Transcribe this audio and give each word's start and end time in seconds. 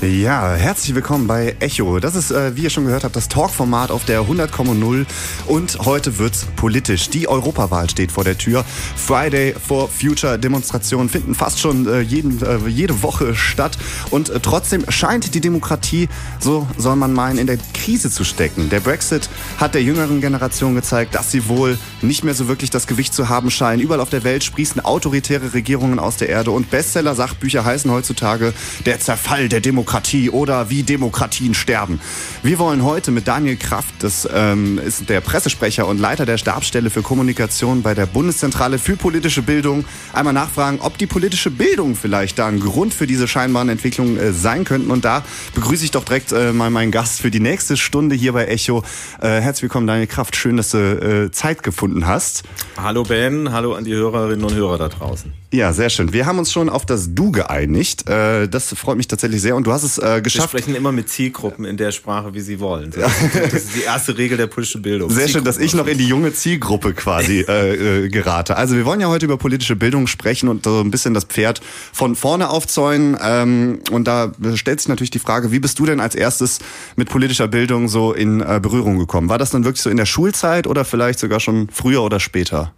Ja, 0.00 0.54
herzlich 0.54 0.94
willkommen 0.94 1.26
bei 1.26 1.56
Echo. 1.58 1.98
Das 1.98 2.14
ist, 2.14 2.30
äh, 2.30 2.54
wie 2.54 2.62
ihr 2.62 2.70
schon 2.70 2.84
gehört 2.84 3.02
habt, 3.02 3.16
das 3.16 3.26
Talkformat 3.26 3.90
auf 3.90 4.04
der 4.04 4.28
100,0 4.28 5.06
und 5.46 5.78
heute 5.80 6.18
wird's 6.18 6.46
politisch. 6.54 7.10
Die 7.10 7.26
Europawahl 7.26 7.90
steht 7.90 8.12
vor 8.12 8.22
der 8.22 8.38
Tür. 8.38 8.64
Friday 8.94 9.54
for 9.54 9.88
Future 9.88 10.38
Demonstrationen 10.38 11.08
finden 11.08 11.34
fast 11.34 11.58
schon 11.58 11.88
äh, 11.88 11.98
jeden, 11.98 12.40
äh, 12.46 12.68
jede 12.68 13.02
Woche 13.02 13.34
statt 13.34 13.76
und 14.10 14.30
äh, 14.30 14.38
trotzdem 14.38 14.88
scheint 14.88 15.34
die 15.34 15.40
Demokratie, 15.40 16.08
so 16.38 16.68
soll 16.76 16.94
man 16.94 17.12
meinen, 17.12 17.38
in 17.38 17.48
der 17.48 17.58
Krise 17.74 18.08
zu 18.08 18.22
stecken. 18.22 18.70
Der 18.70 18.78
Brexit 18.78 19.28
hat 19.56 19.74
der 19.74 19.82
jüngeren 19.82 20.20
Generation 20.20 20.76
gezeigt, 20.76 21.16
dass 21.16 21.32
sie 21.32 21.48
wohl 21.48 21.76
nicht 22.02 22.22
mehr 22.22 22.34
so 22.34 22.46
wirklich 22.46 22.70
das 22.70 22.86
Gewicht 22.86 23.14
zu 23.14 23.28
haben 23.28 23.50
scheinen. 23.50 23.82
Überall 23.82 24.00
auf 24.00 24.10
der 24.10 24.22
Welt 24.22 24.44
sprießen 24.44 24.84
autoritäre 24.84 25.54
Regierungen 25.54 25.98
aus 25.98 26.18
der 26.18 26.28
Erde 26.28 26.52
und 26.52 26.70
Bestseller-Sachbücher 26.70 27.64
heißen 27.64 27.90
heutzutage 27.90 28.54
der 28.86 29.00
Zerfall 29.00 29.48
der 29.48 29.58
Demokratie 29.60 29.87
oder 30.32 30.70
wie 30.70 30.82
Demokratien 30.82 31.54
sterben. 31.54 32.00
Wir 32.42 32.58
wollen 32.58 32.84
heute 32.84 33.10
mit 33.10 33.26
Daniel 33.26 33.56
Kraft, 33.56 33.94
das 34.00 34.28
ähm, 34.32 34.78
ist 34.78 35.08
der 35.08 35.20
Pressesprecher 35.20 35.86
und 35.86 35.98
Leiter 35.98 36.26
der 36.26 36.36
Stabsstelle 36.36 36.90
für 36.90 37.02
Kommunikation 37.02 37.82
bei 37.82 37.94
der 37.94 38.06
Bundeszentrale 38.06 38.78
für 38.78 38.96
politische 38.96 39.42
Bildung, 39.42 39.84
einmal 40.12 40.34
nachfragen, 40.34 40.80
ob 40.80 40.98
die 40.98 41.06
politische 41.06 41.50
Bildung 41.50 41.96
vielleicht 41.96 42.38
da 42.38 42.48
ein 42.48 42.60
Grund 42.60 42.92
für 42.92 43.06
diese 43.06 43.26
scheinbaren 43.26 43.70
Entwicklungen 43.70 44.18
äh, 44.18 44.32
sein 44.32 44.64
könnten. 44.64 44.90
Und 44.90 45.04
da 45.04 45.24
begrüße 45.54 45.84
ich 45.84 45.90
doch 45.90 46.04
direkt 46.04 46.32
äh, 46.32 46.52
mal 46.52 46.70
meinen 46.70 46.90
Gast 46.90 47.20
für 47.20 47.30
die 47.30 47.40
nächste 47.40 47.76
Stunde 47.76 48.14
hier 48.14 48.32
bei 48.34 48.46
Echo. 48.46 48.82
Äh, 49.20 49.40
herzlich 49.40 49.62
willkommen, 49.62 49.86
Daniel 49.86 50.06
Kraft. 50.06 50.36
Schön, 50.36 50.56
dass 50.56 50.70
du 50.70 50.78
äh, 50.78 51.30
Zeit 51.30 51.62
gefunden 51.62 52.06
hast. 52.06 52.42
Hallo 52.76 53.04
Ben, 53.04 53.52
hallo 53.52 53.74
an 53.74 53.84
die 53.84 53.94
Hörerinnen 53.94 54.44
und 54.44 54.54
Hörer 54.54 54.78
da 54.78 54.88
draußen. 54.88 55.32
Ja, 55.50 55.72
sehr 55.72 55.88
schön. 55.88 56.12
Wir 56.12 56.26
haben 56.26 56.38
uns 56.38 56.52
schon 56.52 56.68
auf 56.68 56.84
das 56.84 57.14
Du 57.14 57.32
geeinigt. 57.32 58.06
Äh, 58.06 58.48
das 58.48 58.66
freut 58.74 58.98
mich 58.98 59.08
tatsächlich 59.08 59.40
sehr. 59.40 59.56
Und 59.56 59.66
du 59.66 59.72
hast 59.72 59.82
es 59.82 59.96
äh, 59.96 60.16
Wir 60.16 60.20
geschafft. 60.20 60.50
sprechen 60.50 60.74
immer 60.74 60.92
mit 60.92 61.08
Zielgruppen 61.08 61.64
in 61.64 61.78
der 61.78 61.90
Sprache, 61.90 62.34
wie 62.34 62.40
sie 62.40 62.60
wollen. 62.60 62.90
Das 62.90 63.12
ist 63.54 63.74
die 63.74 63.80
erste 63.80 64.18
Regel 64.18 64.36
der 64.36 64.46
politischen 64.46 64.82
Bildung. 64.82 65.08
Sehr 65.08 65.26
schön, 65.26 65.44
dass 65.44 65.56
ich 65.56 65.72
noch 65.72 65.86
in 65.86 65.96
die 65.96 66.06
junge 66.06 66.34
Zielgruppe 66.34 66.92
quasi 66.92 67.46
äh, 67.48 68.04
äh, 68.04 68.08
gerate. 68.10 68.56
Also 68.58 68.76
wir 68.76 68.84
wollen 68.84 69.00
ja 69.00 69.08
heute 69.08 69.24
über 69.24 69.38
politische 69.38 69.74
Bildung 69.74 70.06
sprechen 70.06 70.50
und 70.50 70.64
so 70.64 70.80
ein 70.80 70.90
bisschen 70.90 71.14
das 71.14 71.24
Pferd 71.24 71.62
von 71.94 72.14
vorne 72.14 72.50
aufzäunen. 72.50 73.16
Ähm, 73.18 73.80
und 73.90 74.04
da 74.04 74.32
stellt 74.54 74.80
sich 74.80 74.88
natürlich 74.88 75.10
die 75.10 75.18
Frage, 75.18 75.50
wie 75.50 75.60
bist 75.60 75.78
du 75.78 75.86
denn 75.86 76.00
als 76.00 76.14
erstes 76.14 76.58
mit 76.96 77.08
politischer 77.08 77.48
Bildung 77.48 77.88
so 77.88 78.12
in 78.12 78.38
Berührung 78.38 78.98
gekommen? 78.98 79.30
War 79.30 79.38
das 79.38 79.48
dann 79.48 79.64
wirklich 79.64 79.80
so 79.80 79.88
in 79.88 79.96
der 79.96 80.06
Schulzeit 80.06 80.66
oder 80.66 80.84
vielleicht 80.84 81.18
sogar 81.18 81.40
schon 81.40 81.68
früher 81.72 82.02
oder 82.02 82.20
später? 82.20 82.74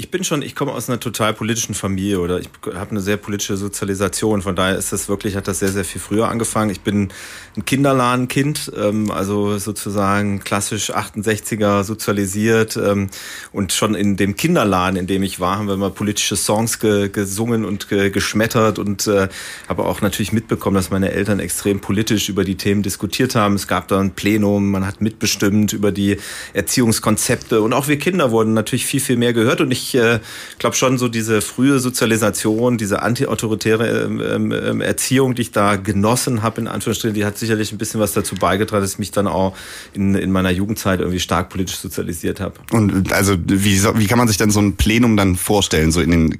Ich 0.00 0.10
bin 0.10 0.24
schon, 0.24 0.40
ich 0.40 0.54
komme 0.54 0.72
aus 0.72 0.88
einer 0.88 0.98
total 0.98 1.34
politischen 1.34 1.74
Familie 1.74 2.20
oder 2.20 2.40
ich 2.40 2.48
habe 2.74 2.92
eine 2.92 3.00
sehr 3.00 3.18
politische 3.18 3.58
Sozialisation. 3.58 4.40
Von 4.40 4.56
daher 4.56 4.78
ist 4.78 4.94
das 4.94 5.10
wirklich, 5.10 5.36
hat 5.36 5.46
das 5.46 5.58
sehr, 5.58 5.68
sehr 5.68 5.84
viel 5.84 6.00
früher 6.00 6.28
angefangen. 6.28 6.70
Ich 6.70 6.80
bin 6.80 7.10
ein 7.54 7.66
Kinderladenkind, 7.66 8.72
ähm, 8.78 9.10
also 9.10 9.58
sozusagen 9.58 10.40
klassisch 10.40 10.94
68er 10.94 11.84
sozialisiert 11.84 12.78
ähm, 12.78 13.10
und 13.52 13.74
schon 13.74 13.94
in 13.94 14.16
dem 14.16 14.36
Kinderladen, 14.36 14.98
in 14.98 15.06
dem 15.06 15.22
ich 15.22 15.38
war, 15.38 15.58
haben 15.58 15.68
wir 15.68 15.76
mal 15.76 15.90
politische 15.90 16.34
Songs 16.34 16.78
ge 16.78 17.10
gesungen 17.10 17.66
und 17.66 17.90
ge 17.90 18.08
geschmettert 18.08 18.78
und 18.78 19.06
äh, 19.06 19.28
habe 19.68 19.84
auch 19.84 20.00
natürlich 20.00 20.32
mitbekommen, 20.32 20.76
dass 20.76 20.88
meine 20.88 21.12
Eltern 21.12 21.40
extrem 21.40 21.80
politisch 21.80 22.30
über 22.30 22.44
die 22.44 22.56
Themen 22.56 22.82
diskutiert 22.82 23.34
haben. 23.34 23.54
Es 23.54 23.68
gab 23.68 23.86
da 23.88 24.00
ein 24.00 24.12
Plenum, 24.12 24.70
man 24.70 24.86
hat 24.86 25.02
mitbestimmt 25.02 25.74
über 25.74 25.92
die 25.92 26.16
Erziehungskonzepte 26.54 27.60
und 27.60 27.74
auch 27.74 27.86
wir 27.86 27.98
Kinder 27.98 28.30
wurden 28.30 28.54
natürlich 28.54 28.86
viel, 28.86 29.00
viel 29.00 29.18
mehr 29.18 29.34
gehört 29.34 29.60
und 29.60 29.70
ich 29.70 29.89
äh, 29.94 30.20
glaube 30.58 30.76
schon 30.76 30.98
so 30.98 31.08
diese 31.08 31.40
frühe 31.40 31.78
Sozialisation, 31.78 32.78
diese 32.78 33.02
antiautoritäre 33.02 34.04
ähm, 34.04 34.52
ähm, 34.52 34.80
Erziehung, 34.80 35.34
die 35.34 35.42
ich 35.42 35.52
da 35.52 35.76
genossen 35.76 36.42
habe, 36.42 36.60
in 36.60 36.68
Anführungsstrichen, 36.68 37.14
die 37.14 37.24
hat 37.24 37.38
sicherlich 37.38 37.72
ein 37.72 37.78
bisschen 37.78 38.00
was 38.00 38.12
dazu 38.12 38.34
beigetragen, 38.34 38.82
dass 38.82 38.92
ich 38.92 38.98
mich 38.98 39.10
dann 39.10 39.26
auch 39.26 39.56
in, 39.92 40.14
in 40.14 40.32
meiner 40.32 40.50
Jugendzeit 40.50 41.00
irgendwie 41.00 41.20
stark 41.20 41.48
politisch 41.48 41.78
sozialisiert 41.78 42.40
habe. 42.40 42.54
Und 42.70 43.12
also 43.12 43.36
wie, 43.46 43.82
wie 43.82 44.06
kann 44.06 44.18
man 44.18 44.28
sich 44.28 44.36
denn 44.36 44.50
so 44.50 44.60
ein 44.60 44.76
Plenum 44.76 45.16
dann 45.16 45.36
vorstellen, 45.36 45.92
so 45.92 46.00
in 46.00 46.10
den 46.10 46.38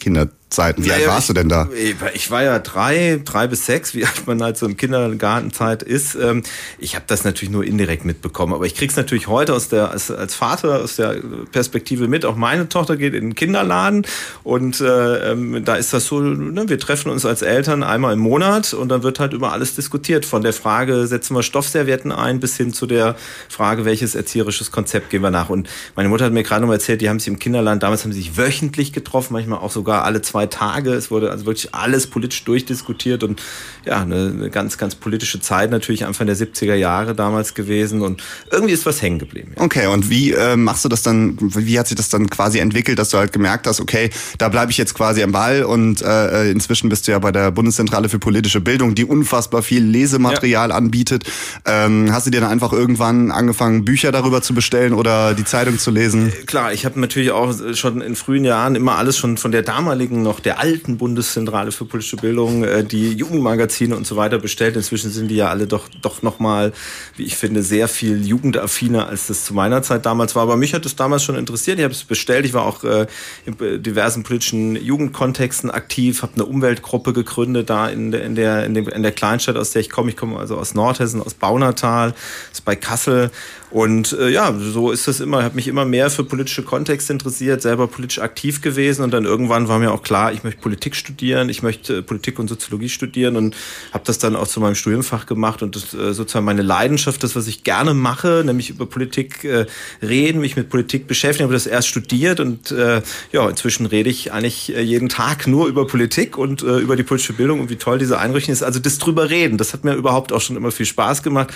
Kinderzeiten? 0.50 0.84
Wie 0.84 0.90
alt 0.90 1.00
Naja, 1.00 1.12
warst 1.12 1.22
ich, 1.22 1.26
du 1.28 1.32
denn 1.34 1.48
da? 1.48 1.68
Ich, 2.14 2.30
war 2.30 2.42
ja 2.42 2.58
drei, 2.58 3.20
drei 3.24 3.46
bis 3.46 3.66
sechs, 3.66 3.94
wie 3.94 4.04
alt 4.04 4.26
man 4.26 4.42
halt 4.42 4.56
so 4.56 4.66
im 4.66 4.76
Kindergartenzeit 4.76 5.82
ist. 5.82 6.16
Ähm, 6.16 6.42
Ich 6.78 6.94
habe 6.94 7.04
das 7.06 7.24
natürlich 7.24 7.50
nur 7.52 7.64
indirekt 7.64 8.04
mitbekommen, 8.04 8.54
aber 8.54 8.66
ich 8.66 8.74
krieg's 8.74 8.96
natürlich 8.96 9.28
heute 9.28 9.54
aus 9.54 9.68
der 9.68 9.90
als, 9.90 10.10
als 10.10 10.34
Vater 10.34 10.80
aus 10.82 10.96
der 10.96 11.16
Perspektive 11.52 12.08
mit. 12.08 12.24
Auch 12.24 12.36
meine 12.36 12.68
Tochter 12.68 12.96
geht 12.96 13.14
in 13.14 13.30
den 13.30 13.34
Kinderladen 13.34 14.06
und 14.42 14.80
äh, 14.80 15.32
ähm, 15.32 15.64
da 15.64 15.76
ist 15.76 15.92
das 15.92 16.06
so: 16.06 16.20
ne, 16.20 16.68
Wir 16.68 16.78
treffen 16.78 17.10
uns 17.10 17.24
als 17.24 17.42
Eltern 17.42 17.82
einmal 17.82 18.12
im 18.12 18.18
Monat 18.18 18.74
und 18.74 18.88
dann 18.88 19.02
wird 19.02 19.20
halt 19.20 19.32
über 19.32 19.52
alles 19.52 19.74
diskutiert. 19.74 20.24
Von 20.24 20.42
der 20.42 20.52
Frage 20.52 21.06
setzen 21.06 21.34
wir 21.34 21.42
Stoffservietten 21.42 22.12
ein 22.12 22.40
bis 22.40 22.56
hin 22.56 22.72
zu 22.72 22.86
der 22.86 23.16
Frage, 23.48 23.84
welches 23.84 24.14
erzieherisches 24.14 24.70
Konzept 24.70 25.10
gehen 25.10 25.22
wir 25.22 25.30
nach. 25.30 25.48
Und 25.48 25.68
meine 25.96 26.08
Mutter 26.08 26.24
hat 26.24 26.32
mir 26.32 26.42
gerade 26.42 26.64
noch 26.64 26.72
erzählt, 26.72 27.00
die 27.00 27.08
haben 27.08 27.18
sich 27.18 27.28
im 27.28 27.38
Kinderland 27.38 27.82
damals 27.82 28.04
haben 28.04 28.12
sie 28.12 28.20
sich 28.20 28.36
wöchentlich 28.36 28.92
getroffen, 28.92 29.32
manchmal 29.34 29.58
auch 29.58 29.70
sogar 29.70 30.04
alle 30.04 30.22
zwei 30.22 30.39
Tage. 30.46 30.92
Es 30.92 31.10
wurde 31.10 31.30
also 31.30 31.46
wirklich 31.46 31.74
alles 31.74 32.06
politisch 32.06 32.44
durchdiskutiert 32.44 33.22
und 33.22 33.42
ja, 33.84 34.02
eine, 34.02 34.32
eine 34.34 34.50
ganz, 34.50 34.78
ganz 34.78 34.94
politische 34.94 35.40
Zeit 35.40 35.70
natürlich 35.70 36.04
Anfang 36.04 36.26
der 36.26 36.36
70er 36.36 36.74
Jahre 36.74 37.14
damals 37.14 37.54
gewesen 37.54 38.02
und 38.02 38.22
irgendwie 38.50 38.74
ist 38.74 38.86
was 38.86 39.02
hängen 39.02 39.18
geblieben. 39.18 39.52
Ja. 39.56 39.62
Okay, 39.62 39.86
und 39.86 40.10
wie 40.10 40.32
äh, 40.32 40.56
machst 40.56 40.84
du 40.84 40.88
das 40.88 41.02
dann, 41.02 41.36
wie 41.40 41.78
hat 41.78 41.88
sich 41.88 41.96
das 41.96 42.08
dann 42.08 42.28
quasi 42.28 42.58
entwickelt, 42.58 42.98
dass 42.98 43.10
du 43.10 43.18
halt 43.18 43.32
gemerkt 43.32 43.66
hast, 43.66 43.80
okay, 43.80 44.10
da 44.38 44.48
bleibe 44.48 44.70
ich 44.72 44.78
jetzt 44.78 44.94
quasi 44.94 45.22
am 45.22 45.32
Ball 45.32 45.64
und 45.64 46.02
äh, 46.02 46.50
inzwischen 46.50 46.88
bist 46.88 47.06
du 47.06 47.12
ja 47.12 47.18
bei 47.18 47.32
der 47.32 47.50
Bundeszentrale 47.50 48.08
für 48.08 48.18
politische 48.18 48.60
Bildung, 48.60 48.94
die 48.94 49.04
unfassbar 49.04 49.62
viel 49.62 49.84
Lesematerial 49.84 50.72
anbietet. 50.72 51.24
Ähm, 51.64 52.12
hast 52.12 52.26
du 52.26 52.30
dir 52.30 52.40
dann 52.40 52.50
einfach 52.50 52.72
irgendwann 52.72 53.30
angefangen, 53.30 53.84
Bücher 53.84 54.12
darüber 54.12 54.42
zu 54.42 54.54
bestellen 54.54 54.92
oder 54.92 55.34
die 55.34 55.44
Zeitung 55.44 55.78
zu 55.78 55.90
lesen? 55.90 56.32
Klar, 56.46 56.72
ich 56.72 56.84
habe 56.84 56.98
natürlich 57.00 57.30
auch 57.30 57.54
schon 57.74 58.00
in 58.00 58.16
frühen 58.16 58.44
Jahren 58.44 58.74
immer 58.74 58.96
alles 58.96 59.18
schon 59.18 59.36
von 59.36 59.52
der 59.52 59.62
damaligen, 59.62 60.22
noch 60.30 60.40
der 60.40 60.60
alten 60.60 60.96
Bundeszentrale 60.96 61.72
für 61.72 61.84
politische 61.84 62.16
Bildung, 62.16 62.62
äh, 62.62 62.84
die 62.84 63.12
Jugendmagazine 63.12 63.96
und 63.96 64.06
so 64.06 64.16
weiter 64.16 64.38
bestellt. 64.38 64.76
Inzwischen 64.76 65.10
sind 65.10 65.28
die 65.28 65.36
ja 65.36 65.48
alle 65.48 65.66
doch, 65.66 65.88
doch 66.02 66.22
nochmal, 66.22 66.72
wie 67.16 67.24
ich 67.24 67.36
finde, 67.36 67.62
sehr 67.62 67.88
viel 67.88 68.24
jugendaffiner, 68.24 69.08
als 69.08 69.26
das 69.26 69.44
zu 69.44 69.54
meiner 69.54 69.82
Zeit 69.82 70.06
damals 70.06 70.36
war. 70.36 70.44
Aber 70.44 70.56
mich 70.56 70.72
hat 70.72 70.86
es 70.86 70.94
damals 70.94 71.24
schon 71.24 71.34
interessiert. 71.34 71.78
Ich 71.78 71.84
habe 71.84 71.92
es 71.92 72.04
bestellt. 72.04 72.46
Ich 72.46 72.54
war 72.54 72.64
auch 72.64 72.84
äh, 72.84 73.06
in 73.44 73.58
äh, 73.60 73.78
diversen 73.78 74.22
politischen 74.22 74.76
Jugendkontexten 74.76 75.70
aktiv, 75.70 76.22
habe 76.22 76.34
eine 76.34 76.44
Umweltgruppe 76.44 77.12
gegründet 77.12 77.68
da 77.68 77.88
in 77.88 78.12
der, 78.12 78.24
in, 78.24 78.34
der, 78.36 78.64
in, 78.64 79.02
der 79.02 79.12
Kleinstadt, 79.12 79.56
aus 79.56 79.72
der 79.72 79.80
ich 79.80 79.90
komme. 79.90 80.10
Ich 80.10 80.16
komme 80.16 80.38
also 80.38 80.56
aus 80.56 80.74
Nordhessen, 80.74 81.20
aus 81.20 81.34
Baunatal, 81.34 82.14
ist 82.52 82.64
bei 82.64 82.76
Kassel. 82.76 83.30
Und 83.70 84.12
äh, 84.18 84.30
ja, 84.30 84.52
so 84.58 84.90
ist 84.90 85.06
es 85.06 85.20
immer. 85.20 85.38
Ich 85.38 85.44
habe 85.44 85.54
mich 85.54 85.68
immer 85.68 85.84
mehr 85.84 86.10
für 86.10 86.24
politische 86.24 86.62
Kontexte 86.62 87.12
interessiert, 87.12 87.62
selber 87.62 87.86
politisch 87.86 88.18
aktiv 88.18 88.62
gewesen. 88.62 89.02
Und 89.02 89.12
dann 89.12 89.24
irgendwann 89.24 89.68
war 89.68 89.78
mir 89.78 89.92
auch 89.92 90.02
klar, 90.02 90.32
ich 90.32 90.42
möchte 90.42 90.60
Politik 90.60 90.96
studieren, 90.96 91.48
ich 91.48 91.62
möchte 91.62 91.98
äh, 91.98 92.02
Politik 92.02 92.40
und 92.40 92.48
Soziologie 92.48 92.88
studieren 92.88 93.36
und 93.36 93.56
habe 93.92 94.02
das 94.04 94.18
dann 94.18 94.34
auch 94.34 94.48
zu 94.48 94.60
meinem 94.60 94.74
Studienfach 94.74 95.26
gemacht 95.26 95.62
und 95.62 95.76
das 95.76 95.94
äh, 95.94 96.12
sozusagen 96.12 96.44
meine 96.44 96.62
Leidenschaft, 96.62 97.22
das, 97.22 97.36
was 97.36 97.46
ich 97.46 97.62
gerne 97.62 97.94
mache, 97.94 98.42
nämlich 98.44 98.70
über 98.70 98.86
Politik 98.86 99.44
äh, 99.44 99.66
reden, 100.02 100.40
mich 100.40 100.56
mit 100.56 100.68
Politik 100.68 101.06
beschäftigen. 101.06 101.44
habe 101.44 101.54
das 101.54 101.66
erst 101.66 101.86
studiert 101.86 102.40
und 102.40 102.72
äh, 102.72 103.02
ja, 103.30 103.48
inzwischen 103.48 103.86
rede 103.86 104.10
ich 104.10 104.32
eigentlich 104.32 104.74
äh, 104.74 104.80
jeden 104.80 105.08
Tag 105.08 105.46
nur 105.46 105.68
über 105.68 105.86
Politik 105.86 106.36
und 106.36 106.62
äh, 106.62 106.78
über 106.78 106.96
die 106.96 107.04
politische 107.04 107.34
Bildung 107.34 107.60
und 107.60 107.70
wie 107.70 107.76
toll 107.76 107.98
diese 107.98 108.18
Einrichtung 108.18 108.52
ist. 108.52 108.64
Also 108.64 108.80
das 108.80 108.98
drüber 108.98 109.30
reden, 109.30 109.58
das 109.58 109.72
hat 109.72 109.84
mir 109.84 109.94
überhaupt 109.94 110.32
auch 110.32 110.40
schon 110.40 110.56
immer 110.56 110.72
viel 110.72 110.86
Spaß 110.86 111.22
gemacht 111.22 111.54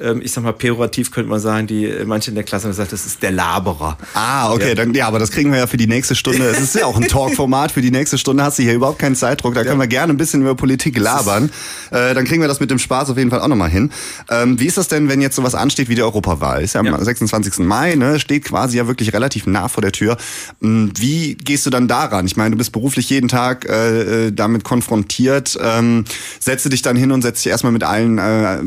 ähm, 0.00 0.20
ich 0.22 0.32
sag 0.32 0.44
mal, 0.44 0.52
pejorativ 0.52 1.10
könnte 1.10 1.28
man 1.30 1.40
sagen, 1.40 1.66
die 1.66 1.84
äh, 1.86 2.04
manche 2.04 2.30
in 2.30 2.34
der 2.34 2.44
Klasse 2.44 2.64
haben 2.64 2.70
gesagt, 2.72 2.92
das 2.92 3.06
ist 3.06 3.22
der 3.22 3.30
Laberer. 3.32 3.98
Ah, 4.14 4.52
okay, 4.52 4.68
Ja. 4.70 4.74
dann 4.74 4.94
ja, 4.94 5.06
aber 5.08 5.18
das 5.18 5.30
kriegen 5.30 5.50
wir 5.52 5.58
ja 5.58 5.66
für 5.66 5.76
die 5.76 5.86
nächste 5.86 6.14
Stunde. 6.14 6.44
Es 6.48 6.60
ist 6.60 6.74
ja 6.74 6.86
auch 6.86 6.96
ein 6.96 7.02
Talkformat 7.08 7.72
für 7.72 7.82
die 7.82 7.90
nächste 7.90 8.18
Stunde. 8.18 8.42
Hast 8.42 8.58
du 8.58 8.62
hier 8.62 8.74
überhaupt 8.74 8.98
keinen 8.98 9.16
Zeitdruck? 9.16 9.54
Da 9.54 9.64
können 9.64 9.80
wir 9.80 9.86
gerne 9.86 10.12
ein 10.12 10.16
bisschen 10.16 10.40
über 10.40 10.54
Politik 10.54 10.98
labern. 10.98 11.50
Äh, 11.90 12.14
dann 12.14 12.24
kriegen 12.24 12.40
wir 12.40 12.48
das 12.48 12.60
mit 12.60 12.70
dem 12.70 12.78
Spaß 12.78 13.10
auf 13.10 13.16
jeden 13.18 13.30
Fall 13.30 13.40
auch 13.40 13.48
nochmal 13.48 13.70
hin. 13.70 13.90
Ähm, 14.30 14.58
wie 14.60 14.66
ist 14.66 14.76
das 14.78 14.88
denn, 14.88 15.08
wenn 15.08 15.20
jetzt 15.20 15.36
sowas 15.36 15.54
ansteht 15.54 15.88
wie 15.88 15.94
die 15.94 16.02
Europawahl? 16.02 16.62
Ist 16.62 16.74
ja 16.74 16.80
am 16.80 16.86
Ja. 16.86 17.02
26. 17.04 17.58
Mai, 17.58 17.94
ne? 17.94 18.18
Steht 18.20 18.44
quasi 18.44 18.76
ja 18.78 18.86
wirklich 18.86 19.12
relativ 19.12 19.46
nah 19.46 19.68
vor 19.68 19.82
der 19.82 19.92
Tür. 19.92 20.16
Hm, 20.60 20.92
Wie 20.98 21.34
gehst 21.34 21.66
du 21.66 21.70
dann 21.70 21.88
daran? 21.88 22.26
Ich 22.26 22.36
meine, 22.36 22.50
du 22.52 22.56
bist 22.58 22.72
beruflich 22.72 23.10
jeden 23.10 23.28
Tag 23.28 23.68
äh, 23.68 24.26
äh, 24.26 24.32
damit 24.32 24.64
konfrontiert. 24.64 25.58
Ähm, 25.62 26.04
setze 26.40 26.68
dich 26.68 26.82
dann 26.82 26.96
hin 26.96 27.12
und 27.12 27.22
setze 27.22 27.42
dich 27.44 27.50
erstmal 27.50 27.72
mit 27.72 27.84
allen 27.84 28.18
äh, 28.18 28.58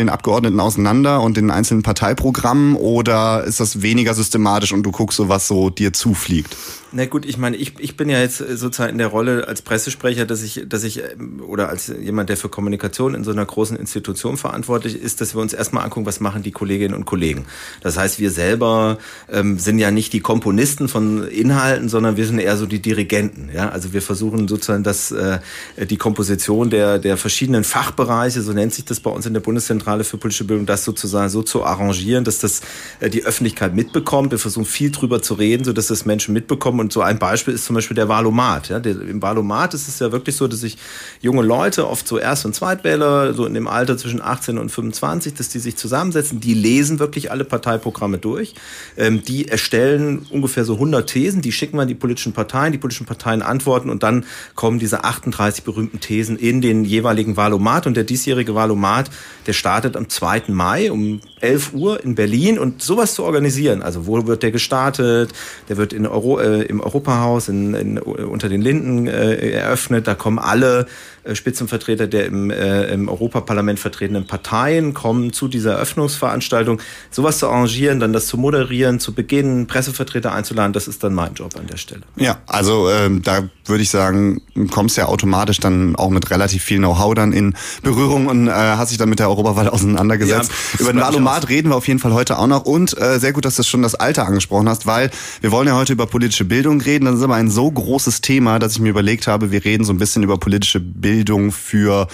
eventuellen 0.00 0.08
Abgeordneten 0.08 0.60
auseinander 0.60 1.20
und 1.20 1.36
den 1.36 1.50
einzelnen 1.50 1.82
Parteiprogrammen 1.82 2.76
oder 2.76 3.44
ist 3.44 3.60
das 3.60 3.82
weniger 3.82 4.14
systematisch 4.14 4.72
und 4.72 4.82
du 4.82 4.90
guckst 4.90 5.16
so, 5.16 5.28
was 5.28 5.46
so 5.46 5.70
dir 5.70 5.92
zufliegt? 5.92 6.56
Na 6.92 7.06
gut, 7.06 7.24
ich 7.24 7.38
meine, 7.38 7.56
ich, 7.56 7.74
ich 7.78 7.96
bin 7.96 8.08
ja 8.08 8.18
jetzt 8.18 8.38
sozusagen 8.38 8.90
in 8.90 8.98
der 8.98 9.06
Rolle 9.06 9.46
als 9.46 9.62
Pressesprecher, 9.62 10.26
dass 10.26 10.42
ich, 10.42 10.64
dass 10.68 10.82
ich, 10.82 11.00
ähm, 11.00 11.40
oder 11.46 11.68
als 11.68 11.86
jemand, 11.86 12.30
der 12.30 12.36
für 12.36 12.48
Kommunikation 12.48 13.14
in 13.14 13.22
so 13.22 13.30
einer 13.30 13.46
großen 13.46 13.76
Institution 13.76 14.36
verantwortlich 14.36 15.00
ist, 15.00 15.20
dass 15.20 15.36
wir 15.36 15.40
uns 15.40 15.52
erstmal 15.52 15.84
angucken, 15.84 16.06
was 16.06 16.18
machen 16.18 16.42
die 16.42 16.50
Kolleginnen 16.50 16.94
und 16.94 17.04
Kollegen. 17.04 17.44
Das 17.80 17.96
heißt, 17.96 18.18
wir 18.18 18.32
selber 18.32 18.98
ähm, 19.30 19.60
sind 19.60 19.78
ja 19.78 19.92
nicht 19.92 20.12
die 20.12 20.18
Komponisten 20.18 20.88
von 20.88 21.28
Inhalten, 21.28 21.88
sondern 21.88 22.16
wir 22.16 22.26
sind 22.26 22.40
eher 22.40 22.56
so 22.56 22.66
die 22.66 22.82
Dirigenten. 22.82 23.50
Ja? 23.54 23.68
Also 23.68 23.92
wir 23.92 24.02
versuchen 24.02 24.48
sozusagen, 24.48 24.82
dass 24.82 25.12
äh, 25.12 25.38
die 25.78 25.96
Komposition 25.96 26.70
der, 26.70 26.98
der 26.98 27.16
verschiedenen 27.16 27.62
Fachbereiche, 27.62 28.42
so 28.42 28.52
nennt 28.52 28.74
sich 28.74 28.84
das 28.84 28.98
bei 28.98 29.10
uns 29.10 29.26
in 29.26 29.34
der 29.34 29.40
Bundeszentrale 29.40 30.02
für 30.02 30.18
politische 30.18 30.44
Bildung, 30.44 30.66
das 30.66 30.84
sozusagen 30.84 31.28
so 31.28 31.44
zu 31.44 31.62
arrangieren, 31.64 32.24
dass 32.24 32.40
das 32.40 32.62
äh, 32.98 33.08
die 33.08 33.24
Öffentlichkeit 33.24 33.76
mitbekommt. 33.76 34.32
Wir 34.32 34.40
versuchen 34.40 34.64
viel 34.64 34.90
drüber 34.90 35.22
zu 35.22 35.34
reden, 35.34 35.62
so 35.62 35.72
dass 35.72 35.86
das 35.86 36.04
Menschen 36.04 36.34
mitbekommen. 36.34 36.79
Und 36.80 36.92
so 36.92 37.02
ein 37.02 37.18
Beispiel 37.18 37.54
ist 37.54 37.64
zum 37.64 37.74
Beispiel 37.74 37.94
der 37.94 38.08
Wahlomat. 38.08 38.68
Ja? 38.68 38.78
Im 38.78 39.22
Wahlomat 39.22 39.74
ist 39.74 39.86
es 39.86 39.98
ja 39.98 40.10
wirklich 40.12 40.36
so, 40.36 40.48
dass 40.48 40.60
sich 40.60 40.78
junge 41.20 41.42
Leute, 41.42 41.88
oft 41.88 42.08
so 42.08 42.18
Erst- 42.18 42.46
und 42.46 42.54
Zweitwähler, 42.54 43.34
so 43.34 43.46
in 43.46 43.54
dem 43.54 43.68
Alter 43.68 43.96
zwischen 43.96 44.20
18 44.22 44.58
und 44.58 44.70
25, 44.70 45.34
dass 45.34 45.48
die 45.48 45.58
sich 45.58 45.76
zusammensetzen, 45.76 46.40
die 46.40 46.54
lesen 46.54 46.98
wirklich 46.98 47.30
alle 47.30 47.44
Parteiprogramme 47.44 48.18
durch. 48.18 48.54
Ähm, 48.96 49.22
die 49.22 49.48
erstellen 49.48 50.26
ungefähr 50.30 50.64
so 50.64 50.74
100 50.74 51.08
Thesen, 51.08 51.42
die 51.42 51.52
schicken 51.52 51.76
wir 51.76 51.82
an 51.82 51.88
die 51.88 51.94
politischen 51.94 52.32
Parteien, 52.32 52.72
die 52.72 52.78
politischen 52.78 53.06
Parteien 53.06 53.42
antworten 53.42 53.90
und 53.90 54.02
dann 54.02 54.24
kommen 54.54 54.78
diese 54.78 55.04
38 55.04 55.64
berühmten 55.64 56.00
Thesen 56.00 56.36
in 56.36 56.60
den 56.60 56.84
jeweiligen 56.84 57.36
Wahlomat. 57.36 57.86
Und 57.86 57.96
der 57.96 58.04
diesjährige 58.04 58.54
Wahlomat, 58.54 59.10
der 59.46 59.52
startet 59.52 59.96
am 59.96 60.08
2. 60.08 60.44
Mai 60.48 60.90
um 60.90 61.20
11 61.40 61.72
Uhr 61.74 62.02
in 62.02 62.14
Berlin 62.14 62.58
und 62.58 62.82
sowas 62.82 63.14
zu 63.14 63.24
organisieren. 63.24 63.82
Also 63.82 64.06
wo 64.06 64.26
wird 64.26 64.42
der 64.42 64.50
gestartet? 64.50 65.32
Der 65.68 65.76
wird 65.76 65.92
in 65.92 66.06
Euro, 66.06 66.38
äh, 66.40 66.62
im 66.70 66.80
Europahaus 66.80 67.48
in, 67.48 67.74
in, 67.74 67.98
unter 67.98 68.48
den 68.48 68.62
Linden 68.62 69.06
äh, 69.06 69.50
eröffnet. 69.50 70.06
Da 70.06 70.14
kommen 70.14 70.38
alle 70.38 70.86
Spitzenvertreter 71.32 72.06
der 72.06 72.26
im, 72.26 72.50
äh, 72.50 72.84
im 72.92 73.08
Europaparlament 73.08 73.78
vertretenen 73.78 74.26
Parteien 74.26 74.94
kommen 74.94 75.32
zu 75.32 75.48
dieser 75.48 75.72
Eröffnungsveranstaltung. 75.72 76.80
Sowas 77.10 77.38
zu 77.38 77.48
arrangieren, 77.48 78.00
dann 78.00 78.12
das 78.12 78.26
zu 78.26 78.38
moderieren, 78.38 79.00
zu 79.00 79.14
beginnen, 79.14 79.66
Pressevertreter 79.66 80.32
einzuladen, 80.32 80.72
das 80.72 80.88
ist 80.88 81.04
dann 81.04 81.14
mein 81.14 81.34
Job 81.34 81.54
an 81.58 81.66
der 81.66 81.76
Stelle. 81.76 82.02
Ja, 82.16 82.38
also 82.46 82.90
ähm, 82.90 83.22
da 83.22 83.48
würde 83.66 83.82
ich 83.82 83.90
sagen, 83.90 84.40
kommst 84.70 84.96
ja 84.96 85.06
automatisch 85.06 85.60
dann 85.60 85.94
auch 85.96 86.10
mit 86.10 86.30
relativ 86.30 86.64
viel 86.64 86.78
Know-how 86.78 87.14
dann 87.14 87.32
in 87.32 87.54
Berührung 87.82 88.26
und 88.26 88.48
äh, 88.48 88.52
hast 88.52 88.90
dich 88.90 88.98
dann 88.98 89.08
mit 89.08 89.18
der 89.18 89.28
Europawahl 89.28 89.68
auseinandergesetzt. 89.68 90.50
Ja, 90.74 90.80
Über 90.80 90.92
den 90.92 91.00
Wahlomat 91.00 91.48
reden 91.48 91.68
wir 91.68 91.76
auf 91.76 91.86
jeden 91.86 92.00
Fall 92.00 92.14
heute 92.14 92.38
auch 92.38 92.46
noch 92.46 92.64
und 92.64 92.98
äh, 92.98 93.18
sehr 93.18 93.32
gut, 93.32 93.44
dass 93.44 93.56
du 93.56 93.62
schon 93.62 93.82
das 93.82 93.94
Alter 93.94 94.26
angesprochen 94.26 94.68
hast, 94.68 94.86
weil 94.86 95.10
wir 95.40 95.52
wollen 95.52 95.68
ja 95.68 95.76
heute 95.76 95.92
über 95.92 96.06
politische 96.06 96.44
Bildung 96.44 96.80
reden. 96.80 97.04
Das 97.04 97.16
ist 97.16 97.22
aber 97.22 97.34
ein 97.34 97.50
so 97.50 97.70
großes 97.70 98.22
Thema, 98.22 98.58
dass 98.58 98.72
ich 98.72 98.80
mir 98.80 98.90
überlegt 98.90 99.26
habe, 99.26 99.52
wir 99.52 99.64
reden 99.64 99.84
so 99.84 99.92
ein 99.92 99.98
bisschen 99.98 100.22
über 100.22 100.38
politische 100.38 100.80
Bildung 100.80 101.09
für 101.50 102.06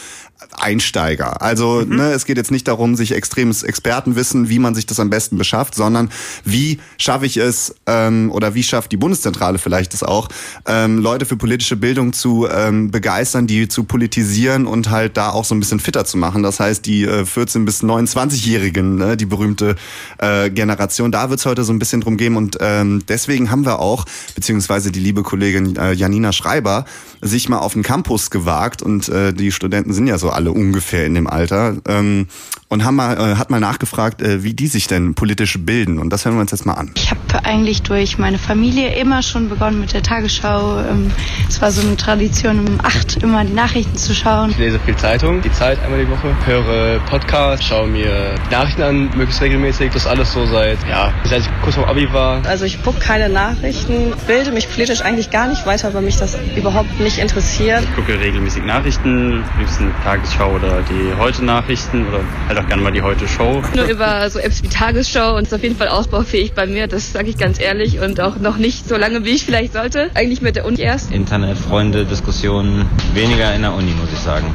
Einsteiger. 0.52 1.42
Also 1.42 1.84
mhm. 1.86 1.96
ne, 1.96 2.12
es 2.12 2.24
geht 2.24 2.36
jetzt 2.36 2.50
nicht 2.50 2.68
darum, 2.68 2.96
sich 2.96 3.12
extremes 3.12 3.62
Expertenwissen, 3.62 4.48
wie 4.48 4.58
man 4.58 4.74
sich 4.74 4.86
das 4.86 5.00
am 5.00 5.10
besten 5.10 5.36
beschafft, 5.38 5.74
sondern 5.74 6.10
wie 6.44 6.78
schaffe 6.98 7.26
ich 7.26 7.36
es 7.36 7.74
ähm, 7.86 8.30
oder 8.32 8.54
wie 8.54 8.62
schafft 8.62 8.92
die 8.92 8.96
Bundeszentrale 8.96 9.58
vielleicht 9.58 9.94
es 9.94 10.02
auch, 10.02 10.28
ähm, 10.66 10.98
Leute 10.98 11.26
für 11.26 11.36
politische 11.36 11.76
Bildung 11.76 12.12
zu 12.12 12.46
ähm, 12.50 12.90
begeistern, 12.90 13.46
die 13.46 13.68
zu 13.68 13.84
politisieren 13.84 14.66
und 14.66 14.90
halt 14.90 15.16
da 15.16 15.30
auch 15.30 15.44
so 15.44 15.54
ein 15.54 15.60
bisschen 15.60 15.80
fitter 15.80 16.04
zu 16.04 16.16
machen. 16.16 16.42
Das 16.42 16.60
heißt, 16.60 16.86
die 16.86 17.04
äh, 17.04 17.24
14 17.24 17.64
bis 17.64 17.82
29-Jährigen, 17.82 18.96
ne, 18.96 19.16
die 19.16 19.26
berühmte 19.26 19.76
äh, 20.18 20.50
Generation, 20.50 21.12
da 21.12 21.30
wird 21.30 21.40
es 21.40 21.46
heute 21.46 21.64
so 21.64 21.72
ein 21.72 21.78
bisschen 21.78 22.00
drum 22.00 22.16
gehen 22.16 22.36
und 22.36 22.58
ähm, 22.60 23.02
deswegen 23.08 23.50
haben 23.50 23.64
wir 23.64 23.80
auch, 23.80 24.04
beziehungsweise 24.34 24.92
die 24.92 25.00
liebe 25.00 25.22
Kollegin 25.22 25.76
äh, 25.76 25.92
Janina 25.92 26.32
Schreiber, 26.32 26.84
sich 27.20 27.48
mal 27.48 27.58
auf 27.58 27.72
den 27.72 27.82
Campus 27.82 28.30
gewagt 28.30 28.82
und 28.82 29.08
äh, 29.08 29.32
die 29.32 29.52
Studenten 29.52 29.92
sind 29.92 30.06
ja 30.06 30.18
so 30.18 30.30
alle 30.36 30.52
ungefähr 30.52 31.06
in 31.06 31.14
dem 31.14 31.26
Alter 31.26 31.76
ähm, 31.88 32.28
und 32.68 32.84
haben 32.84 32.96
mal, 32.96 33.16
äh, 33.16 33.36
hat 33.36 33.50
mal 33.50 33.60
nachgefragt, 33.60 34.22
äh, 34.22 34.42
wie 34.42 34.54
die 34.54 34.66
sich 34.66 34.86
denn 34.86 35.14
politisch 35.14 35.58
bilden 35.58 35.98
und 35.98 36.10
das 36.10 36.24
hören 36.24 36.34
wir 36.34 36.40
uns 36.42 36.50
jetzt 36.50 36.66
mal 36.66 36.74
an. 36.74 36.92
Ich 36.96 37.10
habe 37.10 37.44
eigentlich 37.44 37.82
durch 37.82 38.18
meine 38.18 38.38
Familie 38.38 38.94
immer 38.96 39.22
schon 39.22 39.48
begonnen 39.48 39.80
mit 39.80 39.92
der 39.92 40.02
Tagesschau. 40.02 40.78
Ähm, 40.80 41.10
es 41.48 41.60
war 41.60 41.70
so 41.70 41.80
eine 41.80 41.96
Tradition, 41.96 42.60
um 42.60 42.80
acht 42.82 43.22
immer 43.22 43.44
die 43.44 43.52
Nachrichten 43.52 43.96
zu 43.96 44.14
schauen. 44.14 44.50
Ich 44.50 44.58
lese 44.58 44.78
viel 44.80 44.96
Zeitung, 44.96 45.40
die 45.42 45.52
Zeit 45.52 45.82
einmal 45.82 46.04
die 46.04 46.10
Woche, 46.10 46.34
höre 46.44 46.98
Podcasts, 47.00 47.66
schaue 47.66 47.88
mir 47.88 48.34
Nachrichten 48.50 48.82
an, 48.82 49.04
möglichst 49.16 49.40
regelmäßig. 49.40 49.92
Das 49.92 50.06
alles 50.06 50.32
so 50.32 50.46
seit, 50.46 50.78
ja, 50.88 51.12
seit 51.24 51.42
ich 51.42 51.48
kurz 51.62 51.76
vor 51.76 51.88
Abi 51.88 52.12
war. 52.12 52.44
Also 52.46 52.64
ich 52.64 52.82
gucke 52.82 52.98
keine 52.98 53.28
Nachrichten, 53.28 54.12
bilde 54.26 54.52
mich 54.52 54.68
politisch 54.70 55.02
eigentlich 55.02 55.30
gar 55.30 55.48
nicht 55.48 55.66
weiter, 55.66 55.94
weil 55.94 56.02
mich 56.02 56.16
das 56.16 56.36
überhaupt 56.56 56.98
nicht 57.00 57.18
interessiert. 57.18 57.82
Ich 57.82 57.94
gucke 57.94 58.18
regelmäßig 58.20 58.64
Nachrichten, 58.64 59.44
liebsten 59.58 59.92
Tagesschau 60.26 60.54
oder 60.54 60.82
die 60.82 61.16
Heute-Nachrichten 61.18 62.06
oder 62.08 62.20
halt 62.48 62.58
auch 62.58 62.66
gerne 62.66 62.82
mal 62.82 62.92
die 62.92 63.02
Heute-Show. 63.02 63.62
Nur 63.74 63.84
über 63.84 64.28
so 64.28 64.38
Apps 64.38 64.62
wie 64.62 64.68
Tagesschau 64.68 65.36
und 65.36 65.44
ist 65.44 65.54
auf 65.54 65.62
jeden 65.62 65.76
Fall 65.76 65.88
ausbaufähig 65.88 66.52
bei 66.52 66.66
mir, 66.66 66.88
das 66.88 67.12
sage 67.12 67.28
ich 67.30 67.38
ganz 67.38 67.60
ehrlich 67.60 68.00
und 68.00 68.20
auch 68.20 68.36
noch 68.36 68.56
nicht 68.56 68.88
so 68.88 68.96
lange, 68.96 69.24
wie 69.24 69.30
ich 69.30 69.44
vielleicht 69.44 69.72
sollte. 69.72 70.10
Eigentlich 70.14 70.42
mit 70.42 70.56
der 70.56 70.64
Uni 70.64 70.80
erst. 70.80 71.12
Internet, 71.12 71.56
Freunde, 71.56 72.04
Diskussionen, 72.04 72.88
weniger 73.14 73.54
in 73.54 73.62
der 73.62 73.74
Uni, 73.74 73.92
muss 73.92 74.12
ich 74.12 74.18
sagen. 74.18 74.52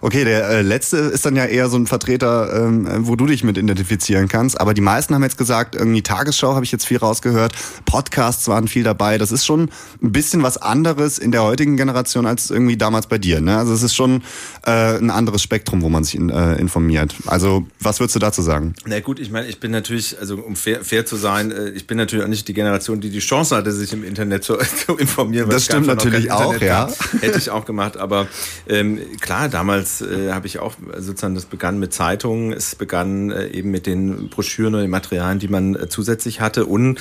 Okay, 0.00 0.24
der 0.24 0.48
äh, 0.48 0.62
letzte 0.62 0.96
ist 0.96 1.26
dann 1.26 1.36
ja 1.36 1.44
eher 1.44 1.68
so 1.68 1.76
ein 1.76 1.86
Vertreter, 1.86 2.64
ähm, 2.66 2.86
wo 3.06 3.16
du 3.16 3.26
dich 3.26 3.44
mit 3.44 3.58
identifizieren 3.58 4.28
kannst. 4.28 4.60
Aber 4.60 4.74
die 4.74 4.80
meisten 4.80 5.14
haben 5.14 5.22
jetzt 5.22 5.38
gesagt, 5.38 5.74
irgendwie 5.74 6.02
Tagesschau 6.02 6.54
habe 6.54 6.64
ich 6.64 6.72
jetzt 6.72 6.86
viel 6.86 6.98
rausgehört, 6.98 7.54
Podcasts 7.84 8.48
waren 8.48 8.68
viel 8.68 8.82
dabei. 8.82 9.18
Das 9.18 9.32
ist 9.32 9.44
schon 9.44 9.70
ein 10.02 10.12
bisschen 10.12 10.42
was 10.42 10.56
anderes 10.58 11.18
in 11.18 11.32
der 11.32 11.42
heutigen 11.42 11.76
Generation 11.76 12.26
als 12.26 12.50
irgendwie 12.50 12.76
damals 12.76 13.06
bei 13.06 13.18
dir. 13.18 13.40
Ne? 13.40 13.56
Also 13.56 13.72
es 13.72 13.82
ist 13.82 13.94
schon 13.94 14.22
äh, 14.66 14.96
ein 14.96 15.10
anderes 15.10 15.42
Spektrum, 15.42 15.82
wo 15.82 15.88
man 15.88 16.04
sich 16.04 16.14
in, 16.14 16.30
äh, 16.30 16.54
informiert. 16.56 17.14
Also 17.26 17.66
was 17.80 18.00
würdest 18.00 18.16
du 18.16 18.20
dazu 18.20 18.42
sagen? 18.42 18.74
Na 18.86 19.00
gut, 19.00 19.18
ich 19.20 19.30
meine, 19.30 19.48
ich 19.48 19.60
bin 19.60 19.70
natürlich, 19.70 20.18
also 20.18 20.36
um 20.36 20.56
fair, 20.56 20.84
fair 20.84 21.06
zu 21.06 21.16
sein, 21.16 21.50
äh, 21.50 21.70
ich 21.70 21.86
bin 21.86 21.96
natürlich 21.96 22.24
auch 22.24 22.28
nicht 22.28 22.48
die 22.48 22.54
Generation, 22.54 23.00
die 23.00 23.10
die 23.10 23.18
Chance 23.20 23.56
hatte, 23.56 23.72
sich 23.72 23.92
im 23.92 24.04
Internet 24.04 24.44
zu, 24.44 24.56
zu 24.86 24.96
informieren. 24.96 25.50
Das 25.50 25.64
stimmt 25.64 25.86
natürlich 25.86 26.30
auch, 26.30 26.60
ja. 26.60 26.88
Hätte 27.20 27.38
ich 27.38 27.50
auch 27.50 27.64
gemacht. 27.64 27.96
Aber 27.96 28.26
ähm, 28.68 29.00
klar, 29.20 29.48
damals 29.48 29.81
äh, 30.00 30.32
habe 30.32 30.46
ich 30.46 30.58
auch 30.58 30.74
sozusagen, 30.96 31.34
das 31.34 31.46
begann 31.46 31.78
mit 31.78 31.92
Zeitungen, 31.92 32.52
es 32.52 32.74
begann 32.74 33.30
äh, 33.30 33.48
eben 33.48 33.70
mit 33.70 33.86
den 33.86 34.28
Broschüren 34.28 34.74
und 34.74 34.80
den 34.80 34.90
Materialien, 34.90 35.38
die 35.38 35.48
man 35.48 35.74
äh, 35.74 35.88
zusätzlich 35.88 36.40
hatte. 36.40 36.66
Und 36.66 36.98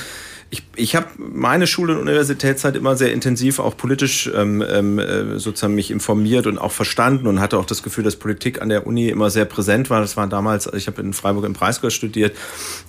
ich, 0.52 0.64
ich 0.76 0.96
habe 0.98 1.08
meine 1.18 1.66
Schule- 1.66 1.94
und 1.94 2.02
Universitätszeit 2.02 2.76
immer 2.76 2.98
sehr 2.98 3.14
intensiv 3.14 3.60
auch 3.60 3.78
politisch 3.78 4.30
ähm, 4.36 4.62
ähm, 4.62 5.00
äh, 5.00 5.40
sozusagen 5.40 5.76
mich 5.76 5.92
informiert 5.92 6.46
und 6.46 6.58
auch 6.58 6.74
verstanden 6.74 7.26
und 7.28 7.40
hatte 7.40 7.58
auch 7.58 7.66
das 7.66 7.84
Gefühl, 7.84 8.04
dass 8.04 8.18
Politik 8.18 8.62
an 8.62 8.68
der 8.68 8.86
Uni 8.86 9.08
immer 9.08 9.30
sehr 9.30 9.46
präsent 9.46 9.90
war. 9.90 10.02
Das 10.02 10.18
war 10.18 10.28
damals, 10.28 10.70
ich 10.74 10.88
habe 10.88 11.02
in 11.02 11.14
Freiburg 11.14 11.46
im 11.46 11.54
Breisgau 11.54 11.90
studiert, 11.90 12.36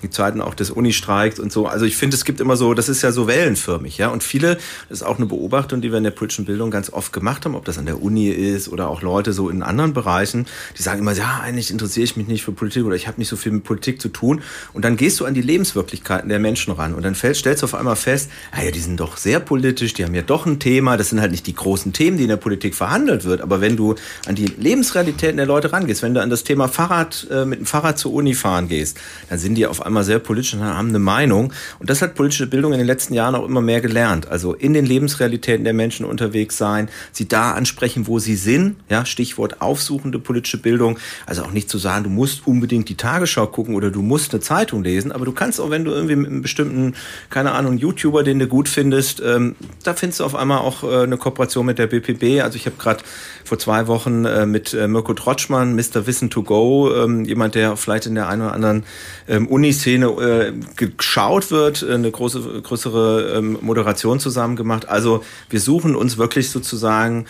die 0.03 0.11
Zeiten 0.11 0.41
auch 0.41 0.55
des 0.55 0.73
Uni-Streiks 0.73 1.39
und 1.39 1.53
so. 1.53 1.69
Also 1.69 1.87
ich 1.87 1.97
finde, 1.97 2.17
es 2.17 2.25
gibt 2.25 2.41
immer 2.41 2.57
so, 2.57 2.75
das 2.75 2.89
ist 2.89 3.01
ja 3.03 3.13
so 3.13 3.29
wellenförmig, 3.29 3.97
ja. 3.97 4.09
Und 4.09 4.25
viele, 4.25 4.57
das 4.89 4.99
ist 4.99 5.03
auch 5.05 5.19
eine 5.19 5.27
Beobachtung, 5.27 5.81
die 5.81 5.93
wir 5.93 5.99
in 5.99 6.05
der 6.05 6.11
politischen 6.11 6.45
Bildung 6.45 6.73
ganz 6.73 6.93
oft 6.93 7.13
gemacht 7.13 7.45
haben, 7.45 7.55
ob 7.55 7.65
das 7.65 7.79
an 7.79 7.87
der 7.87 8.03
Uni 8.03 8.29
ist 8.29 8.69
oder 8.69 8.89
auch 8.89 9.03
Leute 9.03 9.33
so 9.33 9.49
in 9.49 9.63
anderen 9.63 9.93
Bereichen, 9.93 10.47
die 10.77 10.83
sagen 10.83 10.99
immer, 10.99 11.13
ja, 11.13 11.41
eigentlich 11.41 11.71
interessiere 11.71 12.05
ich 12.05 12.17
mich 12.17 12.27
nicht 12.27 12.43
für 12.43 12.51
Politik 12.51 12.85
oder 12.85 12.97
ich 12.97 13.07
habe 13.07 13.21
nicht 13.21 13.29
so 13.29 13.37
viel 13.37 13.53
mit 13.53 13.63
Politik 13.63 14.01
zu 14.01 14.09
tun. 14.09 14.43
Und 14.73 14.85
dann 14.85 14.97
gehst 14.97 15.21
du 15.21 15.27
an 15.27 15.35
die 15.35 15.43
Lebenswirklichkeiten 15.43 16.29
der 16.29 16.41
Menschen 16.41 16.73
ran 16.73 16.95
und 16.95 17.05
dann 17.05 17.15
fällt, 17.15 17.37
stellst 17.37 17.52
du 17.61 17.65
auf 17.67 17.75
einmal 17.75 17.97
fest, 17.97 18.31
ah 18.53 18.59
die 18.73 18.79
sind 18.79 18.99
doch 18.99 19.17
sehr 19.17 19.41
politisch, 19.41 19.95
die 19.95 20.05
haben 20.05 20.15
ja 20.15 20.23
doch 20.23 20.47
ein 20.47 20.59
Thema, 20.59 20.97
das 20.97 21.11
sind 21.11 21.21
halt 21.21 21.31
nicht 21.31 21.47
die 21.47 21.55
großen 21.55 21.93
Themen, 21.93 22.17
die 22.17 22.23
in 22.23 22.29
der 22.29 22.37
Politik 22.37 22.75
verhandelt 22.75 23.25
wird, 23.25 23.41
aber 23.41 23.61
wenn 23.61 23.77
du 23.77 23.95
an 24.27 24.35
die 24.35 24.47
Lebensrealitäten 24.47 25.37
der 25.37 25.47
Leute 25.47 25.73
rangehst, 25.73 26.03
wenn 26.03 26.15
du 26.15 26.23
an 26.23 26.31
das 26.31 26.45
Thema 26.45 26.69
Fahrrad, 26.69 27.27
äh, 27.31 27.45
mit 27.45 27.59
dem 27.61 27.67
Fahrrad 27.67 27.99
zur 27.99 28.13
Uni 28.13 28.35
fahren 28.35 28.69
gehst, 28.69 28.99
dann 29.29 29.39
sind 29.39 29.57
die 29.57 29.67
auf 29.67 29.85
einmal 29.85 30.05
sehr 30.05 30.19
politisch 30.19 30.55
und 30.55 30.63
haben 30.63 30.89
eine 30.89 30.99
Meinung. 30.99 31.53
Und 31.79 31.91
das 31.91 32.03
hat 32.03 32.15
politische 32.15 32.47
Bildung 32.47 32.73
in 32.73 32.79
den 32.79 32.87
letzten 32.87 33.15
Jahren 33.15 33.35
auch 33.35 33.45
immer 33.45 33.61
mehr 33.61 33.81
gelernt, 33.81 34.29
also 34.29 34.55
in 34.55 34.75
den 34.75 34.87
Lebensrealitäten 34.87 35.65
der 35.65 35.75
Menschen 35.75 36.07
unterwegs 36.07 36.57
sein, 36.57 36.89
sie 37.13 37.29
da 37.29 37.53
ansprechen, 37.53 38.07
wo 38.07 38.19
sie 38.19 38.37
sind, 38.37 38.77
ja, 38.89 39.05
Stichwort 39.05 39.61
aufsuchende 39.61 40.19
politische 40.19 40.59
Bildung, 40.59 40.99
also 41.27 41.43
auch 41.43 41.51
nicht 41.51 41.69
zu 41.69 41.79
sagen, 41.79 42.05
du 42.05 42.11
musst 42.11 42.47
unbedingt 42.47 42.89
die 42.89 42.97
Tagesschau 42.97 43.47
gucken 43.47 43.75
oder 43.75 43.91
du 43.91 44.03
musst 44.03 44.33
eine 44.33 44.41
Zeitung 44.41 44.85
lesen, 44.85 45.13
aber 45.13 45.25
du 45.25 45.33
kannst 45.33 45.61
auch, 45.61 45.71
wenn 45.71 45.85
du 45.85 45.91
irgendwie 45.91 46.17
mit 46.17 46.31
einem 46.31 46.43
bestimmten, 46.43 46.95
keine 47.31 47.42
Ahnung, 47.51 47.77
YouTuber, 47.77 48.23
den 48.23 48.39
du 48.39 48.47
gut 48.47 48.69
findest, 48.69 49.21
ähm, 49.21 49.57
da 49.83 49.95
findest 49.95 50.21
du 50.21 50.25
auf 50.25 50.37
einmal 50.37 50.59
auch 50.59 50.85
äh, 50.85 51.03
eine 51.03 51.17
Kooperation 51.17 51.67
mit 51.67 51.81
der 51.81 51.89
BPB. 51.89 52.41
Also 52.41 52.55
ich 52.55 52.67
habe 52.67 52.77
gerade 52.79 53.03
vor 53.45 53.59
zwei 53.59 53.89
Wochen 53.89 54.25
äh, 54.25 54.47
mit 54.47 54.73
äh, 54.73 54.87
Mirko 54.87 55.15
Trotschmann, 55.15 55.75
Mr. 55.75 56.07
Wissen 56.07 56.31
to 56.31 56.45
Go, 56.45 56.95
ähm, 56.95 57.25
jemand, 57.25 57.57
der 57.57 57.77
vielleicht 57.77 58.07
in 58.07 58.15
der 58.15 58.29
einen 58.29 58.43
oder 58.43 58.53
anderen 58.53 58.85
ähm, 59.27 59.49
Uniszene 59.49 60.07
äh, 60.07 60.53
geschaut 60.77 61.51
wird, 61.51 61.83
äh, 61.83 61.95
eine 61.95 62.11
große, 62.11 62.63
größere 62.63 63.35
ähm, 63.37 63.59
Moderation 63.61 64.21
zusammen 64.21 64.55
gemacht. 64.55 64.89
Also 64.89 65.25
wir 65.51 65.61
suchen 65.61 65.97
uns 65.97 66.19
wirklich 66.19 66.51
sozusagen 66.51 67.27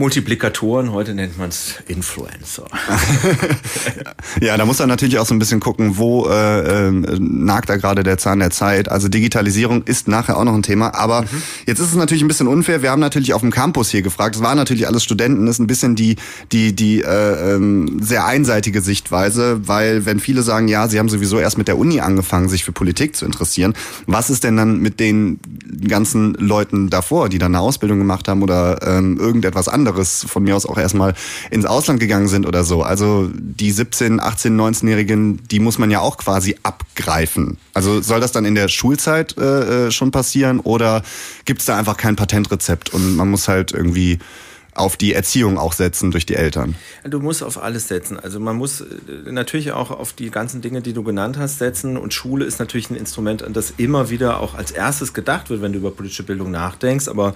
Multiplikatoren, 0.00 0.92
heute 0.92 1.12
nennt 1.12 1.36
man 1.36 1.50
es 1.50 1.74
Influencer. 1.86 2.64
ja, 4.40 4.56
da 4.56 4.64
muss 4.64 4.78
man 4.78 4.88
natürlich 4.88 5.18
auch 5.18 5.26
so 5.26 5.34
ein 5.34 5.38
bisschen 5.38 5.60
gucken, 5.60 5.98
wo 5.98 6.26
äh, 6.26 6.88
äh, 6.88 6.90
nagt 7.18 7.68
da 7.68 7.76
gerade 7.76 8.02
der 8.02 8.16
Zahn 8.16 8.38
der 8.38 8.48
Zeit. 8.48 8.90
Also 8.90 9.08
Digitalisierung 9.08 9.82
ist 9.82 10.08
nachher 10.08 10.38
auch 10.38 10.44
noch 10.44 10.54
ein 10.54 10.62
Thema. 10.62 10.94
Aber 10.94 11.20
mhm. 11.20 11.42
jetzt 11.66 11.80
ist 11.80 11.88
es 11.88 11.96
natürlich 11.96 12.22
ein 12.22 12.28
bisschen 12.28 12.48
unfair. 12.48 12.80
Wir 12.80 12.90
haben 12.90 13.00
natürlich 13.00 13.34
auf 13.34 13.42
dem 13.42 13.50
Campus 13.50 13.90
hier 13.90 14.00
gefragt. 14.00 14.36
Es 14.36 14.42
waren 14.42 14.56
natürlich 14.56 14.86
alles 14.86 15.04
Studenten. 15.04 15.44
Das 15.44 15.56
ist 15.56 15.60
ein 15.60 15.66
bisschen 15.66 15.96
die 15.96 16.16
die 16.50 16.74
die 16.74 17.02
äh, 17.02 17.56
ähm, 17.56 17.98
sehr 18.00 18.24
einseitige 18.24 18.80
Sichtweise, 18.80 19.68
weil 19.68 20.06
wenn 20.06 20.18
viele 20.18 20.40
sagen, 20.40 20.66
ja, 20.68 20.88
sie 20.88 20.98
haben 20.98 21.10
sowieso 21.10 21.38
erst 21.38 21.58
mit 21.58 21.68
der 21.68 21.76
Uni 21.76 22.00
angefangen, 22.00 22.48
sich 22.48 22.64
für 22.64 22.72
Politik 22.72 23.16
zu 23.16 23.26
interessieren. 23.26 23.74
Was 24.06 24.30
ist 24.30 24.44
denn 24.44 24.56
dann 24.56 24.78
mit 24.78 24.98
den 24.98 25.40
ganzen 25.86 26.32
Leuten 26.36 26.88
davor, 26.88 27.28
die 27.28 27.38
dann 27.38 27.54
eine 27.54 27.62
Ausbildung 27.62 27.98
gemacht 27.98 28.28
haben 28.28 28.42
oder 28.42 28.78
ähm, 28.82 29.18
irgendetwas 29.18 29.68
anderes? 29.68 29.89
Anderes 29.90 30.24
von 30.28 30.42
mir 30.42 30.56
aus 30.56 30.66
auch 30.66 30.78
erstmal 30.78 31.14
ins 31.50 31.66
Ausland 31.66 32.00
gegangen 32.00 32.28
sind 32.28 32.46
oder 32.46 32.64
so. 32.64 32.82
Also 32.82 33.30
die 33.34 33.70
17, 33.70 34.20
18, 34.20 34.58
19-Jährigen, 34.58 35.42
die 35.48 35.60
muss 35.60 35.78
man 35.78 35.90
ja 35.90 36.00
auch 36.00 36.16
quasi 36.16 36.56
abgreifen. 36.62 37.58
Also 37.74 38.00
soll 38.00 38.20
das 38.20 38.32
dann 38.32 38.44
in 38.44 38.54
der 38.54 38.68
Schulzeit 38.68 39.36
äh, 39.38 39.86
äh 39.86 39.90
schon 39.90 40.10
passieren 40.10 40.60
oder 40.60 41.02
gibt 41.44 41.60
es 41.60 41.66
da 41.66 41.76
einfach 41.76 41.96
kein 41.96 42.16
Patentrezept 42.16 42.92
und 42.94 43.16
man 43.16 43.30
muss 43.30 43.48
halt 43.48 43.72
irgendwie 43.72 44.18
auf 44.74 44.96
die 44.96 45.14
Erziehung 45.14 45.58
auch 45.58 45.72
setzen 45.72 46.10
durch 46.10 46.26
die 46.26 46.34
Eltern? 46.34 46.74
Du 47.04 47.20
musst 47.20 47.42
auf 47.42 47.62
alles 47.62 47.88
setzen. 47.88 48.18
Also 48.18 48.40
man 48.40 48.56
muss 48.56 48.80
äh, 48.80 48.84
natürlich 49.30 49.72
auch 49.72 49.90
auf 49.90 50.12
die 50.12 50.30
ganzen 50.30 50.60
Dinge, 50.60 50.80
die 50.80 50.92
du 50.92 51.02
genannt 51.02 51.38
hast, 51.38 51.58
setzen. 51.58 51.96
Und 51.96 52.14
Schule 52.14 52.44
ist 52.44 52.58
natürlich 52.58 52.90
ein 52.90 52.96
Instrument, 52.96 53.42
an 53.42 53.52
das 53.52 53.74
immer 53.76 54.10
wieder 54.10 54.40
auch 54.40 54.54
als 54.54 54.70
erstes 54.70 55.12
gedacht 55.12 55.50
wird, 55.50 55.62
wenn 55.62 55.72
du 55.72 55.78
über 55.78 55.90
politische 55.90 56.22
Bildung 56.22 56.50
nachdenkst. 56.50 57.08
Aber 57.08 57.34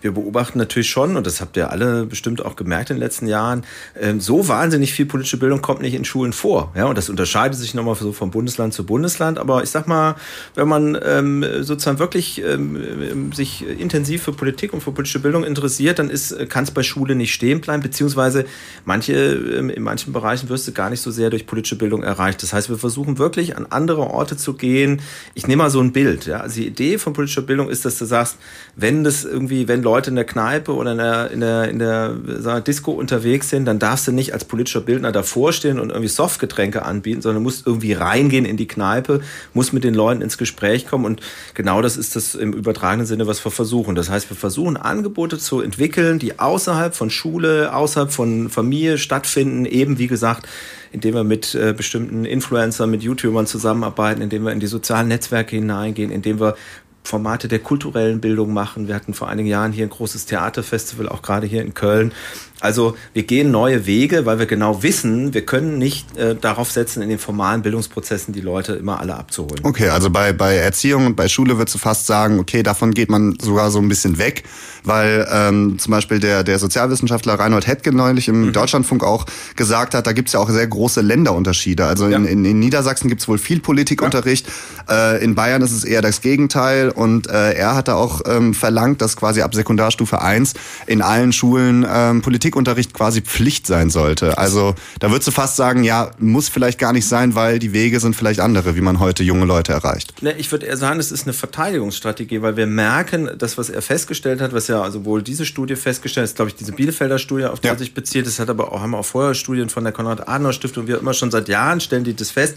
wir 0.00 0.12
beobachten 0.12 0.58
natürlich 0.58 0.90
schon, 0.90 1.16
und 1.16 1.26
das 1.26 1.40
habt 1.40 1.56
ihr 1.56 1.70
alle 1.70 2.06
bestimmt 2.06 2.44
auch 2.44 2.56
gemerkt 2.56 2.90
in 2.90 2.96
den 2.96 3.02
letzten 3.02 3.26
Jahren, 3.26 3.64
ähm, 4.00 4.20
so 4.20 4.48
wahnsinnig 4.48 4.92
viel 4.92 5.06
politische 5.06 5.38
Bildung 5.38 5.62
kommt 5.62 5.80
nicht 5.80 5.94
in 5.94 6.04
Schulen 6.04 6.32
vor. 6.32 6.72
Ja, 6.76 6.86
und 6.86 6.98
das 6.98 7.08
unterscheidet 7.08 7.58
sich 7.58 7.74
nochmal 7.74 7.94
so 7.94 8.12
von 8.12 8.30
Bundesland 8.30 8.74
zu 8.74 8.84
Bundesland. 8.84 9.38
Aber 9.38 9.62
ich 9.62 9.70
sag 9.70 9.86
mal, 9.86 10.16
wenn 10.54 10.68
man 10.68 10.98
ähm, 11.04 11.44
sozusagen 11.60 11.98
wirklich 11.98 12.42
ähm, 12.44 13.32
sich 13.32 13.64
intensiv 13.66 14.22
für 14.22 14.32
Politik 14.32 14.72
und 14.72 14.82
für 14.82 14.92
politische 14.92 15.20
Bildung 15.20 15.44
interessiert, 15.44 15.98
dann 15.98 16.10
kann 16.48 16.64
es 16.64 16.70
bei 16.70 16.82
Schule 16.82 17.14
nicht 17.14 17.32
stehen 17.32 17.60
bleiben, 17.60 17.82
beziehungsweise 17.82 18.44
manche, 18.84 19.14
in 19.14 19.82
manchen 19.82 20.12
Bereichen 20.12 20.48
wirst 20.48 20.68
du 20.68 20.72
gar 20.72 20.90
nicht 20.90 21.00
so 21.00 21.10
sehr 21.10 21.30
durch 21.30 21.46
politische 21.46 21.76
Bildung 21.76 22.02
erreicht. 22.02 22.42
Das 22.42 22.52
heißt, 22.52 22.68
wir 22.68 22.78
versuchen 22.78 23.18
wirklich 23.18 23.56
an 23.56 23.66
andere 23.70 24.02
Orte 24.02 24.36
zu 24.36 24.54
gehen. 24.54 25.00
Ich 25.34 25.46
nehme 25.46 25.62
mal 25.62 25.70
so 25.70 25.80
ein 25.80 25.92
Bild. 25.92 26.26
Ja. 26.26 26.40
Also 26.40 26.60
die 26.60 26.66
Idee 26.66 26.98
von 26.98 27.12
politischer 27.12 27.42
Bildung 27.42 27.68
ist, 27.68 27.84
dass 27.84 27.98
du 27.98 28.04
sagst, 28.04 28.36
wenn 28.74 29.04
das 29.04 29.24
irgendwie, 29.24 29.68
wenn 29.68 29.82
Leute 29.86 30.10
in 30.10 30.16
der 30.16 30.24
Kneipe 30.24 30.74
oder 30.74 30.92
in 30.92 30.98
der, 30.98 31.30
in 31.30 31.40
der, 31.40 31.68
in 31.68 31.78
der 31.78 32.60
Disco 32.60 32.90
unterwegs 32.90 33.50
sind, 33.50 33.66
dann 33.66 33.78
darfst 33.78 34.08
du 34.08 34.12
nicht 34.12 34.32
als 34.32 34.44
politischer 34.44 34.80
Bildner 34.80 35.12
davor 35.12 35.52
stehen 35.52 35.78
und 35.78 35.90
irgendwie 35.90 36.08
Softgetränke 36.08 36.84
anbieten, 36.84 37.22
sondern 37.22 37.44
musst 37.44 37.66
irgendwie 37.66 37.92
reingehen 37.92 38.44
in 38.44 38.56
die 38.56 38.66
Kneipe, 38.66 39.20
musst 39.54 39.72
mit 39.72 39.84
den 39.84 39.94
Leuten 39.94 40.22
ins 40.22 40.38
Gespräch 40.38 40.88
kommen 40.88 41.04
und 41.04 41.20
genau 41.54 41.82
das 41.82 41.96
ist 41.96 42.16
das 42.16 42.34
im 42.34 42.52
übertragenen 42.52 43.06
Sinne, 43.06 43.28
was 43.28 43.44
wir 43.44 43.52
versuchen. 43.52 43.94
Das 43.94 44.10
heißt, 44.10 44.28
wir 44.28 44.36
versuchen 44.36 44.76
Angebote 44.76 45.38
zu 45.38 45.60
entwickeln, 45.60 46.18
die 46.18 46.40
außerhalb 46.40 46.94
von 46.94 47.08
Schule, 47.08 47.72
außerhalb 47.72 48.10
von 48.10 48.48
Familie 48.48 48.98
stattfinden, 48.98 49.66
eben 49.66 49.98
wie 49.98 50.08
gesagt, 50.08 50.48
indem 50.90 51.14
wir 51.14 51.24
mit 51.24 51.54
äh, 51.54 51.72
bestimmten 51.76 52.24
Influencern, 52.24 52.90
mit 52.90 53.02
YouTubern 53.02 53.46
zusammenarbeiten, 53.46 54.22
indem 54.22 54.44
wir 54.44 54.52
in 54.52 54.60
die 54.60 54.66
sozialen 54.66 55.08
Netzwerke 55.08 55.54
hineingehen, 55.54 56.10
indem 56.10 56.40
wir 56.40 56.56
Formate 57.06 57.46
der 57.48 57.60
kulturellen 57.60 58.20
Bildung 58.20 58.52
machen. 58.52 58.88
Wir 58.88 58.94
hatten 58.94 59.14
vor 59.14 59.28
einigen 59.28 59.48
Jahren 59.48 59.72
hier 59.72 59.86
ein 59.86 59.90
großes 59.90 60.26
Theaterfestival, 60.26 61.08
auch 61.08 61.22
gerade 61.22 61.46
hier 61.46 61.62
in 61.62 61.72
Köln. 61.72 62.12
Also 62.60 62.96
wir 63.12 63.24
gehen 63.24 63.50
neue 63.50 63.86
Wege, 63.86 64.24
weil 64.24 64.38
wir 64.38 64.46
genau 64.46 64.82
wissen, 64.82 65.34
wir 65.34 65.44
können 65.44 65.76
nicht 65.76 66.16
äh, 66.16 66.34
darauf 66.34 66.70
setzen, 66.70 67.02
in 67.02 67.10
den 67.10 67.18
formalen 67.18 67.60
Bildungsprozessen 67.62 68.32
die 68.32 68.40
Leute 68.40 68.74
immer 68.74 68.98
alle 68.98 69.14
abzuholen. 69.14 69.60
Okay, 69.62 69.90
also 69.90 70.08
bei, 70.08 70.32
bei 70.32 70.56
Erziehung 70.56 71.04
und 71.04 71.16
bei 71.16 71.28
Schule 71.28 71.58
würdest 71.58 71.74
du 71.74 71.78
fast 71.78 72.06
sagen, 72.06 72.38
okay, 72.38 72.62
davon 72.62 72.92
geht 72.92 73.10
man 73.10 73.36
sogar 73.40 73.70
so 73.70 73.78
ein 73.78 73.88
bisschen 73.88 74.16
weg, 74.16 74.44
weil 74.84 75.28
ähm, 75.30 75.78
zum 75.78 75.90
Beispiel 75.90 76.18
der, 76.18 76.44
der 76.44 76.58
Sozialwissenschaftler 76.58 77.34
Reinhold 77.34 77.66
Hetke 77.66 77.94
neulich 77.94 78.28
im 78.28 78.46
mhm. 78.46 78.52
Deutschlandfunk 78.54 79.04
auch 79.04 79.26
gesagt 79.54 79.94
hat, 79.94 80.06
da 80.06 80.12
gibt's 80.12 80.32
ja 80.32 80.40
auch 80.40 80.48
sehr 80.48 80.66
große 80.66 81.02
Länderunterschiede. 81.02 81.84
Also 81.84 82.08
ja. 82.08 82.16
in, 82.16 82.24
in, 82.24 82.44
in 82.46 82.58
Niedersachsen 82.58 83.08
gibt's 83.08 83.28
wohl 83.28 83.38
viel 83.38 83.60
Politikunterricht, 83.60 84.46
ja. 84.88 85.12
äh, 85.14 85.24
in 85.24 85.34
Bayern 85.34 85.60
ist 85.60 85.72
es 85.72 85.84
eher 85.84 86.00
das 86.00 86.22
Gegenteil 86.22 86.88
und 86.88 87.28
äh, 87.28 87.52
er 87.52 87.74
hat 87.74 87.88
da 87.88 87.96
auch 87.96 88.22
ähm, 88.26 88.54
verlangt, 88.54 89.02
dass 89.02 89.16
quasi 89.16 89.42
ab 89.42 89.54
Sekundarstufe 89.54 90.22
1 90.22 90.54
in 90.86 91.02
allen 91.02 91.32
Schulen 91.32 91.86
ähm, 91.88 92.22
Politik 92.22 92.45
Politikunterricht 92.46 92.94
quasi 92.94 93.22
Pflicht 93.22 93.66
sein 93.66 93.90
sollte. 93.90 94.38
Also 94.38 94.76
da 95.00 95.10
würdest 95.10 95.26
du 95.26 95.32
fast 95.32 95.56
sagen, 95.56 95.82
ja, 95.82 96.12
muss 96.18 96.48
vielleicht 96.48 96.78
gar 96.78 96.92
nicht 96.92 97.06
sein, 97.08 97.34
weil 97.34 97.58
die 97.58 97.72
Wege 97.72 97.98
sind 97.98 98.14
vielleicht 98.14 98.38
andere, 98.38 98.76
wie 98.76 98.80
man 98.80 99.00
heute 99.00 99.24
junge 99.24 99.46
Leute 99.46 99.72
erreicht. 99.72 100.22
Ne, 100.22 100.32
ich 100.38 100.52
würde 100.52 100.66
eher 100.66 100.76
sagen, 100.76 101.00
es 101.00 101.10
ist 101.10 101.24
eine 101.24 101.32
Verteidigungsstrategie, 101.32 102.42
weil 102.42 102.56
wir 102.56 102.68
merken, 102.68 103.30
das, 103.36 103.58
was 103.58 103.68
er 103.68 103.82
festgestellt 103.82 104.40
hat, 104.40 104.52
was 104.52 104.68
ja 104.68 104.80
also 104.80 105.04
wohl 105.04 105.22
diese 105.22 105.44
Studie 105.44 105.74
festgestellt 105.74 106.24
hat, 106.24 106.30
ist, 106.30 106.36
glaube 106.36 106.50
ich, 106.50 106.54
diese 106.54 106.72
Bielefelder 106.72 107.18
Studie, 107.18 107.46
auf 107.46 107.58
die 107.58 107.66
ja. 107.66 107.72
er 107.72 107.78
sich 107.78 107.94
bezieht. 107.94 108.26
Das 108.26 108.38
hat 108.38 108.48
aber 108.48 108.72
auch, 108.72 108.80
haben 108.80 108.92
wir 108.92 108.98
auch 108.98 109.06
vorher 109.06 109.34
Studien 109.34 109.68
von 109.68 109.82
der 109.82 109.92
Konrad-Adenauer-Stiftung, 109.92 110.86
wir 110.86 111.00
immer 111.00 111.14
schon 111.14 111.32
seit 111.32 111.48
Jahren 111.48 111.80
stellen 111.80 112.04
die 112.04 112.14
das 112.14 112.30
fest 112.30 112.56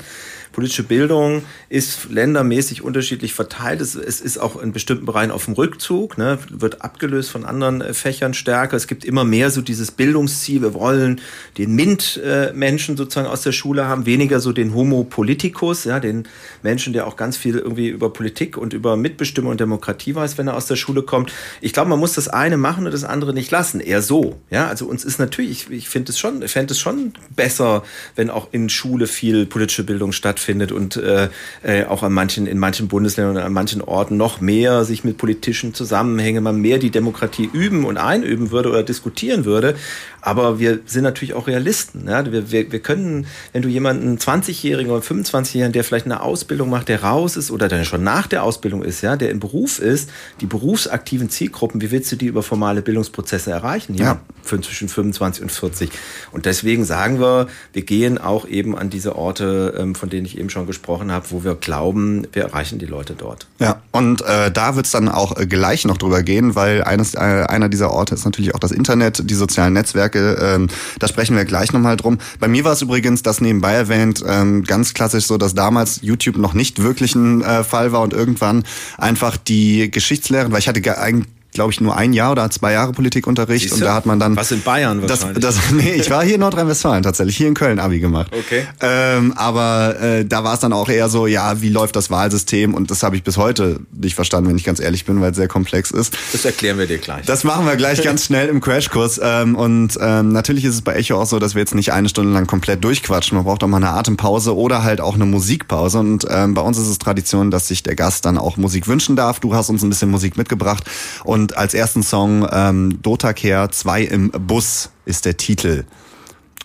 politische 0.59 0.83
Bildung 0.83 1.43
ist 1.69 2.09
ländermäßig 2.09 2.81
unterschiedlich 2.81 3.33
verteilt. 3.33 3.79
Es, 3.79 3.95
es 3.95 4.19
ist 4.19 4.39
auch 4.39 4.61
in 4.61 4.73
bestimmten 4.73 5.05
Bereichen 5.05 5.31
auf 5.31 5.45
dem 5.45 5.53
Rückzug, 5.53 6.17
ne, 6.17 6.37
wird 6.49 6.81
abgelöst 6.81 7.31
von 7.31 7.45
anderen 7.45 7.79
äh, 7.79 7.93
Fächern 7.93 8.33
stärker. 8.33 8.75
Es 8.75 8.87
gibt 8.87 9.05
immer 9.05 9.23
mehr 9.23 9.51
so 9.51 9.61
dieses 9.61 9.91
Bildungsziel, 9.91 10.61
wir 10.61 10.73
wollen 10.73 11.21
den 11.57 11.75
MINT-Menschen 11.75 12.97
sozusagen 12.97 13.29
aus 13.29 13.43
der 13.43 13.53
Schule 13.53 13.87
haben, 13.87 14.05
weniger 14.05 14.41
so 14.41 14.51
den 14.51 14.73
Homo 14.73 15.05
politicus, 15.05 15.85
ja, 15.85 16.01
den 16.01 16.27
Menschen, 16.61 16.91
der 16.91 17.07
auch 17.07 17.15
ganz 17.15 17.37
viel 17.37 17.57
irgendwie 17.57 17.87
über 17.87 18.11
Politik 18.11 18.57
und 18.57 18.73
über 18.73 18.97
Mitbestimmung 18.97 19.51
und 19.51 19.61
Demokratie 19.61 20.13
weiß, 20.13 20.37
wenn 20.37 20.49
er 20.49 20.57
aus 20.57 20.65
der 20.65 20.75
Schule 20.75 21.03
kommt. 21.03 21.31
Ich 21.61 21.71
glaube, 21.71 21.89
man 21.89 21.99
muss 21.99 22.15
das 22.15 22.27
eine 22.27 22.57
machen 22.57 22.85
und 22.85 22.91
das 22.91 23.05
andere 23.05 23.33
nicht 23.33 23.49
lassen. 23.49 23.79
Eher 23.79 24.01
so. 24.01 24.41
Ja, 24.49 24.67
also 24.67 24.87
uns 24.87 25.05
ist 25.05 25.19
natürlich, 25.19 25.67
ich, 25.69 25.71
ich 25.71 25.87
finde 25.87 26.11
es 26.11 26.19
schon, 26.19 26.45
fände 26.49 26.73
es 26.73 26.79
schon 26.79 27.13
besser, 27.33 27.83
wenn 28.17 28.29
auch 28.29 28.49
in 28.51 28.67
Schule 28.67 29.07
viel 29.07 29.45
politische 29.45 29.85
Bildung 29.85 30.11
stattfindet 30.11 30.48
stattfindet 30.49 30.71
und 30.71 30.97
äh, 30.97 31.29
äh, 31.63 31.85
auch 31.85 32.03
an 32.03 32.13
manchen, 32.13 32.47
in 32.47 32.57
manchen 32.57 32.87
Bundesländern 32.87 33.37
und 33.37 33.43
an 33.43 33.53
manchen 33.53 33.81
Orten 33.81 34.17
noch 34.17 34.41
mehr 34.41 34.83
sich 34.83 35.03
mit 35.03 35.17
politischen 35.17 35.73
Zusammenhängen, 35.73 36.43
man 36.43 36.59
mehr 36.59 36.79
die 36.79 36.89
Demokratie 36.89 37.49
üben 37.51 37.85
und 37.85 37.97
einüben 37.97 38.51
würde 38.51 38.69
oder 38.69 38.83
diskutieren 38.83 39.45
würde. 39.45 39.75
Aber 40.21 40.59
wir 40.59 40.79
sind 40.85 41.03
natürlich 41.03 41.33
auch 41.33 41.47
Realisten. 41.47 42.07
Ja? 42.07 42.29
Wir, 42.31 42.51
wir, 42.51 42.71
wir 42.71 42.79
können, 42.79 43.27
wenn 43.53 43.61
du 43.61 43.69
jemanden 43.69 44.17
20-Jährigen 44.17 44.91
oder 44.91 45.03
25-Jährigen, 45.03 45.73
der 45.73 45.83
vielleicht 45.83 46.05
eine 46.05 46.21
Ausbildung 46.21 46.69
macht, 46.69 46.89
der 46.89 47.03
raus 47.03 47.37
ist 47.37 47.51
oder 47.51 47.67
der 47.67 47.83
schon 47.83 48.03
nach 48.03 48.27
der 48.27 48.43
Ausbildung 48.43 48.83
ist, 48.83 49.01
ja, 49.01 49.15
der 49.15 49.29
im 49.29 49.39
Beruf 49.39 49.79
ist, 49.79 50.09
die 50.41 50.45
berufsaktiven 50.45 51.29
Zielgruppen, 51.29 51.81
wie 51.81 51.91
willst 51.91 52.11
du 52.11 52.15
die 52.15 52.27
über 52.27 52.43
formale 52.43 52.81
Bildungsprozesse 52.81 53.51
erreichen? 53.51 53.95
Ja, 53.95 54.19
für 54.43 54.59
zwischen 54.61 54.89
25 54.89 55.43
und 55.43 55.51
40. 55.51 55.91
Und 56.31 56.45
deswegen 56.45 56.85
sagen 56.85 57.19
wir, 57.19 57.47
wir 57.73 57.83
gehen 57.83 58.17
auch 58.17 58.47
eben 58.47 58.77
an 58.77 58.89
diese 58.89 59.15
Orte, 59.15 59.75
ähm, 59.77 59.95
von 59.95 60.09
denen 60.09 60.25
ich 60.25 60.37
eben 60.37 60.49
schon 60.49 60.65
gesprochen 60.65 61.11
habe, 61.11 61.27
wo 61.29 61.43
wir 61.43 61.55
glauben, 61.55 62.27
wir 62.33 62.43
erreichen 62.43 62.79
die 62.79 62.85
Leute 62.85 63.13
dort. 63.15 63.47
Ja, 63.59 63.81
und 63.91 64.21
äh, 64.21 64.51
da 64.51 64.75
wird 64.75 64.85
es 64.85 64.91
dann 64.91 65.09
auch 65.09 65.37
äh, 65.37 65.45
gleich 65.45 65.85
noch 65.85 65.97
drüber 65.97 66.23
gehen, 66.23 66.55
weil 66.55 66.83
eines, 66.83 67.13
äh, 67.13 67.19
einer 67.19 67.69
dieser 67.69 67.91
Orte 67.91 68.15
ist 68.15 68.25
natürlich 68.25 68.55
auch 68.55 68.59
das 68.59 68.71
Internet, 68.71 69.29
die 69.29 69.35
sozialen 69.35 69.73
Netzwerke 69.73 70.08
Netzwerke. 70.09 70.37
Ähm, 70.41 70.67
da 70.99 71.07
sprechen 71.07 71.35
wir 71.35 71.45
gleich 71.45 71.71
nochmal 71.71 71.97
drum. 71.97 72.17
Bei 72.39 72.47
mir 72.47 72.63
war 72.63 72.73
es 72.73 72.81
übrigens, 72.81 73.23
das 73.23 73.41
nebenbei 73.41 73.73
erwähnt, 73.73 74.23
ähm, 74.27 74.63
ganz 74.63 74.93
klassisch 74.93 75.25
so, 75.25 75.37
dass 75.37 75.53
damals 75.53 75.99
YouTube 76.01 76.37
noch 76.37 76.53
nicht 76.53 76.81
wirklich 76.81 77.15
ein 77.15 77.41
äh, 77.41 77.63
Fall 77.63 77.91
war 77.91 78.01
und 78.01 78.13
irgendwann 78.13 78.63
einfach 78.97 79.37
die 79.37 79.89
Geschichtslehrerin, 79.91 80.51
weil 80.51 80.59
ich 80.59 80.67
hatte 80.67 80.97
eigentlich 80.97 81.27
glaube 81.59 81.73
ich, 81.73 81.81
nur 81.81 81.97
ein 81.97 82.13
Jahr 82.13 82.31
oder 82.31 82.49
zwei 82.49 82.71
Jahre 82.71 82.93
Politikunterricht 82.93 83.63
Siehste? 83.63 83.75
und 83.75 83.81
da 83.81 83.93
hat 83.93 84.05
man 84.05 84.17
dann. 84.17 84.37
Was 84.37 84.49
in 84.51 84.61
Bayern 84.61 85.01
wahrscheinlich? 85.01 85.43
Das, 85.43 85.55
das, 85.55 85.71
nee, 85.71 85.91
ich 85.91 86.09
war 86.09 86.23
hier 86.23 86.35
in 86.35 86.39
Nordrhein-Westfalen 86.39 87.03
tatsächlich, 87.03 87.35
hier 87.35 87.49
in 87.49 87.53
Köln 87.53 87.79
Abi 87.79 87.99
gemacht. 87.99 88.31
Okay. 88.31 88.65
Ähm, 88.79 89.33
aber 89.35 89.99
äh, 89.99 90.25
da 90.25 90.45
war 90.45 90.53
es 90.53 90.61
dann 90.61 90.71
auch 90.71 90.87
eher 90.87 91.09
so, 91.09 91.27
ja, 91.27 91.61
wie 91.61 91.67
läuft 91.67 91.97
das 91.97 92.09
Wahlsystem? 92.09 92.73
Und 92.73 92.91
das 92.91 93.03
habe 93.03 93.17
ich 93.17 93.23
bis 93.23 93.35
heute 93.35 93.81
nicht 93.91 94.15
verstanden, 94.15 94.49
wenn 94.49 94.55
ich 94.55 94.63
ganz 94.63 94.79
ehrlich 94.79 95.03
bin, 95.03 95.19
weil 95.19 95.31
es 95.31 95.35
sehr 95.35 95.49
komplex 95.49 95.91
ist. 95.91 96.17
Das 96.31 96.45
erklären 96.45 96.77
wir 96.77 96.87
dir 96.87 96.97
gleich. 96.97 97.25
Das 97.25 97.43
machen 97.43 97.65
wir 97.65 97.75
gleich 97.75 98.01
ganz 98.03 98.23
schnell 98.23 98.47
im 98.47 98.61
Crashkurs. 98.61 99.19
Ähm, 99.21 99.55
und 99.55 99.97
ähm, 100.01 100.31
natürlich 100.31 100.63
ist 100.63 100.75
es 100.75 100.81
bei 100.81 100.93
Echo 100.93 101.21
auch 101.21 101.25
so, 101.25 101.39
dass 101.39 101.55
wir 101.55 101.59
jetzt 101.59 101.75
nicht 101.75 101.91
eine 101.91 102.07
Stunde 102.07 102.31
lang 102.31 102.47
komplett 102.47 102.85
durchquatschen. 102.85 103.35
Man 103.35 103.43
braucht 103.43 103.65
auch 103.65 103.67
mal 103.67 103.77
eine 103.77 103.89
Atempause 103.89 104.55
oder 104.55 104.83
halt 104.83 105.01
auch 105.01 105.15
eine 105.15 105.25
Musikpause. 105.25 105.99
Und 105.99 106.25
ähm, 106.29 106.53
bei 106.53 106.61
uns 106.61 106.77
ist 106.77 106.87
es 106.87 106.99
Tradition, 106.99 107.51
dass 107.51 107.67
sich 107.67 107.83
der 107.83 107.95
Gast 107.95 108.23
dann 108.23 108.37
auch 108.37 108.55
Musik 108.55 108.87
wünschen 108.87 109.17
darf. 109.17 109.41
Du 109.41 109.53
hast 109.53 109.69
uns 109.69 109.83
ein 109.83 109.89
bisschen 109.89 110.09
Musik 110.09 110.37
mitgebracht. 110.37 110.85
Und 111.25 111.48
als 111.57 111.73
ersten 111.73 112.03
Song 112.03 112.47
ähm, 112.51 113.01
Dota 113.01 113.33
Care 113.33 113.69
2 113.69 114.03
im 114.03 114.31
Bus 114.31 114.91
ist 115.05 115.25
der 115.25 115.37
Titel. 115.37 115.85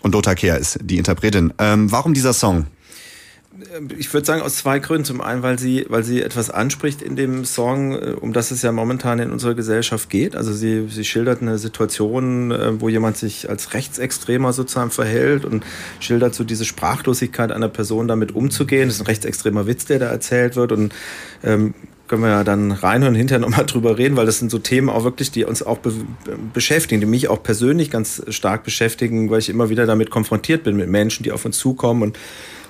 Und 0.01 0.13
Dota 0.13 0.35
Care 0.35 0.57
ist 0.57 0.79
die 0.81 0.97
Interpretin. 0.97 1.53
Ähm, 1.57 1.91
warum 1.91 2.13
dieser 2.13 2.33
Song? 2.33 2.67
ich 3.97 4.13
würde 4.13 4.25
sagen 4.25 4.41
aus 4.41 4.57
zwei 4.57 4.79
Gründen. 4.79 5.05
Zum 5.05 5.21
einen, 5.21 5.41
weil 5.43 5.57
sie, 5.59 5.85
weil 5.89 6.03
sie 6.03 6.21
etwas 6.21 6.49
anspricht 6.49 7.01
in 7.01 7.15
dem 7.15 7.45
Song, 7.45 7.93
äh, 7.93 8.15
um 8.19 8.33
das 8.33 8.51
es 8.51 8.61
ja 8.61 8.71
momentan 8.71 9.19
in 9.19 9.31
unserer 9.31 9.53
Gesellschaft 9.53 10.09
geht. 10.09 10.35
Also 10.35 10.53
sie, 10.53 10.87
sie 10.89 11.05
schildert 11.05 11.41
eine 11.41 11.57
Situation, 11.57 12.51
äh, 12.51 12.79
wo 12.81 12.89
jemand 12.89 13.17
sich 13.17 13.49
als 13.49 13.73
Rechtsextremer 13.73 14.53
sozusagen 14.53 14.91
verhält 14.91 15.45
und 15.45 15.65
schildert 15.99 16.35
so 16.35 16.43
diese 16.43 16.65
Sprachlosigkeit 16.65 17.51
einer 17.51 17.69
Person 17.69 18.07
damit 18.07 18.35
umzugehen. 18.35 18.87
Das 18.87 18.95
ist 18.95 19.01
ein 19.01 19.07
rechtsextremer 19.07 19.67
Witz, 19.67 19.85
der 19.85 19.99
da 19.99 20.07
erzählt 20.07 20.55
wird 20.55 20.71
und 20.71 20.93
ähm, 21.43 21.73
können 22.07 22.21
wir 22.21 22.29
ja 22.29 22.43
dann 22.43 22.71
reinhören, 22.71 23.15
hinterher 23.15 23.39
nochmal 23.39 23.65
drüber 23.67 23.97
reden, 23.97 24.15
weil 24.15 24.25
das 24.25 24.39
sind 24.39 24.51
so 24.51 24.59
Themen 24.59 24.89
auch 24.89 25.03
wirklich, 25.03 25.31
die 25.31 25.45
uns 25.45 25.63
auch 25.63 25.79
be 25.79 25.93
beschäftigen, 26.53 27.01
die 27.01 27.07
mich 27.07 27.27
auch 27.27 27.41
persönlich 27.41 27.91
ganz 27.91 28.21
stark 28.29 28.63
beschäftigen, 28.63 29.29
weil 29.29 29.39
ich 29.39 29.49
immer 29.49 29.69
wieder 29.69 29.85
damit 29.85 30.09
konfrontiert 30.09 30.63
bin 30.63 30.75
mit 30.75 30.89
Menschen, 30.89 31.23
die 31.23 31.31
auf 31.31 31.45
uns 31.45 31.57
zukommen 31.57 32.01
und 32.01 32.17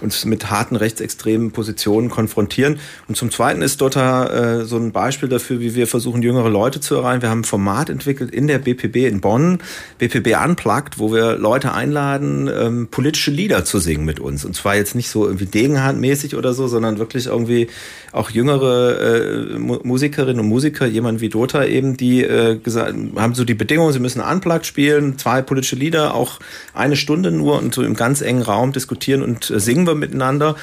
uns 0.02 0.25
mit 0.25 0.50
harten 0.50 0.75
rechtsextremen 0.75 1.52
Positionen 1.52 2.10
konfrontieren. 2.10 2.80
Und 3.08 3.16
zum 3.16 3.32
Zweiten 3.32 3.62
ist 3.62 3.82
dort 3.82 3.96
äh, 3.96 4.66
so 4.66 4.78
ein 4.78 4.92
Beispiel 4.92 5.30
dafür, 5.30 5.60
wie 5.60 5.75
wir 5.75 5.88
versuchen, 5.88 6.22
jüngere 6.22 6.50
Leute 6.50 6.80
zu 6.80 6.96
erreichen. 6.96 7.22
Wir 7.22 7.30
haben 7.30 7.42
ein 7.42 7.46
Format 7.46 7.90
entwickelt 7.90 8.32
in 8.32 8.48
der 8.48 8.60
BPB 8.60 9.08
in 9.08 9.22
Bonn, 9.22 9.60
BPB 9.98 10.36
Unplugged, 10.44 11.00
wo 11.00 11.14
wir 11.14 11.38
Leute 11.38 11.74
einladen, 11.74 12.50
ähm, 12.54 12.88
politische 12.90 13.32
Lieder 13.32 13.66
zu 13.66 13.80
singen 13.80 14.06
mit 14.06 14.20
uns. 14.20 14.46
Und 14.46 14.56
zwar 14.56 14.75
jetzt 14.75 14.96
nicht 14.96 15.10
so 15.10 15.25
irgendwie 15.25 15.46
Degenhandmäßig 15.46 16.36
oder 16.36 16.54
so, 16.54 16.68
sondern 16.68 17.00
wirklich 17.00 17.28
irgendwie 17.28 17.68
auch 18.12 18.30
jüngere 18.30 19.00
äh, 19.00 19.60
Musikerinnen 19.60 20.40
und 20.40 20.48
Musiker, 20.48 20.86
jemand 20.86 21.22
wie 21.22 21.30
Dota 21.30 21.66
eben, 21.66 21.98
die 21.98 22.24
äh, 22.24 22.58
gesagt 22.58 22.96
haben 23.16 23.36
so 23.36 23.44
die 23.44 23.54
Bedingungen, 23.54 23.92
sie 23.92 24.00
müssen 24.00 24.22
Unplugged 24.22 24.66
spielen, 24.66 25.18
zwei 25.18 25.42
politische 25.42 25.75
Lieder, 25.75 26.14
auch 26.14 26.40
eine 26.74 26.96
Stunde 26.96 27.32
nur 27.32 27.60
und 27.60 27.74
so 27.74 27.84
im 27.84 27.96
ganz 27.96 28.22
engen 28.22 28.42
Raum 28.42 28.72
diskutieren 28.72 29.22
und 29.22 29.50
äh, 29.50 29.60
singen 29.86 29.88
wir 29.88 29.96
miteinander. 29.96 30.56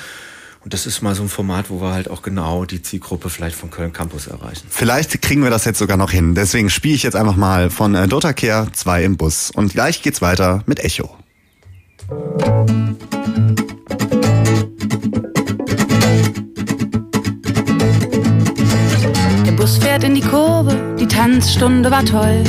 Und 0.65 0.73
das 0.75 0.87
ist 0.87 1.03
mal 1.03 1.15
so 1.15 1.23
ein 1.23 1.29
Format, 1.29 1.71
wo 1.71 1.81
wir 1.81 1.93
halt 1.93 2.09
auch 2.09 2.23
genau 2.23 2.65
die 2.65 2.83
Zielgruppe 2.83 3.31
vielleicht 3.31 3.57
von 3.57 3.71
Köln 3.71 3.93
Campus 3.93 4.29
erreichen. 4.29 4.65
Vielleicht 4.69 5.21
kriegen 5.21 5.43
wir 5.43 5.51
das 5.51 5.65
jetzt 5.65 5.79
sogar 5.79 5.97
noch 5.97 6.13
hin. 6.13 6.37
Deswegen 6.37 6.71
spiele 6.71 6.95
ich 6.95 7.03
jetzt 7.03 7.17
einfach 7.17 7.37
mal 7.37 7.69
von 7.69 7.97
äh, 7.97 8.07
Dota 8.07 8.33
Care 8.33 8.71
2 8.73 9.05
im 9.05 9.17
Bus. 9.17 9.51
Und 9.51 9.73
gleich 9.73 10.03
geht's 10.03 10.23
weiter 10.23 10.63
mit 10.67 10.79
Echo. 10.79 11.17
Der 19.47 19.53
Bus 19.57 19.79
fährt 19.79 20.05
in 20.05 20.15
die 20.15 20.21
Kurve, 20.21 20.97
die 21.01 21.09
Tanzstunde 21.09 21.91
war 21.91 22.05
toll. 22.05 22.45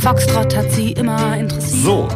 Foxtrott 0.00 0.56
hat 0.56 0.72
sie 0.72 0.90
immer 0.92 1.36
interessiert. 1.36 1.84
So, 1.84 2.08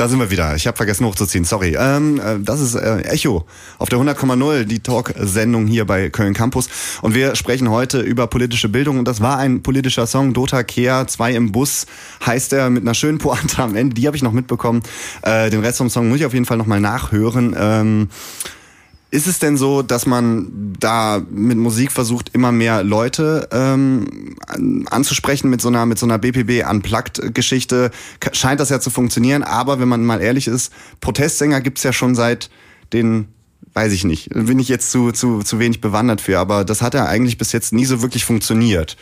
da 0.00 0.08
sind 0.08 0.18
wir 0.18 0.30
wieder. 0.30 0.56
Ich 0.56 0.66
habe 0.66 0.78
vergessen 0.78 1.04
hochzuziehen, 1.04 1.44
sorry. 1.44 1.76
Ähm, 1.78 2.18
äh, 2.18 2.38
das 2.40 2.60
ist 2.60 2.74
äh, 2.74 3.02
Echo 3.02 3.44
auf 3.78 3.90
der 3.90 3.98
100,0, 3.98 4.64
die 4.64 4.80
Talk-Sendung 4.80 5.66
hier 5.66 5.84
bei 5.84 6.08
Köln 6.08 6.32
Campus. 6.32 6.70
Und 7.02 7.14
wir 7.14 7.36
sprechen 7.36 7.68
heute 7.68 8.00
über 8.00 8.26
politische 8.26 8.70
Bildung. 8.70 8.98
Und 8.98 9.04
das 9.06 9.20
war 9.20 9.36
ein 9.36 9.62
politischer 9.62 10.06
Song, 10.06 10.32
Dota 10.32 10.62
Kea, 10.62 11.06
2 11.06 11.34
im 11.34 11.52
Bus, 11.52 11.84
heißt 12.24 12.54
er 12.54 12.70
mit 12.70 12.82
einer 12.82 12.94
schönen 12.94 13.18
Pointe 13.18 13.62
am 13.62 13.76
Ende. 13.76 13.94
Die 13.94 14.06
habe 14.06 14.16
ich 14.16 14.22
noch 14.22 14.32
mitbekommen. 14.32 14.82
Äh, 15.20 15.50
den 15.50 15.60
Rest 15.60 15.76
vom 15.76 15.90
Song 15.90 16.08
muss 16.08 16.18
ich 16.20 16.24
auf 16.24 16.32
jeden 16.32 16.46
Fall 16.46 16.56
nochmal 16.56 16.80
nachhören. 16.80 17.54
Ähm, 17.58 18.08
ist 19.10 19.26
es 19.26 19.38
denn 19.38 19.56
so, 19.56 19.82
dass 19.82 20.06
man 20.06 20.74
da 20.78 21.20
mit 21.30 21.58
Musik 21.58 21.90
versucht, 21.90 22.30
immer 22.32 22.52
mehr 22.52 22.84
Leute 22.84 23.48
ähm, 23.50 24.36
anzusprechen 24.88 25.50
mit 25.50 25.60
so 25.60 25.68
einer 25.68 25.84
mit 25.86 25.98
so 25.98 26.06
einer 26.06 26.18
BPB 26.18 26.68
unplugged 26.68 27.34
Geschichte? 27.34 27.90
Scheint 28.32 28.60
das 28.60 28.68
ja 28.68 28.80
zu 28.80 28.90
funktionieren. 28.90 29.42
Aber 29.42 29.80
wenn 29.80 29.88
man 29.88 30.04
mal 30.04 30.20
ehrlich 30.20 30.46
ist, 30.46 30.72
Protestsänger 31.00 31.60
gibt's 31.60 31.82
ja 31.82 31.92
schon 31.92 32.14
seit 32.14 32.50
den 32.92 33.28
weiß 33.72 33.92
ich 33.92 34.04
nicht, 34.04 34.30
bin 34.30 34.58
ich 34.58 34.68
jetzt 34.68 34.90
zu, 34.90 35.12
zu, 35.12 35.44
zu 35.44 35.60
wenig 35.60 35.80
bewandert 35.80 36.20
für, 36.20 36.40
aber 36.40 36.64
das 36.64 36.82
hat 36.82 36.94
ja 36.94 37.06
eigentlich 37.06 37.38
bis 37.38 37.52
jetzt 37.52 37.72
nie 37.72 37.84
so 37.84 38.02
wirklich 38.02 38.24
funktioniert 38.24 38.96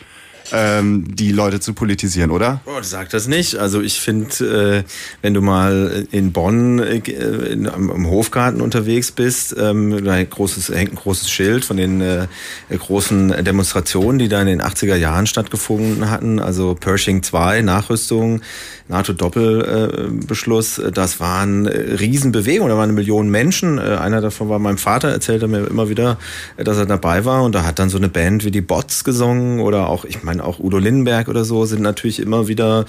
ähm, 0.53 1.05
die 1.15 1.31
Leute 1.31 1.59
zu 1.59 1.73
politisieren, 1.73 2.31
oder? 2.31 2.61
Oh, 2.65 2.81
sag 2.81 3.09
das 3.09 3.27
nicht. 3.27 3.55
Also 3.55 3.81
ich 3.81 3.99
finde, 3.99 4.83
äh, 4.85 4.91
wenn 5.21 5.33
du 5.33 5.41
mal 5.41 6.07
in 6.11 6.31
Bonn 6.31 6.79
äh, 6.79 6.97
in, 6.97 7.67
am, 7.67 7.89
am, 7.91 8.09
Hofgarten 8.09 8.61
unterwegs 8.61 9.11
bist, 9.11 9.55
ähm, 9.57 10.03
da 10.03 10.23
großes, 10.23 10.69
hängt 10.69 10.93
ein 10.93 10.95
großes 10.95 11.29
Schild 11.29 11.65
von 11.65 11.77
den 11.77 12.01
äh, 12.01 12.27
großen 12.69 13.43
Demonstrationen, 13.43 14.19
die 14.19 14.27
da 14.27 14.41
in 14.41 14.47
den 14.47 14.61
80er 14.61 14.95
Jahren 14.95 15.27
stattgefunden 15.27 16.09
hatten. 16.09 16.39
Also 16.39 16.75
Pershing 16.75 17.23
2, 17.23 17.61
Nachrüstung, 17.61 18.41
NATO-Doppelbeschluss. 18.89 20.79
Äh, 20.79 20.91
das 20.91 21.19
waren 21.19 21.65
äh, 21.65 21.95
Riesenbewegungen, 21.95 22.69
da 22.69 22.77
waren 22.77 22.89
eine 22.89 22.93
Million 22.93 23.29
Menschen. 23.29 23.77
Äh, 23.77 23.97
einer 23.97 24.21
davon 24.21 24.49
war 24.49 24.59
mein 24.59 24.77
Vater, 24.77 25.09
erzählte 25.09 25.47
mir 25.47 25.65
immer 25.67 25.89
wieder, 25.89 26.17
dass 26.57 26.77
er 26.77 26.85
dabei 26.85 27.23
war. 27.25 27.43
Und 27.43 27.55
da 27.55 27.63
hat 27.63 27.79
dann 27.79 27.89
so 27.89 27.97
eine 27.97 28.09
Band 28.09 28.43
wie 28.43 28.51
die 28.51 28.61
Bots 28.61 29.03
gesungen 29.03 29.59
oder 29.61 29.87
auch, 29.87 30.05
ich 30.05 30.23
meine, 30.23 30.38
auch 30.39 30.59
Udo 30.59 30.77
Lindenberg 30.77 31.27
oder 31.27 31.45
so 31.45 31.65
sind 31.65 31.81
natürlich 31.81 32.19
immer 32.19 32.47
wieder 32.47 32.85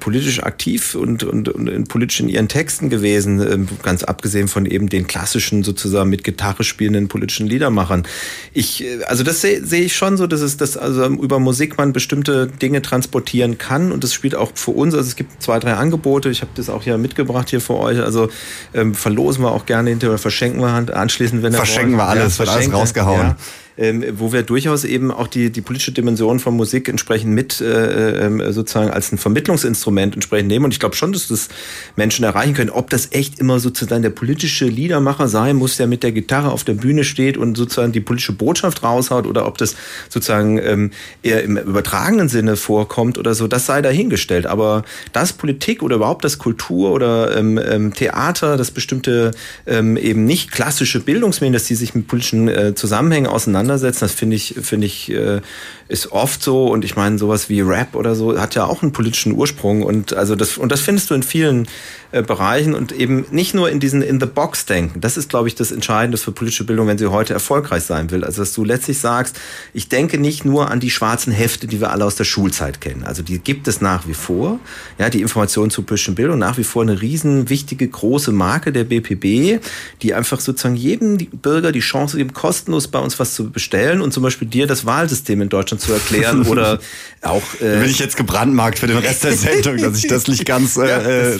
politisch 0.00 0.42
aktiv 0.42 0.94
und, 0.94 1.24
und, 1.24 1.48
und 1.48 1.88
politisch 1.88 2.20
in 2.20 2.28
ihren 2.28 2.48
Texten 2.48 2.90
gewesen, 2.90 3.40
ähm, 3.40 3.68
ganz 3.82 4.04
abgesehen 4.04 4.48
von 4.48 4.66
eben 4.66 4.88
den 4.88 5.06
klassischen 5.06 5.62
sozusagen 5.62 6.10
mit 6.10 6.24
Gitarre 6.24 6.64
spielenden 6.64 7.08
politischen 7.08 7.46
Liedermachern. 7.46 8.06
Ich, 8.52 8.84
also 9.06 9.22
das 9.22 9.40
sehe 9.40 9.64
seh 9.64 9.82
ich 9.82 9.96
schon 9.96 10.16
so, 10.16 10.26
dass 10.26 10.40
es, 10.40 10.56
dass 10.56 10.76
also 10.76 11.06
über 11.06 11.38
Musik 11.38 11.78
man 11.78 11.92
bestimmte 11.92 12.46
Dinge 12.46 12.82
transportieren 12.82 13.58
kann 13.58 13.92
und 13.92 14.04
das 14.04 14.14
spielt 14.14 14.34
auch 14.34 14.52
für 14.54 14.72
uns, 14.72 14.94
also 14.94 15.06
es 15.06 15.16
gibt 15.16 15.42
zwei, 15.42 15.58
drei 15.58 15.74
Angebote, 15.74 16.30
ich 16.30 16.42
habe 16.42 16.50
das 16.54 16.68
auch 16.68 16.82
hier 16.82 16.98
mitgebracht 16.98 17.50
hier 17.50 17.60
für 17.60 17.74
euch, 17.74 18.00
also 18.00 18.28
ähm, 18.74 18.94
verlosen 18.94 19.42
wir 19.44 19.52
auch 19.52 19.66
gerne 19.66 19.90
hinterher, 19.90 20.18
verschenken 20.18 20.60
wir 20.60 20.96
anschließend, 20.96 21.42
wenn 21.42 21.52
Verschenken 21.52 21.96
wir 21.96 22.06
alles, 22.06 22.38
ja, 22.38 22.46
wird 22.46 22.48
alles 22.50 22.72
rausgehauen. 22.72 23.28
Ja 23.28 23.36
ähm, 23.78 24.04
wo 24.18 24.32
wir 24.32 24.42
durchaus 24.42 24.84
eben 24.84 25.10
auch 25.10 25.26
die, 25.26 25.50
die 25.50 25.60
politische 25.60 25.92
Dimension 25.92 26.38
von 26.40 26.54
Musik 26.54 26.88
entsprechend 26.88 27.32
mit 27.32 27.60
äh, 27.60 28.26
äh, 28.26 28.52
sozusagen 28.52 28.90
als 28.90 29.12
ein 29.12 29.18
Vermittlungsinstrument 29.18 30.14
entsprechend 30.14 30.48
nehmen. 30.48 30.64
Und 30.64 30.72
ich 30.72 30.80
glaube 30.80 30.96
schon, 30.96 31.12
dass 31.12 31.28
das 31.28 31.48
Menschen 31.94 32.24
erreichen 32.24 32.54
können. 32.54 32.70
Ob 32.70 32.90
das 32.90 33.08
echt 33.12 33.38
immer 33.38 33.60
sozusagen 33.60 34.02
der 34.02 34.10
politische 34.10 34.66
Liedermacher 34.66 35.28
sein 35.28 35.56
muss, 35.56 35.76
der 35.76 35.86
mit 35.86 36.02
der 36.02 36.12
Gitarre 36.12 36.50
auf 36.50 36.64
der 36.64 36.74
Bühne 36.74 37.04
steht 37.04 37.36
und 37.36 37.56
sozusagen 37.56 37.92
die 37.92 38.00
politische 38.00 38.32
Botschaft 38.32 38.82
raushaut 38.82 39.26
oder 39.26 39.46
ob 39.46 39.58
das 39.58 39.76
sozusagen 40.08 40.58
ähm, 40.58 40.90
eher 41.22 41.42
im 41.42 41.56
übertragenen 41.56 42.28
Sinne 42.28 42.56
vorkommt 42.56 43.18
oder 43.18 43.34
so, 43.34 43.46
das 43.46 43.66
sei 43.66 43.82
dahingestellt. 43.82 44.46
Aber 44.46 44.84
das 45.12 45.32
Politik 45.32 45.82
oder 45.82 45.96
überhaupt 45.96 46.24
das 46.24 46.38
Kultur 46.38 46.92
oder 46.92 47.36
ähm, 47.36 47.58
ähm, 47.62 47.94
Theater, 47.94 48.56
das 48.56 48.70
bestimmte 48.70 49.32
ähm, 49.66 49.96
eben 49.96 50.24
nicht 50.24 50.50
klassische 50.50 51.00
Bildungsmedien, 51.00 51.52
dass 51.52 51.64
die 51.64 51.74
sich 51.74 51.94
mit 51.94 52.08
politischen 52.08 52.48
äh, 52.48 52.74
Zusammenhängen 52.74 53.26
auseinandersetzen, 53.26 53.65
auseinandersetzen. 53.66 54.00
Das 54.00 54.12
finde 54.12 54.36
ich, 54.36 54.54
finde 54.62 54.86
ich, 54.86 55.10
äh, 55.10 55.40
ist 55.88 56.12
oft 56.12 56.42
so. 56.42 56.66
Und 56.66 56.84
ich 56.84 56.96
meine, 56.96 57.18
sowas 57.18 57.48
wie 57.48 57.60
Rap 57.60 57.94
oder 57.94 58.14
so 58.14 58.38
hat 58.40 58.54
ja 58.54 58.64
auch 58.64 58.82
einen 58.82 58.92
politischen 58.92 59.32
Ursprung. 59.32 59.82
Und 59.82 60.14
also 60.14 60.34
das, 60.34 60.58
und 60.58 60.72
das 60.72 60.80
findest 60.80 61.10
du 61.10 61.14
in 61.14 61.22
vielen 61.22 61.68
äh, 62.12 62.22
Bereichen 62.22 62.74
und 62.74 62.92
eben 62.92 63.26
nicht 63.30 63.54
nur 63.54 63.70
in 63.70 63.80
diesen 63.80 64.02
In-the-Box-Denken. 64.02 65.00
Das 65.00 65.16
ist, 65.16 65.28
glaube 65.28 65.48
ich, 65.48 65.54
das 65.54 65.72
Entscheidende 65.72 66.18
für 66.18 66.32
politische 66.32 66.64
Bildung, 66.64 66.86
wenn 66.86 66.98
sie 66.98 67.06
heute 67.06 67.34
erfolgreich 67.34 67.82
sein 67.82 68.10
will. 68.10 68.24
Also, 68.24 68.42
dass 68.42 68.52
du 68.52 68.64
letztlich 68.64 68.98
sagst, 68.98 69.36
ich 69.74 69.88
denke 69.88 70.18
nicht 70.18 70.44
nur 70.44 70.70
an 70.70 70.80
die 70.80 70.90
schwarzen 70.90 71.32
Hefte, 71.32 71.66
die 71.66 71.80
wir 71.80 71.90
alle 71.90 72.04
aus 72.04 72.16
der 72.16 72.24
Schulzeit 72.24 72.80
kennen. 72.80 73.04
Also, 73.04 73.22
die 73.22 73.38
gibt 73.38 73.68
es 73.68 73.80
nach 73.80 74.06
wie 74.06 74.14
vor. 74.14 74.58
Ja, 74.98 75.10
die 75.10 75.22
Information 75.22 75.70
zur 75.70 75.84
politischen 75.84 76.14
Bildung 76.14 76.38
nach 76.38 76.58
wie 76.58 76.64
vor 76.64 76.82
eine 76.82 77.00
riesen 77.00 77.48
wichtige 77.48 77.88
große 77.88 78.32
Marke 78.32 78.72
der 78.72 78.84
BPB, 78.84 79.62
die 80.02 80.14
einfach 80.14 80.40
sozusagen 80.40 80.76
jedem 80.76 81.16
Bürger 81.16 81.72
die 81.72 81.80
Chance 81.80 82.16
gibt, 82.16 82.34
kostenlos 82.34 82.88
bei 82.88 82.98
uns 82.98 83.18
was 83.18 83.34
zu 83.34 83.50
bestellen 83.50 84.00
und 84.00 84.12
zum 84.12 84.22
Beispiel 84.22 84.48
dir 84.48 84.66
das 84.66 84.86
Wahlsystem 84.86 85.40
in 85.40 85.48
Deutschland 85.48 85.80
zu 85.80 85.92
erklären 85.92 86.42
oder 86.46 86.78
auch. 87.22 87.42
Äh, 87.60 87.80
Bin 87.80 87.90
ich 87.90 87.98
jetzt 87.98 88.16
gebrandmarkt 88.16 88.78
für 88.78 88.86
den 88.86 88.98
Rest 88.98 89.24
der 89.24 89.32
Sendung, 89.32 89.78
dass 89.78 89.98
ich 89.98 90.08
das 90.08 90.26
nicht 90.28 90.44
ganz 90.44 90.76
äh, 90.76 90.88
ja, 90.88 90.98
äh, 90.98 91.38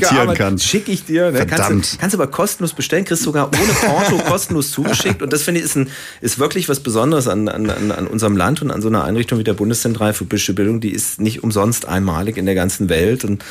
rezitieren 0.00 0.34
kann. 0.34 0.58
Schicke 0.58 0.92
ich 0.92 1.04
dir. 1.04 1.30
Ne? 1.30 1.46
Kannst, 1.46 1.94
du, 1.94 1.98
kannst 1.98 2.14
aber 2.14 2.26
kostenlos 2.26 2.72
bestellen, 2.72 3.04
kriegst 3.04 3.22
sogar 3.22 3.48
ohne 3.48 3.72
Porto 3.72 4.18
kostenlos 4.28 4.70
zugeschickt. 4.70 5.22
Und 5.22 5.32
das 5.32 5.42
finde 5.42 5.60
ich 5.60 5.66
ist, 5.66 5.76
ein, 5.76 5.90
ist 6.20 6.38
wirklich 6.38 6.68
was 6.68 6.80
Besonderes 6.80 7.28
an, 7.28 7.48
an, 7.48 7.70
an 7.70 8.06
unserem 8.06 8.36
Land 8.36 8.62
und 8.62 8.70
an 8.70 8.82
so 8.82 8.88
einer 8.88 9.04
Einrichtung 9.04 9.38
wie 9.38 9.44
der 9.44 9.54
Bundeszentrale 9.54 10.14
für 10.14 10.24
politische 10.24 10.54
Bildung. 10.54 10.80
Die 10.80 10.92
ist 10.92 11.20
nicht 11.20 11.42
umsonst 11.42 11.86
einmalig 11.86 12.36
in 12.36 12.46
der 12.46 12.54
ganzen 12.54 12.88
Welt. 12.88 13.24
Und 13.24 13.44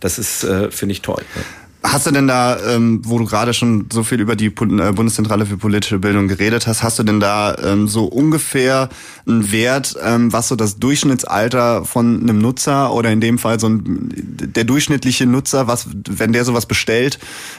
das 0.00 0.18
ist, 0.18 0.44
äh, 0.44 0.70
finde 0.70 0.92
ich 0.92 1.02
toll. 1.02 1.22
Ne? 1.36 1.42
Hast 1.84 2.06
du 2.06 2.12
denn 2.12 2.28
da, 2.28 2.58
ähm, 2.60 3.00
wo 3.04 3.18
du 3.18 3.24
gerade 3.24 3.52
schon 3.52 3.86
so 3.92 4.04
viel 4.04 4.20
über 4.20 4.36
die 4.36 4.46
äh, 4.46 4.50
Bundeszentrale 4.50 5.46
für 5.46 5.56
politische 5.56 5.98
Bildung 5.98 6.28
geredet 6.28 6.68
hast, 6.68 6.84
hast 6.84 7.00
du 7.00 7.02
denn 7.02 7.18
da 7.18 7.56
ähm, 7.56 7.88
so 7.88 8.04
ungefähr 8.04 8.88
einen 9.26 9.50
Wert, 9.50 9.96
ähm, 10.00 10.32
was 10.32 10.46
so 10.46 10.54
das 10.54 10.78
Durchschnittsalter 10.78 11.84
von 11.84 12.22
einem 12.22 12.38
Nutzer 12.38 12.92
oder 12.92 13.10
in 13.10 13.20
dem 13.20 13.36
Fall 13.36 13.58
so 13.58 13.68
ein, 13.68 14.08
der 14.12 14.62
durchschnittliche 14.62 15.26
Nutzer, 15.26 15.66
was, 15.66 15.88
wenn 16.08 16.32
der 16.32 16.44
sowas 16.44 16.66
bestellt, 16.66 17.18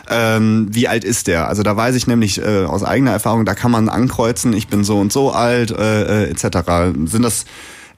ähm, 0.09 0.67
wie 0.69 0.87
alt 0.87 1.03
ist 1.03 1.27
der? 1.27 1.49
Also 1.49 1.61
da 1.61 1.75
weiß 1.75 1.95
ich 1.95 2.07
nämlich 2.07 2.39
äh, 2.39 2.63
aus 2.63 2.83
eigener 2.83 3.11
Erfahrung, 3.11 3.43
da 3.43 3.55
kann 3.55 3.71
man 3.71 3.89
ankreuzen, 3.89 4.53
ich 4.53 4.69
bin 4.69 4.85
so 4.85 4.99
und 4.99 5.11
so 5.11 5.31
alt, 5.31 5.71
äh, 5.71 6.23
äh, 6.23 6.29
etc. 6.29 6.95
Sind 7.05 7.23
das 7.23 7.43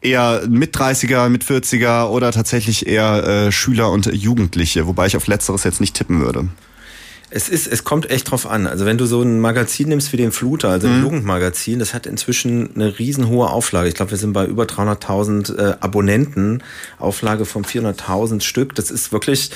eher 0.05 0.43
mit 0.47 0.75
30er, 0.75 1.29
mit 1.29 1.43
40er 1.43 2.07
oder 2.07 2.31
tatsächlich 2.31 2.87
eher 2.87 3.23
äh, 3.23 3.51
Schüler 3.51 3.91
und 3.91 4.05
Jugendliche, 4.05 4.87
wobei 4.87 5.07
ich 5.07 5.17
auf 5.17 5.27
letzteres 5.27 5.63
jetzt 5.63 5.81
nicht 5.81 5.95
tippen 5.95 6.21
würde. 6.21 6.47
Es 7.31 7.49
ist, 7.49 7.67
es 7.67 7.83
kommt 7.83 8.09
echt 8.11 8.31
drauf 8.31 8.47
an. 8.47 8.67
Also 8.67 8.85
wenn 8.85 8.97
du 8.97 9.05
so 9.05 9.21
ein 9.21 9.41
Magazin 9.41 9.89
nimmst 9.89 10.13
wie 10.13 10.17
den 10.17 10.31
Fluter, 10.31 10.69
also 10.69 10.87
ein 10.87 11.01
Jugendmagazin, 11.01 11.79
das 11.79 11.93
hat 11.93 12.05
inzwischen 12.05 12.69
eine 12.75 12.97
riesenhohe 12.97 13.49
Auflage. 13.49 13.89
Ich 13.89 13.95
glaube, 13.95 14.11
wir 14.11 14.17
sind 14.17 14.31
bei 14.31 14.45
über 14.45 14.63
300.000 14.63 15.57
äh, 15.57 15.75
Abonnenten, 15.81 16.63
Auflage 16.99 17.45
von 17.45 17.65
400.000 17.65 18.41
Stück. 18.41 18.75
Das 18.75 18.91
ist 18.91 19.11
wirklich 19.11 19.49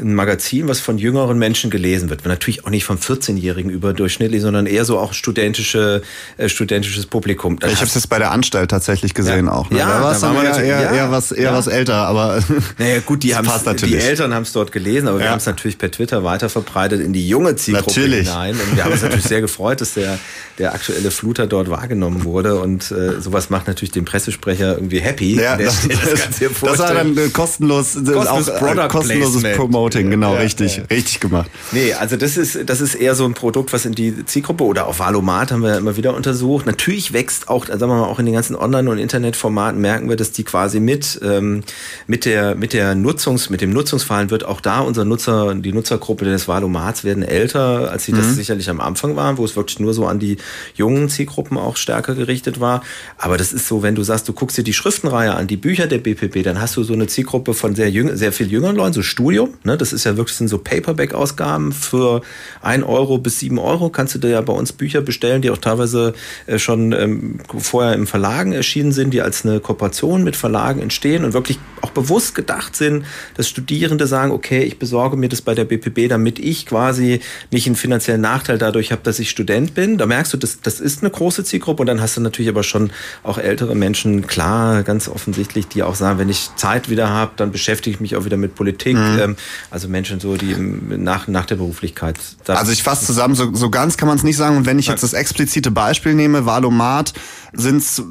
ein 0.00 0.14
Magazin, 0.14 0.68
was 0.68 0.80
von 0.80 0.98
jüngeren 0.98 1.38
Menschen 1.38 1.70
gelesen 1.70 2.10
wird. 2.10 2.24
Natürlich 2.24 2.64
auch 2.64 2.70
nicht 2.70 2.84
von 2.84 2.98
14-Jährigen 2.98 3.70
überdurchschnittlich, 3.70 4.42
sondern 4.42 4.66
eher 4.66 4.84
so 4.84 4.98
auch 4.98 5.12
studentische, 5.12 6.02
äh, 6.38 6.48
studentisches 6.48 7.06
Publikum. 7.06 7.58
ich 7.66 7.76
habe 7.76 7.86
es 7.86 7.94
jetzt 7.94 8.08
bei 8.08 8.18
der 8.18 8.30
Anstalt 8.30 8.70
tatsächlich 8.70 9.14
gesehen 9.14 9.46
Ja. 9.46 9.52
auch. 9.52 9.70
Ne? 9.70 9.78
Ja, 9.78 9.98
da 9.98 10.02
war 10.02 10.12
es 10.12 10.22
man 10.22 10.36
eher, 10.36 10.64
ja, 10.64 10.92
eher, 10.92 11.10
was, 11.10 11.32
eher 11.32 11.44
ja. 11.44 11.54
was 11.54 11.66
älter, 11.66 12.06
aber 12.06 12.42
Naja 12.78 13.00
gut, 13.00 13.22
die, 13.22 13.28
das 13.28 13.38
haben 13.38 13.46
passt 13.46 13.82
die. 13.82 13.96
Eltern 13.96 14.34
haben 14.34 14.42
es 14.42 14.52
dort 14.52 14.72
gelesen, 14.72 15.08
aber 15.08 15.18
wir 15.18 15.30
haben 15.30 15.38
es 15.38 15.46
natürlich 15.46 15.78
per 15.78 15.90
Twitter 15.90 16.24
weiter 16.24 16.48
verbreitet 16.48 17.00
in 17.00 17.12
die 17.12 17.28
junge 17.28 17.56
Zielgruppe 17.56 18.00
Natürlich. 18.00 18.28
hinein. 18.28 18.54
Und 18.54 18.76
wir 18.76 18.84
haben 18.84 18.92
uns 18.92 19.02
natürlich 19.02 19.24
sehr 19.26 19.40
gefreut, 19.40 19.80
dass 19.80 19.94
der, 19.94 20.18
der 20.62 20.74
aktuelle 20.74 21.10
Fluter 21.10 21.46
dort 21.48 21.68
wahrgenommen 21.70 22.22
wurde. 22.24 22.60
Und 22.60 22.90
äh, 22.92 23.20
sowas 23.20 23.50
macht 23.50 23.66
natürlich 23.66 23.90
den 23.90 24.04
Pressesprecher 24.04 24.74
irgendwie 24.76 25.00
happy. 25.00 25.34
Ja, 25.40 25.56
das, 25.56 25.88
das, 25.88 26.60
das 26.60 26.78
war 26.78 26.94
dann 26.94 27.16
äh, 27.18 27.28
kostenlos, 27.28 27.96
äh, 27.96 28.14
auch 28.14 28.46
äh, 28.46 28.50
Product 28.52 28.88
kostenloses 28.88 29.40
Placement. 29.42 29.56
Promoting, 29.56 30.10
genau, 30.10 30.34
Ja, 30.34 30.40
richtig, 30.40 30.76
ja. 30.76 30.84
richtig 30.84 31.18
gemacht. 31.20 31.50
Nee, 31.72 31.92
also 31.94 32.16
das 32.16 32.36
ist, 32.36 32.58
das 32.66 32.80
ist 32.80 32.94
eher 32.94 33.14
so 33.16 33.24
ein 33.24 33.34
Produkt, 33.34 33.72
was 33.72 33.84
in 33.84 33.92
die 33.92 34.24
Zielgruppe 34.24 34.62
oder 34.64 34.86
auch 34.86 34.98
Valomat 34.98 35.50
haben 35.50 35.62
wir 35.62 35.70
ja 35.70 35.78
immer 35.78 35.96
wieder 35.96 36.14
untersucht. 36.14 36.64
Natürlich 36.66 37.12
wächst 37.12 37.48
auch, 37.48 37.66
sagen 37.66 37.80
wir 37.80 37.86
mal, 37.88 38.04
auch 38.04 38.20
in 38.20 38.26
den 38.26 38.34
ganzen 38.34 38.54
Online- 38.54 38.88
und 38.88 38.98
Internetformaten 38.98 39.80
merken 39.80 40.08
wir, 40.08 40.16
dass 40.16 40.30
die 40.30 40.44
quasi 40.44 40.78
mit, 40.78 41.20
ähm, 41.24 41.64
mit 42.06 42.24
der, 42.24 42.54
mit 42.54 42.72
der 42.72 42.94
Nutzungs, 42.94 43.50
mit 43.50 43.60
dem 43.60 43.70
Nutzungsverhalten 43.70 44.30
wird 44.30 44.44
auch 44.44 44.60
da 44.60 44.78
unser 44.80 45.04
Nutzer, 45.04 45.54
die 45.56 45.72
Nutzergruppe 45.72 46.24
des 46.24 46.46
Valomats 46.46 47.02
werden 47.02 47.24
älter, 47.24 47.90
als 47.90 48.04
sie 48.04 48.12
das 48.12 48.26
Mhm. 48.26 48.34
sicherlich 48.34 48.70
am 48.70 48.80
Anfang 48.80 49.16
waren, 49.16 49.36
wo 49.38 49.44
es 49.44 49.56
wirklich 49.56 49.80
nur 49.80 49.92
so 49.94 50.06
an 50.06 50.18
die 50.20 50.36
jungen 50.74 51.08
Zielgruppen 51.08 51.58
auch 51.58 51.76
stärker 51.76 52.14
gerichtet 52.14 52.60
war. 52.60 52.82
Aber 53.18 53.36
das 53.36 53.52
ist 53.52 53.68
so, 53.68 53.82
wenn 53.82 53.94
du 53.94 54.02
sagst, 54.02 54.28
du 54.28 54.32
guckst 54.32 54.58
dir 54.58 54.64
die 54.64 54.72
Schriftenreihe 54.72 55.34
an, 55.34 55.46
die 55.46 55.56
Bücher 55.56 55.86
der 55.86 55.98
BPB, 55.98 56.42
dann 56.42 56.60
hast 56.60 56.76
du 56.76 56.82
so 56.82 56.92
eine 56.92 57.06
Zielgruppe 57.06 57.54
von 57.54 57.74
sehr 57.74 57.90
jüng, 57.90 58.16
sehr 58.16 58.32
viel 58.32 58.50
jüngeren 58.50 58.76
Leuten, 58.76 58.92
so 58.92 59.02
Studium, 59.02 59.54
ne? 59.64 59.76
Das 59.76 59.92
ist 59.92 60.04
ja 60.04 60.16
wirklich 60.16 60.36
sind 60.36 60.48
so 60.48 60.58
Paperback-Ausgaben 60.58 61.72
für 61.72 62.22
ein 62.60 62.82
Euro 62.84 63.18
bis 63.18 63.38
sieben 63.38 63.58
Euro 63.58 63.90
kannst 63.90 64.14
du 64.14 64.18
dir 64.18 64.30
ja 64.30 64.40
bei 64.40 64.52
uns 64.52 64.72
Bücher 64.72 65.00
bestellen, 65.00 65.42
die 65.42 65.50
auch 65.50 65.58
teilweise 65.58 66.14
äh, 66.46 66.58
schon 66.58 66.92
ähm, 66.92 67.38
vorher 67.58 67.94
im 67.94 68.06
Verlagen 68.06 68.52
erschienen 68.52 68.92
sind, 68.92 69.12
die 69.12 69.22
als 69.22 69.44
eine 69.44 69.60
Kooperation 69.60 70.24
mit 70.24 70.36
Verlagen 70.36 70.80
entstehen 70.80 71.24
und 71.24 71.32
wirklich 71.32 71.58
auch 71.80 71.90
bewusst 71.90 72.34
gedacht 72.34 72.76
sind, 72.76 73.04
dass 73.36 73.48
Studierende 73.48 74.06
sagen, 74.06 74.32
okay, 74.32 74.62
ich 74.62 74.78
besorge 74.78 75.16
mir 75.16 75.28
das 75.28 75.42
bei 75.42 75.54
der 75.54 75.64
BPB, 75.64 76.08
damit 76.08 76.38
ich 76.38 76.66
quasi 76.66 77.20
nicht 77.50 77.66
einen 77.66 77.76
finanziellen 77.76 78.20
Nachteil 78.20 78.58
dadurch 78.58 78.92
habe, 78.92 79.02
dass 79.02 79.18
ich 79.18 79.30
Student 79.30 79.74
bin. 79.74 79.98
Da 79.98 80.06
merkst 80.06 80.31
du, 80.32 80.36
das, 80.36 80.60
das 80.60 80.80
ist 80.80 81.02
eine 81.02 81.10
große 81.10 81.44
Zielgruppe 81.44 81.82
und 81.82 81.86
dann 81.86 82.00
hast 82.00 82.16
du 82.16 82.20
natürlich 82.20 82.48
aber 82.48 82.62
schon 82.62 82.90
auch 83.22 83.38
ältere 83.38 83.74
Menschen, 83.74 84.26
klar, 84.26 84.82
ganz 84.82 85.08
offensichtlich, 85.08 85.68
die 85.68 85.82
auch 85.82 85.94
sagen, 85.94 86.18
wenn 86.18 86.28
ich 86.28 86.50
Zeit 86.56 86.88
wieder 86.88 87.10
habe, 87.10 87.32
dann 87.36 87.52
beschäftige 87.52 87.94
ich 87.94 88.00
mich 88.00 88.16
auch 88.16 88.24
wieder 88.24 88.36
mit 88.36 88.54
Politik. 88.54 88.96
Mhm. 88.96 89.18
Ähm, 89.20 89.36
also 89.70 89.88
Menschen 89.88 90.20
so, 90.20 90.36
die 90.36 90.54
nach, 90.56 91.28
nach 91.28 91.46
der 91.46 91.56
Beruflichkeit. 91.56 92.16
Also 92.46 92.72
ich 92.72 92.82
fasse 92.82 93.06
zusammen, 93.06 93.34
so, 93.34 93.54
so 93.54 93.70
ganz 93.70 93.96
kann 93.96 94.08
man 94.08 94.16
es 94.16 94.22
nicht 94.22 94.36
sagen. 94.36 94.56
Und 94.56 94.66
wenn 94.66 94.78
ich 94.78 94.86
jetzt 94.86 95.02
das 95.02 95.12
explizite 95.12 95.70
Beispiel 95.70 96.14
nehme, 96.14 96.46
Valomat, 96.46 97.12
sind 97.54 97.78
es 97.78 98.02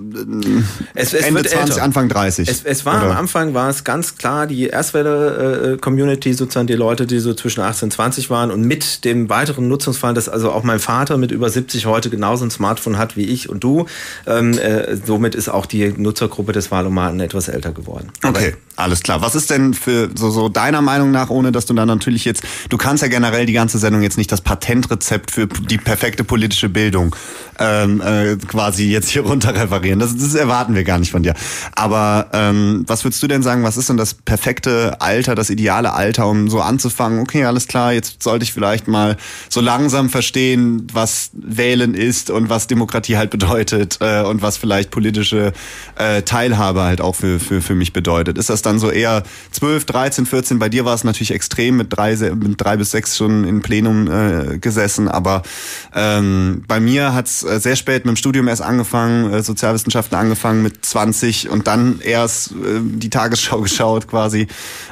Es- 0.94 1.14
es 1.14 1.26
Ende 1.26 1.42
wird 1.42 1.50
20, 1.50 1.70
älter. 1.76 1.84
Anfang 1.84 2.10
30. 2.10 2.48
Es, 2.48 2.64
es 2.64 2.86
war 2.86 2.98
Oder? 3.04 3.12
am 3.12 3.18
Anfang 3.18 3.54
war 3.54 3.70
es 3.70 3.84
ganz 3.84 4.16
klar 4.18 4.48
die 4.48 4.68
Erstwelle-Community, 4.68 6.34
sozusagen 6.34 6.68
die 6.68 6.74
Leute, 6.74 7.06
die 7.06 7.20
so 7.20 7.34
zwischen 7.34 7.62
18 7.62 7.88
und 7.88 7.92
20 7.92 8.30
waren 8.30 8.52
und 8.52 8.62
mit 8.62 9.04
dem 9.06 9.30
weiteren 9.30 9.68
Nutzungsfall, 9.68 10.14
dass 10.14 10.30
also 10.30 10.52
auch 10.52 10.64
mein 10.64 10.80
Vater 10.80 11.18
mit 11.18 11.32
über 11.32 11.50
70 11.50 11.86
heute 11.86 12.10
genauso 12.10 12.46
ein 12.46 12.52
Smartphone 12.52 12.98
hat 12.98 13.18
wie 13.18 13.26
ich 13.26 13.50
und 13.50 13.64
du, 13.64 13.86
ähm, 14.28 14.58
äh, 14.58 14.96
somit 15.06 15.36
ist 15.36 15.50
auch 15.50 15.66
die 15.66 15.94
Nutzergruppe 15.96 16.52
des 16.52 16.72
Wahlomaten 16.72 17.20
etwas 17.20 17.48
älter 17.48 17.72
geworden. 17.72 18.10
Okay, 18.24 18.56
alles 18.76 19.02
klar. 19.02 19.22
Was 19.22 19.36
ist 19.36 19.50
denn 19.50 19.74
für 19.74 20.10
so, 20.16 20.30
so 20.30 20.50
deiner 20.50 20.82
Meinung 20.82 21.12
nach, 21.12 21.30
ohne 21.30 21.52
dass 21.52 21.66
du 21.66 21.74
dann 21.74 21.88
natürlich 21.88 22.26
jetzt, 22.26 22.44
du 22.70 22.78
kannst 22.78 23.02
ja 23.04 23.10
generell 23.10 23.46
die 23.46 23.54
ganze 23.54 23.78
Sendung 23.78 24.02
jetzt 24.02 24.18
nicht 24.18 24.32
das 24.32 24.42
Patentrezept 24.42 25.32
für 25.32 25.48
die 25.48 25.78
perfekte 25.78 26.24
politische 26.24 26.70
Bildung 26.70 27.16
ähm, 27.60 28.02
äh, 28.02 28.36
quasi 28.48 28.90
jetzt 28.92 29.10
hier 29.10 29.24
runter. 29.32 29.54
Das, 29.54 30.18
das 30.18 30.36
erwarten 30.36 30.76
wir 30.76 30.84
gar 30.84 31.00
nicht 31.00 31.12
von 31.12 31.24
dir. 31.24 31.34
Aber 31.74 32.28
ähm, 32.34 32.84
was 32.88 33.04
würdest 33.04 33.24
du 33.24 33.28
denn 33.28 33.44
sagen, 33.44 33.64
was 33.64 33.78
ist 33.78 33.90
denn 33.90 33.98
das 33.98 34.14
perfekte 34.14 35.00
Alter, 35.00 35.36
das 35.36 35.50
ideale 35.50 35.94
Alter, 35.94 36.28
um 36.28 36.50
so 36.50 36.62
anzufangen, 36.62 37.20
okay, 37.20 37.46
alles 37.46 37.68
klar, 37.68 37.94
jetzt 37.94 38.22
sollte 38.22 38.44
ich 38.44 38.54
vielleicht 38.54 38.88
mal 38.88 39.18
so 39.50 39.62
langsam 39.62 40.10
verstehen, 40.10 40.88
was 40.94 41.32
Wählen 41.34 41.94
ist 41.94 42.30
und 42.30 42.50
was 42.50 42.68
Demokratie 42.68 43.18
halt 43.18 43.30
bedeutet 43.30 43.98
äh, 44.02 44.22
und 44.22 44.42
was 44.42 44.58
vielleicht 44.58 44.92
politische 44.92 45.54
äh, 45.96 46.22
Teilhabe 46.24 46.84
halt 46.84 47.02
auch 47.02 47.16
für, 47.16 47.40
für, 47.40 47.62
für 47.62 47.76
mich 47.76 47.94
bedeutet. 47.94 48.38
Ist 48.38 48.50
das 48.50 48.62
dann 48.62 48.80
so 48.80 48.92
eher 48.92 49.24
12, 49.52 49.86
13, 49.86 50.26
14? 50.26 50.60
Bei 50.60 50.70
dir 50.70 50.86
war 50.86 50.94
es 50.94 51.04
natürlich 51.04 51.32
extrem 51.32 51.78
mit 51.78 51.96
drei, 51.96 52.16
mit 52.16 52.60
drei 52.60 52.78
bis 52.78 52.92
sechs 52.92 53.18
schon 53.18 53.46
im 53.46 53.62
Plenum 53.62 54.10
äh, 54.10 54.58
gesessen, 54.58 55.08
aber 55.08 55.44
ähm, 55.96 56.64
bei 56.68 56.80
mir 56.80 57.14
hat's 57.14 57.44
äh, 57.44 57.60
sehr 57.60 57.76
spät 57.76 58.06
mit 58.06 58.16
dem 58.16 58.18
Studium 58.18 58.48
erst 58.48 58.62
angefangen, 58.62 59.21
äh, 59.30 59.44
Sozialwissenschaften 59.44 60.18
angefangen 60.18 60.64
mit 60.64 60.86
20 60.86 61.50
und 61.50 61.68
dann 61.68 62.00
erst 62.00 62.52
äh, 62.52 62.80
die 62.82 63.10
Tagesschau 63.10 63.62
geschaut 63.62 64.08
quasi. 64.08 64.48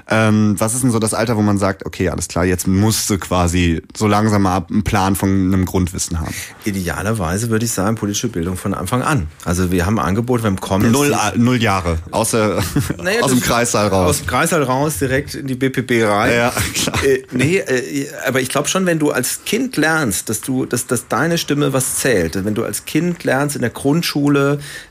Ähm, 0.10 0.56
was 0.58 0.74
ist 0.74 0.84
denn 0.84 0.92
so 0.92 1.00
das 1.00 1.14
Alter, 1.14 1.38
wo 1.38 1.42
man 1.42 1.58
sagt, 1.58 1.86
okay, 1.86 2.10
alles 2.10 2.28
klar, 2.28 2.46
jetzt 2.46 2.68
musst 2.68 3.10
du 3.10 3.18
quasi 3.18 3.82
so 3.96 4.08
langsam 4.08 4.44
mal 4.44 4.66
einen 4.70 4.84
Plan 4.84 5.16
von 5.16 5.30
einem 5.30 5.66
Grundwissen 5.66 6.20
haben? 6.20 6.34
Idealerweise 6.66 7.50
würde 7.50 7.66
ich 7.66 7.72
sagen, 7.72 7.96
politische 7.96 8.28
Bildung 8.28 8.58
von 8.58 8.74
Anfang 8.74 9.02
an. 9.02 9.28
Also 9.46 9.72
wir 9.72 9.86
haben 9.86 10.00
ein 10.00 10.06
Angebot 10.06 10.44
beim 10.44 10.60
Kommen. 10.60 10.92
Null, 10.92 11.16
null 11.36 11.62
Jahre, 11.62 11.98
außer 12.12 12.62
Naja, 12.98 13.22
aus 13.22 13.32
dem 13.32 13.42
Kreissaal 13.42 13.88
raus. 13.88 14.10
Aus 14.10 14.18
dem 14.20 14.28
Kreissaal 14.28 14.64
raus, 14.64 14.98
direkt 15.00 15.36
in 15.36 15.48
die 15.48 15.56
BPB 15.56 16.04
rein. 16.06 16.34
Ja, 16.34 16.54
klar. 16.74 17.04
Äh, 17.04 17.24
nee, 17.32 17.58
äh, 17.58 18.08
aber 18.28 18.42
ich 18.42 18.50
glaube 18.50 18.68
schon, 18.68 18.86
wenn 18.86 19.00
du 19.00 19.12
als 19.12 19.42
Kind 19.46 19.78
lernst, 19.78 20.30
dass 20.30 20.42
du, 20.42 20.66
dass, 20.66 20.88
dass 20.88 21.08
deine 21.08 21.38
Stimme 21.38 21.74
was 21.74 21.98
zählt, 21.98 22.44
wenn 22.46 22.56
du 22.56 22.64
als 22.64 22.86
Kind 22.86 23.24
lernst 23.24 23.56
in 23.56 23.62
der 23.62 23.72
Grundschule, 23.72 24.19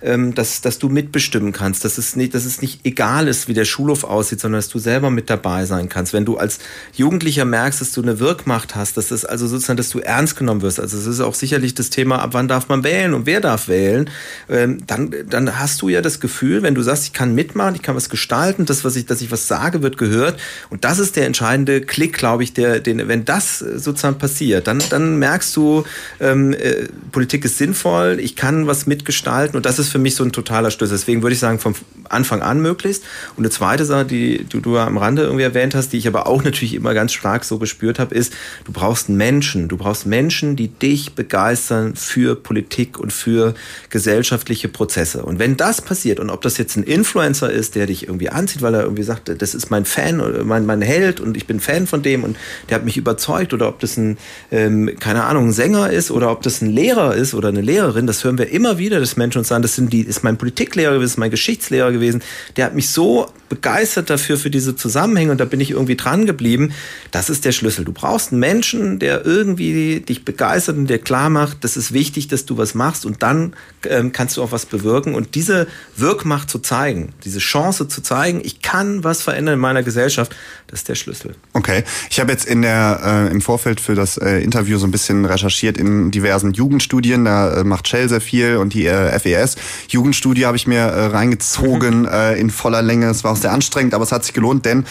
ähm, 0.02 0.34
dass, 0.34 0.60
dass 0.60 0.78
du 0.78 0.88
mitbestimmen 0.88 1.52
kannst, 1.52 1.84
dass 1.84 1.98
es 1.98 2.16
nicht, 2.16 2.34
dass 2.34 2.44
es 2.44 2.62
nicht 2.62 2.80
egal 2.84 3.28
ist, 3.28 3.48
wie 3.48 3.54
der 3.54 3.64
Schulhof 3.64 4.04
aussieht, 4.04 4.40
sondern 4.40 4.58
dass 4.58 4.68
du 4.68 4.78
selber 4.78 5.10
mit 5.10 5.30
dabei 5.30 5.64
sein 5.66 5.88
kannst. 5.88 6.12
Wenn 6.12 6.24
du 6.24 6.36
als 6.36 6.58
Jugendlicher 6.94 7.44
merkst, 7.44 7.80
dass 7.80 7.92
du 7.92 8.02
eine 8.02 8.20
Wirkmacht 8.20 8.74
hast, 8.74 8.96
dass 8.96 9.10
es 9.10 9.24
also 9.24 9.46
sozusagen, 9.46 9.76
dass 9.76 9.90
du 9.90 10.00
ernst 10.00 10.36
genommen 10.36 10.62
wirst. 10.62 10.80
Also 10.80 10.96
es 10.96 11.06
ist 11.06 11.20
auch 11.20 11.34
sicherlich 11.34 11.74
das 11.74 11.90
Thema, 11.90 12.20
ab 12.20 12.30
wann 12.32 12.48
darf 12.48 12.68
man 12.68 12.84
wählen 12.84 13.14
und 13.14 13.26
wer 13.26 13.40
darf 13.40 13.68
wählen, 13.68 14.10
ähm, 14.48 14.78
dann, 14.86 15.14
dann 15.28 15.58
hast 15.58 15.82
du 15.82 15.88
ja 15.88 16.00
das 16.00 16.20
Gefühl, 16.20 16.62
wenn 16.62 16.74
du 16.74 16.82
sagst, 16.82 17.04
ich 17.04 17.12
kann 17.12 17.34
mitmachen, 17.34 17.74
ich 17.74 17.82
kann 17.82 17.96
was 17.96 18.08
gestalten, 18.08 18.64
das, 18.66 18.84
was 18.84 18.96
ich, 18.96 19.06
dass 19.06 19.20
ich 19.20 19.30
was 19.30 19.48
sage, 19.48 19.82
wird 19.82 19.98
gehört. 19.98 20.40
Und 20.70 20.84
das 20.84 20.98
ist 20.98 21.16
der 21.16 21.26
entscheidende 21.26 21.80
Klick, 21.80 22.14
glaube 22.14 22.42
ich, 22.42 22.52
der, 22.52 22.80
den, 22.80 23.08
wenn 23.08 23.24
das 23.24 23.58
sozusagen 23.58 24.18
passiert, 24.18 24.66
dann, 24.66 24.82
dann 24.90 25.18
merkst 25.18 25.54
du, 25.56 25.84
ähm, 26.20 26.52
äh, 26.52 26.86
Politik 27.12 27.44
ist 27.44 27.58
sinnvoll, 27.58 28.18
ich 28.20 28.36
kann 28.36 28.66
was 28.66 28.86
mitgestalten 29.08 29.56
und 29.56 29.66
das 29.66 29.78
ist 29.78 29.88
für 29.88 29.98
mich 29.98 30.14
so 30.14 30.22
ein 30.22 30.32
totaler 30.32 30.70
Schlüssel. 30.70 30.96
Deswegen 30.96 31.22
würde 31.22 31.32
ich 31.32 31.40
sagen, 31.40 31.58
vom 31.58 31.74
Anfang 32.08 32.42
an 32.42 32.60
möglichst. 32.60 33.02
Und 33.36 33.44
eine 33.44 33.50
zweite 33.50 33.84
Sache, 33.84 34.04
die 34.04 34.44
du, 34.48 34.60
du 34.60 34.76
am 34.78 34.98
Rande 34.98 35.22
irgendwie 35.22 35.42
erwähnt 35.42 35.74
hast, 35.74 35.92
die 35.92 35.98
ich 35.98 36.06
aber 36.06 36.26
auch 36.26 36.44
natürlich 36.44 36.74
immer 36.74 36.94
ganz 36.94 37.12
stark 37.12 37.44
so 37.44 37.58
gespürt 37.58 37.98
habe, 37.98 38.14
ist, 38.14 38.32
du 38.64 38.72
brauchst 38.72 39.08
Menschen, 39.08 39.68
du 39.68 39.76
brauchst 39.76 40.06
Menschen, 40.06 40.56
die 40.56 40.68
dich 40.68 41.14
begeistern 41.14 41.94
für 41.96 42.36
Politik 42.36 42.98
und 42.98 43.12
für 43.12 43.54
gesellschaftliche 43.90 44.68
Prozesse. 44.68 45.22
Und 45.24 45.38
wenn 45.38 45.56
das 45.56 45.80
passiert 45.80 46.20
und 46.20 46.30
ob 46.30 46.42
das 46.42 46.58
jetzt 46.58 46.76
ein 46.76 46.82
Influencer 46.82 47.50
ist, 47.50 47.74
der 47.74 47.86
dich 47.86 48.04
irgendwie 48.04 48.30
anzieht, 48.30 48.62
weil 48.62 48.74
er 48.74 48.82
irgendwie 48.82 49.02
sagt, 49.02 49.30
das 49.40 49.54
ist 49.54 49.70
mein 49.70 49.84
Fan, 49.84 50.22
mein, 50.46 50.66
mein 50.66 50.82
Held 50.82 51.20
und 51.20 51.36
ich 51.36 51.46
bin 51.46 51.60
Fan 51.60 51.86
von 51.86 52.02
dem 52.02 52.24
und 52.24 52.36
der 52.68 52.76
hat 52.76 52.84
mich 52.84 52.96
überzeugt 52.96 53.52
oder 53.52 53.68
ob 53.68 53.80
das 53.80 53.96
ein, 53.96 54.18
ähm, 54.50 54.90
keine 55.00 55.24
Ahnung, 55.24 55.48
ein 55.48 55.52
Sänger 55.52 55.90
ist 55.90 56.10
oder 56.10 56.30
ob 56.30 56.42
das 56.42 56.60
ein 56.62 56.70
Lehrer 56.70 57.14
ist 57.14 57.34
oder 57.34 57.48
eine 57.48 57.60
Lehrerin, 57.60 58.06
das 58.06 58.24
hören 58.24 58.38
wir 58.38 58.50
immer 58.50 58.78
wieder, 58.78 58.97
dass 59.00 59.16
Menschen 59.16 59.38
uns 59.38 59.48
sagen, 59.48 59.62
das 59.62 59.74
sind 59.74 59.92
die, 59.92 60.00
ist 60.00 60.24
mein 60.24 60.36
Politiklehrer 60.36 60.94
gewesen, 60.94 61.10
ist 61.12 61.18
mein 61.18 61.30
Geschichtslehrer 61.30 61.92
gewesen, 61.92 62.22
der 62.56 62.66
hat 62.66 62.74
mich 62.74 62.90
so 62.90 63.28
begeistert 63.48 64.10
dafür, 64.10 64.36
für 64.36 64.50
diese 64.50 64.76
Zusammenhänge 64.76 65.32
und 65.32 65.40
da 65.40 65.44
bin 65.44 65.60
ich 65.60 65.70
irgendwie 65.70 65.96
dran 65.96 66.26
geblieben. 66.26 66.72
Das 67.10 67.30
ist 67.30 67.44
der 67.44 67.52
Schlüssel. 67.52 67.84
Du 67.84 67.92
brauchst 67.92 68.32
einen 68.32 68.40
Menschen, 68.40 68.98
der 68.98 69.24
irgendwie 69.24 70.00
dich 70.00 70.24
begeistert 70.24 70.76
und 70.76 70.86
der 70.88 70.98
klar 70.98 71.30
macht, 71.30 71.64
das 71.64 71.76
ist 71.76 71.92
wichtig, 71.92 72.28
dass 72.28 72.44
du 72.44 72.58
was 72.58 72.74
machst 72.74 73.06
und 73.06 73.22
dann 73.22 73.54
ähm, 73.86 74.12
kannst 74.12 74.36
du 74.36 74.42
auch 74.42 74.52
was 74.52 74.66
bewirken 74.66 75.14
und 75.14 75.34
diese 75.34 75.66
Wirkmacht 75.96 76.50
zu 76.50 76.58
zeigen, 76.58 77.14
diese 77.24 77.38
Chance 77.38 77.88
zu 77.88 78.02
zeigen, 78.02 78.40
ich 78.44 78.60
kann 78.60 79.04
was 79.04 79.22
verändern 79.22 79.54
in 79.54 79.60
meiner 79.60 79.82
Gesellschaft, 79.82 80.34
das 80.66 80.80
ist 80.80 80.88
der 80.88 80.94
Schlüssel. 80.94 81.34
Okay, 81.54 81.84
ich 82.10 82.20
habe 82.20 82.30
jetzt 82.30 82.46
in 82.46 82.62
der 82.62 83.00
äh, 83.28 83.32
im 83.32 83.40
Vorfeld 83.40 83.80
für 83.80 83.94
das 83.94 84.18
äh, 84.18 84.40
Interview 84.40 84.78
so 84.78 84.86
ein 84.86 84.90
bisschen 84.90 85.24
recherchiert 85.24 85.78
in 85.78 86.10
diversen 86.10 86.52
Jugendstudien. 86.52 87.24
Da 87.24 87.60
äh, 87.60 87.64
macht 87.64 87.88
Shell 87.88 88.08
sehr 88.08 88.20
viel 88.20 88.56
und 88.56 88.74
die 88.74 88.84
äh, 88.88 89.18
FES 89.18 89.56
Jugendstudie 89.88 90.46
habe 90.46 90.56
ich 90.56 90.66
mir 90.66 90.80
äh, 90.80 91.06
reingezogen 91.06 92.06
äh, 92.06 92.34
in 92.34 92.50
voller 92.50 92.82
Länge. 92.82 93.06
Es 93.06 93.24
war 93.24 93.32
auch 93.32 93.36
sehr 93.36 93.52
anstrengend, 93.52 93.94
aber 93.94 94.04
es 94.04 94.12
hat 94.12 94.24
sich 94.24 94.34
gelohnt, 94.34 94.64
denn 94.64 94.84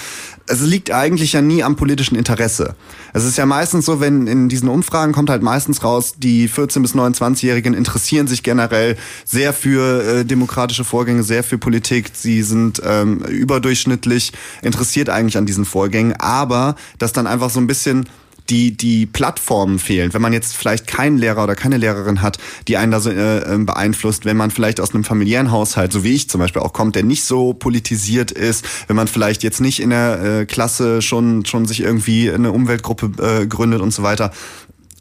es 0.47 0.61
liegt 0.61 0.91
eigentlich 0.91 1.33
ja 1.33 1.41
nie 1.41 1.63
am 1.63 1.75
politischen 1.75 2.15
Interesse. 2.15 2.75
Es 3.13 3.25
ist 3.25 3.37
ja 3.37 3.45
meistens 3.45 3.85
so, 3.85 3.99
wenn 3.99 4.27
in 4.27 4.49
diesen 4.49 4.69
Umfragen 4.69 5.11
kommt 5.11 5.29
halt 5.29 5.43
meistens 5.43 5.83
raus, 5.83 6.13
die 6.17 6.47
14 6.47 6.81
bis 6.81 6.95
29-Jährigen 6.95 7.73
interessieren 7.73 8.27
sich 8.27 8.43
generell 8.43 8.95
sehr 9.25 9.53
für 9.53 10.03
äh, 10.03 10.25
demokratische 10.25 10.85
Vorgänge, 10.85 11.23
sehr 11.23 11.43
für 11.43 11.57
Politik. 11.57 12.11
Sie 12.13 12.43
sind 12.43 12.81
ähm, 12.85 13.19
überdurchschnittlich 13.19 14.31
interessiert 14.61 15.09
eigentlich 15.09 15.37
an 15.37 15.45
diesen 15.45 15.65
Vorgängen, 15.65 16.13
aber 16.17 16.75
dass 16.97 17.11
dann 17.11 17.27
einfach 17.27 17.49
so 17.49 17.59
ein 17.59 17.67
bisschen 17.67 18.07
die, 18.49 18.75
die 18.75 19.05
Plattformen 19.05 19.79
fehlen. 19.79 20.13
Wenn 20.13 20.21
man 20.21 20.33
jetzt 20.33 20.55
vielleicht 20.55 20.87
keinen 20.87 21.17
Lehrer 21.17 21.43
oder 21.43 21.55
keine 21.55 21.77
Lehrerin 21.77 22.21
hat, 22.21 22.37
die 22.67 22.77
einen 22.77 22.91
da 22.91 22.99
so 22.99 23.09
äh, 23.09 23.39
ähm, 23.39 23.65
beeinflusst, 23.65 24.25
wenn 24.25 24.37
man 24.37 24.51
vielleicht 24.51 24.79
aus 24.79 24.93
einem 24.93 25.03
familiären 25.03 25.51
Haushalt, 25.51 25.91
so 25.91 26.03
wie 26.03 26.13
ich 26.13 26.29
zum 26.29 26.39
Beispiel 26.39 26.61
auch 26.61 26.73
kommt, 26.73 26.95
der 26.95 27.03
nicht 27.03 27.23
so 27.23 27.53
politisiert 27.53 28.31
ist, 28.31 28.65
wenn 28.87 28.95
man 28.95 29.07
vielleicht 29.07 29.43
jetzt 29.43 29.61
nicht 29.61 29.81
in 29.81 29.89
der 29.89 30.23
äh, 30.23 30.45
Klasse 30.45 31.01
schon, 31.01 31.45
schon 31.45 31.65
sich 31.65 31.81
irgendwie 31.81 32.31
eine 32.31 32.51
Umweltgruppe 32.51 33.41
äh, 33.41 33.47
gründet 33.47 33.81
und 33.81 33.93
so 33.93 34.03
weiter. 34.03 34.31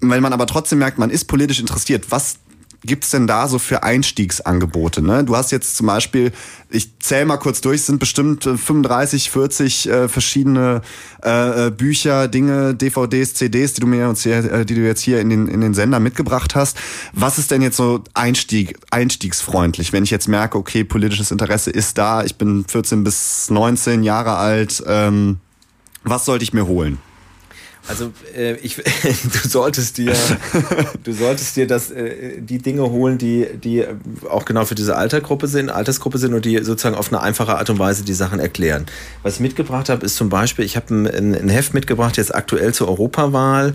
Wenn 0.01 0.23
man 0.23 0.33
aber 0.33 0.47
trotzdem 0.47 0.79
merkt, 0.79 0.99
man 0.99 1.11
ist 1.11 1.25
politisch 1.25 1.61
interessiert, 1.61 2.07
was 2.11 2.37
gibt's 2.85 3.11
denn 3.11 3.27
da 3.27 3.49
so 3.49 3.59
für 3.59 3.83
Einstiegsangebote? 3.83 5.03
Ne? 5.03 5.25
Du 5.25 5.37
hast 5.37 5.53
jetzt 5.53 5.77
zum 5.77 5.87
Beispiel, 5.87 6.33
ich 6.71 6.99
zähle 6.99 7.27
mal 7.27 7.37
kurz 7.37 7.61
durch, 7.61 7.83
sind 7.83 7.99
bestimmt 7.99 8.45
35, 8.45 9.31
40 9.31 9.89
äh, 9.89 10.09
verschiedene 10.09 10.83
äh, 11.25 11.67
äh, 11.67 11.71
Bücher, 11.71 12.29
Dinge, 12.29 12.75
DVDs, 12.75 13.35
CDs, 13.35 13.75
die 13.75 13.81
du 13.81 13.87
mir 13.87 14.09
jetzt 14.09 14.23
hier, 14.23 14.37
äh, 14.37 14.65
die 14.65 14.75
du 14.75 14.83
jetzt 14.83 15.01
hier 15.01 15.21
in 15.21 15.31
den, 15.31 15.49
in 15.49 15.61
den 15.61 15.75
Sender 15.75 16.01
mitgebracht 16.01 16.55
hast. 16.55 16.77
Was 17.13 17.39
ist 17.39 17.51
denn 17.51 17.63
jetzt 17.63 17.77
so 17.77 18.03
Einstieg, 18.15 18.79
einstiegsfreundlich, 18.91 19.93
wenn 19.93 20.05
ich 20.05 20.11
jetzt 20.11 20.29
merke, 20.29 20.59
okay, 20.59 20.85
politisches 20.85 21.31
Interesse 21.31 21.71
ist 21.71 21.99
da, 21.99 22.25
ich 22.25 22.37
bin 22.37 22.65
14 22.67 23.05
bis 23.05 23.51
19 23.51 24.03
Jahre 24.03 24.37
alt, 24.37 24.83
ähm, 24.87 25.39
was 26.05 26.25
sollte 26.25 26.45
ich 26.45 26.53
mir 26.53 26.67
holen? 26.67 26.99
Also 27.89 28.13
äh, 28.37 28.55
ich, 28.57 28.77
du 29.43 29.49
solltest 29.49 29.99
dir, 29.99 30.13
du 31.05 31.13
solltest 31.13 31.57
dir 31.57 31.67
das, 31.67 31.91
äh, 31.91 32.41
die 32.41 32.59
Dinge 32.59 32.83
holen, 32.91 33.19
die, 33.19 33.47
die 33.63 33.85
auch 34.29 34.45
genau 34.45 34.65
für 34.65 34.75
diese 34.75 34.97
Altersgruppe 34.97 35.47
sind, 35.47 35.71
Altersgruppe 35.71 36.19
sind 36.19 36.35
und 36.35 36.45
die 36.45 36.59
sozusagen 36.65 36.97
auf 36.97 37.13
eine 37.13 37.23
einfache 37.23 37.57
Art 37.57 37.71
und 37.71 37.79
Weise 37.79 38.05
die 38.05 38.15
Sachen 38.15 38.41
erklären. 38.41 38.87
Was 39.23 39.35
ich 39.35 39.41
mitgebracht 39.41 39.89
habe, 39.89 40.05
ist 40.05 40.17
zum 40.17 40.29
Beispiel, 40.29 40.65
ich 40.65 40.77
habe 40.77 40.95
ein, 40.95 41.35
ein 41.35 41.49
Heft 41.49 41.75
mitgebracht 41.75 42.17
jetzt 42.17 42.35
aktuell 42.35 42.75
zur 42.75 42.89
Europawahl 42.89 43.75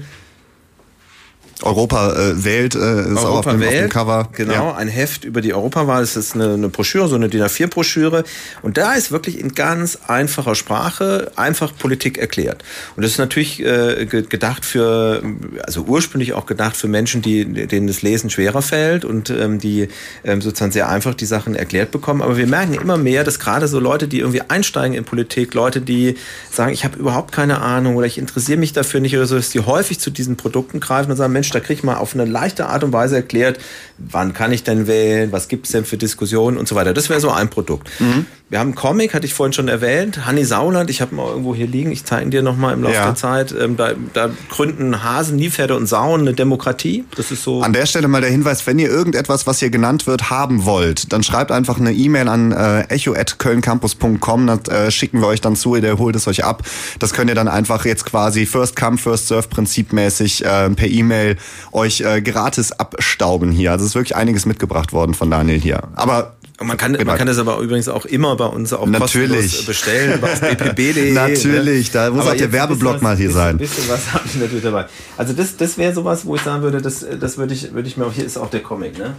Europa 1.63 2.13
äh, 2.13 2.43
wählt, 2.43 2.75
äh, 2.75 2.77
ist 2.77 3.17
Europa 3.17 3.27
auch 3.27 3.37
auf 3.37 3.45
dem, 3.45 3.59
wählt, 3.59 3.73
auf 3.73 3.79
dem 3.79 3.89
Cover. 3.89 4.29
Genau, 4.33 4.53
ja. 4.53 4.75
ein 4.75 4.87
Heft 4.87 5.23
über 5.23 5.41
die 5.41 5.53
Europawahl. 5.53 6.03
Es 6.03 6.15
ist 6.15 6.35
eine, 6.35 6.53
eine 6.53 6.69
Broschüre, 6.69 7.07
so 7.07 7.15
eine 7.15 7.29
DIN 7.29 7.41
A4-Broschüre. 7.41 8.23
Und 8.61 8.77
da 8.77 8.93
ist 8.93 9.11
wirklich 9.11 9.39
in 9.39 9.53
ganz 9.53 9.99
einfacher 10.07 10.55
Sprache 10.55 11.31
einfach 11.35 11.73
Politik 11.77 12.17
erklärt. 12.17 12.63
Und 12.95 13.03
das 13.03 13.11
ist 13.13 13.17
natürlich 13.17 13.63
äh, 13.63 14.05
gedacht 14.05 14.65
für, 14.65 15.21
also 15.63 15.83
ursprünglich 15.83 16.33
auch 16.33 16.45
gedacht 16.45 16.75
für 16.75 16.87
Menschen, 16.87 17.21
die, 17.21 17.45
denen 17.67 17.87
das 17.87 18.01
Lesen 18.01 18.29
schwerer 18.29 18.61
fällt 18.61 19.05
und 19.05 19.29
ähm, 19.29 19.59
die 19.59 19.87
ähm, 20.23 20.41
sozusagen 20.41 20.71
sehr 20.71 20.89
einfach 20.89 21.13
die 21.13 21.25
Sachen 21.25 21.55
erklärt 21.55 21.91
bekommen. 21.91 22.21
Aber 22.21 22.37
wir 22.37 22.47
merken 22.47 22.73
immer 22.73 22.97
mehr, 22.97 23.23
dass 23.23 23.39
gerade 23.39 23.67
so 23.67 23.79
Leute, 23.79 24.07
die 24.07 24.19
irgendwie 24.19 24.41
einsteigen 24.41 24.97
in 24.97 25.03
Politik, 25.03 25.53
Leute, 25.53 25.81
die 25.81 26.15
sagen, 26.51 26.73
ich 26.73 26.83
habe 26.83 26.97
überhaupt 26.97 27.31
keine 27.31 27.61
Ahnung 27.61 27.95
oder 27.95 28.07
ich 28.07 28.17
interessiere 28.17 28.57
mich 28.57 28.73
dafür 28.73 28.99
nicht 28.99 29.15
oder 29.15 29.25
so, 29.25 29.35
dass 29.35 29.49
die 29.49 29.59
häufig 29.59 29.99
zu 29.99 30.09
diesen 30.09 30.37
Produkten 30.37 30.79
greifen 30.79 31.11
und 31.11 31.17
sagen, 31.17 31.33
Mensch, 31.33 31.50
da 31.51 31.59
kriege 31.59 31.73
ich 31.73 31.83
mal 31.83 31.97
auf 31.97 32.13
eine 32.13 32.25
leichte 32.25 32.67
Art 32.67 32.83
und 32.83 32.93
Weise 32.93 33.17
erklärt, 33.17 33.59
wann 33.97 34.33
kann 34.33 34.51
ich 34.51 34.63
denn 34.63 34.87
wählen, 34.87 35.31
was 35.31 35.47
gibt 35.47 35.65
es 35.65 35.71
denn 35.71 35.85
für 35.85 35.97
Diskussionen 35.97 36.57
und 36.57 36.67
so 36.67 36.75
weiter. 36.75 36.93
Das 36.93 37.09
wäre 37.09 37.19
so 37.19 37.29
ein 37.29 37.49
Produkt. 37.49 37.89
Mhm. 37.99 38.25
Wir 38.51 38.59
haben 38.59 38.67
einen 38.67 38.75
Comic, 38.75 39.13
hatte 39.13 39.25
ich 39.25 39.33
vorhin 39.33 39.53
schon 39.53 39.69
erwähnt, 39.69 40.25
Hanni 40.25 40.43
Sauland, 40.43 40.89
ich 40.89 40.99
habe 40.99 41.15
mal 41.15 41.25
irgendwo 41.25 41.55
hier 41.55 41.67
liegen, 41.67 41.89
ich 41.89 42.03
zeige 42.03 42.25
ihn 42.25 42.31
dir 42.31 42.41
nochmal 42.41 42.73
im 42.73 42.83
Laufe 42.83 42.95
ja. 42.95 43.05
der 43.05 43.15
Zeit. 43.15 43.55
Ähm, 43.57 43.77
da, 43.77 43.93
da, 44.11 44.29
gründen 44.49 45.05
Hasen, 45.05 45.37
Nilpferde 45.37 45.73
und 45.73 45.87
Sauen 45.87 46.19
eine 46.19 46.33
Demokratie. 46.33 47.05
Das 47.15 47.31
ist 47.31 47.43
so. 47.43 47.61
An 47.61 47.71
der 47.71 47.85
Stelle 47.85 48.09
mal 48.09 48.19
der 48.19 48.29
Hinweis, 48.29 48.67
wenn 48.67 48.77
ihr 48.77 48.89
irgendetwas, 48.89 49.47
was 49.47 49.59
hier 49.59 49.69
genannt 49.69 50.05
wird, 50.05 50.29
haben 50.29 50.65
wollt, 50.65 51.13
dann 51.13 51.23
schreibt 51.23 51.49
einfach 51.49 51.79
eine 51.79 51.93
E-Mail 51.93 52.27
an 52.27 52.51
äh, 52.51 52.81
echo.kölncampus.com, 52.89 54.47
das 54.47 54.67
äh, 54.67 54.91
schicken 54.91 55.21
wir 55.21 55.27
euch 55.27 55.39
dann 55.39 55.55
zu, 55.55 55.77
ihr 55.77 55.97
holt 55.97 56.17
es 56.17 56.27
euch 56.27 56.43
ab. 56.43 56.63
Das 56.99 57.13
könnt 57.13 57.29
ihr 57.29 57.35
dann 57.35 57.47
einfach 57.47 57.85
jetzt 57.85 58.05
quasi 58.05 58.45
First 58.45 58.75
Come, 58.75 58.97
First 58.97 59.29
Serve 59.29 59.47
prinzipmäßig 59.47 60.43
äh, 60.43 60.69
per 60.71 60.89
E-Mail 60.89 61.37
euch 61.71 62.01
äh, 62.01 62.21
gratis 62.21 62.73
abstauben 62.73 63.49
hier. 63.49 63.71
Also 63.71 63.85
es 63.85 63.91
ist 63.91 63.95
wirklich 63.95 64.17
einiges 64.17 64.45
mitgebracht 64.45 64.91
worden 64.91 65.13
von 65.13 65.31
Daniel 65.31 65.57
hier. 65.57 65.83
Aber 65.95 66.33
man 66.63 66.77
kann, 66.77 66.91
man 66.91 67.17
kann 67.17 67.27
das 67.27 67.37
aber 67.37 67.59
übrigens 67.59 67.87
auch 67.87 68.05
immer 68.05 68.35
bei 68.35 68.45
uns 68.45 68.73
auch 68.73 68.85
natürlich. 68.85 69.65
bestellen, 69.65 70.17
über 70.17 70.27
bpp.de. 70.55 71.11
natürlich, 71.11 71.91
da 71.91 72.09
muss 72.09 72.21
aber 72.21 72.31
auch 72.31 72.37
der 72.37 72.51
Werbeblock 72.51 72.95
was, 72.95 73.01
mal 73.01 73.17
hier 73.17 73.27
bisschen, 73.27 73.41
sein. 73.41 73.55
Ein 73.55 73.57
bisschen 73.57 73.89
was 73.89 74.13
habe 74.13 74.23
ich 74.25 74.35
natürlich 74.35 74.63
dabei. 74.63 74.85
Also 75.17 75.33
das, 75.33 75.57
das 75.57 75.77
wäre 75.77 75.93
sowas, 75.93 76.25
wo 76.25 76.35
ich 76.35 76.41
sagen 76.41 76.63
würde, 76.63 76.81
das, 76.81 77.05
das 77.19 77.37
würde 77.37 77.53
ich, 77.53 77.73
würde 77.73 77.87
ich 77.87 77.97
mir 77.97 78.05
auch, 78.05 78.13
hier 78.13 78.25
ist 78.25 78.37
auch 78.37 78.49
der 78.49 78.61
Comic, 78.61 78.97
ne? 78.97 79.15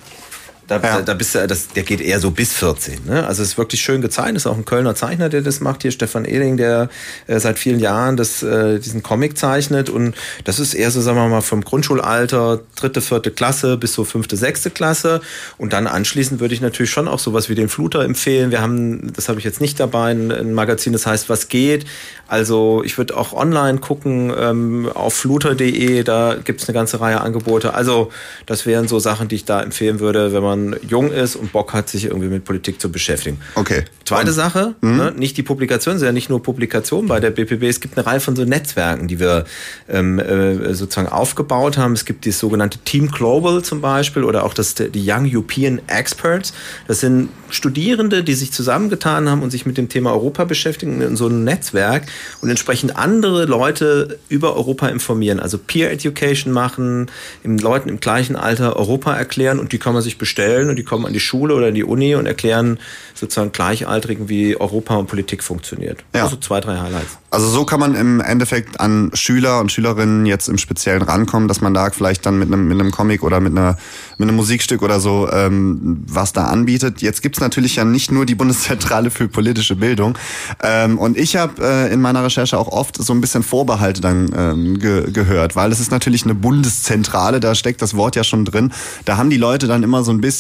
Da, 0.68 0.81
ja. 0.81 1.03
da 1.03 1.14
bist 1.14 1.35
du, 1.35 1.46
das, 1.46 1.68
der 1.68 1.83
geht 1.83 2.01
eher 2.01 2.20
so 2.20 2.31
bis 2.31 2.53
14. 2.53 3.01
Ne? 3.07 3.27
Also 3.27 3.42
es 3.42 3.51
ist 3.51 3.59
wirklich 3.59 3.83
schön 3.83 4.01
gezeichnet. 4.01 4.37
Ist 4.37 4.46
auch 4.46 4.57
ein 4.57 4.64
Kölner 4.64 4.94
Zeichner, 4.94 5.29
der 5.29 5.42
das 5.42 5.61
macht. 5.61 5.83
Hier 5.83 5.90
Stefan 5.90 6.25
Ehling, 6.25 6.57
der 6.57 6.88
äh, 7.27 7.40
seit 7.40 7.59
vielen 7.59 7.81
Jahren 7.81 8.16
das, 8.16 8.42
äh, 8.42 8.79
diesen 8.79 9.03
Comic 9.03 9.37
zeichnet. 9.37 9.90
Und 9.90 10.14
das 10.44 10.61
ist 10.61 10.75
eher 10.75 10.90
so, 10.90 11.01
sagen 11.01 11.18
wir 11.18 11.29
mal, 11.29 11.40
vom 11.40 11.62
Grundschulalter, 11.62 12.61
dritte, 12.77 13.01
vierte 13.01 13.31
Klasse 13.33 13.77
bis 13.77 13.92
so 13.92 14.05
fünfte, 14.05 14.37
sechste 14.37 14.70
Klasse. 14.70 15.20
Und 15.59 15.72
dann 15.72 15.87
anschließend 15.87 16.40
würde 16.40 16.55
ich 16.55 16.61
natürlich 16.61 16.90
schon 16.90 17.09
auch 17.09 17.18
sowas 17.18 17.48
wie 17.48 17.55
den 17.55 17.68
Fluter 17.68 18.05
empfehlen. 18.05 18.51
Wir 18.51 18.61
haben, 18.61 19.12
das 19.12 19.29
habe 19.29 19.40
ich 19.40 19.44
jetzt 19.44 19.61
nicht 19.61 19.81
dabei, 19.81 20.12
ein, 20.12 20.31
ein 20.31 20.55
Magazin, 20.55 20.92
das 20.92 21.07
heißt, 21.07 21.29
was 21.29 21.48
geht. 21.48 21.87
Also 22.29 22.83
ich 22.85 22.96
würde 22.96 23.16
auch 23.16 23.33
online 23.33 23.79
gucken 23.79 24.33
ähm, 24.38 24.88
auf 24.94 25.14
fluter.de, 25.14 26.03
da 26.03 26.37
gibt 26.42 26.62
es 26.62 26.68
eine 26.68 26.75
ganze 26.75 27.01
Reihe 27.01 27.20
Angebote. 27.20 27.75
Also 27.75 28.11
das 28.46 28.64
wären 28.64 28.88
so 28.88 28.98
Sachen, 28.98 29.29
die 29.29 29.35
ich 29.35 29.44
da 29.44 29.61
empfehlen 29.61 30.01
würde, 30.01 30.33
wenn 30.33 30.42
man 30.42 30.52
jung 30.88 31.11
ist 31.11 31.37
und 31.37 31.53
Bock 31.53 31.73
hat, 31.73 31.88
sich 31.88 32.05
irgendwie 32.05 32.29
mit 32.29 32.45
Politik 32.45 32.81
zu 32.81 32.91
beschäftigen. 32.91 33.38
Okay. 33.55 33.85
Zweite 34.05 34.29
und, 34.29 34.35
Sache, 34.35 34.75
mhm. 34.81 34.97
ne, 34.97 35.12
nicht 35.17 35.37
die 35.37 35.43
Publikation, 35.43 35.99
ja 36.03 36.12
nicht 36.12 36.31
nur 36.31 36.43
Publikationen 36.43 37.09
bei 37.09 37.21
der 37.21 37.31
BPB, 37.31 37.65
es 37.65 37.81
gibt 37.81 37.97
eine 37.97 38.07
Reihe 38.07 38.21
von 38.21 38.37
so 38.37 38.45
Netzwerken, 38.45 39.09
die 39.09 39.21
wir 39.21 39.45
ähm, 39.88 40.19
äh, 40.19 40.75
sozusagen 40.75 41.09
aufgebaut 41.09 41.79
haben. 41.79 41.93
Es 41.93 42.05
gibt 42.05 42.27
das 42.27 42.38
sogenannte 42.38 42.79
Team 42.79 43.11
Global 43.11 43.62
zum 43.62 43.81
Beispiel 43.81 44.25
oder 44.25 44.45
auch 44.45 44.55
das, 44.55 44.75
die 44.75 45.11
Young 45.11 45.29
European 45.31 45.81
Experts. 45.87 46.53
Das 46.88 47.01
sind 47.01 47.29
Studierende, 47.51 48.25
die 48.25 48.35
sich 48.35 48.53
zusammengetan 48.53 49.29
haben 49.29 49.43
und 49.43 49.51
sich 49.51 49.67
mit 49.67 49.77
dem 49.77 49.88
Thema 49.88 50.12
Europa 50.12 50.45
beschäftigen 50.45 51.01
in 51.03 51.17
so 51.17 51.27
einem 51.27 51.45
Netzwerk 51.45 52.07
und 52.41 52.49
entsprechend 52.49 52.97
andere 52.97 53.45
Leute 53.45 54.19
über 54.29 54.57
Europa 54.57 54.88
informieren, 54.88 55.38
also 55.38 55.59
Peer 55.59 55.93
Education 55.93 56.53
machen, 56.53 57.11
im 57.43 57.59
Leuten 57.59 57.88
im 57.88 58.01
gleichen 58.01 58.37
Alter 58.37 58.77
Europa 58.77 59.15
erklären 59.15 59.59
und 59.59 59.73
die 59.73 59.79
kann 59.79 59.93
man 59.93 60.03
sich 60.03 60.19
bestellen 60.19 60.41
und 60.68 60.76
die 60.76 60.85
kommen 60.85 61.07
an 61.07 61.12
die 61.12 61.20
Schule 61.20 61.55
oder 61.55 61.68
in 61.68 61.74
die 61.74 61.85
Uni 61.85 62.14
und 62.14 62.26
erklären 62.26 62.78
sozusagen 63.14 63.52
Gleichaltrigen, 63.52 64.28
wie 64.28 64.57
Europa 64.57 64.96
und 64.96 65.07
Politik 65.07 65.42
funktioniert. 65.44 66.05
Ja. 66.14 66.24
Also 66.24 66.37
zwei, 66.37 66.61
drei 66.61 66.78
Highlights. 66.78 67.18
Also 67.31 67.48
so 67.48 67.64
kann 67.64 67.81
man 67.81 67.94
im 67.94 68.20
Endeffekt 68.20 68.81
an 68.81 69.11
Schüler 69.14 69.61
und 69.61 69.72
Schülerinnen 69.72 70.26
jetzt 70.26 70.48
im 70.48 70.59
Speziellen 70.59 71.00
rankommen, 71.02 71.48
dass 71.48 71.61
man 71.61 71.72
da 71.72 71.90
vielleicht 71.90 72.26
dann 72.26 72.38
mit 72.38 72.48
einem, 72.48 72.68
mit 72.68 72.78
einem 72.78 72.90
Comic 72.90 73.22
oder 73.22 73.40
mit, 73.40 73.52
einer, 73.52 73.78
mit 74.18 74.28
einem 74.28 74.37
Musikstück 74.37 74.83
oder 74.83 75.00
so 75.00 75.31
ähm, 75.33 76.02
was 76.07 76.33
da 76.33 76.46
anbietet. 76.46 77.00
Jetzt 77.00 77.22
gibt's 77.22 77.40
natürlich 77.40 77.76
ja 77.76 77.85
nicht 77.85 78.11
nur 78.11 78.26
die 78.26 78.35
Bundeszentrale 78.35 79.11
für 79.11 79.28
politische 79.28 79.76
Bildung. 79.76 80.18
Ähm, 80.62 80.98
und 80.98 81.16
ich 81.16 81.37
habe 81.37 81.62
äh, 81.62 81.92
in 81.92 82.00
meiner 82.00 82.24
Recherche 82.24 82.59
auch 82.59 82.68
oft 82.68 83.02
so 83.02 83.14
ein 83.14 83.20
bisschen 83.20 83.42
Vorbehalte 83.42 84.00
dann 84.00 84.31
ähm, 84.37 84.78
ge 84.78 85.11
gehört, 85.12 85.57
weil 85.57 85.72
es 85.72 85.81
ist 85.81 85.90
natürlich 85.90 86.24
eine 86.24 86.35
Bundeszentrale, 86.35 87.40
da 87.40 87.55
steckt 87.55 87.81
das 87.81 87.96
Wort 87.96 88.16
ja 88.16 88.24
schon 88.24 88.44
drin. 88.44 88.72
Da 89.05 89.16
haben 89.16 89.31
die 89.31 89.37
Leute 89.37 89.66
dann 89.68 89.83
immer 89.83 90.05
so 90.05 90.12
ein 90.12 90.20
bisschen 90.20 90.32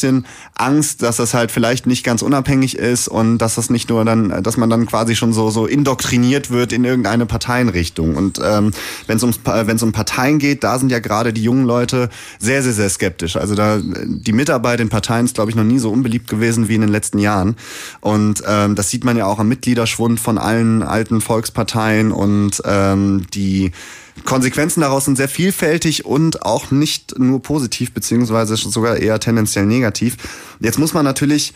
Angst, 0.54 1.02
dass 1.02 1.16
das 1.16 1.32
halt 1.32 1.50
vielleicht 1.50 1.86
nicht 1.86 2.04
ganz 2.04 2.20
unabhängig 2.20 2.76
ist 2.76 3.08
und 3.08 3.38
dass 3.38 3.54
das 3.54 3.70
nicht 3.70 3.88
nur 3.88 4.04
dann, 4.04 4.42
dass 4.42 4.56
man 4.56 4.68
dann 4.68 4.86
quasi 4.86 5.16
schon 5.16 5.32
so, 5.32 5.50
so 5.50 5.66
indoktriniert 5.66 6.50
wird 6.50 6.72
in 6.72 6.82
in 6.82 6.88
irgendeine 6.88 7.26
Parteienrichtung. 7.26 8.16
Und 8.16 8.40
ähm, 8.44 8.72
wenn 9.06 9.16
es 9.16 9.22
es 9.22 9.82
um 9.82 9.92
Parteien 9.92 10.38
geht, 10.38 10.64
da 10.64 10.78
sind 10.78 10.90
ja 10.90 10.98
gerade 10.98 11.32
die 11.32 11.42
jungen 11.42 11.64
Leute 11.64 12.10
sehr, 12.38 12.62
sehr, 12.62 12.72
sehr 12.72 12.90
skeptisch. 12.90 13.36
Also 13.36 13.54
da 13.54 13.80
die 13.80 14.32
Mitarbeit 14.32 14.80
in 14.80 14.88
Parteien 14.88 15.24
ist, 15.24 15.34
glaube 15.34 15.50
ich, 15.50 15.56
noch 15.56 15.64
nie 15.64 15.78
so 15.78 15.90
unbeliebt 15.90 16.28
gewesen 16.28 16.68
wie 16.68 16.74
in 16.74 16.80
den 16.80 16.90
letzten 16.90 17.18
Jahren. 17.18 17.56
Und 18.00 18.42
ähm, 18.46 18.74
das 18.74 18.90
sieht 18.90 19.04
man 19.04 19.16
ja 19.16 19.26
auch 19.26 19.38
am 19.38 19.48
Mitgliederschwund 19.48 20.18
von 20.18 20.38
allen 20.38 20.82
alten 20.82 21.20
Volksparteien 21.20 22.12
und 22.12 22.62
ähm, 22.64 23.26
die 23.32 23.72
Konsequenzen 24.24 24.80
daraus 24.82 25.06
sind 25.06 25.16
sehr 25.16 25.28
vielfältig 25.28 26.04
und 26.04 26.42
auch 26.42 26.70
nicht 26.70 27.18
nur 27.18 27.42
positiv, 27.42 27.92
beziehungsweise 27.92 28.56
sogar 28.56 28.96
eher 28.96 29.18
tendenziell 29.20 29.66
negativ. 29.66 30.16
Jetzt 30.60 30.78
muss 30.78 30.94
man 30.94 31.04
natürlich 31.04 31.54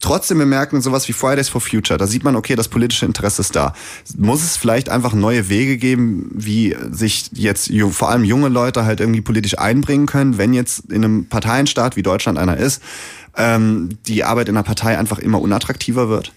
trotzdem 0.00 0.38
bemerken, 0.38 0.80
sowas 0.80 1.06
wie 1.08 1.12
Fridays 1.12 1.48
for 1.48 1.60
Future, 1.60 1.98
da 1.98 2.06
sieht 2.06 2.24
man, 2.24 2.34
okay, 2.34 2.56
das 2.56 2.68
politische 2.68 3.06
Interesse 3.06 3.42
ist 3.42 3.54
da. 3.54 3.74
Muss 4.16 4.42
es 4.42 4.56
vielleicht 4.56 4.88
einfach 4.88 5.12
neue 5.12 5.48
Wege 5.48 5.76
geben, 5.76 6.30
wie 6.32 6.74
sich 6.90 7.30
jetzt 7.34 7.70
vor 7.90 8.08
allem 8.08 8.24
junge 8.24 8.48
Leute 8.48 8.84
halt 8.84 9.00
irgendwie 9.00 9.20
politisch 9.20 9.58
einbringen 9.58 10.06
können, 10.06 10.38
wenn 10.38 10.54
jetzt 10.54 10.90
in 10.90 11.04
einem 11.04 11.26
Parteienstaat 11.26 11.96
wie 11.96 12.02
Deutschland 12.02 12.38
einer 12.38 12.56
ist, 12.56 12.82
ähm, 13.36 13.90
die 14.06 14.24
Arbeit 14.24 14.48
in 14.48 14.56
einer 14.56 14.64
Partei 14.64 14.98
einfach 14.98 15.18
immer 15.18 15.40
unattraktiver 15.40 16.08
wird? 16.08 16.32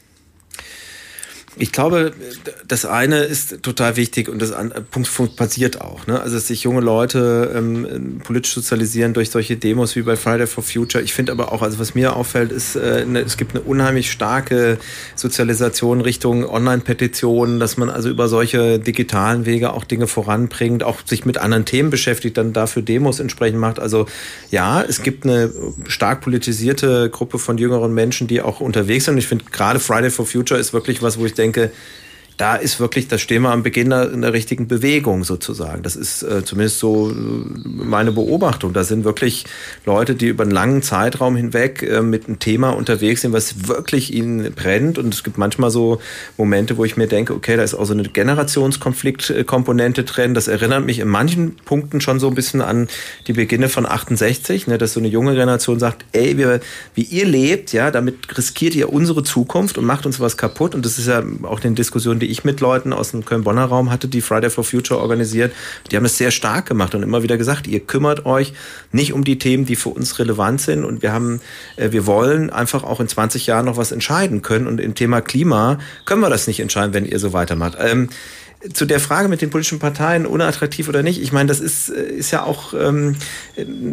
Ich 1.57 1.71
glaube, 1.71 2.13
das 2.67 2.85
eine 2.85 3.19
ist 3.19 3.61
total 3.61 3.95
wichtig 3.95 4.27
und 4.27 4.41
das 4.41 4.51
andere 4.51 4.81
Punkt 4.81 5.35
passiert 5.35 5.81
auch. 5.81 6.07
Ne? 6.07 6.19
Also, 6.19 6.35
dass 6.35 6.47
sich 6.47 6.63
junge 6.63 6.81
Leute 6.81 7.53
ähm, 7.55 8.21
politisch 8.23 8.53
sozialisieren 8.53 9.13
durch 9.13 9.29
solche 9.29 9.55
Demos 9.55 9.95
wie 9.95 10.01
bei 10.01 10.15
Friday 10.15 10.47
for 10.47 10.63
Future. 10.63 11.03
Ich 11.03 11.13
finde 11.13 11.31
aber 11.31 11.51
auch, 11.51 11.61
also 11.61 11.77
was 11.77 11.93
mir 11.93 12.15
auffällt, 12.15 12.51
ist, 12.51 12.75
äh, 12.75 13.05
ne, 13.05 13.19
es 13.21 13.37
gibt 13.37 13.55
eine 13.55 13.63
unheimlich 13.63 14.11
starke 14.11 14.79
Sozialisation 15.15 16.01
Richtung 16.01 16.43
Online-Petitionen, 16.49 17.59
dass 17.59 17.77
man 17.77 17.89
also 17.89 18.09
über 18.09 18.27
solche 18.27 18.79
digitalen 18.79 19.45
Wege 19.45 19.73
auch 19.73 19.83
Dinge 19.83 20.07
voranbringt, 20.07 20.83
auch 20.83 20.97
sich 21.05 21.23
mit 21.25 21.37
anderen 21.37 21.65
Themen 21.65 21.91
beschäftigt, 21.91 22.37
dann 22.37 22.53
dafür 22.53 22.81
Demos 22.81 23.19
entsprechend 23.19 23.59
macht. 23.59 23.79
Also 23.79 24.07
ja, 24.49 24.81
es 24.81 25.03
gibt 25.03 25.25
eine 25.25 25.51
stark 25.87 26.21
politisierte 26.21 27.09
Gruppe 27.11 27.37
von 27.37 27.57
jüngeren 27.57 27.93
Menschen, 27.93 28.27
die 28.27 28.41
auch 28.41 28.59
unterwegs 28.59 29.05
sind. 29.05 29.17
Ich 29.17 29.27
finde 29.27 29.45
gerade 29.51 29.79
Friday 29.79 30.09
for 30.09 30.25
Future 30.25 30.59
ist 30.59 30.73
wirklich 30.73 31.01
was, 31.03 31.19
wo 31.19 31.25
ich 31.25 31.33
denke, 31.33 31.42
denke, 31.43 31.71
da 32.37 32.55
ist 32.55 32.79
wirklich, 32.79 33.07
da 33.07 33.17
stehen 33.17 33.43
wir 33.43 33.51
am 33.51 33.63
Beginn 33.63 33.91
in 33.91 34.21
der 34.21 34.33
richtigen 34.33 34.67
Bewegung 34.67 35.23
sozusagen. 35.23 35.83
Das 35.83 35.95
ist 35.95 36.23
äh, 36.23 36.43
zumindest 36.43 36.79
so 36.79 37.11
äh, 37.11 37.13
meine 37.13 38.11
Beobachtung. 38.11 38.73
Da 38.73 38.83
sind 38.83 39.03
wirklich 39.03 39.45
Leute, 39.85 40.15
die 40.15 40.27
über 40.27 40.43
einen 40.43 40.51
langen 40.51 40.81
Zeitraum 40.81 41.35
hinweg 41.35 41.83
äh, 41.83 42.01
mit 42.01 42.27
einem 42.27 42.39
Thema 42.39 42.71
unterwegs 42.71 43.21
sind, 43.21 43.33
was 43.33 43.67
wirklich 43.67 44.13
ihnen 44.13 44.51
brennt. 44.53 44.97
Und 44.97 45.13
es 45.13 45.23
gibt 45.23 45.37
manchmal 45.37 45.69
so 45.69 46.01
Momente, 46.37 46.77
wo 46.77 46.85
ich 46.85 46.97
mir 46.97 47.07
denke, 47.07 47.33
okay, 47.33 47.55
da 47.55 47.63
ist 47.63 47.75
auch 47.75 47.85
so 47.85 47.93
eine 47.93 48.03
Generationskonfliktkomponente 48.03 50.03
drin. 50.03 50.33
Das 50.33 50.47
erinnert 50.47 50.85
mich 50.85 50.99
in 50.99 51.07
manchen 51.07 51.55
Punkten 51.57 52.01
schon 52.01 52.19
so 52.19 52.27
ein 52.27 52.35
bisschen 52.35 52.61
an 52.61 52.87
die 53.27 53.33
Beginne 53.33 53.69
von 53.69 53.85
68, 53.85 54.67
ne, 54.67 54.79
dass 54.79 54.93
so 54.93 54.99
eine 54.99 55.09
junge 55.09 55.35
Generation 55.35 55.79
sagt, 55.79 56.05
ey, 56.13 56.37
wir, 56.37 56.61
wie 56.95 57.03
ihr 57.03 57.25
lebt, 57.25 57.73
ja, 57.73 57.91
damit 57.91 58.37
riskiert 58.37 58.73
ihr 58.73 58.91
unsere 58.91 59.23
Zukunft 59.23 59.77
und 59.77 59.85
macht 59.85 60.07
uns 60.07 60.19
was 60.19 60.35
kaputt. 60.35 60.73
Und 60.73 60.83
das 60.83 60.97
ist 60.97 61.07
ja 61.07 61.23
auch 61.43 61.59
den 61.59 61.75
Diskussionen, 61.75 62.22
die 62.23 62.31
ich 62.31 62.45
mit 62.45 62.61
Leuten 62.61 62.93
aus 62.93 63.11
dem 63.11 63.25
Köln-Bonner 63.25 63.65
Raum 63.65 63.91
hatte, 63.91 64.07
die 64.07 64.21
Friday 64.21 64.49
for 64.49 64.63
Future 64.63 65.01
organisiert. 65.01 65.51
Die 65.91 65.97
haben 65.97 66.05
es 66.05 66.17
sehr 66.17 66.31
stark 66.31 66.65
gemacht 66.65 66.95
und 66.95 67.03
immer 67.03 67.21
wieder 67.21 67.37
gesagt, 67.37 67.67
ihr 67.67 67.81
kümmert 67.81 68.25
euch 68.25 68.53
nicht 68.93 69.11
um 69.11 69.25
die 69.25 69.37
Themen, 69.37 69.65
die 69.65 69.75
für 69.75 69.89
uns 69.89 70.19
relevant 70.19 70.61
sind 70.61 70.85
und 70.85 71.01
wir 71.01 71.11
haben, 71.11 71.41
äh, 71.75 71.91
wir 71.91 72.05
wollen 72.05 72.49
einfach 72.49 72.85
auch 72.85 73.01
in 73.01 73.09
20 73.09 73.45
Jahren 73.45 73.65
noch 73.65 73.75
was 73.75 73.91
entscheiden 73.91 74.41
können 74.41 74.67
und 74.67 74.79
im 74.79 74.95
Thema 74.95 75.19
Klima 75.19 75.79
können 76.05 76.21
wir 76.21 76.29
das 76.29 76.47
nicht 76.47 76.61
entscheiden, 76.61 76.93
wenn 76.93 77.05
ihr 77.05 77.19
so 77.19 77.33
weitermacht. 77.33 77.77
Ähm, 77.77 78.07
zu 78.71 78.85
der 78.85 78.99
Frage 78.99 79.27
mit 79.27 79.41
den 79.41 79.49
politischen 79.49 79.79
Parteien, 79.79 80.25
unattraktiv 80.25 80.87
oder 80.87 81.03
nicht, 81.03 81.21
ich 81.21 81.33
meine, 81.33 81.47
das 81.47 81.59
ist, 81.59 81.89
äh, 81.89 82.01
ist 82.01 82.31
ja 82.31 82.43
auch, 82.43 82.73
ähm, 82.73 83.15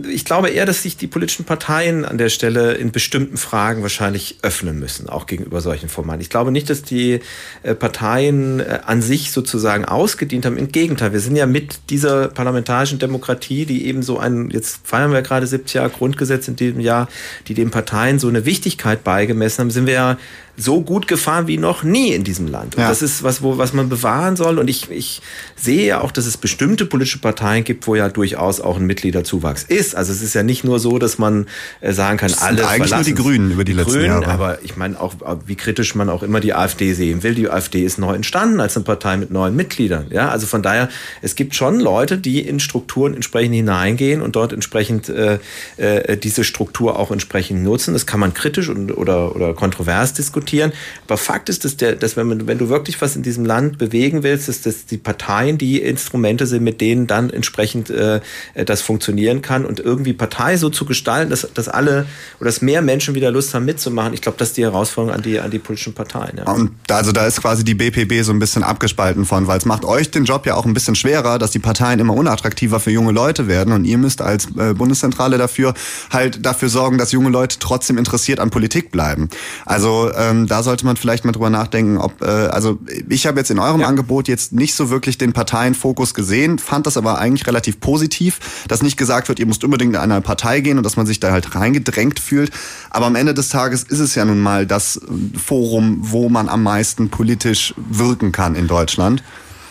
ich 0.09 0.25
glaube 0.25 0.51
eher, 0.51 0.65
dass 0.65 0.83
sich 0.83 0.97
die 0.97 1.09
politischen 1.09 1.45
Parteien 1.45 2.05
an 2.05 2.19
der 2.19 2.29
Stelle 2.29 2.75
in 2.75 2.93
bestimmten 2.93 3.37
Fragen 3.37 3.83
wahrscheinlich 3.83 4.39
öffnen 4.43 4.79
müssen, 4.79 5.09
auch 5.09 5.27
gegenüber 5.27 5.61
solchen 5.61 5.89
Formaten. 5.89 6.21
Ich 6.21 6.31
glaube 6.31 6.53
nicht, 6.53 6.71
dass 6.71 6.83
die 6.83 7.21
äh, 7.63 7.75
Parteien 7.75 8.61
äh, 8.61 8.81
an 8.87 9.03
sich 9.03 9.33
sozusagen 9.33 9.85
ausgedient 9.85 10.47
haben. 10.47 10.57
Im 10.57 10.71
Gegenteil, 10.71 11.13
wir 11.13 11.21
sind 11.21 11.35
ja 11.35 11.47
mit 11.47 11.91
dieser 11.91 12.29
parlamentarischen 12.29 13.01
Demokratie, 13.01 13.67
die 13.67 13.87
eben 13.87 14.03
so 14.03 14.19
ein, 14.19 14.51
jetzt 14.51 14.81
feiern 14.85 15.13
wir 15.13 15.23
gerade 15.23 15.47
70 15.47 15.75
Jahre 15.75 15.91
Grundgesetz 15.91 16.47
in 16.47 16.55
diesem 16.55 16.81
Jahr, 16.81 17.09
die 17.49 17.55
den 17.55 17.71
Parteien 17.71 18.21
so 18.21 18.29
eine 18.29 18.45
Wichtigkeit 18.45 19.03
beigemessen 19.03 19.63
haben, 19.63 19.71
sind 19.71 19.87
wir 19.87 19.95
ja 19.95 20.19
so 20.61 20.83
gut 20.83 21.07
gefahren 21.07 21.47
wie 21.47 21.57
noch 21.57 21.83
nie 21.83 22.13
in 22.13 22.23
diesem 22.23 22.47
Land. 22.47 22.77
Und 22.77 22.83
ja. 22.83 22.89
das 22.89 23.01
ist 23.03 23.23
was, 23.23 23.43
wo, 23.43 23.57
was 23.57 23.73
man 23.73 23.89
bewahren 23.89 24.37
soll. 24.37 24.59
Und 24.59 24.69
ich, 24.69 24.91
ich 24.91 25.23
sehe 25.57 25.87
ja 25.87 26.01
auch, 26.03 26.13
dass 26.13 26.27
es 26.27 26.37
bestimmte 26.37 26.85
politische 26.85 27.19
Parteien 27.19 27.65
gibt, 27.65 27.87
wo 27.87 27.95
ja 27.95 28.09
durchaus 28.09 28.61
auch 28.61 28.77
ein 28.77 28.85
Mitgliederzuwachs 28.87 29.63
ist. 29.63 29.97
Also 29.97 30.13
es 30.13 30.21
ist 30.21 30.35
ja 30.35 30.43
nicht 30.43 30.63
nur 30.63 30.79
so, 30.79 30.99
dass 30.99 31.19
man 31.19 31.47
äh, 31.81 31.93
sagen 31.93 32.19
kann, 32.19 32.33
alle 32.41 32.69
eigentlich 32.69 32.93
nur 32.93 33.05
die 33.05 33.15
Grünen 33.15 33.53
über 33.53 33.65
die 33.65 33.73
letzten 33.73 33.93
Grünen, 33.93 34.07
Jahre. 34.07 34.29
Aber 34.29 34.59
ich 34.63 34.77
meine 34.77 35.01
auch, 35.01 35.15
wie 35.47 35.57
kritisch 35.57 35.95
man 35.95 36.11
auch 36.11 36.23
immer 36.23 36.41
die 36.41 36.53
AfD 36.53 36.93
sehen 36.93 37.23
will. 37.23 37.35
Die 37.35 37.49
AfD 37.49 37.85
ist 37.85 37.99
neu 37.99 38.15
entstanden 38.15 38.61
als 38.61 38.77
eine 38.77 38.85
Partei 38.85 39.17
mit 39.17 39.31
neuen 39.31 39.57
Mitgliedern. 39.57 40.07
Ja, 40.11 40.29
also 40.29 40.47
von 40.47 40.63
daher, 40.63 40.91
es 41.23 41.37
gibt 41.37 41.55
schon 41.55 41.81
Leute, 41.81 42.19
die 42.19 42.41
in 42.41 42.61
Strukturen 42.61 43.15
entsprechend 43.15 43.55
hineingehen 43.55 44.21
und 44.21 44.37
dort 44.37 44.53
entsprechend 44.53 45.09
äh, 45.09 45.39
äh, 45.79 46.19
diese 46.19 46.45
Struktur 46.45 46.99
auch 46.99 47.11
entsprechend 47.11 47.63
nutzen. 47.63 47.95
Das 47.95 48.05
kann 48.05 48.21
man 48.21 48.35
kritisch 48.35 48.69
und, 48.69 48.97
oder, 48.97 49.35
oder 49.35 49.55
kontrovers 49.55 50.13
diskutieren 50.13 50.50
diskutieren. 50.51 50.73
Aber 51.07 51.17
Fakt 51.17 51.49
ist, 51.49 51.65
dass, 51.65 51.77
der, 51.77 51.97
dass 51.97 52.17
wenn, 52.17 52.27
man, 52.27 52.47
wenn 52.47 52.59
du 52.59 52.69
wirklich 52.69 53.01
was 53.01 53.17
in 53.17 53.23
diesem 53.23 53.45
Land 53.45 53.79
bewegen 53.79 54.23
willst, 54.23 54.49
dass, 54.49 54.63
dass 54.63 54.87
die 54.87 54.99
Parteien 54.99 55.59
die 55.59 55.81
Instrumente 55.81 56.47
sind, 56.47 56.63
mit 56.63 56.81
denen 56.81 57.07
dann 57.07 57.31
entsprechend 57.31 57.91
äh, 57.91 58.21
das 58.55 58.83
funktionieren 58.83 59.43
kann 59.43 59.65
und 59.65 59.81
irgendwie 59.81 60.13
Partei 60.13 60.57
so 60.57 60.71
zu 60.71 60.85
gestalten, 60.85 61.31
dass, 61.31 61.49
dass 61.55 61.69
alle 61.69 62.07
oder 62.39 62.47
dass 62.47 62.63
mehr 62.63 62.83
Menschen 62.83 63.15
wieder 63.15 63.31
Lust 63.31 63.55
haben 63.55 63.65
mitzumachen. 63.65 64.15
Ich 64.15 64.23
glaube, 64.23 64.39
das 64.39 64.49
ist 64.49 64.57
die 64.57 64.63
Herausforderung 64.63 65.15
an 65.15 65.23
die, 65.23 65.41
an 65.41 65.51
die 65.51 65.59
politischen 65.59 65.95
Parteien. 65.95 66.39
Ja. 66.39 66.53
Und 66.53 66.73
also 66.91 67.13
da 67.13 67.27
ist 67.27 67.41
quasi 67.41 67.65
die 67.65 67.75
BPB 67.75 68.25
so 68.25 68.33
ein 68.33 68.39
bisschen 68.39 68.63
abgespalten 68.63 69.25
von, 69.25 69.47
weil 69.47 69.59
es 69.59 69.65
macht 69.65 69.85
euch 69.85 70.11
den 70.11 70.25
Job 70.25 70.47
ja 70.47 70.55
auch 70.55 70.67
ein 70.67 70.75
bisschen 70.75 70.95
schwerer, 70.95 71.39
dass 71.39 71.51
die 71.51 71.59
Parteien 71.59 72.01
immer 72.01 72.15
unattraktiver 72.15 72.81
für 72.81 72.91
junge 72.91 73.13
Leute 73.13 73.47
werden 73.49 73.73
und 73.73 73.85
ihr 73.85 73.99
müsst 73.99 74.23
als 74.23 74.49
äh, 74.57 74.75
Bundeszentrale 74.75 75.39
dafür 75.39 75.75
halt 76.11 76.45
dafür 76.45 76.69
sorgen, 76.69 76.99
dass 76.99 77.13
junge 77.13 77.31
Leute 77.31 77.59
trotzdem 77.59 77.99
interessiert 77.99 78.41
an 78.41 78.51
Politik 78.51 78.91
bleiben. 78.91 79.29
Also 79.65 80.11
ähm, 80.17 80.40
ähm, 80.41 80.47
da 80.47 80.63
sollte 80.63 80.85
man 80.85 80.97
vielleicht 80.97 81.25
mal 81.25 81.33
drüber 81.33 81.51
nachdenken, 81.51 81.99
ob, 81.99 82.23
äh, 82.23 82.27
also 82.27 82.79
ich 83.09 83.27
habe 83.27 83.39
jetzt 83.39 83.51
in 83.51 83.59
eurem 83.59 83.81
ja. 83.81 83.87
Angebot 83.87 84.29
jetzt 84.29 84.53
nicht 84.53 84.75
so 84.75 84.91
wirklich 84.91 85.19
den 85.19 85.33
Parteienfokus 85.33 86.15
gesehen, 86.15 86.59
fand 86.59 86.87
das 86.87 86.97
aber 86.97 87.19
eigentlich 87.19 87.47
relativ 87.47 87.81
positiv, 87.81 88.65
dass 88.69 88.83
nicht 88.83 88.97
gesagt 88.97 89.29
wird, 89.29 89.39
ihr 89.39 89.47
müsst 89.47 89.65
unbedingt 89.65 89.95
in 89.95 90.01
eine 90.01 90.21
Partei 90.21 90.61
gehen 90.61 90.79
und 90.79 90.85
dass 90.85 90.97
man 90.97 91.07
sich 91.07 91.21
da 91.21 91.33
halt 91.33 91.55
reingedrängt 91.55 92.21
fühlt. 92.21 92.51
Aber 92.91 93.07
am 93.07 93.17
Ende 93.17 93.35
des 93.35 93.49
Tages 93.49 93.83
ist 93.83 94.01
es 94.01 94.15
ja 94.15 94.25
nun 94.25 94.41
mal 94.41 94.67
das 94.67 95.01
Forum, 95.37 95.99
wo 96.01 96.29
man 96.29 96.49
am 96.49 96.63
meisten 96.63 97.09
politisch 97.09 97.75
wirken 97.77 98.33
kann 98.33 98.55
in 98.55 98.67
Deutschland. 98.67 99.23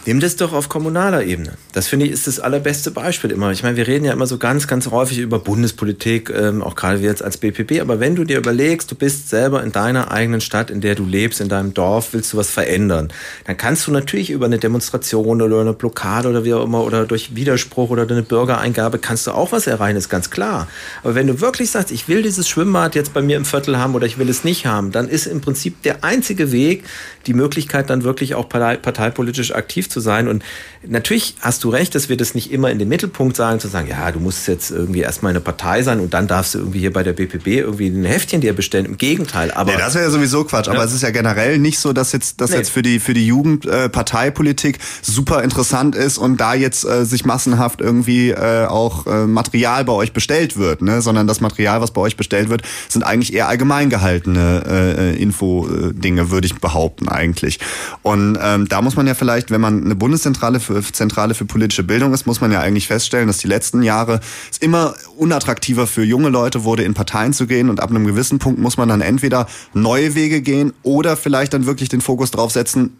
Nimm 0.06 0.22
das 0.22 0.38
doch 0.38 0.54
auf 0.54 0.70
kommunaler 0.70 1.26
Ebene. 1.26 1.54
Das 1.74 1.88
finde 1.88 2.06
ich 2.06 2.14
ist 2.14 2.26
das 2.26 2.40
allerbeste 2.40 2.90
Beispiel 2.90 3.32
immer. 3.32 3.52
Ich 3.52 3.64
meine, 3.64 3.76
wir 3.76 3.86
reden 3.86 4.06
ja 4.06 4.14
immer 4.14 4.28
so 4.28 4.38
ganz, 4.38 4.66
ganz 4.66 4.90
häufig 4.90 5.20
über 5.20 5.40
Bundespolitik, 5.40 6.30
ähm, 6.30 6.64
auch 6.64 6.76
gerade 6.76 7.00
jetzt 7.00 7.22
als 7.22 7.38
BPP. 7.38 7.82
Aber 7.82 8.00
wenn 8.00 8.16
du 8.16 8.24
dir 8.24 8.38
überlegst, 8.38 8.90
du 8.90 8.96
bist 8.96 9.30
selber 9.30 9.62
in 9.62 9.74
deiner 9.74 10.10
eigenen 10.10 10.40
Stadt, 10.40 10.72
in 10.72 10.80
der 10.80 10.96
du 10.96 11.06
lebst, 11.06 11.42
in 11.42 11.50
deinem 11.50 11.74
Dorf, 11.74 12.14
willst 12.14 12.32
du 12.32 12.38
was 12.38 12.50
verändern, 12.50 13.10
dann 13.46 13.58
kannst 13.58 13.88
du 13.88 13.92
natürlich 13.92 14.30
über 14.30 14.46
eine 14.46 14.58
Demonstration 14.58 15.42
oder 15.42 15.60
eine 15.60 15.74
Blockade 15.74 16.30
oder 16.30 16.46
wie 16.46 16.54
auch 16.54 16.64
immer 16.64 16.84
oder 16.86 17.06
durch 17.06 17.36
Widerspruch 17.36 17.90
oder 17.90 18.04
eine 18.10 18.24
Bürgereingabe 18.24 19.00
kannst 19.00 19.28
du 19.28 19.32
auch 19.32 19.52
was 19.52 19.68
erreichen, 19.68 19.98
ist 19.98 20.10
ganz 20.10 20.30
klar. 20.30 20.70
Aber 21.04 21.14
wenn 21.14 21.28
du 21.28 21.42
wirklich 21.42 21.72
sagst, 21.72 21.92
ich 21.92 22.08
will 22.08 22.24
dieses 22.24 22.48
Schwimmbad 22.48 22.96
jetzt 22.96 23.14
bei 23.14 23.22
mir 23.22 23.36
im 23.36 23.44
Viertel 23.44 23.78
haben 23.78 23.96
oder 23.96 24.06
ich 24.06 24.18
will 24.18 24.30
es 24.30 24.46
nicht 24.46 24.66
haben, 24.66 24.94
dann 24.94 25.10
ist 25.10 25.26
im 25.26 25.42
Prinzip 25.42 25.84
der 25.84 26.06
einzige 26.06 26.54
Weg, 26.54 26.86
die 27.28 27.34
Möglichkeit 27.34 27.90
dann 27.90 28.04
wirklich 28.04 28.36
auch 28.36 28.48
parteipolitisch 28.48 29.54
aktiv 29.54 29.89
zu 29.90 30.00
sein. 30.00 30.28
Und 30.28 30.44
natürlich 30.88 31.36
hast 31.42 31.64
du 31.64 31.70
recht, 31.70 31.96
dass 31.96 32.10
wir 32.10 32.18
das 32.18 32.36
nicht 32.36 32.52
immer 32.52 32.72
in 32.72 32.80
den 32.80 32.88
Mittelpunkt 32.90 33.36
sagen, 33.36 33.60
zu 33.60 33.68
sagen, 33.68 33.88
ja, 33.90 34.12
du 34.12 34.20
musst 34.20 34.48
jetzt 34.48 34.72
irgendwie 34.72 35.02
erstmal 35.02 35.32
eine 35.32 35.42
Partei 35.42 35.84
sein 35.84 36.00
und 36.00 36.14
dann 36.14 36.28
darfst 36.28 36.54
du 36.54 36.60
irgendwie 36.60 36.80
hier 36.80 36.94
bei 36.94 37.04
der 37.04 37.14
BPB 37.14 37.48
irgendwie 37.48 37.88
ein 37.88 38.06
Heftchen 38.06 38.42
dir 38.42 38.54
bestellen. 38.54 38.86
Im 38.86 38.98
Gegenteil. 38.98 39.52
Aber 39.52 39.72
nee, 39.72 39.78
das 39.78 39.96
wäre 39.96 40.06
ja 40.06 40.12
sowieso 40.12 40.44
Quatsch. 40.44 40.68
Ja. 40.68 40.74
Aber 40.74 40.84
es 40.84 40.94
ist 40.94 41.04
ja 41.04 41.12
generell 41.12 41.60
nicht 41.60 41.80
so, 41.80 41.94
dass 41.94 42.12
jetzt, 42.12 42.42
dass 42.42 42.52
nee. 42.52 42.58
jetzt 42.58 42.70
für 42.70 42.82
die, 42.82 43.00
für 43.00 43.14
die 43.14 43.26
Jugend 43.26 43.66
äh, 43.66 43.90
Parteipolitik 43.90 44.80
super 45.02 45.44
interessant 45.44 45.96
ist 45.96 46.18
und 46.18 46.38
da 46.38 46.54
jetzt 46.54 46.86
äh, 46.86 47.06
sich 47.06 47.26
massenhaft 47.26 47.82
irgendwie 47.82 48.30
äh, 48.30 48.66
auch 48.66 49.08
äh, 49.08 49.26
Material 49.26 49.86
bei 49.86 49.94
euch 49.94 50.14
bestellt 50.14 50.58
wird, 50.58 50.82
ne? 50.82 51.02
sondern 51.02 51.28
das 51.28 51.42
Material, 51.42 51.82
was 51.82 51.92
bei 51.92 52.02
euch 52.02 52.18
bestellt 52.18 52.50
wird, 52.50 52.62
sind 52.88 53.04
eigentlich 53.04 53.34
eher 53.34 53.48
allgemein 53.48 53.90
gehaltene 53.90 54.64
äh, 54.68 55.12
äh 55.12 55.16
Info-Dinge, 55.22 56.32
würde 56.32 56.48
ich 56.48 56.56
behaupten 56.56 57.10
eigentlich. 57.10 57.60
Und 58.02 58.38
ähm, 58.42 58.68
da 58.68 58.82
muss 58.82 58.96
man 58.96 59.08
ja 59.08 59.14
vielleicht, 59.14 59.52
wenn 59.52 59.62
man 59.62 59.79
eine 59.84 59.96
Bundeszentrale 59.96 60.60
für, 60.60 60.82
Zentrale 60.82 61.34
für 61.34 61.46
politische 61.46 61.84
Bildung 61.84 62.14
ist, 62.14 62.26
muss 62.26 62.42
man 62.42 62.52
ja 62.52 62.60
eigentlich 62.62 62.88
feststellen, 62.88 63.28
dass 63.28 63.38
die 63.38 63.48
letzten 63.48 63.84
Jahre 63.84 64.20
es 64.52 64.58
immer 64.58 64.96
unattraktiver 65.18 65.88
für 65.88 66.04
junge 66.04 66.30
Leute 66.30 66.64
wurde, 66.64 66.84
in 66.84 66.94
Parteien 66.94 67.34
zu 67.34 67.48
gehen. 67.48 67.70
Und 67.70 67.80
ab 67.80 67.90
einem 67.90 68.06
gewissen 68.06 68.40
Punkt 68.40 68.60
muss 68.60 68.78
man 68.78 68.90
dann 68.90 69.02
entweder 69.02 69.48
neue 69.74 70.16
Wege 70.16 70.42
gehen 70.42 70.74
oder 70.84 71.18
vielleicht 71.18 71.54
dann 71.54 71.66
wirklich 71.66 71.90
den 71.90 72.02
Fokus 72.02 72.32
drauf 72.32 72.52
setzen, 72.52 72.98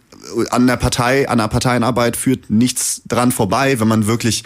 an 0.50 0.68
der 0.68 0.78
Partei, 0.78 1.30
an 1.30 1.38
der 1.38 1.48
Parteienarbeit 1.48 2.18
führt 2.18 2.50
nichts 2.50 3.02
dran 3.08 3.32
vorbei, 3.32 3.80
wenn 3.80 3.88
man 3.88 4.06
wirklich 4.06 4.44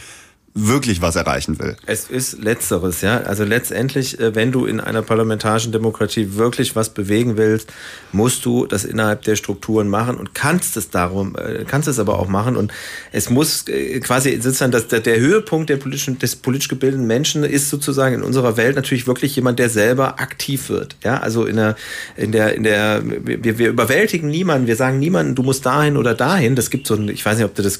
wirklich 0.55 1.01
was 1.01 1.15
erreichen 1.15 1.57
will. 1.57 1.75
Es 1.87 2.09
ist 2.09 2.43
letzteres, 2.43 3.01
ja. 3.01 3.21
Also 3.21 3.43
letztendlich, 3.43 4.19
äh, 4.19 4.35
wenn 4.35 4.51
du 4.51 4.65
in 4.65 4.79
einer 4.79 5.01
parlamentarischen 5.01 5.71
Demokratie 5.71 6.35
wirklich 6.35 6.75
was 6.75 6.89
bewegen 6.89 7.37
willst, 7.37 7.73
musst 8.11 8.45
du 8.45 8.67
das 8.67 8.85
innerhalb 8.85 9.23
der 9.23 9.35
Strukturen 9.35 9.87
machen 9.87 10.15
und 10.15 10.35
kannst 10.35 10.77
es 10.77 10.91
darum, 10.91 11.35
äh, 11.35 11.65
kannst 11.65 11.87
es 11.87 11.97
aber 11.97 12.19
auch 12.19 12.27
machen 12.27 12.55
und 12.55 12.71
es 13.11 13.31
muss 13.31 13.67
äh, 13.67 13.99
quasi 13.99 14.39
sozusagen 14.39 14.71
das, 14.71 14.87
der 14.87 15.19
Höhepunkt 15.19 15.71
der 15.71 15.77
politischen, 15.77 16.19
des 16.19 16.35
politisch 16.35 16.67
gebildeten 16.67 17.07
Menschen 17.07 17.43
ist 17.43 17.71
sozusagen 17.71 18.15
in 18.15 18.21
unserer 18.21 18.55
Welt 18.55 18.75
natürlich 18.75 19.07
wirklich 19.07 19.35
jemand, 19.35 19.57
der 19.57 19.69
selber 19.69 20.19
aktiv 20.19 20.69
wird, 20.69 20.95
ja. 21.03 21.17
Also 21.17 21.45
in 21.45 21.55
der, 21.55 21.75
in 22.15 22.31
der, 22.31 22.53
in 22.53 22.63
der, 22.63 23.01
wir, 23.03 23.57
wir 23.57 23.69
überwältigen 23.69 24.29
niemanden, 24.29 24.67
wir 24.67 24.75
sagen 24.75 24.99
niemanden, 24.99 25.33
du 25.33 25.41
musst 25.41 25.65
dahin 25.65 25.97
oder 25.97 26.13
dahin. 26.13 26.55
Das 26.55 26.69
gibt 26.69 26.85
so 26.85 26.93
ein, 26.93 27.09
ich 27.09 27.25
weiß 27.25 27.37
nicht, 27.37 27.45
ob 27.45 27.55
du 27.55 27.63
das 27.63 27.79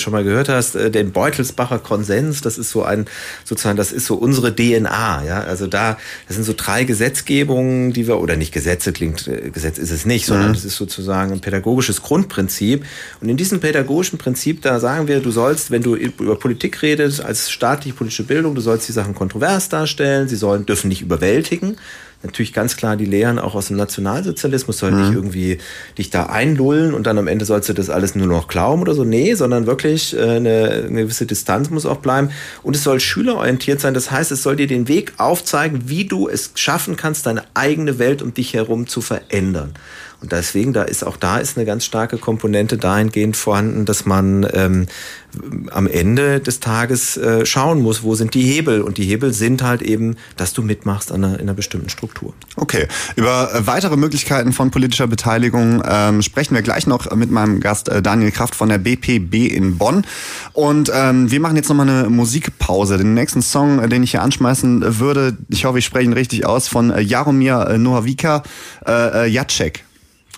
schon 0.00 0.12
mal 0.12 0.22
gehört 0.22 0.48
hast, 0.48 0.74
den 0.74 1.10
Beutelsbacher 1.10 1.80
Konsens 1.80 2.11
Konsens, 2.12 2.40
das 2.42 2.58
ist 2.58 2.70
so 2.70 2.82
ein, 2.82 3.06
sozusagen, 3.44 3.76
das 3.76 3.92
ist 3.92 4.06
so 4.06 4.14
unsere 4.14 4.54
DNA, 4.54 5.24
ja. 5.24 5.40
Also 5.40 5.66
da, 5.66 5.96
das 6.26 6.36
sind 6.36 6.44
so 6.44 6.54
drei 6.56 6.84
Gesetzgebungen, 6.84 7.92
die 7.92 8.06
wir, 8.06 8.20
oder 8.20 8.36
nicht 8.36 8.52
Gesetze 8.52 8.92
klingt, 8.92 9.26
äh, 9.28 9.50
Gesetz 9.50 9.78
ist 9.78 9.90
es 9.90 10.04
nicht, 10.04 10.26
sondern 10.26 10.50
Mhm. 10.50 10.54
das 10.54 10.64
ist 10.64 10.76
sozusagen 10.76 11.32
ein 11.32 11.40
pädagogisches 11.40 12.02
Grundprinzip. 12.02 12.84
Und 13.20 13.28
in 13.28 13.36
diesem 13.36 13.60
pädagogischen 13.60 14.18
Prinzip, 14.18 14.62
da 14.62 14.80
sagen 14.80 15.08
wir, 15.08 15.20
du 15.20 15.30
sollst, 15.30 15.70
wenn 15.70 15.82
du 15.82 15.94
über 15.94 16.36
Politik 16.36 16.82
redest, 16.82 17.24
als 17.24 17.50
staatliche 17.50 17.96
politische 17.96 18.24
Bildung, 18.24 18.54
du 18.54 18.60
sollst 18.60 18.88
die 18.88 18.92
Sachen 18.92 19.14
kontrovers 19.14 19.68
darstellen, 19.68 20.28
sie 20.28 20.36
sollen, 20.36 20.66
dürfen 20.66 20.88
nicht 20.88 21.02
überwältigen. 21.02 21.76
Natürlich 22.22 22.52
ganz 22.52 22.76
klar 22.76 22.96
die 22.96 23.04
Lehren 23.04 23.38
auch 23.38 23.54
aus 23.54 23.68
dem 23.68 23.76
Nationalsozialismus 23.76 24.78
sollen 24.78 25.00
nicht 25.00 25.14
irgendwie 25.14 25.58
dich 25.98 26.10
da 26.10 26.26
einlullen 26.26 26.94
und 26.94 27.06
dann 27.06 27.18
am 27.18 27.26
Ende 27.26 27.44
sollst 27.44 27.68
du 27.68 27.72
das 27.72 27.90
alles 27.90 28.14
nur 28.14 28.26
noch 28.26 28.48
glauben 28.48 28.82
oder 28.82 28.94
so. 28.94 29.04
Nee, 29.04 29.34
sondern 29.34 29.66
wirklich 29.66 30.16
äh, 30.16 30.20
eine, 30.20 30.84
eine 30.88 31.02
gewisse 31.02 31.26
Distanz 31.26 31.70
muss 31.70 31.86
auch 31.86 31.98
bleiben. 31.98 32.30
Und 32.62 32.76
es 32.76 32.84
soll 32.84 33.00
schülerorientiert 33.00 33.80
sein. 33.80 33.94
Das 33.94 34.10
heißt, 34.10 34.30
es 34.30 34.42
soll 34.42 34.56
dir 34.56 34.66
den 34.66 34.88
Weg 34.88 35.14
aufzeigen, 35.18 35.88
wie 35.88 36.04
du 36.04 36.28
es 36.28 36.52
schaffen 36.54 36.96
kannst, 36.96 37.26
deine 37.26 37.42
eigene 37.54 37.98
Welt 37.98 38.22
um 38.22 38.34
dich 38.34 38.54
herum 38.54 38.86
zu 38.86 39.00
verändern. 39.00 39.74
Und 40.22 40.30
deswegen, 40.30 40.72
da 40.72 40.82
ist 40.84 41.04
auch 41.04 41.16
da 41.16 41.38
ist 41.38 41.56
eine 41.56 41.66
ganz 41.66 41.84
starke 41.84 42.16
Komponente 42.16 42.78
dahingehend 42.78 43.36
vorhanden, 43.36 43.84
dass 43.84 44.06
man 44.06 44.46
ähm, 44.52 44.86
am 45.70 45.88
Ende 45.88 46.38
des 46.38 46.60
Tages 46.60 47.16
äh, 47.16 47.44
schauen 47.44 47.82
muss, 47.82 48.04
wo 48.04 48.14
sind 48.14 48.34
die 48.34 48.42
Hebel. 48.42 48.82
Und 48.82 48.98
die 48.98 49.04
Hebel 49.04 49.32
sind 49.32 49.62
halt 49.62 49.82
eben, 49.82 50.16
dass 50.36 50.52
du 50.52 50.62
mitmachst 50.62 51.10
an 51.10 51.24
einer, 51.24 51.34
in 51.34 51.42
einer 51.42 51.54
bestimmten 51.54 51.88
Struktur. 51.88 52.34
Okay, 52.54 52.86
über 53.16 53.52
äh, 53.52 53.66
weitere 53.66 53.96
Möglichkeiten 53.96 54.52
von 54.52 54.70
politischer 54.70 55.08
Beteiligung 55.08 55.82
ähm, 55.84 56.22
sprechen 56.22 56.54
wir 56.54 56.62
gleich 56.62 56.86
noch 56.86 57.12
mit 57.16 57.32
meinem 57.32 57.58
Gast 57.58 57.88
äh, 57.88 58.00
Daniel 58.00 58.30
Kraft 58.30 58.54
von 58.54 58.68
der 58.68 58.78
BPB 58.78 59.52
in 59.52 59.76
Bonn. 59.76 60.04
Und 60.52 60.92
ähm, 60.94 61.32
wir 61.32 61.40
machen 61.40 61.56
jetzt 61.56 61.68
nochmal 61.68 61.88
eine 61.88 62.08
Musikpause. 62.10 62.96
Den 62.96 63.14
nächsten 63.14 63.42
Song, 63.42 63.80
äh, 63.80 63.88
den 63.88 64.04
ich 64.04 64.12
hier 64.12 64.22
anschmeißen 64.22 65.00
würde, 65.00 65.36
ich 65.48 65.64
hoffe, 65.64 65.80
ich 65.80 65.84
spreche 65.84 66.04
ihn 66.04 66.12
richtig 66.12 66.46
aus, 66.46 66.68
von 66.68 66.90
äh, 66.90 67.00
Jaromir 67.00 67.66
äh, 67.68 67.78
Nohavika 67.78 68.44
äh, 68.86 69.26
äh, 69.26 69.26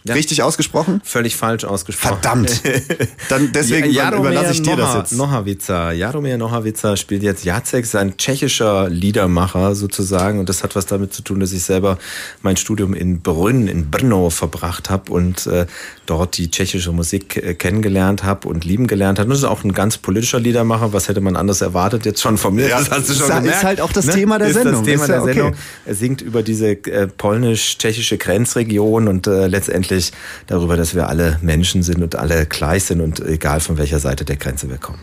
Jacek. 0.07 0.19
Richtig 0.19 0.43
ausgesprochen? 0.43 1.01
Völlig 1.03 1.35
falsch 1.35 1.65
ausgesprochen. 1.65 2.19
Verdammt. 2.21 2.61
Dann 3.31 3.53
deswegen 3.53 3.91
Ja, 3.91 4.15
überlasse 4.15 4.53
ich 4.53 4.61
dir 4.63 4.77
das 4.77 4.91
Noha- 4.91 4.99
jetzt. 4.99 5.13
Nohavica. 5.13 5.93
Jaromir 5.93 6.37
Nohavica 6.37 6.95
spielt 6.99 7.23
jetzt 7.23 7.45
Jacek, 7.45 7.85
ist 7.85 7.97
ein 7.97 8.17
tschechischer 8.19 8.91
Liedermacher 8.91 9.75
sozusagen. 9.75 10.41
Und 10.41 10.51
das 10.51 10.63
hat 10.63 10.77
was 10.77 10.85
damit 10.85 11.15
zu 11.15 11.23
tun, 11.23 11.41
dass 11.41 11.53
ich 11.53 11.63
selber 11.63 11.97
mein 12.43 12.59
Studium 12.59 12.93
in 12.93 13.21
Brünn, 13.23 13.67
in 13.67 13.91
Brno 13.91 14.29
verbracht 14.29 14.91
habe 14.91 15.11
und 15.11 15.47
äh, 15.47 15.65
dort 16.05 16.37
die 16.37 16.51
tschechische 16.51 16.93
Musik 16.93 17.39
äh, 17.39 17.55
kennengelernt 17.55 18.25
habe 18.25 18.47
und 18.49 18.67
lieben 18.67 18.87
gelernt 18.87 19.19
habe. 19.19 19.29
Und 19.29 19.31
das 19.31 19.39
ist 19.39 19.45
auch 19.45 19.65
ein 19.65 19.73
ganz 19.73 19.97
politischer 19.97 20.39
Liedermacher. 20.39 20.93
Was 20.93 21.09
hätte 21.09 21.23
man 21.23 21.35
anders 21.35 21.63
erwartet 21.63 22.05
jetzt 22.05 22.21
schon 22.21 22.37
von 22.37 22.55
mir? 22.57 22.69
Ja, 22.69 22.79
das 22.81 22.91
hast 22.91 23.09
du 23.09 23.15
schon 23.15 23.23
ist 23.25 23.33
halt- 23.33 23.43
gemerkt. 23.45 23.59
ist 23.63 23.65
halt 23.65 23.81
auch 23.81 23.93
das 23.93 24.05
ne? 24.05 24.13
Thema 24.13 24.39
der 24.39 24.49
ist 24.49 24.55
Sendung. 24.55 24.75
Das 24.75 24.83
Thema 24.83 25.03
Ist 25.05 25.09
ja 25.09 25.15
der 25.15 25.23
okay. 25.23 25.33
Sendung. 25.33 25.55
Er 25.87 25.95
singt 25.95 26.21
über 26.21 26.43
diese 26.43 26.73
äh, 26.73 27.07
polnisch-tschechische 27.07 28.19
Grenzregion 28.19 29.09
und 29.09 29.27
äh, 29.27 29.47
letztendlich 29.95 30.13
darüber, 30.47 30.77
dass 30.77 30.95
wir 30.95 31.09
alle 31.09 31.39
Menschen 31.43 31.83
sind 31.83 32.03
und 32.03 32.17
alle 32.17 32.47
gleich 32.47 32.85
sind 32.85 33.01
und 33.01 33.21
egal 33.21 33.61
von 33.61 33.79
welcher 33.79 33.99
Seite 33.99 34.25
der 34.25 34.37
Grenze 34.37 34.69
wir 34.69 34.79
kommen. 34.79 35.01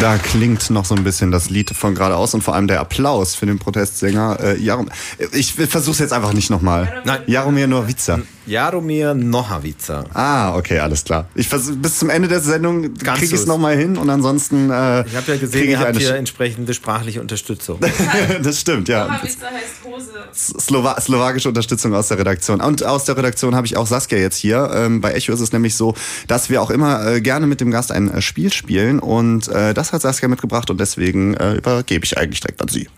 Da 0.00 0.16
klingt 0.16 0.70
noch 0.70 0.84
so 0.84 0.94
ein 0.94 1.02
bisschen 1.02 1.32
das 1.32 1.50
Lied 1.50 1.70
von 1.70 1.94
geradeaus 1.94 2.32
und 2.32 2.42
vor 2.42 2.54
allem 2.54 2.68
der 2.68 2.80
Applaus 2.80 3.34
für 3.34 3.46
den 3.46 3.58
Protestsänger 3.58 4.38
äh, 4.40 4.58
Jarom. 4.58 4.88
Ich 5.32 5.54
versuch's 5.54 5.98
jetzt 5.98 6.12
einfach 6.12 6.32
nicht 6.32 6.50
nochmal. 6.50 7.02
Jaromir 7.26 7.66
Novica. 7.66 8.20
Jaromir 8.48 9.14
Nohavica. 9.14 10.04
Ah, 10.14 10.56
okay, 10.56 10.78
alles 10.78 11.04
klar. 11.04 11.28
Ich 11.34 11.48
versuch, 11.48 11.76
bis 11.76 11.98
zum 11.98 12.08
Ende 12.08 12.28
der 12.28 12.40
Sendung 12.40 12.94
kriege 12.94 13.24
ich 13.26 13.32
es 13.32 13.46
nochmal 13.46 13.76
hin 13.76 13.96
und 13.96 14.08
ansonsten. 14.08 14.70
Äh, 14.70 15.06
Ich 15.06 15.16
habe 15.16 15.32
ja 15.32 15.36
gesehen, 15.36 15.64
ihr 15.64 15.70
ich 15.72 15.76
habt 15.76 15.88
eine 15.88 15.98
hier 15.98 16.14
entsprechende 16.14 16.72
sprachliche 16.72 17.20
Unterstützung. 17.20 17.78
das 18.42 18.60
stimmt, 18.60 18.88
ja. 18.88 19.08
heißt 19.22 19.38
Hose. 19.84 20.12
Slowa 20.32 21.00
slowakische 21.00 21.48
Unterstützung 21.48 21.94
aus 21.94 22.08
der 22.08 22.18
Redaktion. 22.18 22.60
Und 22.60 22.84
aus 22.84 23.04
der 23.04 23.16
Redaktion 23.16 23.54
habe 23.54 23.66
ich 23.66 23.76
auch 23.76 23.86
Saskia 23.86 24.18
jetzt 24.18 24.36
hier. 24.36 24.70
Ähm, 24.72 25.00
bei 25.00 25.12
Echo 25.12 25.32
ist 25.32 25.40
es 25.40 25.52
nämlich 25.52 25.76
so, 25.76 25.94
dass 26.26 26.48
wir 26.48 26.62
auch 26.62 26.70
immer 26.70 27.06
äh, 27.06 27.20
gerne 27.20 27.46
mit 27.46 27.60
dem 27.60 27.70
Gast 27.70 27.92
ein 27.92 28.10
äh, 28.10 28.22
Spiel 28.22 28.52
spielen. 28.52 28.98
Und 28.98 29.48
äh, 29.48 29.74
das 29.74 29.92
hat 29.92 30.02
Saskia 30.02 30.28
mitgebracht 30.28 30.70
und 30.70 30.80
deswegen 30.80 31.34
äh, 31.34 31.54
übergebe 31.54 32.04
ich 32.04 32.16
eigentlich 32.16 32.40
direkt 32.40 32.62
an 32.62 32.68
sie. 32.68 32.88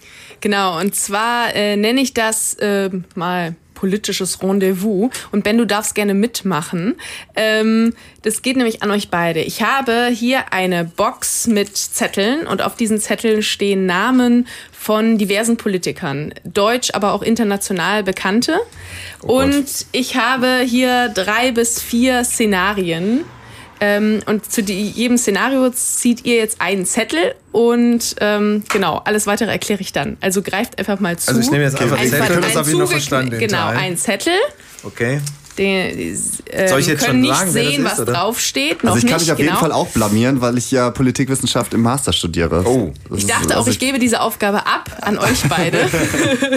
Genau, 0.40 0.78
und 0.78 0.94
zwar 0.94 1.54
äh, 1.54 1.76
nenne 1.76 2.00
ich 2.00 2.14
das 2.14 2.54
äh, 2.54 2.90
mal 3.14 3.54
politisches 3.80 4.42
Rendezvous. 4.42 5.10
Und 5.32 5.42
Ben, 5.42 5.56
du 5.56 5.64
darfst 5.64 5.94
gerne 5.94 6.12
mitmachen. 6.12 6.96
Ähm, 7.34 7.94
das 8.22 8.42
geht 8.42 8.56
nämlich 8.58 8.82
an 8.82 8.90
euch 8.90 9.08
beide. 9.08 9.40
Ich 9.40 9.62
habe 9.62 10.08
hier 10.12 10.52
eine 10.52 10.84
Box 10.84 11.46
mit 11.46 11.74
Zetteln 11.76 12.46
und 12.46 12.60
auf 12.60 12.76
diesen 12.76 13.00
Zetteln 13.00 13.42
stehen 13.42 13.86
Namen 13.86 14.46
von 14.70 15.16
diversen 15.16 15.56
Politikern, 15.56 16.34
deutsch, 16.44 16.90
aber 16.92 17.12
auch 17.14 17.22
international 17.22 18.02
bekannte. 18.02 18.60
und 19.22 19.86
ich 19.92 20.16
habe 20.16 20.60
hier 20.66 21.08
drei 21.08 21.52
bis 21.52 21.80
vier 21.80 22.24
Szenarien. 22.24 23.24
Ähm, 23.80 24.20
und 24.26 24.50
zu 24.50 24.62
die, 24.62 24.88
jedem 24.90 25.16
Szenario 25.16 25.70
zieht 25.70 26.26
ihr 26.26 26.36
jetzt 26.36 26.60
einen 26.60 26.84
Zettel 26.84 27.34
und 27.52 28.14
ähm, 28.20 28.62
genau, 28.70 29.00
alles 29.04 29.26
weitere 29.26 29.50
erkläre 29.50 29.80
ich 29.80 29.92
dann. 29.92 30.18
Also 30.20 30.42
greift 30.42 30.78
einfach 30.78 31.00
mal 31.00 31.18
zu. 31.18 31.28
Also 31.28 31.40
ich 31.40 31.50
nehme 31.50 31.64
jetzt 31.64 31.80
einfach 31.80 31.98
Einfach 31.98 32.26
Zettel, 32.26 32.40
das 32.42 32.56
habe 32.56 32.70
ich 32.70 32.76
noch 32.76 32.90
verstanden, 32.90 33.30
den 33.30 33.40
Genau, 33.40 33.56
Teil. 33.68 33.78
ein 33.78 33.96
Zettel. 33.96 34.34
Okay. 34.82 35.20
Den, 35.60 36.16
ähm, 36.52 36.68
Soll 36.68 36.80
ich 36.80 36.86
jetzt 36.86 37.04
können 37.04 37.16
schon 37.16 37.20
nicht 37.20 37.36
sagen, 37.36 37.50
sehen, 37.50 37.84
ist, 37.84 37.92
was 37.92 38.00
oder? 38.00 38.14
draufsteht. 38.14 38.82
Noch 38.82 38.94
Also 38.94 39.04
ich 39.04 39.10
kann 39.10 39.18
nicht, 39.18 39.26
mich 39.26 39.32
auf 39.32 39.36
genau. 39.36 39.50
jeden 39.50 39.60
Fall 39.60 39.72
auch 39.72 39.88
blamieren, 39.88 40.40
weil 40.40 40.56
ich 40.56 40.70
ja 40.70 40.90
Politikwissenschaft 40.90 41.74
im 41.74 41.82
Master 41.82 42.14
studiere. 42.14 42.64
Oh. 42.66 42.94
Ich 43.14 43.26
dachte 43.26 43.58
auch, 43.58 43.66
ich 43.66 43.78
gebe 43.78 43.98
diese 43.98 44.22
Aufgabe 44.22 44.66
ab 44.66 44.90
an 45.02 45.18
euch 45.18 45.42
beide. 45.50 45.78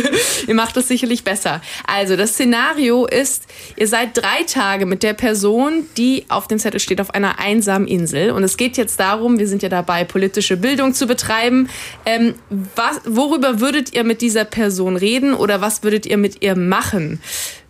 ihr 0.47 0.56
macht 0.56 0.78
es 0.78 0.88
sicherlich 0.88 1.26
besser. 1.26 1.62
Also, 1.86 2.16
das 2.16 2.32
Szenario 2.32 3.06
ist, 3.06 3.43
ihr 3.76 3.89
seid 3.89 4.16
drei 4.16 4.43
Tage 4.47 4.86
mit 4.86 5.04
der 5.04 5.14
Person, 5.14 5.86
die 5.97 6.24
auf 6.30 6.47
dem 6.47 6.58
Zettel 6.58 6.80
steht, 6.80 7.01
auf 7.01 7.14
einer 7.14 7.39
einsamen 7.39 7.89
Insel. 7.89 8.32
Und 8.32 8.45
es 8.45 8.56
geht 8.56 8.78
jetzt 8.78 9.01
darum, 9.01 9.38
wir 9.38 9.49
sind 9.49 9.64
ja 9.64 9.70
dabei, 9.70 10.06
politische 10.06 10.56
Bildung 10.56 10.93
zu 10.93 11.08
betreiben. 11.08 11.68
Ähm, 12.06 12.36
was, 12.78 13.01
worüber 13.04 13.60
würdet 13.60 13.93
ihr 13.93 14.06
mit 14.06 14.22
dieser 14.22 14.45
Person 14.45 14.95
reden 14.95 15.34
oder 15.34 15.60
was 15.60 15.84
würdet 15.84 16.06
ihr 16.06 16.16
mit 16.16 16.41
ihr 16.41 16.56
machen? 16.56 17.20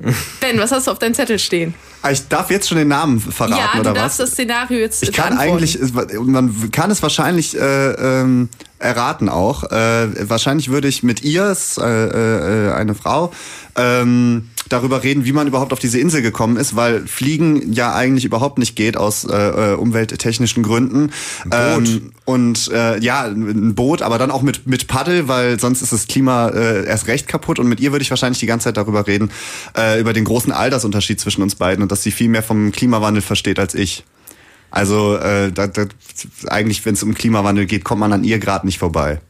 Ben, 0.40 0.58
was 0.60 0.72
hast 0.72 0.88
du 0.88 0.92
auf 0.92 1.00
deinem 1.00 1.14
Zettel 1.14 1.40
stehen? 1.40 1.74
Ah, 2.02 2.12
Ich 2.12 2.28
darf 2.28 2.50
jetzt 2.52 2.68
schon 2.68 2.78
den 2.78 2.90
Namen 2.90 3.20
verraten, 3.20 3.54
ja, 3.58 3.70
du 3.76 3.80
oder 3.80 3.94
darfst 3.94 4.20
was? 4.20 4.26
das 4.30 4.32
Szenario 4.32 4.80
jetzt 4.80 5.04
Ich 5.04 5.14
kann 5.14 5.38
eigentlich, 5.38 5.80
man 6.20 6.70
kann 6.72 6.92
es 6.92 7.02
wahrscheinlich 7.02 7.58
äh, 7.58 7.92
ähm, 7.92 8.50
erraten 8.80 9.30
auch. 9.30 9.64
Äh, 9.72 10.30
wahrscheinlich 10.30 10.70
würde 10.70 10.90
ich 10.90 11.04
mit 11.04 11.24
ihr, 11.24 11.50
ist, 11.50 11.78
äh, 11.78 12.68
äh, 12.68 12.74
eine 12.74 12.94
Frau, 12.94 13.32
ähm, 13.78 14.50
darüber 14.70 15.04
reden, 15.04 15.26
wie 15.26 15.34
man 15.34 15.48
überhaupt 15.48 15.74
auf 15.74 15.80
diese 15.80 16.00
Insel 16.00 16.22
gekommen 16.22 16.58
ist, 16.58 16.76
weil 16.76 17.06
Fliegen 17.08 17.74
ja 17.74 17.94
eigentlich 17.94 18.26
überhaupt 18.26 18.58
nicht 18.58 18.76
geht 18.76 18.98
aus 18.98 19.26
äh, 19.26 19.36
äh, 19.36 19.76
umwelttechnischen 19.76 20.64
Gründen. 20.64 21.12
Ähm, 21.52 22.12
und 22.26 22.72
äh, 22.72 23.00
ja, 23.00 23.24
ein 23.24 23.76
Boot, 23.76 24.02
aber 24.02 24.18
dann 24.18 24.32
auch 24.32 24.42
mit, 24.42 24.66
mit 24.68 24.88
Paddel, 24.88 25.28
weil 25.28 25.60
sonst 25.60 25.82
ist 25.82 25.92
das 25.92 26.08
Klima 26.08 26.50
äh, 26.50 26.86
erst 26.86 27.08
recht 27.08 27.28
kaputt. 27.28 27.60
Und 27.60 27.68
mit 27.68 27.80
ihr 27.80 27.92
würde 27.92 28.04
ich 28.04 28.10
wahrscheinlich 28.10 28.40
die 28.40 28.46
ganze 28.46 28.66
Zeit 28.66 28.78
darüber 28.78 29.08
reden, 29.08 29.32
äh, 29.78 30.00
über 30.00 30.14
den 30.14 30.24
großen 30.24 30.52
Altersunterschied 30.52 31.20
zwischen 31.20 31.42
uns 31.42 31.56
beiden 31.56 31.82
und 31.84 31.92
dass 31.92 32.04
sie 32.04 32.12
viel 32.12 32.30
mehr 32.30 32.44
vom 32.44 32.72
Klimawandel 32.72 33.22
versteht 33.22 33.60
als 33.60 33.76
ich. 33.76 34.04
Also 34.72 35.18
äh, 35.18 35.52
da, 35.52 35.68
da, 35.68 35.86
eigentlich, 36.48 36.84
wenn 36.86 36.96
es 36.96 37.04
um 37.04 37.14
Klimawandel 37.14 37.66
geht, 37.68 37.84
kommt 37.84 38.00
man 38.00 38.12
an 38.12 38.24
ihr 38.24 38.40
gerade 38.40 38.66
nicht 38.66 38.80
vorbei. 38.80 39.22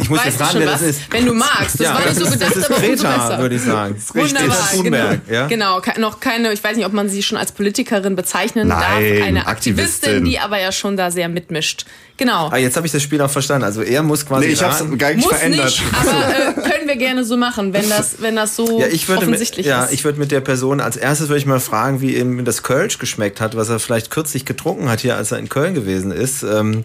Ich 0.00 0.08
muss 0.10 0.24
Weißt 0.24 0.40
raten, 0.40 0.52
schon 0.52 0.60
wer 0.60 0.66
was? 0.68 0.80
das 0.80 0.82
ist. 0.90 1.00
Wenn 1.10 1.26
du 1.26 1.34
magst. 1.34 1.74
Das 1.74 1.86
Ja, 1.86 1.94
war 1.94 2.00
nicht 2.00 2.14
so 2.14 2.20
das 2.24 2.28
ist- 2.28 2.32
gedacht, 2.38 2.50
das 2.56 2.62
ist 2.64 2.70
aber 2.70 2.80
Greta, 2.80 3.38
würde 3.40 3.54
ich 3.54 3.62
sagen. 3.62 3.96
Wunderbar, 4.14 4.48
Greta 4.48 4.66
Thunberg, 4.74 5.26
genau. 5.26 5.38
ja? 5.40 5.46
Genau, 5.46 5.82
noch 5.98 6.20
keine, 6.20 6.52
ich 6.52 6.62
weiß 6.62 6.76
nicht, 6.76 6.86
ob 6.86 6.92
man 6.92 7.08
sie 7.08 7.22
schon 7.22 7.38
als 7.38 7.52
Politikerin 7.52 8.16
bezeichnen 8.16 8.68
darf. 8.68 8.80
Nein, 8.80 9.22
Eine 9.22 9.46
Aktivistin, 9.46 9.88
Aktivistin. 10.10 10.24
die 10.24 10.38
aber 10.38 10.60
ja 10.60 10.72
schon 10.72 10.96
da 10.96 11.10
sehr 11.10 11.28
mitmischt. 11.28 11.84
Genau. 12.16 12.48
Ah, 12.50 12.56
jetzt 12.56 12.76
habe 12.76 12.84
ich 12.84 12.92
das 12.92 13.00
Spiel 13.02 13.20
auch 13.20 13.30
verstanden. 13.30 13.62
Also 13.64 13.80
er 13.80 14.02
muss 14.02 14.26
quasi 14.26 14.46
Nee, 14.48 14.52
ich 14.54 14.62
hab's 14.62 14.80
raten. 14.80 14.98
gar 14.98 15.14
nicht 15.14 15.24
Muss 15.24 15.32
verändert. 15.36 15.66
nicht, 15.66 15.82
aber 16.00 16.10
äh, 16.10 16.52
können 16.68 16.88
wir 16.88 16.96
gerne 16.96 17.24
so 17.24 17.36
machen, 17.36 17.72
wenn 17.72 17.88
das, 17.96 18.20
wenn 18.20 18.34
das 18.34 18.56
so 18.56 18.80
Ja, 18.80 18.88
ich 18.88 19.08
würde 19.08 19.20
mit, 19.20 19.28
offensichtlich 19.28 19.66
ja, 19.66 19.84
ist. 19.84 19.92
ich 19.92 20.02
würde 20.04 20.18
mit 20.18 20.32
der 20.32 20.40
Person 20.40 20.80
als 20.80 20.96
erstes 20.96 21.28
würde 21.28 21.38
ich 21.38 21.46
mal 21.46 21.60
fragen, 21.60 22.00
wie 22.00 22.16
ihm 22.16 22.44
das 22.44 22.64
Kölsch 22.64 22.98
geschmeckt 22.98 23.40
hat, 23.40 23.56
was 23.56 23.68
er 23.68 23.78
vielleicht 23.78 24.10
kürzlich 24.10 24.44
getrunken 24.44 24.88
hat 24.88 24.98
hier, 25.00 25.14
als 25.16 25.30
er 25.30 25.38
in 25.38 25.48
Köln 25.48 25.74
gewesen 25.74 26.10
ist. 26.10 26.42
Ähm, 26.42 26.82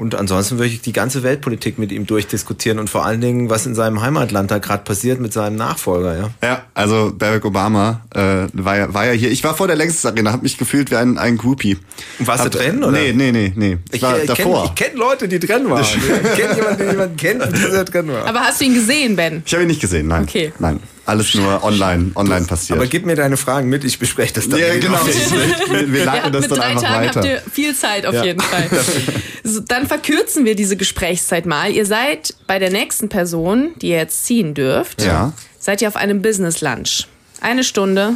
Und 0.00 0.14
ansonsten 0.14 0.56
würde 0.56 0.72
ich 0.72 0.80
die 0.80 0.94
ganze 0.94 1.22
Weltpolitik 1.22 1.78
mit 1.78 1.92
ihm 1.92 2.06
durchdiskutieren 2.06 2.78
und 2.78 2.88
vor 2.88 3.04
allen 3.04 3.20
Dingen, 3.20 3.50
was 3.50 3.66
in 3.66 3.74
seinem 3.74 4.00
Heimatland 4.00 4.50
da 4.50 4.56
gerade 4.56 4.82
passiert 4.82 5.20
mit 5.20 5.34
seinem 5.34 5.56
Nachfolger. 5.56 6.16
Ja, 6.16 6.30
ja 6.42 6.62
also 6.72 7.12
Barack 7.14 7.44
Obama 7.44 8.00
äh, 8.14 8.46
war, 8.54 8.78
ja, 8.78 8.94
war 8.94 9.04
ja 9.04 9.12
hier. 9.12 9.30
Ich 9.30 9.44
war 9.44 9.54
vor 9.54 9.66
der 9.66 9.76
Längstes 9.76 10.06
Arena, 10.06 10.32
habe 10.32 10.42
mich 10.42 10.56
gefühlt 10.56 10.90
wie 10.90 10.96
ein, 10.96 11.18
ein 11.18 11.36
Groupie. 11.36 11.76
Und 12.18 12.26
warst 12.26 12.44
hab, 12.44 12.50
du 12.50 12.56
drin? 12.56 12.82
Oder? 12.82 12.92
Nee, 12.92 13.12
nee, 13.12 13.30
nee. 13.30 13.52
nee. 13.54 13.76
Ich, 13.90 13.96
ich 13.96 14.02
war 14.02 14.18
äh, 14.18 14.24
davor. 14.24 14.62
Kenn, 14.62 14.68
ich 14.68 14.74
kenne 14.74 14.98
Leute, 14.98 15.28
die 15.28 15.38
drin 15.38 15.68
waren. 15.68 15.84
ich 15.84 16.34
kenne 16.34 16.56
jemanden, 16.56 16.78
der 16.78 16.90
jemanden 16.92 17.16
kennt, 17.18 17.42
der 17.42 17.84
drin 17.84 18.08
war. 18.08 18.26
Aber 18.26 18.40
hast 18.40 18.58
du 18.62 18.64
ihn 18.64 18.74
gesehen, 18.74 19.16
Ben? 19.16 19.42
Ich 19.44 19.52
habe 19.52 19.64
ihn 19.64 19.68
nicht 19.68 19.82
gesehen, 19.82 20.08
nein. 20.08 20.22
Okay. 20.22 20.54
Nein. 20.58 20.80
Alles 21.06 21.34
nur 21.34 21.64
online, 21.64 22.12
online 22.14 22.46
passiert. 22.46 22.78
Aber 22.78 22.86
gib 22.86 23.06
mir 23.06 23.16
deine 23.16 23.36
Fragen 23.36 23.68
mit, 23.68 23.84
ich 23.84 23.98
bespreche 23.98 24.34
das 24.34 24.48
dann. 24.48 24.60
Ja, 24.60 24.78
genau. 24.78 24.98
wir, 25.04 25.92
wir 25.92 26.04
leiten 26.04 26.32
das 26.32 26.42
mit 26.42 26.50
dann 26.52 26.58
drei 26.58 26.66
einfach 26.66 26.82
Tagen 26.82 27.06
weiter. 27.06 27.20
habt 27.20 27.26
ihr 27.26 27.42
viel 27.50 27.74
Zeit 27.74 28.06
auf 28.06 28.14
ja. 28.14 28.24
jeden 28.24 28.40
Fall. 28.40 28.68
so, 29.44 29.60
dann 29.60 29.86
verkürzen 29.86 30.44
wir 30.44 30.54
diese 30.54 30.76
Gesprächszeit 30.76 31.46
mal. 31.46 31.70
Ihr 31.72 31.86
seid 31.86 32.34
bei 32.46 32.58
der 32.58 32.70
nächsten 32.70 33.08
Person, 33.08 33.70
die 33.80 33.88
ihr 33.88 33.96
jetzt 33.96 34.24
ziehen 34.24 34.54
dürft, 34.54 35.02
ja. 35.02 35.32
seid 35.58 35.82
ihr 35.82 35.88
auf 35.88 35.96
einem 35.96 36.22
Business 36.22 36.60
Lunch. 36.60 37.06
Eine 37.40 37.64
Stunde. 37.64 38.14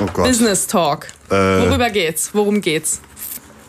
Oh 0.00 0.06
Gott. 0.12 0.26
Business 0.26 0.66
Talk. 0.66 1.06
Äh, 1.30 1.34
Worüber 1.34 1.90
geht's? 1.90 2.30
Worum 2.32 2.60
geht's? 2.60 3.00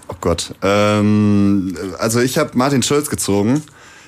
Oh 0.08 0.16
Gott. 0.20 0.54
Ähm, 0.64 1.78
also 2.00 2.20
ich 2.20 2.38
habe 2.38 2.52
Martin 2.58 2.84
Schulz 2.84 3.10
gezogen. 3.10 3.64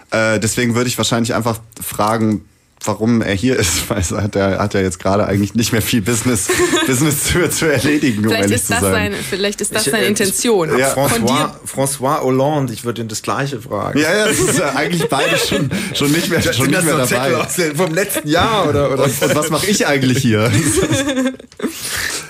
Äh, 0.10 0.40
deswegen 0.40 0.76
würde 0.76 0.90
ich 0.90 0.98
wahrscheinlich 0.98 1.34
einfach 1.34 1.60
fragen, 1.82 2.46
warum 2.84 3.22
er 3.22 3.34
hier 3.36 3.58
ist, 3.58 3.90
weil 3.90 4.02
er 4.12 4.24
hat 4.24 4.36
er 4.36 4.60
hat 4.60 4.74
ja 4.74 4.82
jetzt 4.82 5.00
gerade 5.00 5.26
eigentlich 5.28 5.54
nicht 5.56 5.72
mehr 5.72 5.82
viel 5.82 6.02
Business, 6.02 6.48
Business 6.88 7.26
zu, 7.26 7.50
zu 7.50 7.72
erledigen, 7.72 8.24
vielleicht 8.24 8.36
um 8.36 8.42
ehrlich 8.42 8.56
ist 8.56 8.68
zu 8.68 8.74
das 8.74 8.82
sein. 8.82 9.12
Sein, 9.12 9.16
vielleicht 9.30 9.62
ist 9.62 9.76
das 9.76 9.86
Ich, 9.86 9.92
seine 9.92 10.06
äh, 10.06 10.10
Intention. 10.10 10.78
Ja. 10.78 10.94
François. 10.94 11.50
François 11.66 12.22
Hollande, 12.22 12.74
ich 12.74 12.84
würde 12.84 13.02
ihn 13.02 13.08
das 13.08 13.22
Gleiche 13.22 13.62
fragen. 13.62 14.00
Ja, 14.00 14.16
ja, 14.16 14.28
das 14.28 14.40
ist 14.40 14.58
ja 14.60 14.74
eigentlich 14.76 15.08
beide 15.10 15.38
schon, 15.38 15.70
schon 15.94 16.12
nicht 16.12 16.30
mehr, 16.30 16.42
schon 16.54 16.68
nicht 16.68 16.84
mehr 16.84 17.06
so 17.06 17.16
dabei. 17.16 17.36
aus 17.38 17.56
dem- 17.56 17.76
vom 17.76 17.94
letzten 17.94 18.28
Jahr 18.28 18.68
oder, 18.68 18.92
oder? 18.92 19.04
Und, 19.04 19.22
und 19.22 19.36
was 19.36 19.50
mache 19.50 19.68
ich 19.68 19.86
eigentlich 19.88 20.18
hier? 20.20 20.52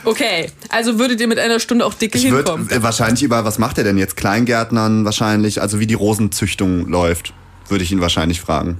Okay, 0.03 0.49
also 0.69 0.97
würdet 0.97 1.21
ihr 1.21 1.27
mit 1.27 1.37
einer 1.39 1.59
Stunde 1.59 1.85
auch 1.85 1.93
dicke 1.93 2.17
Ich 2.17 2.25
hinkommen? 2.25 2.69
äh, 2.69 2.81
wahrscheinlich 2.81 3.23
über, 3.23 3.45
was 3.45 3.59
macht 3.59 3.77
er 3.77 3.83
denn 3.83 3.97
jetzt? 3.97 4.17
Kleingärtnern 4.17 5.05
wahrscheinlich, 5.05 5.61
also 5.61 5.79
wie 5.79 5.87
die 5.87 5.93
Rosenzüchtung 5.93 6.87
läuft, 6.87 7.33
würde 7.71 7.83
ich 7.83 7.91
ihn 7.91 8.01
wahrscheinlich 8.01 8.39
fragen. 8.41 8.77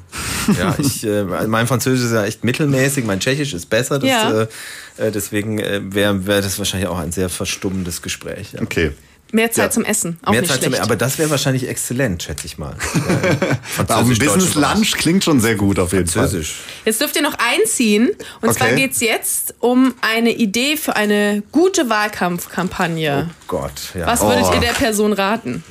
Ja, 0.60 0.76
ich, 0.78 1.04
äh, 1.06 1.24
mein 1.24 1.66
Französisch 1.68 2.06
ist 2.06 2.14
ja 2.14 2.24
echt 2.26 2.44
mittelmäßig, 2.44 3.06
mein 3.06 3.20
Tschechisch 3.20 3.54
ist 3.54 3.70
besser. 3.70 3.98
Das, 4.00 4.10
Ja. 4.10 4.42
äh, 4.42 4.48
äh, 5.08 5.12
deswegen 5.12 5.58
äh, 5.60 5.82
wäre 5.84 6.26
wär 6.28 6.42
das 6.42 6.60
wahrscheinlich 6.60 6.88
auch 6.90 7.00
ein 7.00 7.12
sehr 7.12 7.30
verstummendes 7.30 8.02
Gespräch. 8.02 8.54
Ja. 8.54 8.62
Okay. 8.62 8.92
Mehr 9.34 9.50
Zeit 9.50 9.64
Ja. 9.68 9.70
zum 9.72 9.86
Essen, 9.86 10.20
auch 10.24 10.32
Mehr 10.32 10.42
nicht 10.42 10.52
Zeit 10.52 10.62
zum, 10.62 10.72
schlecht. 10.74 10.84
aber 10.84 10.98
das 10.98 11.18
wäre 11.18 11.30
wahrscheinlich 11.30 11.66
exzellent, 11.70 12.22
schätze 12.24 12.46
ich 12.46 12.58
mal. 12.58 12.76
Aber 13.78 13.98
auf 14.00 14.06
dem 14.06 14.18
Business 14.18 14.56
Lunch 14.56 14.92
klingt 14.98 15.24
schon 15.24 15.40
sehr 15.40 15.56
gut 15.56 15.80
auf 15.80 15.94
jeden 15.94 16.08
Französisch. 16.08 16.56
Jetzt 16.84 17.00
dürft 17.00 17.16
ihr 17.16 17.22
noch 17.22 17.36
einziehen. 17.40 18.10
Und 18.42 18.50
Okay. 18.50 18.58
zwar 18.58 18.72
geht's 18.74 19.00
jetzt 19.00 19.54
um 19.60 19.94
eine 20.02 20.32
Idee 20.32 20.76
für 20.76 20.98
eine 20.98 21.44
gute 21.54 21.90
Wahlkampfkampagne. 21.90 23.30
Gott, 23.48 23.72
ja. 23.98 24.06
Was 24.06 24.22
würdet 24.22 24.44
Oh. 24.50 24.54
ihr 24.56 24.60
der 24.60 24.74
Person 24.74 25.14
raten? 25.14 25.64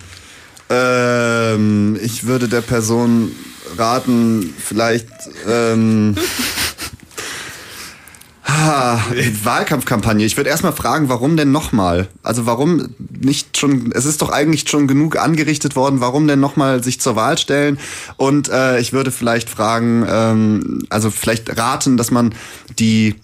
Ähm, 0.71 1.99
ich 2.01 2.27
würde 2.27 2.49
der 2.49 2.61
Person 2.61 3.33
raten, 3.77 4.55
vielleicht 4.57 5.09
ähm, 5.49 6.15
ah, 8.45 8.99
Wahlkampfkampagne. 9.43 10.25
Ich 10.25 10.37
würde 10.37 10.51
erstmal 10.51 10.73
fragen, 10.73 11.09
warum 11.09 11.37
denn 11.37 11.51
nochmal? 11.51 12.09
Also 12.23 12.47
warum 12.47 12.95
nicht 13.11 13.59
schon, 13.59 13.91
es 13.93 14.05
ist 14.05 14.23
doch 14.23 14.31
eigentlich 14.31 14.69
schon 14.69 14.87
genug 14.87 15.19
angerichtet 15.19 15.75
worden, 15.75 16.01
warum 16.01 16.29
denn 16.29 16.41
nochmal 16.41 16.85
sich 16.85 17.01
zur 17.01 17.17
Wahl 17.17 17.37
stellen? 17.37 17.79
Und 18.17 18.49
äh, 18.49 18.79
ich 18.79 18.93
würde 18.93 19.11
vielleicht 19.11 19.51
fragen, 19.51 20.07
ähm, 20.09 20.85
also 20.89 21.11
vielleicht 21.11 21.59
raten, 21.59 21.97
dass 21.97 22.13
man 22.13 22.33
die 22.79 23.17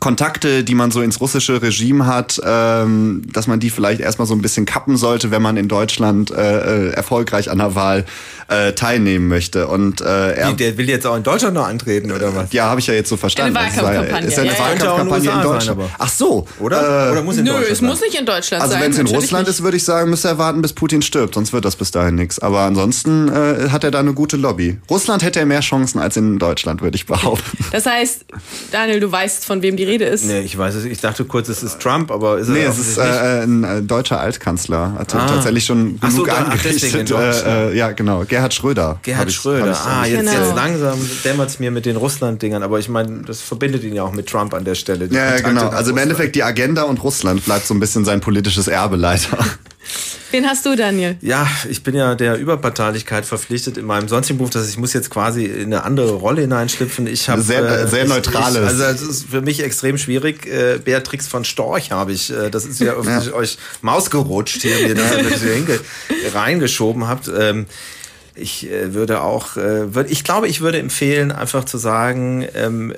Kontakte, 0.00 0.64
die 0.64 0.74
man 0.74 0.90
so 0.90 1.02
ins 1.02 1.20
russische 1.20 1.60
Regime 1.62 2.06
hat, 2.06 2.40
ähm, 2.44 3.22
dass 3.32 3.46
man 3.46 3.60
die 3.60 3.70
vielleicht 3.70 4.00
erstmal 4.00 4.26
so 4.26 4.34
ein 4.34 4.42
bisschen 4.42 4.64
kappen 4.66 4.96
sollte, 4.96 5.30
wenn 5.30 5.42
man 5.42 5.56
in 5.56 5.68
Deutschland 5.68 6.30
äh, 6.30 6.88
äh, 6.88 6.90
erfolgreich 6.92 7.50
an 7.50 7.58
der 7.58 7.74
Wahl 7.74 8.04
äh, 8.48 8.72
teilnehmen 8.72 9.28
möchte. 9.28 9.66
Und 9.68 10.00
äh, 10.00 10.32
er, 10.34 10.50
Wie, 10.50 10.54
der 10.54 10.76
will 10.78 10.88
jetzt 10.88 11.06
auch 11.06 11.16
in 11.16 11.22
Deutschland 11.22 11.54
noch 11.54 11.66
antreten, 11.66 12.12
oder 12.12 12.34
was? 12.34 12.52
ja, 12.52 12.64
habe 12.66 12.80
ich 12.80 12.86
ja 12.86 12.94
jetzt 12.94 13.08
so 13.08 13.16
verstanden. 13.16 13.56
Eine 13.56 13.68
Das 13.68 13.76
war 13.82 13.92
ja- 13.92 14.00
Wahlkampfkampagne, 14.00 14.28
Ist 14.28 14.36
ja 14.36 14.42
eine 14.42 14.50
ja, 14.52 14.56
in 14.56 14.62
Wahlkampfkampagne 14.80 15.30
in 15.30 15.42
Deutschland. 15.42 15.80
sein. 15.80 15.90
Ach 15.98 16.08
so. 16.10 16.46
Oder? 16.60 17.08
Äh, 17.08 17.12
oder 17.12 17.22
muss 17.22 17.36
in 17.38 17.44
Nö, 17.44 17.50
Deutschland 17.50 17.72
es 17.72 17.78
sein? 17.78 17.88
muss 17.88 18.00
nicht 18.00 18.14
in 18.18 18.26
Deutschland 18.26 18.62
also 18.62 18.74
sein. 18.74 18.82
wenn 18.82 18.92
es 18.92 18.98
in 18.98 19.06
Russland 19.06 19.46
nicht. 19.48 19.56
ist, 19.58 19.62
würde 19.62 19.76
ich 19.76 19.84
sagen, 19.84 20.10
müsste 20.10 20.28
er 20.28 20.38
warten, 20.38 20.62
bis 20.62 20.72
Putin 20.72 21.02
stirbt, 21.02 21.34
sonst 21.34 21.52
wird 21.52 21.64
das 21.64 21.76
bis 21.76 21.90
dahin 21.90 22.14
nichts. 22.14 22.38
Aber 22.38 22.60
ansonsten 22.60 23.28
äh, 23.28 23.70
hat 23.70 23.84
er 23.84 23.90
da 23.90 24.00
eine 24.00 24.12
gute 24.14 24.36
Lobby. 24.36 24.78
Russland 24.90 25.22
hätte 25.22 25.40
er 25.40 25.46
mehr 25.46 25.60
Chancen 25.60 25.98
als 25.98 26.16
in 26.16 26.38
Deutschland, 26.38 26.82
würde 26.82 26.96
ich 26.96 27.06
behaupten. 27.06 27.58
Das 27.72 27.86
heißt, 27.86 28.24
Daniel, 28.72 29.00
du 29.00 29.10
weißt, 29.10 29.44
von 29.44 29.62
wem 29.62 29.76
die 29.76 29.84
Rede 29.86 30.04
ist. 30.04 30.24
Nee, 30.26 30.40
ich 30.40 30.56
weiß 30.58 30.74
es. 30.74 30.84
Ich 30.84 31.00
dachte 31.00 31.24
kurz, 31.24 31.48
es 31.48 31.62
ist 31.62 31.80
Trump, 31.80 32.10
aber 32.10 32.38
ist 32.38 32.48
er 32.48 32.54
Nee, 32.54 32.64
es 32.64 32.78
ist 32.78 32.98
äh, 32.98 33.42
ein 33.44 33.64
äh, 33.64 33.82
deutscher 33.82 34.20
Altkanzler. 34.20 34.92
Hat 34.98 35.14
Ah. 35.14 35.26
tatsächlich 35.26 35.64
schon 35.64 35.98
Ach 36.00 36.10
so, 36.10 36.24
genug 36.24 36.28
da- 36.36 36.44
in 36.44 36.50
angerichtet. 36.52 37.10
Äh, 37.10 37.70
äh, 37.70 37.76
ja, 37.76 37.92
genau. 37.92 38.24
Gerhard 38.26 38.52
Schröder. 38.52 38.98
Gerhard 39.02 39.28
ich- 39.28 39.34
Schröder. 39.36 39.76
ah, 39.86 40.04
jetzt, 40.04 40.18
Genau. 40.20 40.32
jetzt 40.32 40.54
langsam 40.54 40.98
dämmert 41.24 41.48
es 41.48 41.58
mir 41.58 41.70
mit 41.70 41.86
den 41.86 41.96
Russland-Dingern, 41.96 42.62
aber 42.62 42.78
ich 42.78 42.88
meine, 42.88 43.22
das 43.22 43.40
verbindet 43.40 43.84
ihn 43.84 43.94
ja 43.94 44.02
auch 44.02 44.12
mit 44.12 44.26
Trump 44.28 44.52
an 44.54 44.64
der 44.64 44.74
Stelle. 44.74 45.06
Ja, 45.06 45.20
Kontakte 45.32 45.42
genau. 45.44 45.60
Also 45.62 45.70
im 45.70 45.76
Russland. 45.78 45.98
Endeffekt 46.00 46.36
die 46.36 46.42
Agenda 46.42 46.82
und 46.82 47.02
Russland 47.02 47.44
bleibt 47.44 47.66
so 47.66 47.74
ein 47.74 47.80
bisschen 47.80 48.04
sein 48.04 48.20
politisches 48.20 48.68
Erbe 48.68 48.96
leider. 48.96 49.26
Wen 50.32 50.44
hast 50.46 50.66
du, 50.66 50.74
Daniel? 50.76 51.16
Ja, 51.20 51.46
ich 51.70 51.82
bin 51.82 51.94
ja 51.94 52.14
der 52.14 52.36
Überparteilichkeit 52.36 53.24
verpflichtet 53.24 53.78
in 53.78 53.86
meinem 53.86 54.08
sonstigen 54.08 54.38
Beruf, 54.38 54.50
dass 54.50 54.68
ich 54.68 54.76
muss 54.76 54.92
jetzt 54.92 55.08
quasi 55.08 55.44
in 55.44 55.66
eine 55.66 55.84
andere 55.84 56.14
Rolle 56.14 56.40
hineinschlüpfen. 56.42 57.06
Ich 57.06 57.28
habe 57.28 57.42
Sehr- 57.42 57.62
äh, 57.64 57.86
sehr 57.86 58.02
ich- 58.04 58.08
neutrales. 58.08 58.56
Ich, 58.56 58.62
also 58.64 58.82
es 58.84 59.02
ist 59.02 59.30
für 59.30 59.40
mich 59.40 59.62
extrem 59.62 59.98
schwierig. 59.98 60.46
Äh, 60.46 60.78
Beatrix 60.84 61.28
von 61.28 61.44
Storch 61.44 61.92
habe 61.92 62.12
ich. 62.12 62.30
Äh, 62.32 62.50
das 62.50 62.64
ist 62.66 62.80
ja, 62.80 62.94
ja. 63.02 63.32
euch 63.32 63.56
mausgerutscht 63.82 64.62
hier, 64.62 64.88
mir 64.88 64.94
das 64.94 66.34
reingeschoben 66.34 67.06
habt. 67.06 67.28
Ähm, 67.28 67.66
ich 68.38 68.70
äh, 68.70 68.92
würde 68.92 69.22
auch, 69.22 69.56
äh, 69.56 69.94
würd, 69.94 70.10
ich 70.10 70.22
glaube, 70.22 70.46
ich 70.48 70.60
würde 70.60 70.78
empfehlen, 70.78 71.32
einfach 71.32 71.64
zu 71.64 71.78
sagen, 71.78 72.46
ähm, 72.54 72.92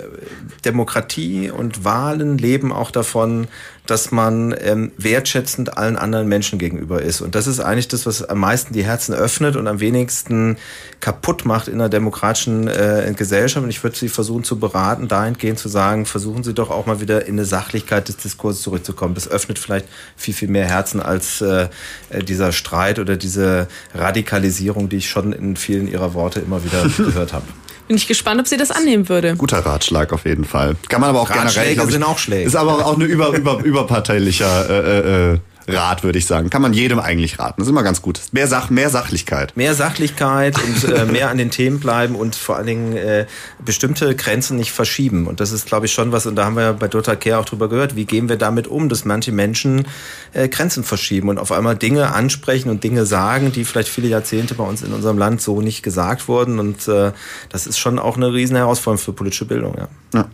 Demokratie 0.64 1.51
und 1.51 1.84
Wahlen 1.84 2.39
leben 2.39 2.72
auch 2.72 2.91
davon, 2.91 3.47
dass 3.89 4.11
man 4.11 4.55
ähm, 4.61 4.93
wertschätzend 4.99 5.78
allen 5.78 5.97
anderen 5.97 6.28
Menschen 6.28 6.59
gegenüber 6.59 7.01
ist. 7.01 7.22
Und 7.22 7.34
das 7.34 7.47
ist 7.47 7.59
eigentlich 7.59 7.89
das, 7.89 8.05
was 8.05 8.22
am 8.22 8.39
meisten 8.39 8.74
die 8.74 8.84
Herzen 8.84 9.14
öffnet 9.14 9.57
und 9.57 9.66
am 9.66 9.80
wenigsten 9.80 10.59
kaputt 11.01 11.47
macht 11.47 11.68
in 11.68 11.74
einer 11.74 11.89
demokratischen 11.89 12.68
äh, 12.68 13.11
Gesellschaft. 13.16 13.64
Und 13.64 13.70
ich 13.70 13.82
würde 13.82 13.97
Sie 13.97 14.11
versuchen 14.11 14.45
zu 14.45 14.59
beraten, 14.59 15.09
dahingehend 15.09 15.59
zu 15.59 15.70
sagen, 15.70 16.05
versuchen 16.05 16.45
Sie 16.45 16.53
doch 16.53 16.70
auch 16.70 16.84
mal 16.84 17.01
wieder 17.01 17.24
in 17.24 17.36
eine 17.36 17.47
Sachlichkeit 17.47 18.09
des 18.09 18.18
Diskurses 18.18 18.61
zurückzukommen. 18.61 19.14
Das 19.14 19.26
öffnet 19.26 19.59
vielleicht 19.59 19.86
viel, 20.18 20.34
viel 20.34 20.49
mehr 20.49 20.66
Herzen 20.66 21.01
als 21.01 21.41
äh, 21.41 21.68
äh, 22.11 22.22
dieser 22.22 22.53
Streit 22.53 22.99
oder 22.99 23.16
diese 23.16 23.68
Radikalisierung, 23.95 24.91
die 24.91 24.99
ich 24.99 25.09
schon 25.09 25.32
in 25.32 25.57
vielen 25.57 25.89
Ihrer 25.89 26.12
Worte 26.12 26.41
immer 26.41 26.62
wieder 26.62 26.82
gehört 26.99 27.32
habe. 27.32 27.47
Bin 27.89 27.97
ich 27.97 28.07
gespannt, 28.07 28.39
ob 28.39 28.47
sie 28.47 28.59
das 28.59 28.70
annehmen 28.70 29.09
würde. 29.09 29.34
Guter 29.36 29.61
Ratschlag 29.61 30.12
auf 30.12 30.26
jeden 30.26 30.45
Fall. 30.45 30.76
Kann 30.89 31.01
man 31.01 31.11
aber 31.11 31.22
auch 31.22 31.30
Ratschläge 31.30 31.70
generell. 31.70 31.86
ich, 31.86 31.93
sind 31.93 32.03
auch 32.03 32.18
Schläge. 32.18 32.47
Ist 32.47 32.55
aber 32.55 32.86
auch 32.86 32.97
eine 32.97 33.07
über, 33.07 33.30
über, 33.30 33.64
überparteilicher 33.64 34.68
äh, 34.68 35.32
äh, 35.32 35.39
Rat, 35.68 36.02
würde 36.02 36.18
ich 36.18 36.26
sagen. 36.26 36.50
Kann 36.50 36.62
man 36.62 36.72
jedem 36.72 36.98
eigentlich 36.98 37.38
raten. 37.38 37.54
Das 37.58 37.66
ist 37.66 37.70
immer 37.70 37.82
ganz 37.82 38.02
gut. 38.02 38.20
Mehr, 38.32 38.46
Sach, 38.46 38.70
mehr 38.70 38.90
Sachlichkeit. 38.90 39.56
Mehr 39.56 39.74
Sachlichkeit 39.74 40.56
und 40.62 40.84
äh, 40.92 41.04
mehr 41.04 41.30
an 41.30 41.38
den 41.38 41.50
Themen 41.50 41.80
bleiben 41.80 42.14
und 42.14 42.34
vor 42.34 42.56
allen 42.56 42.66
Dingen 42.66 42.96
äh, 42.96 43.26
bestimmte 43.64 44.14
Grenzen 44.16 44.56
nicht 44.56 44.72
verschieben. 44.72 45.26
Und 45.26 45.40
das 45.40 45.52
ist, 45.52 45.66
glaube 45.66 45.86
ich, 45.86 45.92
schon 45.92 46.12
was, 46.12 46.26
und 46.26 46.36
da 46.36 46.44
haben 46.44 46.56
wir 46.56 46.62
ja 46.62 46.72
bei 46.72 46.88
Dota 46.88 47.16
Care 47.16 47.38
auch 47.38 47.44
drüber 47.44 47.68
gehört, 47.68 47.96
wie 47.96 48.04
gehen 48.04 48.28
wir 48.28 48.36
damit 48.36 48.66
um, 48.66 48.88
dass 48.88 49.04
manche 49.04 49.32
Menschen 49.32 49.86
äh, 50.32 50.48
Grenzen 50.48 50.84
verschieben 50.84 51.28
und 51.28 51.38
auf 51.38 51.52
einmal 51.52 51.76
Dinge 51.76 52.12
ansprechen 52.12 52.70
und 52.70 52.82
Dinge 52.84 53.06
sagen, 53.06 53.52
die 53.52 53.64
vielleicht 53.64 53.88
viele 53.88 54.08
Jahrzehnte 54.08 54.54
bei 54.54 54.64
uns 54.64 54.82
in 54.82 54.92
unserem 54.92 55.18
Land 55.18 55.42
so 55.42 55.60
nicht 55.60 55.82
gesagt 55.82 56.28
wurden. 56.28 56.58
Und 56.58 56.88
äh, 56.88 57.12
das 57.50 57.66
ist 57.66 57.78
schon 57.78 57.98
auch 57.98 58.16
eine 58.16 58.32
riesen 58.32 58.56
Herausforderung 58.56 59.04
für 59.04 59.12
politische 59.12 59.44
Bildung. 59.44 59.74
Ja. 59.76 59.88
Ja. 60.14 60.28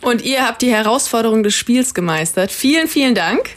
Und 0.00 0.22
ihr 0.22 0.46
habt 0.46 0.62
die 0.62 0.70
Herausforderung 0.70 1.42
des 1.42 1.54
Spiels 1.54 1.92
gemeistert. 1.92 2.52
Vielen, 2.52 2.88
vielen 2.88 3.14
Dank. 3.14 3.50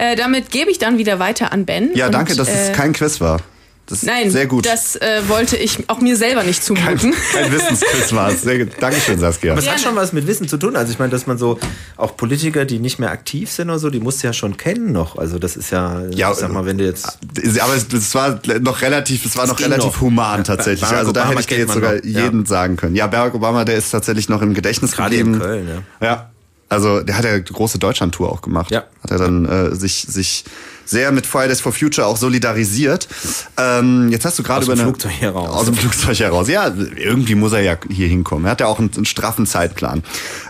Äh, 0.00 0.16
damit 0.16 0.50
gebe 0.50 0.70
ich 0.70 0.78
dann 0.78 0.96
wieder 0.96 1.18
weiter 1.18 1.52
an 1.52 1.66
Ben. 1.66 1.90
Ja, 1.94 2.06
Und, 2.06 2.12
danke, 2.12 2.34
dass 2.34 2.48
äh, 2.48 2.70
es 2.70 2.72
kein 2.72 2.94
Quiz 2.94 3.20
war. 3.20 3.40
Das 3.86 4.04
Nein, 4.04 4.30
sehr 4.30 4.46
gut. 4.46 4.64
das 4.66 4.94
äh, 4.96 5.22
wollte 5.26 5.56
ich 5.56 5.90
auch 5.90 6.00
mir 6.00 6.16
selber 6.16 6.44
nicht 6.44 6.60
kein, 6.64 6.96
zumuten. 6.96 7.12
kein 7.32 7.52
Wissensquiz 7.52 8.12
war 8.12 8.30
es. 8.30 8.42
Sehr 8.42 8.64
gut. 8.64 8.68
Dankeschön, 8.78 9.18
Saskia. 9.18 9.52
Aber 9.52 9.60
es 9.60 9.68
hat 9.68 9.80
schon 9.80 9.96
was 9.96 10.12
mit 10.12 10.28
Wissen 10.28 10.46
zu 10.48 10.58
tun. 10.58 10.76
Also 10.76 10.92
ich 10.92 11.00
meine, 11.00 11.10
dass 11.10 11.26
man 11.26 11.38
so 11.38 11.58
auch 11.96 12.16
Politiker, 12.16 12.64
die 12.64 12.78
nicht 12.78 13.00
mehr 13.00 13.10
aktiv 13.10 13.50
sind 13.50 13.68
oder 13.68 13.80
so, 13.80 13.90
die 13.90 13.98
musst 13.98 14.22
du 14.22 14.28
ja 14.28 14.32
schon 14.32 14.56
kennen 14.56 14.92
noch. 14.92 15.18
Also 15.18 15.40
das 15.40 15.56
ist 15.56 15.70
ja, 15.70 16.02
Ja, 16.10 16.30
ich 16.30 16.38
sag 16.38 16.52
mal, 16.52 16.64
wenn 16.66 16.78
du 16.78 16.84
jetzt 16.84 17.18
Aber 17.60 17.74
es, 17.74 17.92
es 17.92 18.14
war 18.14 18.38
noch 18.60 18.80
relativ, 18.80 19.26
es 19.26 19.36
war 19.36 19.48
noch 19.48 19.56
ging 19.56 19.66
relativ 19.66 19.94
noch. 19.94 20.00
human 20.00 20.44
tatsächlich. 20.44 20.82
Barack 20.82 20.98
also 20.98 21.12
da 21.12 21.22
Obama 21.22 21.30
hätte 21.32 21.40
ich 21.40 21.46
dir 21.48 21.58
jetzt 21.58 21.74
sogar 21.74 21.94
noch, 21.96 22.04
ja. 22.04 22.20
jeden 22.24 22.46
sagen 22.46 22.76
können. 22.76 22.94
Ja, 22.94 23.08
Barack 23.08 23.34
Obama, 23.34 23.64
der 23.64 23.74
ist 23.74 23.90
tatsächlich 23.90 24.28
noch 24.28 24.40
im 24.40 24.54
Gedächtnis 24.54 24.92
gerade 24.92 25.16
geblieben. 25.16 25.34
in 25.34 25.40
Köln, 25.40 25.68
ja. 26.00 26.06
Ja. 26.06 26.30
Also 26.70 27.00
der 27.00 27.18
hat 27.18 27.24
ja 27.24 27.36
große 27.38 27.78
Deutschland-Tour 27.78 28.30
auch 28.30 28.42
gemacht. 28.42 28.70
Ja. 28.70 28.84
Hat 29.02 29.10
er 29.10 29.18
dann 29.18 29.44
äh, 29.44 29.74
sich, 29.74 30.06
sich 30.08 30.44
sehr 30.84 31.10
mit 31.10 31.26
Fridays 31.26 31.60
for 31.60 31.72
Future 31.72 32.06
auch 32.06 32.16
solidarisiert. 32.16 33.08
Ähm, 33.56 34.08
jetzt 34.10 34.24
hast 34.24 34.38
du 34.38 34.42
gerade 34.42 34.64
über 34.64 34.74
dem 34.74 34.80
eine, 34.80 34.88
Flugzeug 34.88 35.12
heraus. 35.20 35.50
Aus 35.50 35.64
dem 35.66 35.74
Flugzeug 35.74 36.18
heraus. 36.20 36.48
Ja, 36.48 36.72
irgendwie 36.96 37.34
muss 37.34 37.52
er 37.52 37.60
ja 37.60 37.76
hier 37.90 38.06
hinkommen. 38.06 38.46
Er 38.46 38.52
hat 38.52 38.60
ja 38.60 38.68
auch 38.68 38.78
einen, 38.78 38.90
einen 38.94 39.04
straffen 39.04 39.46
Zeitplan. 39.46 40.02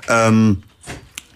Ähm, 0.09 0.63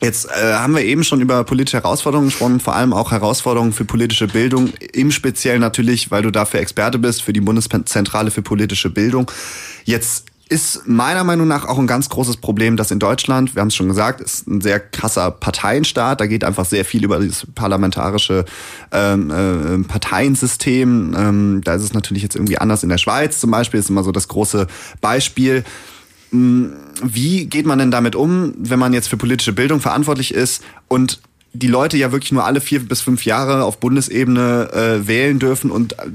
Jetzt 0.04 0.26
äh, 0.26 0.52
haben 0.52 0.74
wir 0.74 0.84
eben 0.84 1.02
schon 1.02 1.22
über 1.22 1.44
politische 1.44 1.78
Herausforderungen 1.78 2.28
gesprochen, 2.28 2.60
vor 2.60 2.76
allem 2.76 2.92
auch 2.92 3.10
Herausforderungen 3.10 3.72
für 3.72 3.86
politische 3.86 4.26
Bildung, 4.26 4.68
im 4.92 5.10
Speziellen 5.10 5.62
natürlich, 5.62 6.10
weil 6.10 6.20
du 6.20 6.30
dafür 6.30 6.60
Experte 6.60 6.98
bist, 6.98 7.22
für 7.22 7.32
die 7.32 7.40
Bundeszentrale 7.40 8.30
für 8.30 8.42
politische 8.42 8.90
Bildung. 8.90 9.30
Jetzt 9.84 10.26
ist 10.54 10.86
meiner 10.86 11.24
Meinung 11.24 11.48
nach 11.48 11.66
auch 11.66 11.80
ein 11.80 11.88
ganz 11.88 12.08
großes 12.08 12.36
Problem, 12.36 12.76
dass 12.76 12.92
in 12.92 13.00
Deutschland, 13.00 13.56
wir 13.56 13.60
haben 13.60 13.68
es 13.68 13.74
schon 13.74 13.88
gesagt, 13.88 14.20
ist 14.20 14.46
ein 14.46 14.60
sehr 14.60 14.78
krasser 14.78 15.32
Parteienstaat. 15.32 16.20
Da 16.20 16.26
geht 16.26 16.44
einfach 16.44 16.64
sehr 16.64 16.84
viel 16.84 17.02
über 17.02 17.18
das 17.18 17.44
parlamentarische 17.56 18.44
ähm, 18.92 19.32
äh, 19.32 19.82
Parteiensystem. 19.88 21.12
Ähm, 21.18 21.60
da 21.64 21.74
ist 21.74 21.82
es 21.82 21.92
natürlich 21.92 22.22
jetzt 22.22 22.36
irgendwie 22.36 22.56
anders 22.56 22.84
in 22.84 22.88
der 22.88 22.98
Schweiz 22.98 23.40
zum 23.40 23.50
Beispiel, 23.50 23.80
ist 23.80 23.90
immer 23.90 24.04
so 24.04 24.12
das 24.12 24.28
große 24.28 24.68
Beispiel. 25.00 25.64
Hm, 26.30 26.72
wie 27.02 27.46
geht 27.46 27.66
man 27.66 27.80
denn 27.80 27.90
damit 27.90 28.14
um, 28.14 28.54
wenn 28.56 28.78
man 28.78 28.92
jetzt 28.92 29.08
für 29.08 29.16
politische 29.16 29.52
Bildung 29.52 29.80
verantwortlich 29.80 30.32
ist 30.32 30.62
und 30.86 31.20
die 31.52 31.66
Leute 31.66 31.96
ja 31.96 32.12
wirklich 32.12 32.30
nur 32.30 32.44
alle 32.44 32.60
vier 32.60 32.78
bis 32.78 33.00
fünf 33.00 33.24
Jahre 33.24 33.64
auf 33.64 33.80
Bundesebene 33.80 34.70
äh, 34.72 35.08
wählen 35.08 35.40
dürfen 35.40 35.72
und 35.72 35.94
äh, 35.94 36.06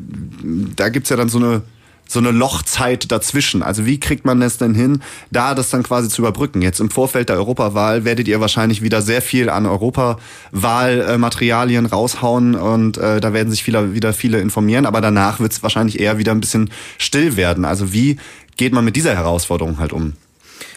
da 0.77 0.87
gibt's 0.87 1.09
ja 1.09 1.17
dann 1.17 1.27
so 1.27 1.39
eine 1.39 1.61
so 2.09 2.19
eine 2.19 2.31
Lochzeit 2.31 3.09
dazwischen. 3.11 3.61
Also 3.63 3.85
wie 3.85 3.99
kriegt 3.99 4.25
man 4.25 4.41
es 4.41 4.57
denn 4.57 4.73
hin, 4.73 5.03
da 5.31 5.53
das 5.53 5.69
dann 5.69 5.83
quasi 5.83 6.09
zu 6.09 6.23
überbrücken? 6.23 6.61
Jetzt 6.61 6.81
im 6.81 6.89
Vorfeld 6.89 7.29
der 7.29 7.37
Europawahl 7.37 8.03
werdet 8.03 8.27
ihr 8.27 8.41
wahrscheinlich 8.41 8.81
wieder 8.81 9.03
sehr 9.03 9.21
viel 9.21 9.49
an 9.49 9.67
Europawahlmaterialien 9.67 11.85
raushauen 11.85 12.55
und 12.55 12.97
äh, 12.97 13.21
da 13.21 13.31
werden 13.31 13.51
sich 13.51 13.63
viele, 13.63 13.93
wieder 13.93 14.11
viele 14.13 14.41
informieren, 14.41 14.87
aber 14.87 15.01
danach 15.01 15.39
wird 15.39 15.51
es 15.51 15.61
wahrscheinlich 15.61 15.99
eher 15.99 16.17
wieder 16.17 16.31
ein 16.31 16.41
bisschen 16.41 16.71
still 16.97 17.37
werden. 17.37 17.63
Also 17.63 17.93
wie 17.93 18.17
geht 18.57 18.73
man 18.73 18.83
mit 18.83 18.95
dieser 18.95 19.13
Herausforderung 19.15 19.77
halt 19.77 19.93
um? 19.93 20.13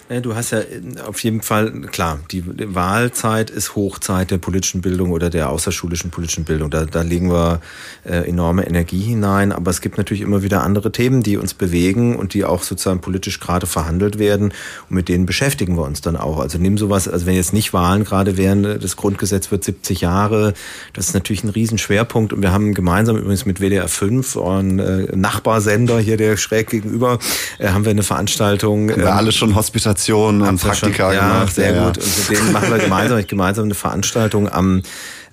Du 0.08 0.34
hast 0.34 0.50
ja 0.50 0.60
auf 1.06 1.22
jeden 1.22 1.40
Fall, 1.40 1.70
klar, 1.92 2.18
die 2.30 2.44
Wahlzeit 2.74 3.50
ist 3.50 3.76
Hochzeit 3.76 4.30
der 4.30 4.38
politischen 4.38 4.82
Bildung 4.82 5.10
oder 5.10 5.30
der 5.30 5.48
außerschulischen 5.48 6.10
politischen 6.10 6.44
Bildung. 6.44 6.70
Da, 6.70 6.84
da 6.84 7.02
legen 7.02 7.30
wir 7.30 7.60
äh, 8.04 8.28
enorme 8.28 8.66
Energie 8.66 9.00
hinein. 9.00 9.52
Aber 9.52 9.70
es 9.70 9.80
gibt 9.80 9.96
natürlich 9.98 10.20
immer 10.20 10.42
wieder 10.42 10.62
andere 10.62 10.92
Themen, 10.92 11.22
die 11.22 11.36
uns 11.36 11.54
bewegen 11.54 12.16
und 12.16 12.34
die 12.34 12.44
auch 12.44 12.62
sozusagen 12.62 13.00
politisch 13.00 13.40
gerade 13.40 13.66
verhandelt 13.66 14.18
werden. 14.18 14.52
Und 14.90 14.96
mit 14.96 15.08
denen 15.08 15.24
beschäftigen 15.24 15.76
wir 15.76 15.84
uns 15.84 16.00
dann 16.00 16.16
auch. 16.16 16.40
Also 16.40 16.58
nimm 16.58 16.76
sowas, 16.78 17.08
also 17.08 17.24
wenn 17.26 17.34
jetzt 17.34 17.52
nicht 17.52 17.72
Wahlen 17.72 18.04
gerade 18.04 18.36
wären, 18.36 18.80
das 18.80 18.96
Grundgesetz 18.96 19.50
wird 19.50 19.64
70 19.64 20.00
Jahre, 20.00 20.52
das 20.92 21.08
ist 21.08 21.14
natürlich 21.14 21.44
ein 21.44 21.50
Riesenschwerpunkt. 21.50 22.32
Und 22.32 22.42
wir 22.42 22.52
haben 22.52 22.74
gemeinsam 22.74 23.16
übrigens 23.16 23.46
mit 23.46 23.60
WDR 23.60 23.88
5, 23.88 24.36
ein 24.36 24.78
äh, 24.78 25.16
Nachbarsender 25.16 25.98
hier, 26.00 26.16
der 26.16 26.36
schräg 26.36 26.68
gegenüber, 26.68 27.18
äh, 27.58 27.68
haben 27.68 27.84
wir 27.84 27.92
eine 27.92 28.02
Veranstaltung. 28.02 28.90
Haben 28.90 29.00
wir 29.00 29.06
ähm, 29.06 29.12
alle 29.12 29.32
schon 29.32 29.54
Hospitation 29.54 29.91
Stationen 29.92 30.42
und 30.42 30.60
Praktika 30.60 31.08
schon, 31.08 31.14
ja, 31.14 31.20
gemacht. 31.20 31.54
Sehr 31.54 31.74
ja, 31.74 31.86
gut. 31.86 31.98
Und 31.98 32.18
mit 32.18 32.38
denen 32.38 32.52
machen 32.52 32.70
wir 32.70 32.78
gemeinsam, 32.78 33.26
gemeinsam 33.26 33.64
eine 33.64 33.74
Veranstaltung 33.74 34.48
am 34.50 34.82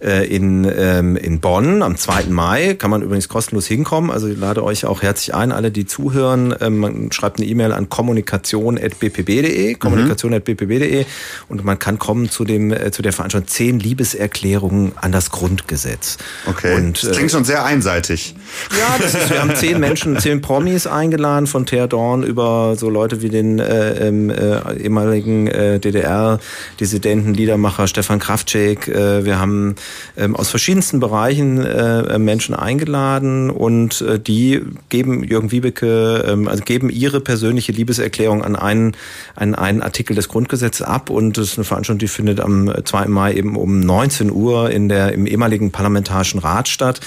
äh, 0.01 0.25
in, 0.27 0.69
ähm, 0.75 1.15
in 1.15 1.39
Bonn 1.39 1.83
am 1.83 1.97
2. 1.97 2.25
Mai. 2.29 2.75
Kann 2.75 2.89
man 2.89 3.01
übrigens 3.01 3.27
kostenlos 3.27 3.67
hinkommen. 3.67 4.11
Also 4.11 4.27
ich 4.27 4.37
lade 4.37 4.63
euch 4.63 4.85
auch 4.85 5.01
herzlich 5.01 5.35
ein, 5.35 5.51
alle, 5.51 5.71
die 5.71 5.85
zuhören. 5.85 6.55
Ähm, 6.61 6.77
man 6.77 7.11
schreibt 7.11 7.39
eine 7.39 7.47
E-Mail 7.47 7.73
an 7.73 7.89
kommunikation.bpb.de, 7.89 9.73
mhm. 9.73 9.79
kommunikation.bpb.de 9.79 11.05
und 11.49 11.65
man 11.65 11.79
kann 11.79 11.99
kommen 11.99 12.29
zu, 12.29 12.45
dem, 12.45 12.71
äh, 12.71 12.91
zu 12.91 13.01
der 13.01 13.13
Veranstaltung 13.13 13.47
zehn 13.47 13.79
Liebeserklärungen 13.79 14.93
an 14.95 15.11
das 15.11 15.31
Grundgesetz. 15.31 16.17
Okay, 16.45 16.75
und, 16.75 17.03
das 17.03 17.11
klingt 17.11 17.29
äh, 17.29 17.33
schon 17.33 17.43
sehr 17.43 17.65
einseitig. 17.65 18.35
Ja, 18.71 18.97
das 18.99 19.15
ist, 19.15 19.29
wir 19.29 19.41
haben 19.41 19.55
zehn 19.55 19.79
Menschen, 19.81 20.17
zehn 20.19 20.41
Promis 20.41 20.87
eingeladen, 20.87 21.47
von 21.47 21.65
Thea 21.65 21.87
Dorn 21.87 22.23
über 22.23 22.75
so 22.77 22.89
Leute 22.89 23.21
wie 23.21 23.29
den 23.29 23.59
äh, 23.59 24.07
ähm, 24.07 24.29
äh, 24.29 24.77
ehemaligen 24.77 25.47
äh, 25.47 25.79
DDR-Dissidenten, 25.79 27.33
Liedermacher 27.33 27.87
Stefan 27.87 28.19
Kraftschek. 28.19 28.87
Äh, 28.87 29.25
wir 29.25 29.39
haben 29.39 29.75
ähm, 30.17 30.35
aus 30.35 30.49
verschiedensten 30.49 30.99
Bereichen 30.99 31.63
äh, 31.63 32.19
Menschen 32.19 32.55
eingeladen 32.55 33.49
und 33.49 34.01
äh, 34.01 34.19
die 34.19 34.61
geben 34.89 35.23
Jürgen 35.23 35.51
Wiebeke, 35.51 36.25
ähm, 36.27 36.47
also 36.47 36.63
geben 36.63 36.89
ihre 36.89 37.21
persönliche 37.21 37.71
Liebeserklärung 37.71 38.43
an 38.43 38.55
einen, 38.55 38.95
an 39.35 39.55
einen 39.55 39.81
Artikel 39.81 40.15
des 40.15 40.29
Grundgesetzes 40.29 40.81
ab 40.81 41.09
und 41.09 41.37
das 41.37 41.49
ist 41.49 41.57
eine 41.57 41.65
Veranstaltung, 41.65 41.99
die 41.99 42.07
findet 42.07 42.39
am 42.39 42.71
2. 42.83 43.07
Mai 43.07 43.33
eben 43.33 43.55
um 43.55 43.79
19 43.79 44.31
Uhr 44.31 44.69
in 44.69 44.89
der, 44.89 45.13
im 45.13 45.25
ehemaligen 45.25 45.71
Parlamentarischen 45.71 46.39
Rat 46.39 46.67
statt. 46.67 47.01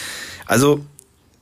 Also 0.46 0.80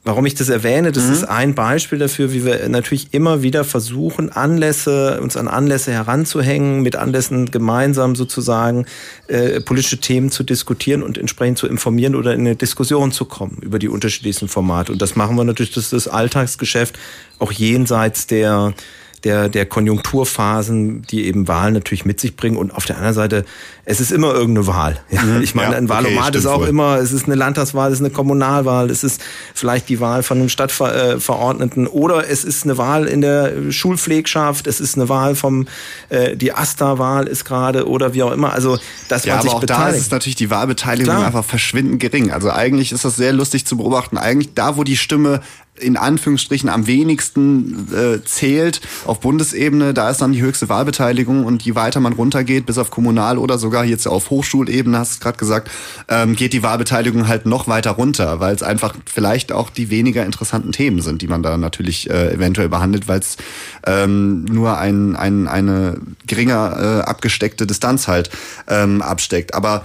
Warum 0.03 0.25
ich 0.25 0.35
das 0.35 0.49
erwähne, 0.49 0.93
das 0.93 1.05
mhm. 1.05 1.13
ist 1.13 1.25
ein 1.25 1.55
Beispiel 1.55 1.99
dafür, 1.99 2.33
wie 2.33 2.47
wir 2.47 2.67
natürlich 2.71 3.09
immer 3.13 3.43
wieder 3.43 3.65
versuchen, 3.65 4.33
Anlässe, 4.33 5.21
uns 5.21 5.37
an 5.37 5.47
Anlässe 5.47 5.93
heranzuhängen, 5.93 6.81
mit 6.81 6.97
Anlässen 6.97 7.51
gemeinsam 7.51 8.17
sozusagen 8.17 8.87
äh, 9.29 9.61
politische 9.61 9.99
Themen 9.99 10.31
zu 10.31 10.43
diskutieren 10.43 11.03
und 11.03 11.19
entsprechend 11.19 11.59
zu 11.59 11.67
informieren 11.67 12.15
oder 12.15 12.33
in 12.33 12.41
eine 12.41 12.57
Diskussion 12.57 13.13
zu 13.13 13.27
kommen 13.27 13.59
über 13.61 13.79
die 13.79 13.89
unterschiedlichsten 13.89 14.49
Formate. 14.49 14.91
Und 14.93 15.03
das 15.03 15.17
machen 15.17 15.37
wir 15.37 15.45
natürlich, 15.45 15.73
das 15.73 15.85
ist 15.85 15.93
das 15.93 16.09
Alltagsgeschäft, 16.09 16.99
auch 17.39 17.53
jenseits 17.53 18.27
der 18.27 18.73
der, 19.25 19.49
der 19.49 19.67
Konjunkturphasen, 19.67 21.03
die 21.03 21.27
eben 21.27 21.47
Wahlen 21.47 21.75
natürlich 21.75 22.05
mit 22.05 22.21
sich 22.21 22.37
bringen. 22.37 22.57
Und 22.57 22.71
auf 22.71 22.87
der 22.87 22.97
anderen 22.97 23.15
Seite, 23.15 23.45
es 23.85 24.01
ist 24.01 24.13
immer 24.13 24.33
irgendeine 24.33 24.67
Wahl. 24.67 25.01
Ja, 25.11 25.23
mhm. 25.23 25.43
ich 25.43 25.55
meine, 25.55 25.77
ein 25.77 25.89
Wahlomat 25.89 26.29
okay, 26.29 26.39
ist 26.39 26.47
auch 26.47 26.61
wohl. 26.61 26.69
immer, 26.69 26.97
es 26.99 27.13
ist 27.13 27.27
eine 27.27 27.35
Landtagswahl, 27.35 27.91
es 27.91 27.99
ist 27.99 28.05
eine 28.05 28.15
Kommunalwahl, 28.15 28.91
es 28.91 29.05
ist 29.05 29.21
vielleicht 29.55 29.89
die 29.89 30.01
Wahl 30.01 30.23
von 30.23 30.39
einem 30.39 30.49
Stadtverordneten 30.49 31.87
oder 31.87 32.29
es 32.29 32.45
ist 32.45 32.65
eine 32.65 32.79
Wahl 32.79 33.07
in 33.07 33.21
der 33.21 33.71
Schulpflegschaft, 33.71 34.67
es 34.67 34.81
ist 34.81 34.97
eine 34.97 35.09
Wahl 35.09 35.35
vom, 35.35 35.67
äh, 36.09 36.37
die 36.37 36.53
AStA-Wahl 36.53 37.27
ist 37.27 37.45
gerade 37.45 37.89
oder 37.89 38.15
wie 38.15 38.23
auch 38.23 38.33
immer. 38.33 38.53
Also, 38.53 38.79
dass 39.09 39.25
ja, 39.25 39.35
man 39.35 39.43
sich 39.43 39.51
aber 39.51 39.59
auch 39.59 39.61
beteiligt. 39.61 39.95
da 39.95 39.99
ist 39.99 40.13
natürlich 40.13 40.37
die 40.37 40.51
Wahlbeteiligung 40.51 41.15
Klar. 41.15 41.27
einfach 41.27 41.45
verschwindend 41.45 42.01
gering. 42.01 42.31
Also 42.31 42.51
eigentlich 42.51 42.93
ist 42.93 43.05
das 43.05 43.17
sehr 43.17 43.33
lustig 43.33 43.67
zu 43.67 43.77
beobachten. 43.77 44.17
Eigentlich 44.17 44.55
da, 44.55 44.77
wo 44.77 44.85
die 44.85 44.97
Stimme 44.97 45.41
in 45.81 45.97
Anführungsstrichen 45.97 46.69
am 46.69 46.87
wenigsten 46.87 47.89
äh, 47.93 48.25
zählt 48.25 48.81
auf 49.05 49.21
Bundesebene, 49.21 49.95
da 49.95 50.11
ist 50.11 50.21
dann 50.21 50.33
die 50.33 50.43
höchste 50.43 50.69
Wahlbeteiligung 50.69 51.45
und 51.45 51.63
je 51.63 51.75
weiter 51.75 52.01
man 52.01 52.13
runtergeht, 52.13 52.67
bis 52.67 52.79
auf 52.79 52.91
Kommunal 52.91 53.39
oder 53.39 53.59
sogar 53.59 53.85
jetzt 53.85 54.07
auf 54.07 54.31
Hochschulebene, 54.31 54.99
hast 54.99 55.17
du 55.17 55.25
gerade 55.25 55.39
gesagt, 55.39 55.71
ähm, 56.09 56.37
geht 56.37 56.53
die 56.53 56.63
Wahlbeteiligung 56.63 57.29
halt 57.29 57.47
noch 57.47 57.69
weiter 57.69 57.93
runter, 57.93 58.41
weil 58.41 58.55
es 58.55 58.63
einfach 58.63 58.95
vielleicht 59.07 59.53
auch 59.53 59.71
die 59.71 59.91
weniger 59.91 60.25
interessanten 60.25 60.73
Themen 60.73 61.01
sind, 61.01 61.23
die 61.23 61.29
man 61.29 61.43
da 61.43 61.57
natürlich 61.57 62.09
äh, 62.11 62.35
eventuell 62.35 62.69
behandelt, 62.69 63.09
weil 63.09 63.21
es 63.21 63.37
ähm, 63.87 64.45
nur 64.45 64.79
ein, 64.79 65.17
ein, 65.17 65.49
eine 65.49 66.01
geringer 66.27 67.01
äh, 67.05 67.09
abgesteckte 67.09 67.67
Distanz 67.67 68.09
halt 68.09 68.31
ähm, 68.69 69.03
absteckt. 69.03 69.55
Aber 69.55 69.85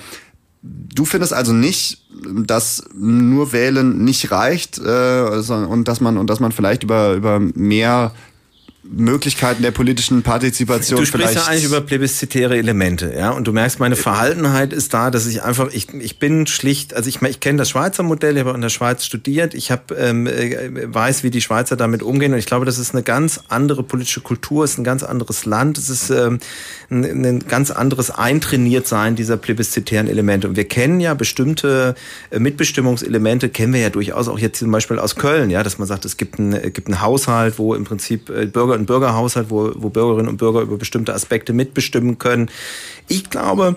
Du 0.95 1.05
findest 1.05 1.33
also 1.33 1.53
nicht, 1.53 1.99
dass 2.45 2.83
nur 2.95 3.51
wählen 3.51 4.03
nicht 4.03 4.31
reicht 4.31 4.79
äh, 4.79 5.21
und 5.21 5.87
dass 5.87 6.01
man 6.01 6.17
und 6.17 6.29
dass 6.29 6.39
man 6.39 6.51
vielleicht 6.51 6.83
über 6.83 7.13
über 7.13 7.39
mehr 7.39 8.13
Möglichkeiten 8.87 9.63
der 9.63 9.71
politischen 9.71 10.21
Partizipation 10.21 10.99
Du 10.99 11.05
sprichst 11.05 11.35
ja 11.35 11.45
eigentlich 11.45 11.65
über 11.65 11.81
plebiszitäre 11.81 12.57
Elemente, 12.57 13.13
ja, 13.17 13.31
und 13.31 13.47
du 13.47 13.51
merkst, 13.51 13.79
meine 13.79 13.95
Verhaltenheit 13.95 14.73
ist 14.73 14.93
da, 14.93 15.11
dass 15.11 15.25
ich 15.25 15.43
einfach, 15.43 15.69
ich, 15.73 15.93
ich 15.93 16.19
bin 16.19 16.45
schlicht, 16.47 16.93
also 16.93 17.09
ich, 17.09 17.21
ich 17.21 17.39
kenne 17.39 17.57
das 17.57 17.69
Schweizer 17.69 18.03
Modell, 18.03 18.37
ich 18.37 18.43
habe 18.43 18.55
in 18.55 18.61
der 18.61 18.69
Schweiz 18.69 19.05
studiert, 19.05 19.53
ich 19.53 19.71
habe 19.71 19.95
ähm, 19.95 20.27
äh, 20.27 20.93
weiß, 20.93 21.23
wie 21.23 21.29
die 21.29 21.41
Schweizer 21.41 21.75
damit 21.75 22.03
umgehen 22.03 22.33
und 22.33 22.39
ich 22.39 22.45
glaube, 22.45 22.65
das 22.65 22.77
ist 22.77 22.93
eine 22.93 23.03
ganz 23.03 23.39
andere 23.47 23.83
politische 23.83 24.21
Kultur, 24.21 24.65
ist 24.65 24.77
ein 24.77 24.83
ganz 24.83 25.03
anderes 25.03 25.45
Land, 25.45 25.77
es 25.77 25.89
ist 25.89 26.09
ähm, 26.11 26.39
ein, 26.89 27.25
ein 27.25 27.39
ganz 27.47 27.71
anderes 27.71 28.11
Eintrainiertsein 28.11 29.15
dieser 29.15 29.37
plebiszitären 29.37 30.07
Elemente. 30.07 30.47
Und 30.47 30.55
wir 30.55 30.67
kennen 30.67 30.99
ja 30.99 31.13
bestimmte 31.13 31.95
äh, 32.29 32.39
Mitbestimmungselemente, 32.39 33.49
kennen 33.49 33.73
wir 33.73 33.81
ja 33.81 33.89
durchaus 33.89 34.27
auch 34.27 34.39
jetzt 34.39 34.59
zum 34.59 34.71
Beispiel 34.71 34.99
aus 34.99 35.15
Köln, 35.15 35.49
ja, 35.49 35.63
dass 35.63 35.77
man 35.77 35.87
sagt, 35.87 36.05
es 36.05 36.17
gibt 36.17 36.39
einen, 36.39 36.73
gibt 36.73 36.87
einen 36.87 37.01
Haushalt, 37.01 37.57
wo 37.57 37.73
im 37.73 37.83
Prinzip 37.83 38.29
äh, 38.29 38.45
Bürger 38.75 38.79
und 38.79 38.85
Bürgerhaushalt, 38.85 39.49
wo, 39.49 39.71
wo 39.75 39.89
Bürgerinnen 39.89 40.29
und 40.29 40.37
Bürger 40.37 40.61
über 40.61 40.77
bestimmte 40.77 41.13
Aspekte 41.13 41.53
mitbestimmen 41.53 42.17
können. 42.17 42.49
Ich 43.07 43.29
glaube, 43.29 43.75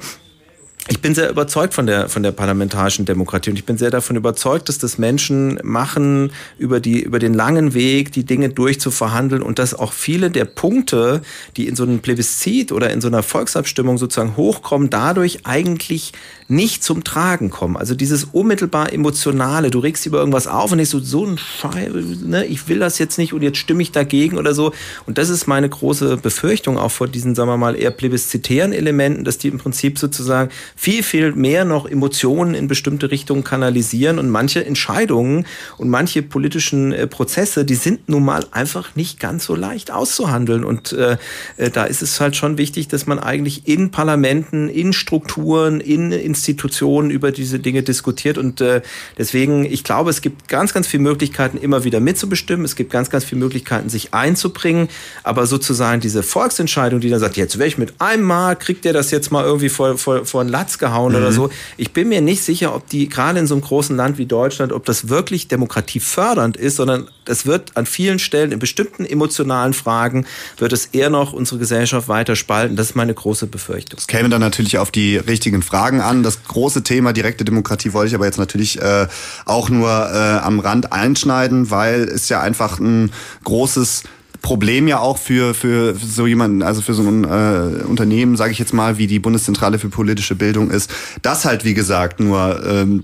ich 0.91 1.03
bin 1.03 1.15
sehr 1.15 1.29
überzeugt 1.29 1.75
von 1.75 1.87
der, 1.87 2.09
von 2.09 2.23
der 2.23 2.33
parlamentarischen 2.33 3.05
Demokratie 3.05 3.51
und 3.51 3.57
ich 3.57 3.67
bin 3.67 3.77
sehr 3.77 3.91
davon 3.91 4.17
überzeugt, 4.17 4.71
dass 4.71 4.79
das 4.79 4.97
Menschen 4.97 5.61
machen, 5.63 6.33
über, 6.57 6.81
die, 6.81 7.03
über 7.03 7.19
den 7.19 7.35
langen 7.35 7.75
Weg 7.75 8.13
die 8.13 8.25
Dinge 8.25 8.49
durchzuverhandeln 8.49 9.43
und 9.43 9.59
dass 9.59 9.75
auch 9.75 9.93
viele 9.93 10.31
der 10.31 10.47
Punkte, 10.47 11.21
die 11.59 11.69
in 11.69 11.77
so 11.77 11.83
einem 11.83 12.01
Plebiszit 12.01 12.73
oder 12.73 12.91
in 12.91 13.03
so 13.03 13.09
einer 13.09 13.23
Volksabstimmung 13.23 13.99
sozusagen 13.99 14.37
hochkommen, 14.37 14.89
dadurch 14.89 15.45
eigentlich 15.45 16.13
nicht 16.49 16.83
zum 16.83 17.05
Tragen 17.05 17.51
kommen. 17.51 17.77
Also 17.77 17.95
dieses 17.95 18.25
unmittelbar 18.25 18.91
emotionale, 18.91 19.71
du 19.71 19.81
regst 19.81 20.07
über 20.07 20.19
irgendwas 20.19 20.47
auf 20.47 20.73
und 20.73 20.79
denkst 20.79 20.91
so, 20.91 21.01
so 21.01 21.27
ein 21.27 21.37
Scheiß, 21.37 21.93
ne, 22.25 22.47
ich 22.47 22.69
will 22.69 22.79
das 22.79 22.99
jetzt 22.99 23.19
nicht 23.19 23.35
und 23.35 23.43
jetzt 23.43 23.59
stimme 23.59 23.83
ich 23.83 23.93
dagegen 23.93 24.39
oder 24.39 24.55
so. 24.55 24.73
Und 25.05 25.19
das 25.19 25.29
ist 25.29 25.47
meine 25.47 25.69
große 25.69 26.17
Befürchtung 26.17 26.79
auch 26.79 26.91
vor 26.91 27.07
diesen, 27.07 27.35
sagen 27.35 27.51
wir 27.51 27.59
mal, 27.59 27.77
eher 27.77 27.91
plebiszitären 27.91 28.73
Elementen, 28.73 29.25
dass 29.25 29.37
die 29.37 29.49
im 29.49 29.59
Prinzip 29.59 29.99
sozusagen 29.99 30.51
viel, 30.79 31.03
viel 31.03 31.33
mehr 31.33 31.65
noch 31.65 31.91
Emotionen 31.91 32.55
in 32.55 32.69
bestimmte 32.69 33.11
Richtungen 33.11 33.43
kanalisieren 33.43 34.21
und 34.21 34.31
manche 34.31 34.65
Entscheidungen 34.65 35.45
und 35.77 35.89
manche 35.89 36.23
politischen 36.23 36.93
äh, 36.93 37.09
Prozesse, 37.09 37.65
die 37.65 37.75
sind 37.75 38.09
nun 38.09 38.25
mal 38.25 38.47
einfach 38.53 38.95
nicht 38.95 39.19
ganz 39.19 39.45
so 39.45 39.57
leicht 39.57 39.91
auszuhandeln. 39.91 40.63
Und 40.63 40.93
äh, 40.93 41.17
äh, 41.57 41.71
da 41.71 41.83
ist 41.83 42.01
es 42.01 42.21
halt 42.21 42.37
schon 42.37 42.59
wichtig, 42.59 42.87
dass 42.87 43.07
man 43.09 43.19
eigentlich 43.19 43.67
in 43.67 43.91
Parlamenten, 43.91 44.69
in 44.69 44.93
Strukturen, 44.93 45.81
in 45.81 46.13
Institutionen 46.13 47.11
über 47.11 47.33
diese 47.33 47.59
Dinge 47.59 47.83
diskutiert. 47.83 48.39
Und 48.39 48.61
äh, 48.61 48.83
deswegen, 49.19 49.65
ich 49.65 49.83
glaube, 49.83 50.11
es 50.11 50.21
gibt 50.21 50.47
ganz, 50.47 50.73
ganz 50.73 50.87
viele 50.87 51.03
Möglichkeiten, 51.03 51.59
immer 51.59 51.83
wieder 51.83 51.99
mitzubestimmen. 51.99 52.65
Es 52.65 52.77
gibt 52.77 52.93
ganz, 52.93 53.11
ganz 53.11 53.25
viele 53.25 53.41
Möglichkeiten, 53.41 53.89
sich 53.89 54.15
einzubringen. 54.15 54.89
Aber 55.25 55.47
sozusagen 55.47 56.01
diese 56.01 56.23
Volksentscheidung, 56.23 57.01
die 57.01 57.11
dann 57.11 57.19
sagt, 57.19 57.37
jetzt 57.37 57.59
wäre 57.59 57.67
ich 57.67 57.79
mit 57.79 58.01
einem 58.01 58.23
Mal, 58.23 58.55
kriegt 58.55 58.85
der 58.85 58.93
das 58.93 59.11
jetzt 59.11 59.33
mal 59.33 59.45
irgendwie 59.45 59.71
vor, 59.71 59.99
vor, 59.99 60.25
vor 60.25 60.45
den 60.45 60.51
Latz 60.51 60.68
gehauen 60.77 61.13
mhm. 61.13 61.19
oder 61.19 61.33
so. 61.33 61.49
Ich 61.79 61.93
bin 61.93 62.09
mir 62.09 62.21
nicht 62.21 62.43
sicher, 62.43 62.75
ob 62.75 62.89
die 62.89 63.09
gerade 63.09 63.39
in 63.39 63.47
so 63.47 63.55
einem 63.55 63.63
großen 63.63 63.97
Land 63.97 64.19
wie 64.19 64.27
Deutschland, 64.27 64.73
ob 64.73 64.85
das 64.85 65.09
wirklich 65.09 65.49
demokratiefördernd 65.49 66.59
ist, 66.59 66.77
sondern 66.77 67.09
es 67.25 67.47
wird 67.47 67.77
an 67.77 67.87
vielen 67.87 68.19
Stellen 68.19 68.53
in 68.53 68.59
bestimmten 68.59 69.05
emotionalen 69.05 69.73
Fragen 69.73 70.27
wird 70.57 70.73
es 70.73 70.87
eher 70.87 71.11
noch 71.11 71.33
unsere 71.33 71.59
Gesellschaft 71.59 72.09
weiter 72.09 72.37
spalten. 72.37 72.77
Das 72.77 72.91
ist 72.91 72.95
meine 72.97 73.15
große 73.15 73.47
Befürchtung. 73.47 73.99
Es 73.99 74.07
käme 74.07 74.29
dann 74.29 74.41
natürlich 74.41 74.79
auf 74.79 74.91
die 74.91 75.17
richtigen 75.17 75.63
Fragen 75.63 76.01
an. 76.01 76.23
Das 76.23 76.45
große 76.45 76.83
Thema 76.83 77.13
direkte 77.13 77.45
Demokratie 77.45 77.93
wollte 77.93 78.09
ich 78.09 78.15
aber 78.15 78.27
jetzt 78.27 78.39
natürlich 78.39 78.81
äh, 78.81 79.07
auch 79.45 79.69
nur 79.69 79.89
äh, 79.89 80.39
am 80.39 80.61
Rand 80.61 80.93
einschneiden, 80.93 81.71
weil 81.71 82.03
es 82.03 82.29
ja 82.29 82.41
einfach 82.41 82.79
ein 82.79 83.13
großes 83.45 84.05
Problem 84.43 84.89
ja 84.89 84.99
auch 85.01 85.19
für, 85.19 85.55
für 85.55 85.95
so 85.95 86.27
jemanden, 86.27 86.63
also 86.63 86.81
für 86.81 86.95
so 86.95 87.03
ein 87.03 87.25
äh, 87.25 87.85
Unternehmen, 87.85 88.37
sage 88.37 88.53
ich 88.53 88.59
jetzt 88.59 88.73
mal, 88.73 88.99
wie 88.99 89.07
die 89.07 89.19
Bundeszentrale 89.19 89.79
für 89.79 89.89
politische 89.89 90.35
Bildung 90.35 90.71
ist, 90.71 90.91
das 91.23 91.45
halt, 91.45 91.65
wie 91.65 91.75
gesagt, 91.75 92.21
nur 92.21 92.65
ähm, 92.67 93.03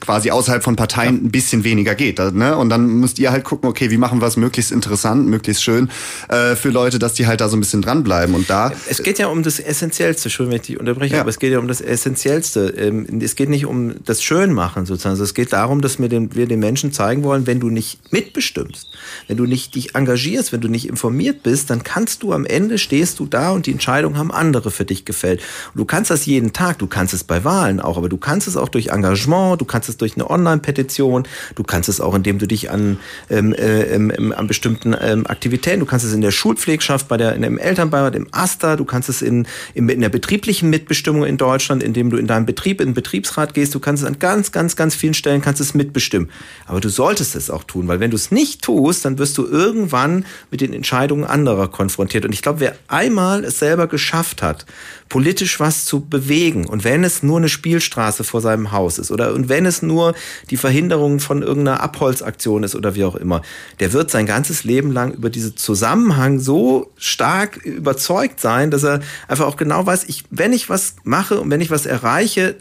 quasi 0.00 0.30
außerhalb 0.30 0.62
von 0.62 0.76
Parteien 0.76 1.26
ein 1.26 1.30
bisschen 1.30 1.64
weniger 1.64 1.94
geht. 1.94 2.18
Ne? 2.18 2.56
Und 2.56 2.68
dann 2.68 2.86
müsst 2.86 3.18
ihr 3.18 3.30
halt 3.30 3.44
gucken, 3.44 3.68
okay, 3.68 3.90
wie 3.90 3.96
machen 3.96 4.20
wir 4.20 4.26
es 4.26 4.36
möglichst 4.36 4.72
interessant, 4.72 5.28
möglichst 5.28 5.62
schön 5.62 5.90
äh, 6.28 6.56
für 6.56 6.70
Leute, 6.70 6.98
dass 6.98 7.14
die 7.14 7.26
halt 7.26 7.40
da 7.40 7.48
so 7.48 7.56
ein 7.56 7.60
bisschen 7.60 7.82
dranbleiben. 7.82 8.34
Und 8.34 8.48
da. 8.50 8.72
Es 8.88 9.02
geht 9.02 9.18
ja 9.18 9.26
um 9.28 9.42
das 9.42 9.58
Essentiellste, 9.58 10.30
schön, 10.30 10.48
wenn 10.48 10.56
ich 10.56 10.62
dich 10.62 10.80
unterbreche, 10.80 11.16
ja. 11.16 11.20
aber 11.20 11.30
es 11.30 11.38
geht 11.38 11.52
ja 11.52 11.58
um 11.58 11.68
das 11.68 11.80
Essentiellste. 11.80 12.68
Ähm, 12.78 13.20
es 13.20 13.36
geht 13.36 13.48
nicht 13.48 13.66
um 13.66 13.94
das 14.04 14.22
Schönmachen 14.22 14.86
sozusagen. 14.86 15.12
Also 15.12 15.24
es 15.24 15.34
geht 15.34 15.52
darum, 15.52 15.80
dass 15.80 15.98
wir 15.98 16.08
den, 16.08 16.34
wir 16.34 16.46
den 16.46 16.60
Menschen 16.60 16.92
zeigen 16.92 17.22
wollen, 17.22 17.46
wenn 17.46 17.60
du 17.60 17.70
nicht 17.70 18.12
mitbestimmst, 18.12 18.88
wenn 19.28 19.36
du 19.36 19.44
nicht 19.44 19.74
dich 19.74 19.94
engagierst, 19.94 20.52
wenn 20.52 20.60
du 20.60 20.68
nicht 20.68 20.88
informiert 20.88 21.42
bist, 21.42 21.70
dann 21.70 21.82
kannst 21.82 22.22
du 22.22 22.32
am 22.32 22.44
Ende 22.44 22.78
stehst 22.78 23.18
du 23.18 23.26
da 23.26 23.50
und 23.50 23.66
die 23.66 23.72
Entscheidung 23.72 24.16
haben 24.16 24.30
andere 24.30 24.70
für 24.70 24.84
dich 24.84 25.04
gefällt. 25.04 25.40
Und 25.74 25.80
du 25.80 25.84
kannst 25.84 26.10
das 26.10 26.26
jeden 26.26 26.52
Tag, 26.52 26.78
du 26.78 26.86
kannst 26.86 27.14
es 27.14 27.24
bei 27.24 27.44
Wahlen 27.44 27.80
auch, 27.80 27.96
aber 27.96 28.08
du 28.08 28.16
kannst 28.16 28.48
es 28.48 28.56
auch 28.56 28.68
durch 28.68 28.88
Engagement 28.88 29.25
Engagement, 29.26 29.60
du 29.60 29.64
kannst 29.64 29.88
es 29.88 29.96
durch 29.96 30.14
eine 30.14 30.28
Online-Petition, 30.28 31.24
du 31.54 31.62
kannst 31.62 31.88
es 31.88 32.00
auch, 32.00 32.14
indem 32.14 32.38
du 32.38 32.46
dich 32.46 32.70
an, 32.70 32.98
ähm, 33.30 33.52
äh, 33.52 33.82
ähm, 33.82 34.32
an 34.36 34.46
bestimmten 34.46 34.94
ähm, 35.00 35.26
Aktivitäten, 35.26 35.80
du 35.80 35.86
kannst 35.86 36.04
es 36.04 36.12
in 36.12 36.20
der 36.20 36.30
Schulpflegschaft, 36.30 37.08
bei 37.08 37.16
der, 37.16 37.34
in 37.34 37.42
dem 37.42 37.58
Elternbeirat, 37.58 38.14
im 38.14 38.28
AStA, 38.32 38.76
du 38.76 38.84
kannst 38.84 39.08
es 39.08 39.22
in, 39.22 39.46
in, 39.74 39.88
in 39.88 40.00
der 40.00 40.08
betrieblichen 40.08 40.70
Mitbestimmung 40.70 41.24
in 41.24 41.36
Deutschland, 41.36 41.82
indem 41.82 42.10
du 42.10 42.16
in 42.16 42.26
deinem 42.26 42.46
Betrieb, 42.46 42.80
in 42.80 42.88
den 42.88 42.94
Betriebsrat 42.94 43.54
gehst, 43.54 43.74
du 43.74 43.80
kannst 43.80 44.02
es 44.02 44.08
an 44.08 44.18
ganz, 44.18 44.52
ganz, 44.52 44.76
ganz 44.76 44.94
vielen 44.94 45.14
Stellen 45.14 45.42
kannst 45.42 45.60
es 45.60 45.74
mitbestimmen. 45.74 46.30
Aber 46.66 46.80
du 46.80 46.88
solltest 46.88 47.36
es 47.36 47.50
auch 47.50 47.64
tun, 47.64 47.88
weil 47.88 48.00
wenn 48.00 48.10
du 48.10 48.16
es 48.16 48.30
nicht 48.30 48.62
tust, 48.62 49.04
dann 49.04 49.18
wirst 49.18 49.38
du 49.38 49.46
irgendwann 49.46 50.24
mit 50.50 50.60
den 50.60 50.72
Entscheidungen 50.72 51.24
anderer 51.24 51.68
konfrontiert. 51.68 52.24
Und 52.24 52.32
ich 52.32 52.42
glaube, 52.42 52.60
wer 52.60 52.76
einmal 52.88 53.44
es 53.44 53.58
selber 53.58 53.86
geschafft 53.86 54.42
hat, 54.42 54.66
politisch 55.08 55.60
was 55.60 55.84
zu 55.84 56.00
bewegen. 56.00 56.66
Und 56.66 56.84
wenn 56.84 57.04
es 57.04 57.22
nur 57.22 57.38
eine 57.38 57.48
Spielstraße 57.48 58.24
vor 58.24 58.40
seinem 58.40 58.72
Haus 58.72 58.98
ist 58.98 59.10
oder 59.16 59.32
und 59.32 59.48
wenn 59.48 59.64
es 59.64 59.80
nur 59.80 60.14
die 60.50 60.58
Verhinderung 60.58 61.20
von 61.20 61.40
irgendeiner 61.40 61.80
Abholzaktion 61.80 62.64
ist 62.64 62.74
oder 62.74 62.94
wie 62.94 63.04
auch 63.04 63.16
immer, 63.16 63.40
der 63.80 63.94
wird 63.94 64.10
sein 64.10 64.26
ganzes 64.26 64.62
Leben 64.64 64.92
lang 64.92 65.12
über 65.12 65.30
diesen 65.30 65.56
Zusammenhang 65.56 66.38
so 66.38 66.92
stark 66.98 67.56
überzeugt 67.64 68.40
sein, 68.40 68.70
dass 68.70 68.84
er 68.84 69.00
einfach 69.26 69.46
auch 69.46 69.56
genau 69.56 69.86
weiß, 69.86 70.04
ich, 70.04 70.24
wenn 70.30 70.52
ich 70.52 70.68
was 70.68 70.96
mache 71.02 71.40
und 71.40 71.50
wenn 71.50 71.62
ich 71.62 71.70
was 71.70 71.86
erreiche, 71.86 72.56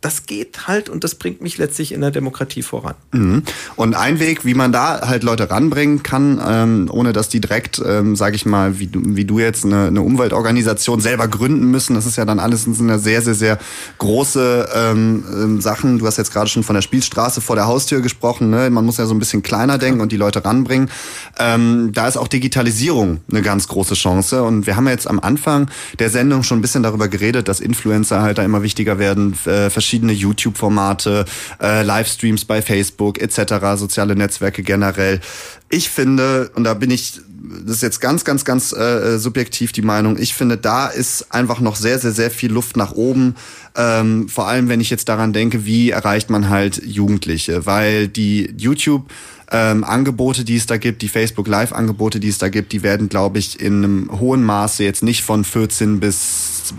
das 0.00 0.26
geht 0.26 0.68
halt 0.68 0.88
und 0.88 1.04
das 1.04 1.14
bringt 1.14 1.40
mich 1.40 1.58
letztlich 1.58 1.92
in 1.92 2.00
der 2.00 2.10
Demokratie 2.10 2.62
voran. 2.62 2.94
Mhm. 3.12 3.42
Und 3.76 3.94
ein 3.94 4.20
Weg, 4.20 4.44
wie 4.44 4.54
man 4.54 4.72
da 4.72 5.08
halt 5.08 5.22
Leute 5.22 5.50
ranbringen 5.50 6.02
kann, 6.02 6.40
ähm, 6.46 6.88
ohne 6.90 7.12
dass 7.12 7.28
die 7.28 7.40
direkt, 7.40 7.82
ähm, 7.84 8.16
ich 8.32 8.46
mal, 8.46 8.78
wie 8.78 8.86
du, 8.86 9.00
wie 9.04 9.24
du 9.24 9.38
jetzt 9.38 9.64
eine, 9.64 9.86
eine 9.86 10.02
Umweltorganisation 10.02 11.00
selber 11.00 11.28
gründen 11.28 11.70
müssen, 11.70 11.94
das 11.94 12.06
ist 12.06 12.16
ja 12.16 12.24
dann 12.24 12.38
alles 12.38 12.66
eine 12.66 12.98
sehr, 12.98 13.22
sehr, 13.22 13.34
sehr 13.34 13.58
große 13.98 14.68
ähm, 14.74 15.24
ähm, 15.32 15.60
Sachen. 15.60 15.98
Du 15.98 16.06
hast 16.06 16.18
jetzt 16.18 16.32
gerade 16.32 16.48
schon 16.48 16.62
von 16.62 16.74
der 16.74 16.82
Spielstraße 16.82 17.40
vor 17.40 17.56
der 17.56 17.66
Haustür 17.66 18.00
gesprochen. 18.00 18.50
Ne? 18.50 18.70
Man 18.70 18.84
muss 18.84 18.98
ja 18.98 19.06
so 19.06 19.14
ein 19.14 19.18
bisschen 19.18 19.42
kleiner 19.42 19.78
denken 19.78 20.00
und 20.00 20.12
die 20.12 20.16
Leute 20.16 20.44
ranbringen. 20.44 20.90
Ähm, 21.38 21.90
da 21.92 22.08
ist 22.08 22.16
auch 22.16 22.28
Digitalisierung 22.28 23.20
eine 23.30 23.42
ganz 23.42 23.68
große 23.68 23.94
Chance. 23.94 24.42
Und 24.42 24.66
wir 24.66 24.76
haben 24.76 24.86
ja 24.86 24.92
jetzt 24.92 25.08
am 25.08 25.20
Anfang 25.20 25.68
der 25.98 26.10
Sendung 26.10 26.42
schon 26.42 26.58
ein 26.58 26.62
bisschen 26.62 26.82
darüber 26.82 27.08
geredet, 27.08 27.48
dass 27.48 27.60
Influencer 27.60 28.22
halt 28.22 28.38
da 28.38 28.42
immer 28.42 28.62
wichtiger 28.62 28.98
werden, 28.98 29.36
äh, 29.46 29.70
verschiedene 29.70 29.95
YouTube-Formate, 30.04 31.24
äh, 31.60 31.82
Livestreams 31.82 32.44
bei 32.44 32.62
Facebook 32.62 33.20
etc., 33.20 33.76
soziale 33.76 34.16
Netzwerke 34.16 34.62
generell. 34.62 35.20
Ich 35.68 35.90
finde, 35.90 36.50
und 36.54 36.64
da 36.64 36.74
bin 36.74 36.90
ich, 36.90 37.20
das 37.64 37.76
ist 37.76 37.82
jetzt 37.82 38.00
ganz, 38.00 38.24
ganz, 38.24 38.44
ganz 38.44 38.72
äh, 38.72 39.18
subjektiv 39.18 39.72
die 39.72 39.82
Meinung, 39.82 40.16
ich 40.18 40.34
finde, 40.34 40.56
da 40.56 40.88
ist 40.88 41.32
einfach 41.32 41.60
noch 41.60 41.76
sehr, 41.76 41.98
sehr, 41.98 42.12
sehr 42.12 42.30
viel 42.30 42.52
Luft 42.52 42.76
nach 42.76 42.92
oben. 42.92 43.34
Ähm, 43.76 44.28
vor 44.28 44.48
allem, 44.48 44.68
wenn 44.68 44.80
ich 44.80 44.90
jetzt 44.90 45.08
daran 45.08 45.32
denke, 45.32 45.66
wie 45.66 45.90
erreicht 45.90 46.30
man 46.30 46.48
halt 46.48 46.82
Jugendliche, 46.84 47.66
weil 47.66 48.08
die 48.08 48.54
YouTube 48.56 49.10
ähm, 49.52 49.84
Angebote, 49.84 50.44
die 50.44 50.56
es 50.56 50.66
da 50.66 50.76
gibt, 50.76 51.02
die 51.02 51.08
Facebook 51.08 51.46
Live-Angebote, 51.46 52.20
die 52.20 52.28
es 52.28 52.38
da 52.38 52.48
gibt, 52.48 52.72
die 52.72 52.82
werden, 52.82 53.08
glaube 53.08 53.38
ich, 53.38 53.60
in 53.60 53.84
einem 53.84 54.20
hohen 54.20 54.42
Maße 54.42 54.82
jetzt 54.82 55.02
nicht 55.02 55.22
von 55.22 55.44
14 55.44 56.00
bis 56.00 56.74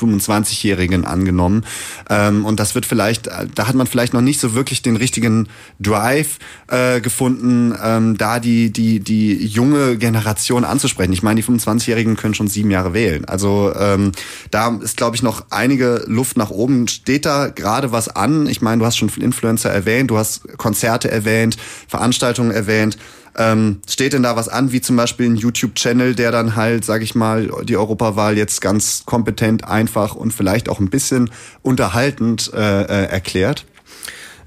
25-Jährigen 0.00 1.04
angenommen. 1.04 1.64
Ähm, 2.08 2.44
und 2.44 2.60
das 2.60 2.74
wird 2.74 2.86
vielleicht, 2.86 3.26
da 3.26 3.66
hat 3.66 3.74
man 3.74 3.86
vielleicht 3.86 4.12
noch 4.12 4.20
nicht 4.20 4.40
so 4.40 4.54
wirklich 4.54 4.82
den 4.82 4.96
richtigen 4.96 5.48
Drive 5.80 6.38
äh, 6.68 7.00
gefunden, 7.00 7.74
ähm, 7.82 8.16
da 8.16 8.40
die, 8.40 8.70
die, 8.70 9.00
die 9.00 9.46
junge 9.46 9.96
Generation 9.96 10.64
anzusprechen. 10.64 11.12
Ich 11.12 11.22
meine, 11.22 11.40
die 11.40 11.46
25-Jährigen 11.46 12.16
können 12.16 12.34
schon 12.34 12.48
sieben 12.48 12.70
Jahre 12.70 12.94
wählen. 12.94 13.24
Also 13.24 13.72
ähm, 13.76 14.12
da 14.50 14.68
ist, 14.82 14.96
glaube 14.96 15.16
ich, 15.16 15.22
noch 15.22 15.46
einige 15.50 16.04
Luft 16.06 16.36
nach 16.36 16.50
oben. 16.50 16.88
Steht 16.88 17.26
da 17.26 17.48
gerade 17.48 17.92
was 17.92 18.08
an? 18.08 18.46
Ich 18.46 18.62
meine, 18.62 18.80
du 18.80 18.86
hast 18.86 18.96
schon 18.96 19.08
Influencer 19.08 19.70
erwähnt, 19.70 20.10
du 20.10 20.18
hast 20.18 20.58
Konzerte 20.58 21.10
erwähnt, 21.10 21.56
Veranstaltungen 21.88 22.03
erwähnt. 22.12 22.98
Ähm, 23.36 23.80
steht 23.88 24.12
denn 24.12 24.22
da 24.22 24.36
was 24.36 24.48
an, 24.48 24.70
wie 24.70 24.80
zum 24.80 24.96
Beispiel 24.96 25.26
ein 25.26 25.36
YouTube-Channel, 25.36 26.14
der 26.14 26.30
dann 26.30 26.54
halt, 26.54 26.84
sag 26.84 27.02
ich 27.02 27.14
mal, 27.14 27.50
die 27.64 27.76
Europawahl 27.76 28.36
jetzt 28.36 28.60
ganz 28.60 29.02
kompetent, 29.06 29.64
einfach 29.64 30.14
und 30.14 30.32
vielleicht 30.32 30.68
auch 30.68 30.78
ein 30.78 30.88
bisschen 30.88 31.30
unterhaltend 31.62 32.52
äh, 32.54 32.82
äh, 32.82 33.06
erklärt? 33.06 33.66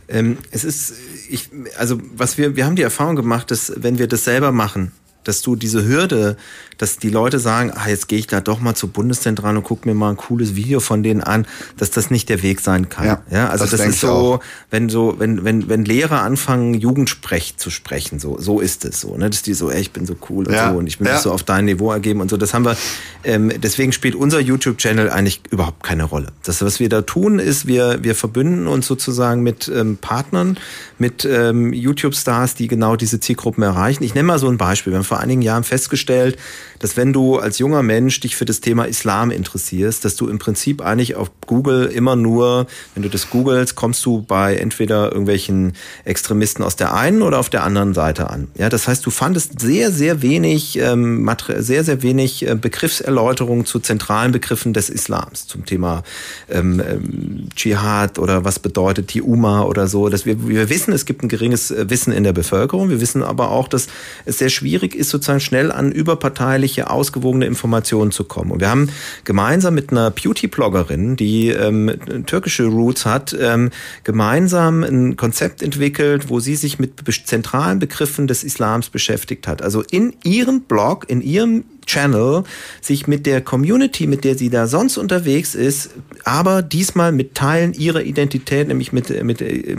Ähm, 0.08 0.38
es 0.52 0.64
ist, 0.64 0.94
ich, 1.30 1.50
also 1.78 2.00
was 2.16 2.38
wir, 2.38 2.56
wir 2.56 2.66
haben 2.66 2.78
die 2.78 2.82
Erfahrung 2.82 3.18
gemacht, 3.18 3.52
dass 3.52 3.74
wenn 3.76 4.00
wir 4.00 4.08
das 4.08 4.24
selber 4.24 4.54
machen, 4.54 4.94
dass 5.26 5.42
du 5.42 5.58
diese 5.58 5.86
Hürde 5.86 6.38
dass 6.78 6.98
die 6.98 7.10
Leute 7.10 7.40
sagen, 7.40 7.72
ah, 7.76 7.90
jetzt 7.90 8.08
gehe 8.08 8.20
ich 8.20 8.28
da 8.28 8.42
doch 8.42 8.60
mal 8.60 8.76
zur 8.76 8.90
Bundeszentrale 8.90 9.58
und 9.58 9.64
gucke 9.64 9.88
mir 9.88 9.96
mal 9.96 10.12
ein 10.12 10.18
cooles 10.18 10.56
Video 10.56 10.80
von 10.80 11.04
denen 11.04 11.22
an, 11.22 11.46
dass 11.78 11.92
das 11.92 12.12
nicht 12.12 12.30
der 12.30 12.44
Weg 12.44 12.62
sein 12.62 12.90
kann. 12.90 13.06
Ja, 13.06 13.22
ja 13.30 13.50
also 13.50 13.66
das, 13.66 13.72
das 13.72 13.88
ist 13.88 14.00
so, 14.02 14.40
wenn 14.70 14.90
so, 14.90 15.16
wenn, 15.18 15.44
wenn, 15.44 15.70
wenn 15.70 15.86
Lehrer 15.86 16.22
anfangen, 16.22 16.74
Jugendsprech 16.74 17.58
zu 17.58 17.70
sprechen, 17.70 18.20
so, 18.20 18.38
so 18.40 18.60
ist 18.60 18.86
es 18.86 19.02
so, 19.02 19.18
ne? 19.18 19.30
Dass 19.30 19.42
die 19.42 19.54
so, 19.54 19.72
ey, 19.72 19.82
ich 19.82 19.92
bin 19.92 20.06
so 20.06 20.16
cool 20.30 20.48
und 20.48 20.54
ja. 20.54 20.72
so 20.72 20.78
und 20.78 20.88
ich 20.88 21.00
will 21.00 21.08
ja. 21.08 21.14
mich 21.14 21.22
so 21.22 21.32
auf 21.32 21.44
dein 21.44 21.66
Niveau 21.66 21.92
ergeben 21.92 22.22
und 22.22 22.30
so. 22.30 22.38
Das 22.38 22.54
haben 22.54 22.66
wir, 22.66 22.78
ähm, 23.24 23.52
deswegen 23.58 23.92
spielt 23.92 24.16
unser 24.16 24.40
YouTube-Channel 24.40 25.10
eigentlich 25.10 25.42
überhaupt 25.50 25.84
keine 25.84 26.04
Rolle. 26.04 26.28
Das, 26.44 26.62
was 26.62 26.80
wir 26.80 26.90
da 26.90 27.02
tun, 27.02 27.40
ist, 27.40 27.68
wir, 27.68 28.04
wir 28.04 28.16
verbünden 28.16 28.68
uns 28.68 28.88
sozusagen 28.88 29.42
mit 29.42 29.68
ähm, 29.68 29.98
Partnern, 29.98 30.58
mit 30.98 31.26
ähm, 31.26 31.74
YouTube-Stars, 31.74 32.56
die 32.56 32.68
genau 32.68 32.96
diese 32.96 33.20
Zielgruppen 33.20 33.64
erreichen. 33.64 34.04
Ich 34.04 34.14
nenne 34.14 34.28
mal 34.28 34.40
so 34.40 34.48
ein 34.48 34.58
Beispiel. 34.58 34.94
Wir 34.94 34.98
haben 34.98 35.06
vor 35.06 35.20
einigen 35.20 35.42
Jahren 35.42 35.64
festgestellt, 35.64 36.38
dass 36.80 36.98
wenn 36.98 37.14
du 37.14 37.38
als 37.38 37.60
junger 37.60 37.84
Mensch 37.84 38.20
dich 38.20 38.36
für 38.36 38.46
das 38.46 38.62
Thema 38.62 38.86
Islam 38.86 39.32
interessierst, 39.32 40.06
dass 40.06 40.16
du 40.16 40.28
im 40.28 40.40
Prinzip 40.40 40.82
eigentlich 40.82 41.16
auf 41.16 41.32
Google 41.46 41.86
immer 41.86 42.16
nur, 42.16 42.68
wenn 42.94 43.04
du 43.04 43.10
das 43.10 43.30
googelst, 43.30 43.76
kommst 43.76 44.06
du 44.06 44.22
bei 44.22 44.56
entweder 44.56 45.12
irgendwelchen 45.12 45.74
Extremisten 46.06 46.64
aus 46.64 46.76
der 46.76 46.94
einen 46.94 47.22
oder 47.22 47.40
auf 47.40 47.50
der 47.50 47.64
anderen 47.64 47.94
Seite 47.94 48.30
an. 48.30 48.48
Ja, 48.58 48.70
das 48.70 48.88
heißt, 48.88 49.06
du 49.06 49.10
fandest 49.10 49.60
sehr, 49.60 49.92
sehr 49.92 50.22
wenig, 50.22 50.78
ähm, 50.80 51.30
sehr, 51.58 51.84
sehr 51.84 52.02
wenig 52.02 52.48
äh, 52.48 52.56
Begriffserläuterungen 52.56 53.66
zu 53.66 53.80
zentralen 53.80 54.32
Begriffen 54.32 54.74
des 54.74 54.90
Islams, 54.90 55.48
zum 55.48 55.66
Thema 55.66 56.04
ähm, 56.50 56.82
ähm, 56.86 57.48
Dschihad 57.56 58.20
oder 58.20 58.44
was 58.46 58.60
bedeutet 58.60 59.14
die 59.14 59.22
Umma 59.22 59.64
oder 59.64 59.88
so. 59.88 60.10
Dass 60.10 60.26
wir, 60.26 60.48
wir 60.48 60.70
wissen, 60.70 60.94
es 60.94 61.06
gibt 61.06 61.24
ein 61.24 61.30
geringes 61.30 61.72
äh, 61.72 61.90
Wissen 61.90 62.14
in 62.14 62.24
der 62.24 62.34
Bevölkerung. 62.34 62.90
Wir 62.90 63.02
wissen 63.02 63.24
aber 63.24 63.52
auch, 63.52 63.68
dass 63.68 63.88
es 64.26 64.38
sehr 64.38 64.50
schwierig 64.50 64.96
ist, 64.96 65.10
sozusagen 65.10 65.40
schnell 65.40 65.72
an 65.72 65.92
überparteiliche, 65.92 66.67
ausgewogene 66.84 67.46
Informationen 67.46 68.12
zu 68.12 68.24
kommen. 68.24 68.52
Und 68.52 68.60
wir 68.60 68.70
haben 68.70 68.90
gemeinsam 69.24 69.76
mit 69.76 69.92
einer 69.92 70.12
Beauty-Bloggerin, 70.12 71.16
die 71.16 71.50
ähm, 71.50 71.92
türkische 72.26 72.66
Roots 72.66 73.06
hat, 73.06 73.36
ähm, 73.40 73.72
gemeinsam 74.04 74.84
ein 74.84 75.18
Konzept 75.18 75.62
entwickelt, 75.62 76.30
wo 76.30 76.40
sie 76.40 76.56
sich 76.56 76.80
mit 76.80 76.94
zentralen 77.26 77.80
Begriffen 77.80 78.28
des 78.28 78.44
Islams 78.44 78.90
beschäftigt 78.90 79.48
hat. 79.48 79.62
Also 79.62 79.84
in 79.90 80.14
ihrem 80.24 80.62
Blog, 80.62 81.06
in 81.08 81.22
ihrem 81.22 81.64
Channel 81.88 82.44
sich 82.82 83.08
mit 83.08 83.26
der 83.26 83.42
Community, 83.42 84.06
mit 84.06 84.24
der 84.24 84.36
sie 84.36 84.50
da 84.50 84.68
sonst 84.68 84.98
unterwegs 84.98 85.56
ist, 85.56 85.92
aber 86.24 86.62
diesmal 86.62 87.12
mit 87.12 87.34
Teilen 87.34 87.74
ihrer 87.74 88.04
Identität, 88.04 88.68
nämlich 88.68 88.94
mit, 88.94 89.24
mit 89.24 89.42
äh, 89.42 89.76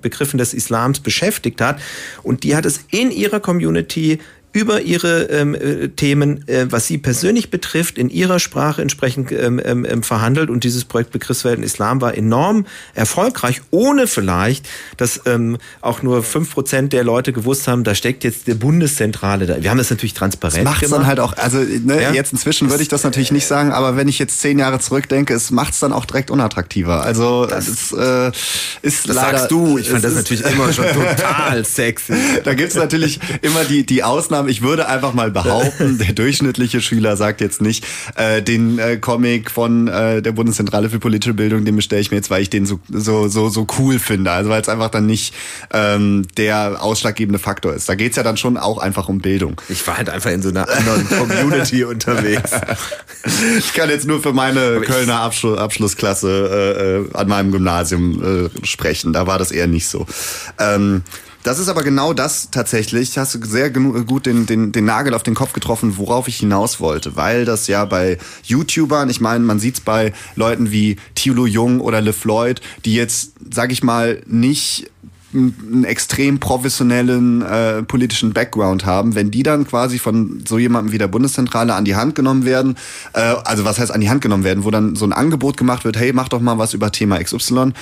Begriffen 0.00 0.38
des 0.38 0.54
Islams 0.54 1.00
beschäftigt 1.00 1.60
hat. 1.60 1.80
Und 2.22 2.44
die 2.44 2.56
hat 2.56 2.64
es 2.64 2.80
in 2.90 3.10
ihrer 3.10 3.40
Community 3.40 4.18
über 4.52 4.80
ihre 4.80 5.24
ähm, 5.24 5.54
äh, 5.54 5.88
Themen, 5.88 6.46
äh, 6.48 6.66
was 6.70 6.86
sie 6.86 6.98
persönlich 6.98 7.50
betrifft, 7.50 7.98
in 7.98 8.08
ihrer 8.08 8.38
Sprache 8.38 8.82
entsprechend 8.82 9.30
ähm, 9.30 9.60
ähm, 9.64 9.86
ähm, 9.88 10.02
verhandelt. 10.02 10.50
Und 10.50 10.64
dieses 10.64 10.84
Projekt 10.84 11.10
Begriffswelten 11.12 11.62
Islam 11.62 12.00
war 12.00 12.16
enorm 12.16 12.66
erfolgreich, 12.94 13.60
ohne 13.70 14.06
vielleicht, 14.06 14.68
dass 14.96 15.20
ähm, 15.26 15.58
auch 15.80 16.02
nur 16.02 16.22
fünf 16.22 16.52
Prozent 16.52 16.92
der 16.92 17.04
Leute 17.04 17.32
gewusst 17.32 17.68
haben, 17.68 17.84
da 17.84 17.94
steckt 17.94 18.24
jetzt 18.24 18.46
die 18.46 18.54
Bundeszentrale 18.54 19.46
da. 19.46 19.62
Wir 19.62 19.70
haben 19.70 19.78
das 19.78 19.90
natürlich 19.90 20.14
transparent 20.14 20.66
das 20.66 20.74
macht's 20.74 20.90
dann 20.90 21.06
halt 21.06 21.20
auch, 21.20 21.36
also 21.36 21.58
ne, 21.58 22.02
ja? 22.02 22.12
jetzt 22.12 22.32
inzwischen 22.32 22.70
würde 22.70 22.82
ich 22.82 22.88
das 22.88 23.04
natürlich 23.04 23.32
nicht 23.32 23.46
sagen, 23.46 23.72
aber 23.72 23.96
wenn 23.96 24.08
ich 24.08 24.18
jetzt 24.18 24.40
zehn 24.40 24.58
Jahre 24.58 24.80
zurückdenke, 24.80 25.34
es 25.34 25.50
macht's 25.50 25.78
dann 25.80 25.92
auch 25.92 26.04
direkt 26.04 26.30
unattraktiver. 26.30 27.02
Also 27.02 27.46
das 27.46 27.68
ist, 27.68 27.92
äh, 27.92 28.28
ist 28.82 29.08
das 29.08 29.16
leider, 29.16 29.38
sagst 29.38 29.50
du. 29.50 29.78
Ich 29.78 29.90
fand 29.90 30.04
das 30.04 30.14
natürlich 30.14 30.44
immer 30.44 30.72
schon 30.72 30.86
total 30.86 31.64
sexy. 31.64 32.14
Da 32.44 32.54
gibt's 32.54 32.76
natürlich 32.76 33.20
immer 33.42 33.64
die, 33.64 33.84
die 33.84 34.02
Ausnahmen 34.02 34.37
Ausnahmen. 34.38 34.48
Ich 34.48 34.62
würde 34.62 34.88
einfach 34.88 35.12
mal 35.12 35.30
behaupten, 35.30 35.98
der 36.06 36.12
durchschnittliche 36.12 36.80
Schüler 36.80 37.16
sagt 37.16 37.40
jetzt 37.40 37.60
nicht, 37.60 37.84
äh, 38.16 38.42
den 38.42 38.78
äh, 38.78 38.96
Comic 38.96 39.50
von 39.50 39.88
äh, 39.88 40.22
der 40.22 40.32
Bundeszentrale 40.32 40.90
für 40.90 40.98
politische 40.98 41.34
Bildung, 41.34 41.64
den 41.64 41.76
bestelle 41.76 42.00
ich 42.00 42.10
mir 42.10 42.18
jetzt, 42.18 42.30
weil 42.30 42.42
ich 42.42 42.50
den 42.50 42.66
so, 42.66 42.80
so, 42.88 43.28
so, 43.28 43.48
so 43.48 43.66
cool 43.78 43.98
finde. 43.98 44.30
Also 44.30 44.50
weil 44.50 44.60
es 44.62 44.68
einfach 44.68 44.90
dann 44.90 45.06
nicht 45.06 45.34
ähm, 45.72 46.26
der 46.36 46.82
ausschlaggebende 46.82 47.38
Faktor 47.38 47.74
ist. 47.74 47.88
Da 47.88 47.94
geht's 47.94 48.16
ja 48.16 48.22
dann 48.22 48.36
schon 48.36 48.56
auch 48.56 48.78
einfach 48.78 49.08
um 49.08 49.20
Bildung. 49.20 49.60
Ich 49.68 49.86
war 49.86 49.96
halt 49.96 50.10
einfach 50.10 50.30
in 50.30 50.42
so 50.42 50.48
einer 50.50 50.68
anderen 50.68 51.08
Community 51.18 51.84
unterwegs. 51.84 52.52
Ich 53.58 53.74
kann 53.74 53.90
jetzt 53.90 54.06
nur 54.06 54.22
für 54.22 54.32
meine 54.32 54.80
Kölner 54.80 55.20
Abschluss, 55.20 55.58
Abschlussklasse 55.58 57.08
äh, 57.12 57.16
äh, 57.16 57.18
an 57.18 57.28
meinem 57.28 57.50
Gymnasium 57.50 58.46
äh, 58.46 58.66
sprechen. 58.66 59.12
Da 59.12 59.26
war 59.26 59.38
das 59.38 59.50
eher 59.50 59.66
nicht 59.66 59.88
so. 59.88 60.06
Ähm, 60.58 61.02
das 61.42 61.58
ist 61.58 61.68
aber 61.68 61.82
genau 61.82 62.12
das 62.12 62.50
tatsächlich, 62.50 63.16
hast 63.16 63.34
du 63.34 63.44
sehr 63.46 63.70
gut 63.70 64.26
den, 64.26 64.46
den, 64.46 64.72
den 64.72 64.84
Nagel 64.84 65.14
auf 65.14 65.22
den 65.22 65.34
Kopf 65.34 65.52
getroffen, 65.52 65.96
worauf 65.96 66.28
ich 66.28 66.38
hinaus 66.38 66.80
wollte. 66.80 67.16
Weil 67.16 67.44
das 67.44 67.66
ja 67.68 67.84
bei 67.84 68.18
YouTubern, 68.44 69.08
ich 69.08 69.20
meine, 69.20 69.44
man 69.44 69.58
sieht's 69.58 69.80
bei 69.80 70.12
Leuten 70.34 70.70
wie 70.70 70.96
Thilo 71.14 71.46
Jung 71.46 71.80
oder 71.80 72.00
LeFloid, 72.00 72.60
die 72.84 72.94
jetzt, 72.94 73.32
sag 73.50 73.72
ich 73.72 73.82
mal, 73.82 74.22
nicht 74.26 74.90
einen 75.32 75.84
extrem 75.84 76.40
professionellen 76.40 77.42
äh, 77.42 77.82
politischen 77.82 78.32
Background 78.32 78.86
haben, 78.86 79.14
wenn 79.14 79.30
die 79.30 79.42
dann 79.42 79.66
quasi 79.66 79.98
von 79.98 80.42
so 80.46 80.58
jemandem 80.58 80.92
wie 80.92 80.98
der 80.98 81.08
Bundeszentrale 81.08 81.74
an 81.74 81.84
die 81.84 81.96
Hand 81.96 82.14
genommen 82.14 82.44
werden, 82.44 82.76
äh, 83.12 83.20
also 83.44 83.64
was 83.64 83.78
heißt 83.78 83.92
an 83.92 84.00
die 84.00 84.08
Hand 84.08 84.22
genommen 84.22 84.44
werden, 84.44 84.64
wo 84.64 84.70
dann 84.70 84.96
so 84.96 85.04
ein 85.04 85.12
Angebot 85.12 85.56
gemacht 85.56 85.84
wird, 85.84 85.98
hey, 85.98 86.12
mach 86.14 86.28
doch 86.28 86.40
mal 86.40 86.58
was 86.58 86.72
über 86.72 86.90
Thema 86.92 87.22
XY 87.22 87.72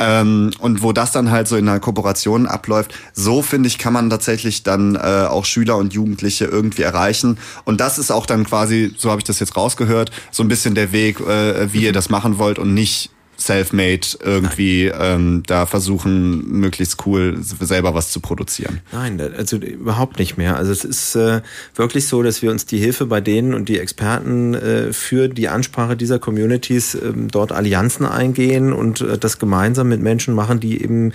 ähm, 0.00 0.50
und 0.58 0.82
wo 0.82 0.92
das 0.92 1.12
dann 1.12 1.30
halt 1.30 1.46
so 1.46 1.56
in 1.56 1.68
einer 1.68 1.78
Kooperation 1.78 2.46
abläuft, 2.46 2.92
so 3.12 3.40
finde 3.42 3.68
ich, 3.68 3.78
kann 3.78 3.92
man 3.92 4.10
tatsächlich 4.10 4.64
dann 4.64 4.96
äh, 4.96 5.26
auch 5.28 5.44
Schüler 5.44 5.76
und 5.76 5.92
Jugendliche 5.92 6.46
irgendwie 6.46 6.82
erreichen. 6.82 7.38
Und 7.64 7.80
das 7.80 7.98
ist 7.98 8.10
auch 8.10 8.26
dann 8.26 8.44
quasi, 8.44 8.92
so 8.96 9.10
habe 9.10 9.20
ich 9.20 9.24
das 9.24 9.38
jetzt 9.38 9.56
rausgehört, 9.56 10.10
so 10.32 10.42
ein 10.42 10.48
bisschen 10.48 10.74
der 10.74 10.90
Weg, 10.90 11.20
äh, 11.20 11.72
wie 11.72 11.84
ihr 11.84 11.92
das 11.92 12.10
machen 12.10 12.38
wollt 12.38 12.58
und 12.58 12.74
nicht 12.74 13.10
self-made 13.38 14.06
irgendwie 14.22 14.86
ähm, 14.86 15.42
da 15.46 15.66
versuchen, 15.66 16.46
möglichst 16.48 17.06
cool 17.06 17.36
selber 17.40 17.94
was 17.94 18.10
zu 18.10 18.20
produzieren. 18.20 18.80
Nein, 18.92 19.20
also 19.36 19.56
überhaupt 19.56 20.18
nicht 20.18 20.36
mehr. 20.36 20.56
Also 20.56 20.72
es 20.72 20.84
ist 20.84 21.14
äh, 21.16 21.42
wirklich 21.74 22.06
so, 22.06 22.22
dass 22.22 22.42
wir 22.42 22.50
uns 22.50 22.66
die 22.66 22.78
Hilfe 22.78 23.06
bei 23.06 23.20
denen 23.20 23.54
und 23.54 23.68
die 23.68 23.78
Experten 23.78 24.54
äh, 24.54 24.92
für 24.92 25.28
die 25.28 25.48
Ansprache 25.48 25.96
dieser 25.96 26.18
Communities 26.18 26.94
äh, 26.94 27.12
dort 27.30 27.52
Allianzen 27.52 28.06
eingehen 28.06 28.72
und 28.72 29.00
äh, 29.00 29.18
das 29.18 29.38
gemeinsam 29.38 29.88
mit 29.88 30.00
Menschen 30.00 30.34
machen, 30.34 30.60
die 30.60 30.82
eben 30.82 31.12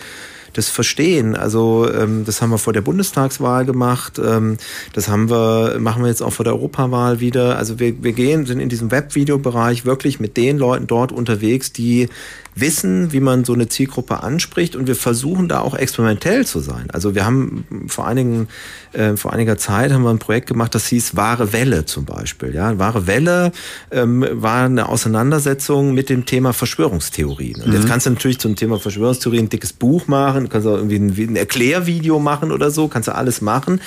das 0.53 0.69
verstehen. 0.69 1.35
Also 1.35 1.89
ähm, 1.91 2.23
das 2.25 2.41
haben 2.41 2.49
wir 2.49 2.57
vor 2.57 2.73
der 2.73 2.81
Bundestagswahl 2.81 3.65
gemacht, 3.65 4.19
ähm, 4.23 4.57
das 4.93 5.07
haben 5.07 5.29
wir, 5.29 5.77
machen 5.79 6.03
wir 6.03 6.09
jetzt 6.09 6.21
auch 6.21 6.33
vor 6.33 6.43
der 6.43 6.53
Europawahl 6.53 7.19
wieder. 7.19 7.57
Also 7.57 7.79
wir, 7.79 8.03
wir 8.03 8.13
gehen, 8.13 8.45
sind 8.45 8.59
in 8.59 8.69
diesem 8.69 8.91
Webvideobereich 8.91 9.85
wirklich 9.85 10.19
mit 10.19 10.37
den 10.37 10.57
Leuten 10.57 10.87
dort 10.87 11.11
unterwegs, 11.11 11.71
die 11.71 12.09
wissen, 12.55 13.13
wie 13.13 13.19
man 13.19 13.45
so 13.45 13.53
eine 13.53 13.69
Zielgruppe 13.69 14.23
anspricht 14.23 14.75
und 14.75 14.87
wir 14.87 14.95
versuchen 14.95 15.47
da 15.47 15.59
auch 15.61 15.75
experimentell 15.75 16.45
zu 16.45 16.59
sein. 16.59 16.87
Also 16.91 17.15
wir 17.15 17.25
haben 17.25 17.65
vor 17.87 18.07
einigen, 18.07 18.47
äh, 18.93 19.15
vor 19.15 19.33
einiger 19.33 19.57
Zeit 19.57 19.91
haben 19.91 20.03
wir 20.03 20.09
ein 20.09 20.19
Projekt 20.19 20.47
gemacht, 20.47 20.75
das 20.75 20.87
hieß 20.87 21.15
Wahre 21.15 21.53
Welle 21.53 21.85
zum 21.85 22.05
Beispiel. 22.05 22.53
Ja, 22.53 22.77
Wahre 22.77 23.07
Welle 23.07 23.51
ähm, 23.91 24.25
war 24.31 24.65
eine 24.65 24.89
Auseinandersetzung 24.89 25.93
mit 25.93 26.09
dem 26.09 26.25
Thema 26.25 26.53
Verschwörungstheorien. 26.53 27.61
Und 27.61 27.67
mhm. 27.67 27.73
jetzt 27.73 27.87
kannst 27.87 28.05
du 28.05 28.11
natürlich 28.11 28.39
zum 28.39 28.55
Thema 28.55 28.79
Verschwörungstheorien 28.79 29.45
ein 29.45 29.49
dickes 29.49 29.73
Buch 29.73 30.07
machen, 30.07 30.49
kannst 30.49 30.67
auch 30.67 30.75
irgendwie 30.75 30.97
ein, 30.97 31.15
ein 31.17 31.35
Erklärvideo 31.35 32.19
machen 32.19 32.51
oder 32.51 32.69
so, 32.69 32.87
kannst 32.87 33.07
du 33.07 33.15
alles 33.15 33.41
machen. 33.41 33.81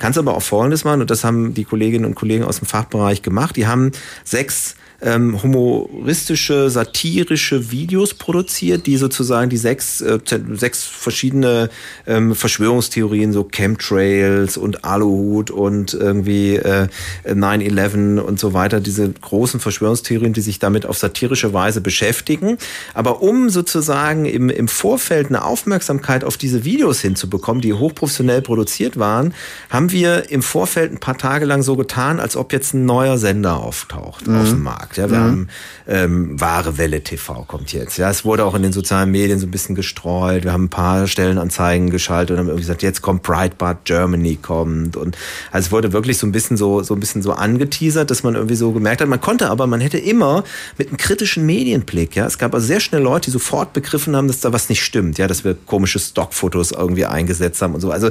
Kannst 0.00 0.18
aber 0.18 0.34
auch 0.34 0.42
Folgendes 0.42 0.82
machen 0.82 1.02
und 1.02 1.10
das 1.10 1.22
haben 1.22 1.54
die 1.54 1.64
Kolleginnen 1.64 2.06
und 2.06 2.16
Kollegen 2.16 2.42
aus 2.42 2.58
dem 2.58 2.66
Fachbereich 2.66 3.22
gemacht. 3.22 3.54
Die 3.54 3.68
haben 3.68 3.92
sechs 4.24 4.74
ähm, 5.02 5.42
humoristische, 5.42 6.70
satirische 6.70 7.70
Videos 7.70 8.14
produziert, 8.14 8.86
die 8.86 8.96
sozusagen 8.96 9.50
die 9.50 9.56
sechs, 9.56 10.00
äh, 10.00 10.18
sechs 10.52 10.84
verschiedene 10.84 11.70
ähm, 12.06 12.34
Verschwörungstheorien, 12.34 13.32
so 13.32 13.44
Chemtrails 13.44 14.56
und 14.56 14.84
Aluhut 14.84 15.50
und 15.50 15.94
irgendwie 15.94 16.56
äh, 16.56 16.88
9-11 17.26 18.18
und 18.18 18.38
so 18.38 18.52
weiter, 18.52 18.80
diese 18.80 19.10
großen 19.10 19.60
Verschwörungstheorien, 19.60 20.32
die 20.32 20.40
sich 20.40 20.58
damit 20.58 20.86
auf 20.86 20.98
satirische 20.98 21.52
Weise 21.52 21.80
beschäftigen. 21.80 22.58
Aber 22.94 23.22
um 23.22 23.48
sozusagen 23.48 24.26
im, 24.26 24.50
im 24.50 24.68
Vorfeld 24.68 25.28
eine 25.28 25.44
Aufmerksamkeit 25.44 26.24
auf 26.24 26.36
diese 26.36 26.64
Videos 26.64 27.00
hinzubekommen, 27.00 27.62
die 27.62 27.72
hochprofessionell 27.72 28.42
produziert 28.42 28.98
waren, 28.98 29.34
haben 29.70 29.89
wir 29.92 30.30
im 30.30 30.42
Vorfeld 30.42 30.92
ein 30.92 30.98
paar 30.98 31.18
Tage 31.18 31.44
lang 31.44 31.62
so 31.62 31.76
getan, 31.76 32.20
als 32.20 32.36
ob 32.36 32.52
jetzt 32.52 32.74
ein 32.74 32.84
neuer 32.86 33.18
Sender 33.18 33.58
auftaucht 33.58 34.26
mhm. 34.26 34.40
auf 34.40 34.48
dem 34.48 34.62
Markt. 34.62 34.70
Markt. 34.80 34.96
Ja, 34.96 35.10
wir 35.10 35.18
mhm. 35.18 35.22
haben 35.22 35.48
ähm, 35.88 36.40
Wahre 36.40 36.78
Welle 36.78 37.02
TV 37.02 37.44
kommt 37.46 37.72
jetzt. 37.72 37.98
Ja, 37.98 38.10
es 38.10 38.24
wurde 38.24 38.44
auch 38.44 38.54
in 38.54 38.62
den 38.62 38.72
sozialen 38.72 39.10
Medien 39.10 39.38
so 39.38 39.46
ein 39.46 39.50
bisschen 39.50 39.74
gestreut. 39.74 40.44
Wir 40.44 40.52
haben 40.52 40.64
ein 40.64 40.70
paar 40.70 41.06
Stellenanzeigen 41.06 41.90
geschaltet 41.90 42.34
und 42.34 42.38
haben 42.38 42.46
irgendwie 42.46 42.62
gesagt, 42.62 42.82
jetzt 42.82 43.02
kommt 43.02 43.22
Breitbart 43.22 43.84
Germany 43.84 44.36
kommt 44.36 44.96
und 44.96 45.16
also 45.50 45.66
es 45.66 45.72
wurde 45.72 45.92
wirklich 45.92 46.18
so 46.18 46.26
ein 46.26 46.32
bisschen 46.32 46.56
so 46.56 46.82
so 46.82 46.94
ein 46.94 47.00
bisschen 47.00 47.22
so 47.22 47.32
angeteasert, 47.32 48.10
dass 48.10 48.22
man 48.22 48.34
irgendwie 48.34 48.56
so 48.56 48.72
gemerkt 48.72 49.00
hat, 49.00 49.08
man 49.08 49.20
konnte 49.20 49.50
aber, 49.50 49.66
man 49.66 49.80
hätte 49.80 49.98
immer 49.98 50.44
mit 50.78 50.88
einem 50.88 50.96
kritischen 50.96 51.44
Medienblick, 51.46 52.16
ja, 52.16 52.26
es 52.26 52.38
gab 52.38 52.54
also 52.54 52.66
sehr 52.66 52.80
schnell 52.80 53.02
Leute, 53.02 53.26
die 53.26 53.32
sofort 53.32 53.72
begriffen 53.72 54.16
haben, 54.16 54.28
dass 54.28 54.40
da 54.40 54.52
was 54.52 54.68
nicht 54.68 54.82
stimmt, 54.82 55.18
ja, 55.18 55.26
dass 55.26 55.44
wir 55.44 55.54
komische 55.66 55.98
Stockfotos 55.98 56.72
irgendwie 56.72 57.06
eingesetzt 57.06 57.60
haben 57.62 57.74
und 57.74 57.80
so. 57.80 57.90
Also 57.90 58.10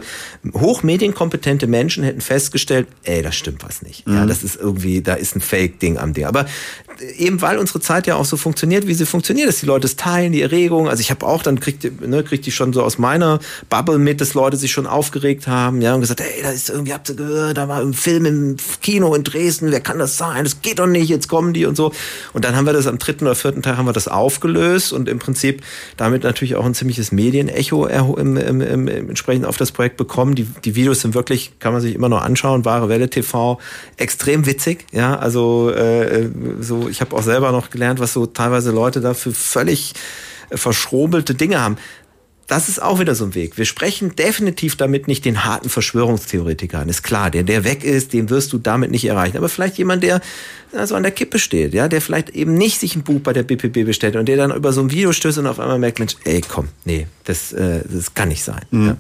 hochmedienkompetente 0.54 1.68
Menschen 1.70 2.04
hätten 2.04 2.22
festgestellt, 2.22 2.88
ey, 3.04 3.22
da 3.22 3.32
stimmt 3.32 3.64
was 3.64 3.82
nicht. 3.82 4.08
Mhm. 4.08 4.14
Ja, 4.16 4.26
das 4.26 4.44
ist 4.44 4.56
irgendwie, 4.56 5.02
da 5.02 5.14
ist 5.14 5.36
ein 5.36 5.42
Fake-Ding 5.42 5.98
am 5.98 6.14
Ding. 6.14 6.26
Aber 6.26 6.46
eben 7.18 7.42
weil 7.42 7.58
unsere 7.58 7.80
Zeit 7.80 8.08
ja 8.08 8.16
auch 8.16 8.26
so 8.26 8.38
funktioniert, 8.38 8.88
wie 8.88 8.94
sie 8.94 9.06
funktioniert, 9.06 9.48
dass 9.48 9.60
die 9.60 9.66
Leute 9.66 9.88
es 9.88 9.96
teilen, 9.96 10.32
die 10.32 10.42
Erregung. 10.42 10.90
Also 10.90 11.02
ich 11.02 11.12
habe 11.12 11.26
auch, 11.26 11.44
dann 11.44 11.60
kriegt, 11.60 12.02
ne, 12.06 12.24
kriegt 12.24 12.46
die 12.46 12.52
schon 12.52 12.74
so 12.74 12.84
aus 12.84 12.98
meiner 12.98 13.40
Bubble 13.70 13.98
mit, 13.98 14.22
dass 14.22 14.34
Leute 14.34 14.58
sich 14.58 14.72
schon 14.72 14.88
aufgeregt 14.88 15.48
haben, 15.48 15.82
ja, 15.82 15.94
und 15.94 16.02
gesagt, 16.02 16.22
hey, 16.22 16.42
da 16.42 16.52
ist 16.52 16.70
irgendwie, 16.70 16.94
habt 16.94 17.10
ihr 17.10 17.16
gehört, 17.16 17.58
da 17.58 17.68
war 17.68 17.82
ein 17.82 17.94
Film 17.94 18.26
im 18.26 18.58
Kino 18.82 19.14
in 19.16 19.24
Dresden, 19.24 19.72
wer 19.72 19.82
kann 19.82 20.00
das 20.00 20.18
sein? 20.18 20.44
Das 20.44 20.62
geht 20.62 20.80
doch 20.80 20.88
nicht, 20.88 21.10
jetzt 21.10 21.28
kommen 21.28 21.54
die 21.54 21.66
und 21.66 21.76
so. 21.76 21.92
Und 22.34 22.46
dann 22.46 22.56
haben 22.56 22.66
wir 22.66 22.74
das 22.74 22.88
am 22.88 22.98
dritten 22.98 23.26
oder 23.26 23.36
vierten 23.36 23.62
Tag 23.62 23.78
haben 23.78 23.86
wir 23.86 23.94
das 23.94 24.08
aufgelöst 24.08 24.94
und 24.94 25.08
im 25.08 25.20
Prinzip 25.20 25.62
damit 25.98 26.24
natürlich 26.24 26.56
auch 26.56 26.66
ein 26.66 26.74
ziemliches 26.74 27.12
Medienecho 27.12 27.86
im, 27.86 28.38
im, 28.38 28.62
im, 28.62 28.88
entsprechend 28.88 29.46
auf 29.46 29.58
das 29.58 29.72
Projekt 29.72 29.98
bekommen. 29.98 30.36
Die, 30.36 30.44
die 30.44 30.76
Videos 30.76 31.02
sind 31.02 31.14
wirklich, 31.14 31.52
kann 31.60 31.74
man 31.74 31.82
sich 31.82 31.96
immer 31.96 32.10
noch 32.10 32.22
anschauen, 32.22 32.66
wahre 32.66 32.90
Welle 32.90 33.10
TV, 33.10 33.60
extrem 33.98 34.46
witzig, 34.46 34.86
ja, 34.92 35.18
also 35.18 35.70
äh, 35.72 36.30
so 36.60 36.90
ich 36.90 37.02
habe 37.02 37.16
auch 37.16 37.24
selber 37.24 37.52
noch 37.52 37.70
gelernt, 37.70 38.00
was 38.00 38.14
so 38.14 38.26
teilweise 38.26 38.72
Leute 38.72 39.02
da 39.02 39.14
für 39.14 39.32
völlig 39.32 39.94
äh, 40.50 40.58
verschrobelte 40.58 41.36
Dinge 41.36 41.62
haben. 41.62 41.78
Das 42.50 42.68
ist 42.68 42.82
auch 42.82 43.00
wieder 43.00 43.14
so 43.14 43.26
ein 43.26 43.36
Weg. 43.36 43.60
Wir 43.60 43.66
sprechen 43.66 44.16
definitiv 44.16 44.76
damit 44.76 45.08
nicht 45.08 45.24
den 45.24 45.46
harten 45.46 45.70
Verschwörungstheoretiker 45.70 46.80
an. 46.80 46.90
Ist 46.90 47.04
klar, 47.04 47.30
der, 47.30 47.44
der 47.44 47.64
weg 47.64 47.84
ist, 47.84 48.12
den 48.12 48.32
wirst 48.32 48.52
du 48.52 48.58
damit 48.58 48.90
nicht 48.90 49.06
erreichen. 49.06 49.38
Aber 49.38 49.50
vielleicht 49.50 49.78
jemand, 49.78 50.02
der 50.02 50.20
so 50.86 50.96
an 50.96 51.04
der 51.04 51.12
Kippe 51.12 51.38
steht, 51.38 51.76
ja, 51.76 51.88
der 51.88 52.02
vielleicht 52.02 52.30
eben 52.32 52.56
nicht 52.56 52.80
sich 52.80 52.96
ein 52.96 53.04
Buch 53.04 53.20
bei 53.20 53.34
der 53.34 53.44
BPB 53.44 53.86
bestellt 53.86 54.16
und 54.16 54.26
der 54.26 54.36
dann 54.36 54.52
über 54.52 54.74
so 54.74 54.82
ein 54.82 54.90
Video 54.90 55.12
stößt 55.12 55.38
und 55.38 55.46
auf 55.46 55.60
einmal 55.60 55.78
merkt, 55.78 56.00
Mensch, 56.00 56.16
ey, 56.24 56.42
komm, 56.42 56.70
nee, 56.86 57.06
das, 57.26 57.54
äh, 57.54 57.82
das 57.88 58.16
kann 58.16 58.30
nicht 58.30 58.44
sein. 58.44 58.64
Mhm. 58.72 58.88
Ja. 58.88 58.98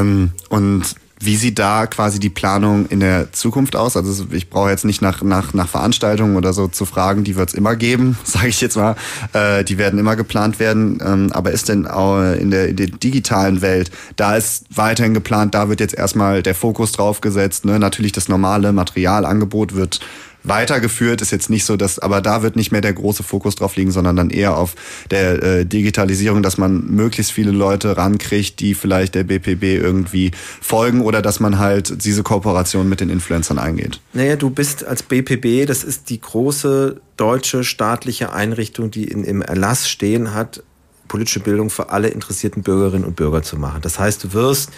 Ähm, 0.00 0.32
und 0.50 0.82
Wie 1.20 1.36
sieht 1.36 1.58
da 1.58 1.86
quasi 1.86 2.20
die 2.20 2.30
Planung 2.30 2.86
in 2.86 3.00
der 3.00 3.32
Zukunft 3.32 3.74
aus? 3.74 3.96
Also 3.96 4.26
ich 4.30 4.50
brauche 4.50 4.70
jetzt 4.70 4.84
nicht 4.84 5.02
nach, 5.02 5.22
nach, 5.22 5.52
nach 5.52 5.68
Veranstaltungen 5.68 6.36
oder 6.36 6.52
so 6.52 6.68
zu 6.68 6.84
fragen, 6.84 7.24
die 7.24 7.36
wird 7.36 7.48
es 7.48 7.54
immer 7.54 7.74
geben, 7.76 8.16
sage 8.24 8.48
ich 8.48 8.60
jetzt 8.60 8.76
mal. 8.76 8.94
Äh, 9.32 9.64
die 9.64 9.78
werden 9.78 9.98
immer 9.98 10.16
geplant 10.16 10.60
werden. 10.60 11.00
Ähm, 11.04 11.32
aber 11.32 11.50
ist 11.50 11.68
denn 11.68 11.86
auch 11.86 12.20
in 12.32 12.50
der, 12.50 12.68
in 12.68 12.76
der 12.76 12.86
digitalen 12.86 13.62
Welt, 13.62 13.90
da 14.16 14.36
ist 14.36 14.66
weiterhin 14.74 15.14
geplant, 15.14 15.54
da 15.54 15.68
wird 15.68 15.80
jetzt 15.80 15.94
erstmal 15.94 16.42
der 16.42 16.54
Fokus 16.54 16.92
drauf 16.92 17.20
gesetzt. 17.20 17.64
Ne? 17.64 17.78
Natürlich 17.78 18.12
das 18.12 18.28
normale 18.28 18.72
Materialangebot 18.72 19.74
wird 19.74 20.00
weitergeführt. 20.48 21.22
Ist 21.22 21.30
jetzt 21.30 21.50
nicht 21.50 21.64
so, 21.64 21.76
dass, 21.76 21.98
aber 21.98 22.20
da 22.20 22.42
wird 22.42 22.56
nicht 22.56 22.72
mehr 22.72 22.80
der 22.80 22.92
große 22.92 23.22
Fokus 23.22 23.56
drauf 23.56 23.76
liegen, 23.76 23.90
sondern 23.90 24.16
dann 24.16 24.30
eher 24.30 24.56
auf 24.56 24.74
der 25.10 25.42
äh, 25.42 25.66
Digitalisierung, 25.66 26.42
dass 26.42 26.58
man 26.58 26.86
möglichst 26.86 27.32
viele 27.32 27.50
Leute 27.50 27.96
rankriegt, 27.96 28.60
die 28.60 28.74
vielleicht 28.74 29.14
der 29.14 29.24
BPB 29.24 29.64
irgendwie 29.64 30.30
folgen 30.60 31.00
oder 31.02 31.22
dass 31.22 31.40
man 31.40 31.58
halt 31.58 32.04
diese 32.04 32.22
Kooperation 32.22 32.88
mit 32.88 33.00
den 33.00 33.10
Influencern 33.10 33.58
eingeht. 33.58 34.00
Naja, 34.12 34.36
du 34.36 34.50
bist 34.50 34.84
als 34.84 35.02
BPB, 35.02 35.66
das 35.66 35.84
ist 35.84 36.10
die 36.10 36.20
große 36.20 37.00
deutsche 37.16 37.64
staatliche 37.64 38.32
Einrichtung, 38.32 38.90
die 38.90 39.04
in, 39.04 39.24
im 39.24 39.42
Erlass 39.42 39.88
stehen 39.88 40.34
hat, 40.34 40.62
politische 41.08 41.40
Bildung 41.40 41.70
für 41.70 41.90
alle 41.90 42.08
interessierten 42.08 42.62
Bürgerinnen 42.62 43.04
und 43.04 43.16
Bürger 43.16 43.42
zu 43.42 43.56
machen. 43.56 43.80
Das 43.82 43.98
heißt, 43.98 44.24
du 44.24 44.32
wirst 44.34 44.70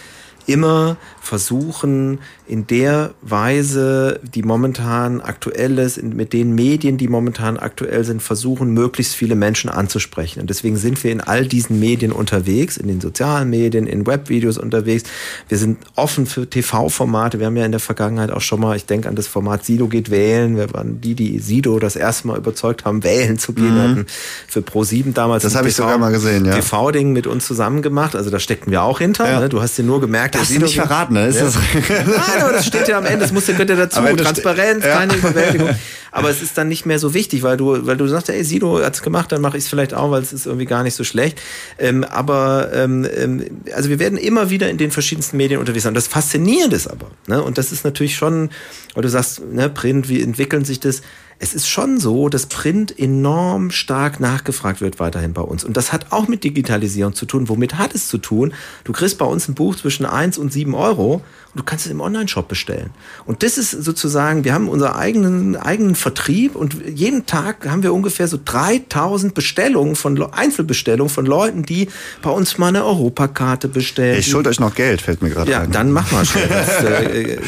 immer 0.46 0.96
versuchen, 1.20 2.18
in 2.46 2.66
der 2.66 3.12
Weise, 3.22 4.18
die 4.34 4.42
momentan 4.42 5.20
aktuell 5.20 5.78
ist, 5.78 6.02
mit 6.02 6.32
den 6.32 6.54
Medien, 6.54 6.98
die 6.98 7.06
momentan 7.06 7.56
aktuell 7.56 8.02
sind, 8.02 8.22
versuchen, 8.22 8.74
möglichst 8.74 9.14
viele 9.14 9.36
Menschen 9.36 9.70
anzusprechen. 9.70 10.40
Und 10.40 10.50
deswegen 10.50 10.76
sind 10.76 11.02
wir 11.04 11.12
in 11.12 11.20
all 11.20 11.46
diesen 11.46 11.78
Medien 11.78 12.10
unterwegs, 12.10 12.76
in 12.76 12.88
den 12.88 13.00
sozialen 13.00 13.50
Medien, 13.50 13.86
in 13.86 14.06
Webvideos 14.06 14.58
unterwegs. 14.58 15.04
Wir 15.48 15.58
sind 15.58 15.78
offen 15.94 16.26
für 16.26 16.50
TV-Formate. 16.50 17.38
Wir 17.38 17.46
haben 17.46 17.56
ja 17.56 17.64
in 17.64 17.70
der 17.70 17.80
Vergangenheit 17.80 18.32
auch 18.32 18.40
schon 18.40 18.60
mal, 18.60 18.74
ich 18.74 18.86
denke 18.86 19.08
an 19.08 19.14
das 19.14 19.28
Format 19.28 19.64
Sido 19.64 19.86
geht 19.86 20.10
wählen. 20.10 20.56
Wir 20.56 20.72
waren 20.74 21.00
die, 21.00 21.14
die 21.14 21.38
Sido 21.38 21.78
das 21.78 21.94
erste 21.94 22.26
Mal 22.26 22.38
überzeugt 22.38 22.84
haben, 22.84 23.04
wählen 23.04 23.38
zu 23.38 23.52
gehen, 23.52 23.74
mhm. 23.74 23.82
hatten 23.82 24.06
für 24.48 24.60
Pro7 24.60 25.12
damals. 25.12 25.44
Das 25.44 25.54
habe 25.54 25.68
ich 25.68 25.76
sogar 25.76 25.98
mal 25.98 26.10
gesehen, 26.10 26.44
ja. 26.46 26.54
TV-Ding 26.54 27.12
mit 27.12 27.28
uns 27.28 27.46
zusammen 27.46 27.82
gemacht. 27.82 28.16
Also 28.16 28.30
da 28.30 28.40
steckten 28.40 28.72
wir 28.72 28.82
auch 28.82 28.98
hinter. 28.98 29.30
Ja. 29.30 29.38
Ne? 29.38 29.48
Du 29.48 29.62
hast 29.62 29.78
dir 29.78 29.84
nur 29.84 30.00
gemerkt, 30.00 30.29
das 30.30 30.48
Sido 30.48 30.66
nicht 30.66 30.76
verraten, 30.76 31.14
ne? 31.14 31.26
Ist 31.26 31.36
ja. 31.36 31.44
das 31.44 31.54
Nein, 31.88 32.42
aber 32.42 32.52
das 32.52 32.66
steht 32.66 32.88
ja 32.88 32.98
am 32.98 33.06
Ende, 33.06 33.20
das 33.20 33.32
muss 33.32 33.46
ja, 33.46 33.52
gehört 33.52 33.70
ja 33.70 33.76
dazu. 33.76 34.00
Transparenz, 34.00 34.84
ja. 34.84 34.98
keine 34.98 35.14
Überwältigung. 35.14 35.70
Aber 36.12 36.28
es 36.28 36.42
ist 36.42 36.58
dann 36.58 36.68
nicht 36.68 36.86
mehr 36.86 36.98
so 36.98 37.14
wichtig, 37.14 37.42
weil 37.42 37.56
du, 37.56 37.86
weil 37.86 37.96
du 37.96 38.06
sagst, 38.08 38.30
ey, 38.30 38.42
Sido 38.42 38.82
hat's 38.82 39.02
gemacht, 39.02 39.30
dann 39.32 39.40
mache 39.40 39.56
ich 39.56 39.64
es 39.64 39.70
vielleicht 39.70 39.94
auch, 39.94 40.10
weil 40.10 40.22
es 40.22 40.32
ist 40.32 40.46
irgendwie 40.46 40.66
gar 40.66 40.82
nicht 40.82 40.94
so 40.94 41.04
schlecht. 41.04 41.40
Ähm, 41.78 42.04
aber 42.04 42.70
ähm, 42.74 43.06
ähm, 43.16 43.44
also 43.74 43.90
wir 43.90 43.98
werden 43.98 44.18
immer 44.18 44.50
wieder 44.50 44.68
in 44.68 44.76
den 44.76 44.90
verschiedensten 44.90 45.36
Medien 45.36 45.60
unterwegs 45.60 45.84
sein. 45.84 45.94
Das 45.94 46.08
Faszinierende 46.08 46.76
ist 46.76 46.88
aber, 46.88 47.10
ne? 47.26 47.42
und 47.42 47.58
das 47.58 47.70
ist 47.70 47.84
natürlich 47.84 48.16
schon, 48.16 48.50
weil 48.94 49.02
du 49.02 49.08
sagst, 49.08 49.40
ne, 49.52 49.68
Print, 49.68 50.08
wie 50.08 50.20
entwickeln 50.20 50.64
sich 50.64 50.80
das? 50.80 51.02
Es 51.42 51.54
ist 51.54 51.66
schon 51.66 51.98
so, 51.98 52.28
dass 52.28 52.46
Print 52.46 52.96
enorm 52.98 53.70
stark 53.70 54.20
nachgefragt 54.20 54.82
wird 54.82 55.00
weiterhin 55.00 55.32
bei 55.32 55.40
uns. 55.40 55.64
Und 55.64 55.74
das 55.74 55.90
hat 55.90 56.12
auch 56.12 56.28
mit 56.28 56.44
Digitalisierung 56.44 57.14
zu 57.14 57.24
tun. 57.24 57.48
Womit 57.48 57.78
hat 57.78 57.94
es 57.94 58.08
zu 58.08 58.18
tun? 58.18 58.52
Du 58.84 58.92
kriegst 58.92 59.16
bei 59.16 59.24
uns 59.24 59.48
ein 59.48 59.54
Buch 59.54 59.74
zwischen 59.74 60.04
1 60.04 60.36
und 60.36 60.52
7 60.52 60.74
Euro 60.74 61.22
und 61.52 61.58
du 61.58 61.64
kannst 61.64 61.86
es 61.86 61.92
im 61.92 62.02
Online-Shop 62.02 62.46
bestellen. 62.46 62.90
Und 63.24 63.42
das 63.42 63.56
ist 63.56 63.70
sozusagen, 63.70 64.44
wir 64.44 64.52
haben 64.52 64.68
unseren 64.68 64.92
eigenen, 64.92 65.56
eigenen 65.56 65.94
Vertrieb 65.94 66.54
und 66.54 66.76
jeden 66.86 67.24
Tag 67.24 67.66
haben 67.66 67.82
wir 67.82 67.94
ungefähr 67.94 68.28
so 68.28 68.38
3000 68.44 69.32
Bestellungen 69.32 69.96
von 69.96 70.22
Einzelbestellungen 70.22 71.08
von 71.08 71.24
Leuten, 71.24 71.62
die 71.62 71.88
bei 72.20 72.30
uns 72.30 72.58
mal 72.58 72.68
eine 72.68 72.84
Europakarte 72.84 73.66
bestellen. 73.66 74.18
Ich 74.18 74.26
schuld 74.26 74.46
euch 74.46 74.60
noch 74.60 74.74
Geld, 74.74 75.00
fällt 75.00 75.22
mir 75.22 75.30
gerade 75.30 75.50
ja, 75.50 75.60
ein. 75.60 75.68
Ja, 75.68 75.72
dann 75.72 75.90
mach 75.90 76.12
mal 76.12 76.24
schnell. 76.26 76.48
Das, 76.48 76.84
äh, 76.84 77.38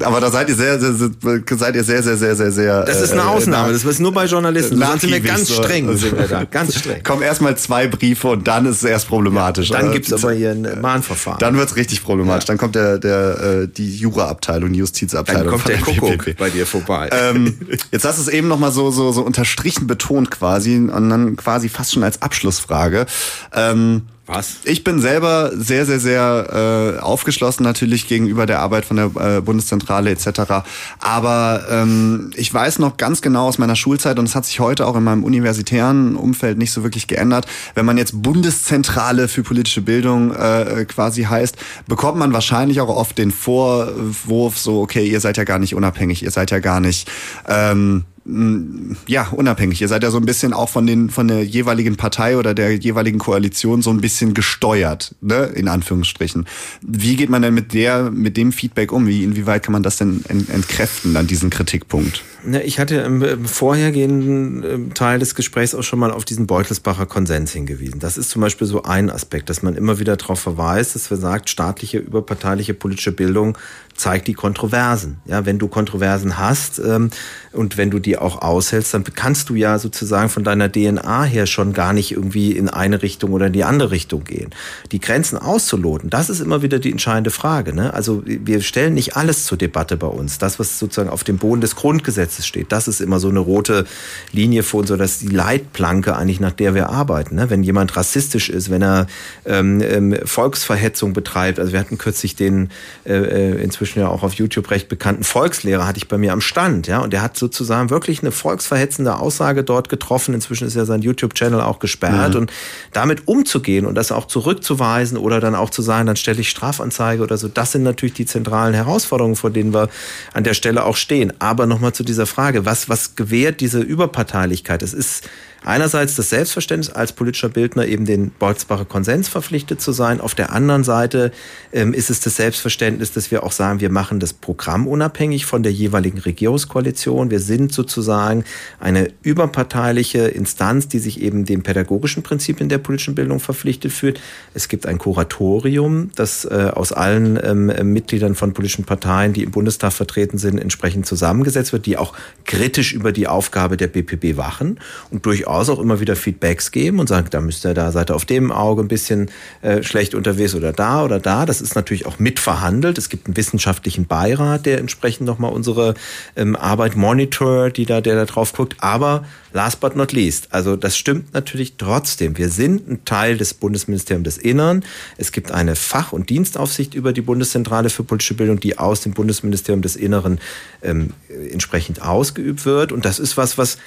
Aber 0.00 0.20
da 0.20 0.30
seid 0.30 0.48
ihr 0.48 0.56
sehr, 0.56 0.80
sehr, 0.80 0.94
sehr, 0.94 1.10
seid 1.58 1.76
ihr 1.76 1.84
sehr, 1.84 2.02
sehr, 2.02 2.16
sehr, 2.16 2.34
sehr, 2.34 2.50
sehr. 2.50 2.84
Das 2.84 3.02
ist 3.02 3.12
eine 3.12 3.20
äh, 3.20 3.33
Ausnahme. 3.36 3.72
Das 3.72 3.84
ist 3.84 4.00
nur 4.00 4.12
bei 4.12 4.26
Journalisten. 4.26 4.80
Da 4.80 4.98
sind 4.98 5.10
wir 5.10 5.20
ganz 5.20 5.52
streng. 5.52 5.96
Sind 5.96 6.16
wir 6.16 6.28
da. 6.28 6.44
Ganz 6.50 6.78
streng. 6.78 7.02
Kommen 7.02 7.22
erstmal 7.22 7.56
zwei 7.56 7.86
Briefe 7.86 8.28
und 8.28 8.46
dann 8.46 8.66
ist 8.66 8.76
es 8.76 8.84
erst 8.84 9.08
problematisch. 9.08 9.70
Ja, 9.70 9.80
dann 9.80 9.92
gibt's 9.92 10.12
aber 10.12 10.32
hier 10.32 10.50
ein 10.50 10.80
Mahnverfahren. 10.80 11.38
Dann 11.38 11.56
wird's 11.56 11.76
richtig 11.76 12.02
problematisch. 12.02 12.44
Ja. 12.44 12.48
Dann 12.48 12.58
kommt 12.58 12.74
der, 12.74 12.98
der 12.98 13.40
äh, 13.62 13.68
die 13.68 13.96
Juraabteilung, 13.96 14.72
die 14.72 14.78
Justizabteilung. 14.78 15.44
Dann 15.44 15.50
kommt 15.52 15.68
der 15.68 15.78
Kuckuck 15.78 16.36
bei 16.36 16.50
dir 16.50 16.66
vorbei. 16.66 17.10
Ähm, 17.12 17.58
jetzt 17.92 18.04
hast 18.04 18.18
du 18.18 18.22
es 18.22 18.28
eben 18.28 18.48
nochmal 18.48 18.72
so, 18.72 18.90
so, 18.90 19.12
so 19.12 19.22
unterstrichen 19.22 19.86
betont 19.86 20.30
quasi 20.30 20.76
und 20.76 21.10
dann 21.10 21.36
quasi 21.36 21.68
fast 21.68 21.92
schon 21.92 22.04
als 22.04 22.22
Abschlussfrage. 22.22 23.06
Ähm, 23.54 24.02
was? 24.26 24.56
Ich 24.64 24.84
bin 24.84 25.00
selber 25.00 25.52
sehr, 25.54 25.84
sehr, 25.84 26.00
sehr 26.00 26.96
äh, 26.96 27.00
aufgeschlossen 27.00 27.62
natürlich 27.62 28.08
gegenüber 28.08 28.46
der 28.46 28.60
Arbeit 28.60 28.86
von 28.86 28.96
der 28.96 29.10
äh, 29.36 29.40
Bundeszentrale 29.42 30.10
etc. 30.10 30.64
Aber 30.98 31.66
ähm, 31.70 32.30
ich 32.34 32.52
weiß 32.52 32.78
noch 32.78 32.96
ganz 32.96 33.20
genau 33.20 33.46
aus 33.46 33.58
meiner 33.58 33.76
Schulzeit 33.76 34.18
und 34.18 34.24
es 34.24 34.34
hat 34.34 34.46
sich 34.46 34.60
heute 34.60 34.86
auch 34.86 34.96
in 34.96 35.04
meinem 35.04 35.24
universitären 35.24 36.16
Umfeld 36.16 36.56
nicht 36.56 36.72
so 36.72 36.82
wirklich 36.82 37.06
geändert. 37.06 37.46
Wenn 37.74 37.84
man 37.84 37.98
jetzt 37.98 38.22
Bundeszentrale 38.22 39.28
für 39.28 39.42
politische 39.42 39.82
Bildung 39.82 40.34
äh, 40.34 40.86
quasi 40.88 41.24
heißt, 41.24 41.56
bekommt 41.86 42.18
man 42.18 42.32
wahrscheinlich 42.32 42.80
auch 42.80 42.88
oft 42.88 43.18
den 43.18 43.30
Vorwurf 43.30 44.56
so, 44.56 44.80
okay, 44.80 45.06
ihr 45.06 45.20
seid 45.20 45.36
ja 45.36 45.44
gar 45.44 45.58
nicht 45.58 45.74
unabhängig, 45.74 46.22
ihr 46.22 46.30
seid 46.30 46.50
ja 46.50 46.60
gar 46.60 46.80
nicht 46.80 47.10
ähm, 47.46 48.04
ja, 48.26 49.28
unabhängig. 49.32 49.82
Ihr 49.82 49.88
seid 49.88 50.02
ja 50.02 50.10
so 50.10 50.16
ein 50.16 50.24
bisschen 50.24 50.54
auch 50.54 50.70
von 50.70 50.86
den 50.86 51.10
von 51.10 51.28
der 51.28 51.44
jeweiligen 51.44 51.96
Partei 51.96 52.38
oder 52.38 52.54
der 52.54 52.74
jeweiligen 52.74 53.18
Koalition 53.18 53.82
so 53.82 53.90
ein 53.90 54.00
bisschen 54.00 54.32
gesteuert, 54.32 55.14
ne, 55.20 55.44
in 55.54 55.68
Anführungsstrichen. 55.68 56.46
Wie 56.80 57.16
geht 57.16 57.28
man 57.28 57.42
denn 57.42 57.52
mit 57.52 57.74
der 57.74 58.10
mit 58.10 58.38
dem 58.38 58.52
Feedback 58.52 58.92
um? 58.92 59.06
Wie 59.06 59.24
inwieweit 59.24 59.62
kann 59.62 59.72
man 59.72 59.82
das 59.82 59.98
denn 59.98 60.24
entkräften 60.26 61.16
an 61.16 61.26
diesen 61.26 61.50
Kritikpunkt? 61.50 62.22
Ich 62.62 62.78
hatte 62.78 62.96
im 62.96 63.46
vorhergehenden 63.46 64.62
ähm, 64.64 64.94
Teil 64.94 65.18
des 65.18 65.34
Gesprächs 65.34 65.74
auch 65.74 65.82
schon 65.82 65.98
mal 65.98 66.10
auf 66.10 66.24
diesen 66.24 66.46
Beutelsbacher 66.46 67.06
Konsens 67.06 67.52
hingewiesen. 67.52 68.00
Das 68.00 68.18
ist 68.18 68.30
zum 68.30 68.42
Beispiel 68.42 68.66
so 68.66 68.82
ein 68.82 69.08
Aspekt, 69.08 69.48
dass 69.48 69.62
man 69.62 69.76
immer 69.76 69.98
wieder 69.98 70.16
darauf 70.16 70.40
verweist, 70.40 70.94
dass 70.94 71.10
wir 71.10 71.16
sagt, 71.16 71.48
staatliche, 71.48 71.98
überparteiliche 71.98 72.74
politische 72.74 73.12
Bildung 73.12 73.56
zeigt 73.94 74.26
die 74.26 74.34
Kontroversen. 74.34 75.18
Ja, 75.24 75.46
wenn 75.46 75.58
du 75.58 75.68
Kontroversen 75.68 76.36
hast 76.36 76.80
ähm, 76.80 77.10
und 77.52 77.76
wenn 77.76 77.90
du 77.90 77.98
die 77.98 78.18
auch 78.18 78.42
aushältst, 78.42 78.92
dann 78.92 79.04
kannst 79.04 79.48
du 79.48 79.54
ja 79.54 79.78
sozusagen 79.78 80.28
von 80.28 80.44
deiner 80.44 80.70
DNA 80.70 81.24
her 81.24 81.46
schon 81.46 81.72
gar 81.72 81.92
nicht 81.92 82.12
irgendwie 82.12 82.52
in 82.52 82.68
eine 82.68 83.02
Richtung 83.02 83.32
oder 83.32 83.46
in 83.46 83.52
die 83.52 83.64
andere 83.64 83.90
Richtung 83.90 84.24
gehen. 84.24 84.50
Die 84.92 85.00
Grenzen 85.00 85.38
auszuloten, 85.38 86.10
das 86.10 86.28
ist 86.28 86.40
immer 86.40 86.62
wieder 86.62 86.78
die 86.78 86.90
entscheidende 86.90 87.30
Frage. 87.30 87.72
Ne? 87.72 87.94
Also 87.94 88.22
wir 88.26 88.60
stellen 88.60 88.94
nicht 88.94 89.16
alles 89.16 89.44
zur 89.44 89.56
Debatte 89.56 89.96
bei 89.96 90.08
uns. 90.08 90.38
Das, 90.38 90.58
was 90.58 90.78
sozusagen 90.78 91.08
auf 91.08 91.24
dem 91.24 91.38
Boden 91.38 91.60
des 91.60 91.76
Grundgesetzes 91.76 92.33
Gesetzes 92.34 92.46
steht. 92.46 92.72
Das 92.72 92.88
ist 92.88 93.00
immer 93.00 93.20
so 93.20 93.28
eine 93.28 93.38
rote 93.38 93.86
Linie 94.32 94.62
für 94.62 94.78
uns, 94.78 94.88
so 94.88 94.96
dass 94.96 95.18
die 95.18 95.28
Leitplanke 95.28 96.16
eigentlich, 96.16 96.40
nach 96.40 96.52
der 96.52 96.74
wir 96.74 96.90
arbeiten. 96.90 97.36
Ne? 97.36 97.50
Wenn 97.50 97.62
jemand 97.62 97.96
rassistisch 97.96 98.48
ist, 98.50 98.70
wenn 98.70 98.82
er 98.82 99.06
ähm, 99.46 99.80
ähm, 99.80 100.16
Volksverhetzung 100.24 101.12
betreibt. 101.12 101.58
Also 101.58 101.72
wir 101.72 101.80
hatten 101.80 101.98
kürzlich 101.98 102.36
den 102.36 102.70
äh, 103.04 103.12
äh, 103.14 103.62
inzwischen 103.62 104.00
ja 104.00 104.08
auch 104.08 104.22
auf 104.22 104.34
YouTube 104.34 104.70
recht 104.70 104.88
bekannten 104.88 105.24
Volkslehrer, 105.24 105.86
hatte 105.86 105.98
ich 105.98 106.08
bei 106.08 106.18
mir 106.18 106.32
am 106.32 106.40
Stand, 106.40 106.86
ja, 106.86 106.98
und 106.98 107.12
der 107.12 107.22
hat 107.22 107.36
sozusagen 107.36 107.90
wirklich 107.90 108.20
eine 108.20 108.32
volksverhetzende 108.32 109.18
Aussage 109.18 109.64
dort 109.64 109.88
getroffen. 109.88 110.34
Inzwischen 110.34 110.66
ist 110.66 110.74
ja 110.74 110.84
sein 110.84 111.02
YouTube-Channel 111.02 111.60
auch 111.60 111.78
gesperrt 111.78 112.34
mhm. 112.34 112.40
und 112.40 112.52
damit 112.92 113.28
umzugehen 113.28 113.86
und 113.86 113.94
das 113.94 114.12
auch 114.12 114.26
zurückzuweisen 114.26 115.18
oder 115.18 115.40
dann 115.40 115.54
auch 115.54 115.70
zu 115.70 115.82
sagen, 115.82 116.06
dann 116.06 116.16
stelle 116.16 116.40
ich 116.40 116.48
Strafanzeige 116.48 117.22
oder 117.22 117.36
so, 117.36 117.48
das 117.48 117.72
sind 117.72 117.82
natürlich 117.82 118.14
die 118.14 118.26
zentralen 118.26 118.74
Herausforderungen, 118.74 119.36
vor 119.36 119.50
denen 119.50 119.72
wir 119.72 119.88
an 120.32 120.44
der 120.44 120.54
Stelle 120.54 120.84
auch 120.84 120.96
stehen. 120.96 121.32
Aber 121.38 121.66
nochmal 121.66 121.92
zu 121.92 122.04
dieser 122.04 122.23
dieser 122.24 122.26
Frage, 122.26 122.64
was, 122.64 122.88
was 122.88 123.16
gewährt 123.16 123.60
diese 123.60 123.80
Überparteilichkeit? 123.80 124.82
Es 124.82 124.94
ist 124.94 125.28
einerseits 125.64 126.14
das 126.14 126.30
Selbstverständnis 126.30 126.90
als 126.90 127.12
politischer 127.12 127.48
Bildner 127.48 127.86
eben 127.86 128.04
den 128.04 128.30
Bolzbacher 128.30 128.84
Konsens 128.84 129.28
verpflichtet 129.28 129.80
zu 129.80 129.92
sein. 129.92 130.20
Auf 130.20 130.34
der 130.34 130.52
anderen 130.52 130.84
Seite 130.84 131.32
ähm, 131.72 131.94
ist 131.94 132.10
es 132.10 132.20
das 132.20 132.36
Selbstverständnis, 132.36 133.12
dass 133.12 133.30
wir 133.30 133.42
auch 133.42 133.52
sagen, 133.52 133.80
wir 133.80 133.90
machen 133.90 134.20
das 134.20 134.32
Programm 134.32 134.86
unabhängig 134.86 135.46
von 135.46 135.62
der 135.62 135.72
jeweiligen 135.72 136.18
Regierungskoalition. 136.18 137.30
Wir 137.30 137.40
sind 137.40 137.72
sozusagen 137.72 138.44
eine 138.78 139.08
überparteiliche 139.22 140.20
Instanz, 140.20 140.88
die 140.88 140.98
sich 140.98 141.20
eben 141.22 141.44
den 141.44 141.62
pädagogischen 141.62 142.22
Prinzipien 142.22 142.68
der 142.68 142.78
politischen 142.78 143.14
Bildung 143.14 143.40
verpflichtet 143.40 143.92
fühlt. 143.92 144.20
Es 144.52 144.68
gibt 144.68 144.86
ein 144.86 144.98
Kuratorium, 144.98 146.10
das 146.14 146.44
äh, 146.44 146.70
aus 146.74 146.92
allen 146.92 147.38
ähm, 147.42 147.92
Mitgliedern 147.92 148.34
von 148.34 148.52
politischen 148.52 148.84
Parteien, 148.84 149.32
die 149.32 149.42
im 149.42 149.50
Bundestag 149.50 149.92
vertreten 149.92 150.38
sind, 150.38 150.58
entsprechend 150.58 151.06
zusammengesetzt 151.06 151.72
wird, 151.72 151.86
die 151.86 151.96
auch 151.96 152.14
kritisch 152.44 152.92
über 152.92 153.12
die 153.12 153.26
Aufgabe 153.26 153.76
der 153.76 153.88
BPB 153.88 154.36
wachen 154.36 154.78
und 155.10 155.24
durchaus 155.24 155.53
durchaus 155.54 155.68
auch 155.68 155.80
immer 155.80 156.00
wieder 156.00 156.16
Feedbacks 156.16 156.72
geben 156.72 156.98
und 156.98 157.08
sagen, 157.08 157.28
da 157.30 157.40
müsst 157.40 157.64
ihr, 157.64 157.74
da 157.74 157.92
seid 157.92 158.10
ihr 158.10 158.16
auf 158.16 158.24
dem 158.24 158.50
Auge 158.50 158.82
ein 158.82 158.88
bisschen 158.88 159.30
äh, 159.62 159.82
schlecht 159.82 160.14
unterwegs 160.14 160.54
oder 160.54 160.72
da 160.72 161.04
oder 161.04 161.20
da. 161.20 161.46
Das 161.46 161.60
ist 161.60 161.76
natürlich 161.76 162.06
auch 162.06 162.18
mitverhandelt. 162.18 162.98
Es 162.98 163.08
gibt 163.08 163.26
einen 163.26 163.36
wissenschaftlichen 163.36 164.06
Beirat, 164.06 164.66
der 164.66 164.78
entsprechend 164.78 165.26
nochmal 165.26 165.52
unsere 165.52 165.94
ähm, 166.34 166.56
Arbeit 166.56 166.96
monitort, 166.96 167.76
die 167.76 167.86
da, 167.86 168.00
der 168.00 168.16
da 168.16 168.24
drauf 168.24 168.52
guckt. 168.52 168.76
Aber 168.80 169.24
last 169.52 169.78
but 169.80 169.94
not 169.94 170.12
least, 170.12 170.48
also 170.50 170.74
das 170.74 170.96
stimmt 170.96 171.32
natürlich 171.34 171.76
trotzdem. 171.76 172.36
Wir 172.36 172.48
sind 172.48 172.88
ein 172.88 173.04
Teil 173.04 173.36
des 173.36 173.54
Bundesministeriums 173.54 174.24
des 174.24 174.38
Innern. 174.38 174.84
Es 175.18 175.30
gibt 175.30 175.52
eine 175.52 175.76
Fach- 175.76 176.12
und 176.12 176.30
Dienstaufsicht 176.30 176.94
über 176.94 177.12
die 177.12 177.22
Bundeszentrale 177.22 177.90
für 177.90 178.02
politische 178.02 178.34
Bildung, 178.34 178.58
die 178.58 178.78
aus 178.78 179.02
dem 179.02 179.12
Bundesministerium 179.12 179.82
des 179.82 179.94
Inneren 179.94 180.40
ähm, 180.82 181.10
entsprechend 181.52 182.02
ausgeübt 182.02 182.64
wird. 182.64 182.90
Und 182.90 183.04
das 183.04 183.20
ist 183.20 183.36
was, 183.36 183.56
was 183.56 183.78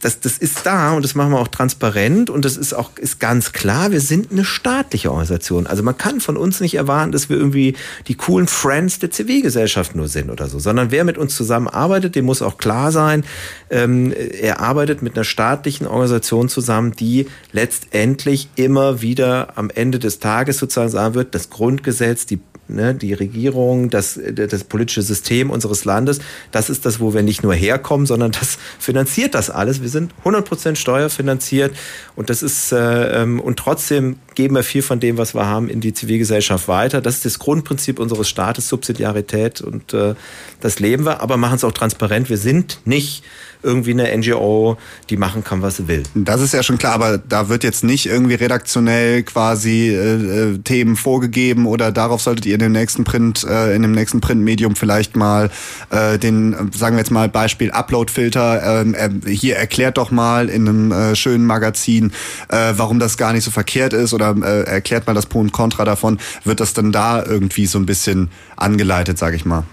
das, 0.00 0.20
das 0.20 0.38
ist 0.38 0.64
da 0.64 0.92
und 0.92 1.04
das 1.04 1.14
machen 1.14 1.30
wir 1.32 1.38
auch 1.38 1.48
transparent 1.48 2.30
und 2.30 2.44
das 2.44 2.56
ist 2.56 2.72
auch 2.72 2.96
ist 2.96 3.20
ganz 3.20 3.52
klar, 3.52 3.90
wir 3.92 4.00
sind 4.00 4.32
eine 4.32 4.44
staatliche 4.44 5.10
Organisation. 5.10 5.66
Also 5.66 5.82
man 5.82 5.96
kann 5.96 6.20
von 6.20 6.36
uns 6.36 6.60
nicht 6.60 6.74
erwarten, 6.74 7.12
dass 7.12 7.28
wir 7.28 7.36
irgendwie 7.36 7.74
die 8.08 8.14
coolen 8.14 8.46
Friends 8.46 8.98
der 8.98 9.10
Zivilgesellschaft 9.10 9.94
nur 9.94 10.08
sind 10.08 10.30
oder 10.30 10.48
so, 10.48 10.58
sondern 10.58 10.90
wer 10.90 11.04
mit 11.04 11.18
uns 11.18 11.36
zusammenarbeitet, 11.36 12.14
dem 12.14 12.24
muss 12.24 12.42
auch 12.42 12.58
klar 12.58 12.92
sein, 12.92 13.24
ähm, 13.70 14.12
er 14.12 14.60
arbeitet 14.60 15.02
mit 15.02 15.16
einer 15.16 15.24
staatlichen 15.24 15.86
Organisation 15.86 16.48
zusammen, 16.48 16.92
die 16.92 17.26
letztendlich 17.52 18.48
immer 18.56 19.02
wieder 19.02 19.56
am 19.56 19.70
Ende 19.70 19.98
des 19.98 20.18
Tages 20.18 20.58
sozusagen 20.58 20.90
sagen 20.90 21.14
wird, 21.14 21.34
das 21.34 21.50
Grundgesetz, 21.50 22.26
die 22.26 22.40
ne, 22.68 22.94
die 22.94 23.12
Regierung, 23.12 23.90
das, 23.90 24.18
das 24.32 24.64
politische 24.64 25.02
System 25.02 25.50
unseres 25.50 25.84
Landes, 25.84 26.20
das 26.52 26.70
ist 26.70 26.86
das, 26.86 27.00
wo 27.00 27.14
wir 27.14 27.22
nicht 27.22 27.42
nur 27.42 27.54
herkommen, 27.54 28.06
sondern 28.06 28.32
das 28.32 28.58
finanziert 28.78 29.34
das 29.34 29.50
alles. 29.50 29.75
Wir 29.82 29.88
sind 29.88 30.12
100% 30.24 30.76
steuerfinanziert 30.76 31.76
und 32.16 32.30
das 32.30 32.42
ist, 32.42 32.72
äh, 32.72 33.22
ähm, 33.22 33.40
und 33.40 33.58
trotzdem 33.58 34.16
geben 34.34 34.56
wir 34.56 34.62
viel 34.62 34.82
von 34.82 35.00
dem, 35.00 35.18
was 35.18 35.34
wir 35.34 35.46
haben, 35.46 35.68
in 35.68 35.80
die 35.80 35.92
Zivilgesellschaft 35.92 36.66
weiter. 36.66 37.00
Das 37.00 37.16
ist 37.16 37.24
das 37.26 37.38
Grundprinzip 37.38 37.98
unseres 37.98 38.28
Staates, 38.28 38.68
Subsidiarität 38.68 39.60
und 39.60 39.92
äh, 39.92 40.14
das 40.60 40.80
leben 40.80 41.04
wir, 41.04 41.20
aber 41.20 41.36
machen 41.36 41.56
es 41.56 41.64
auch 41.64 41.72
transparent. 41.72 42.30
Wir 42.30 42.38
sind 42.38 42.80
nicht 42.84 43.22
irgendwie 43.62 43.90
eine 43.90 44.16
NGO, 44.16 44.76
die 45.10 45.16
machen 45.16 45.44
kann, 45.44 45.60
was 45.62 45.76
sie 45.76 45.88
will. 45.88 46.04
Das 46.14 46.40
ist 46.40 46.54
ja 46.54 46.62
schon 46.62 46.78
klar, 46.78 46.94
aber 46.94 47.18
da 47.18 47.48
wird 47.48 47.64
jetzt 47.64 47.84
nicht 47.84 48.06
irgendwie 48.06 48.34
redaktionell 48.34 49.22
quasi 49.22 49.88
äh, 49.88 50.52
äh, 50.52 50.58
Themen 50.58 50.96
vorgegeben 50.96 51.66
oder 51.66 51.92
darauf 51.92 52.22
solltet 52.22 52.46
ihr 52.46 52.54
in 52.54 52.60
dem 52.60 52.72
nächsten 52.72 53.04
Print, 53.04 53.44
äh, 53.44 53.74
in 53.74 53.82
dem 53.82 53.92
nächsten 53.92 54.20
Printmedium 54.20 54.76
vielleicht 54.76 55.16
mal 55.16 55.50
äh, 55.90 56.18
den, 56.18 56.70
sagen 56.72 56.96
wir 56.96 57.00
jetzt 57.00 57.10
mal 57.10 57.28
Beispiel 57.28 57.70
Uploadfilter, 57.70 58.82
ähm, 58.82 58.94
äh, 58.94 59.30
hier 59.30 59.56
erklärt 59.56 59.98
doch 59.98 60.10
mal 60.10 60.48
in 60.48 60.68
einem 60.68 60.92
äh, 60.92 61.16
schönen 61.16 61.44
Magazin, 61.44 62.05
äh, 62.48 62.74
warum 62.76 62.98
das 62.98 63.16
gar 63.16 63.32
nicht 63.32 63.44
so 63.44 63.50
verkehrt 63.50 63.92
ist 63.92 64.12
oder 64.12 64.34
äh, 64.42 64.62
erklärt 64.64 65.06
mal 65.06 65.14
das 65.14 65.26
Pro 65.26 65.40
und 65.40 65.52
Contra 65.52 65.84
davon, 65.84 66.18
wird 66.44 66.60
das 66.60 66.74
dann 66.74 66.92
da 66.92 67.24
irgendwie 67.24 67.66
so 67.66 67.78
ein 67.78 67.86
bisschen 67.86 68.30
angeleitet, 68.56 69.18
sage 69.18 69.36
ich 69.36 69.44
mal. 69.44 69.64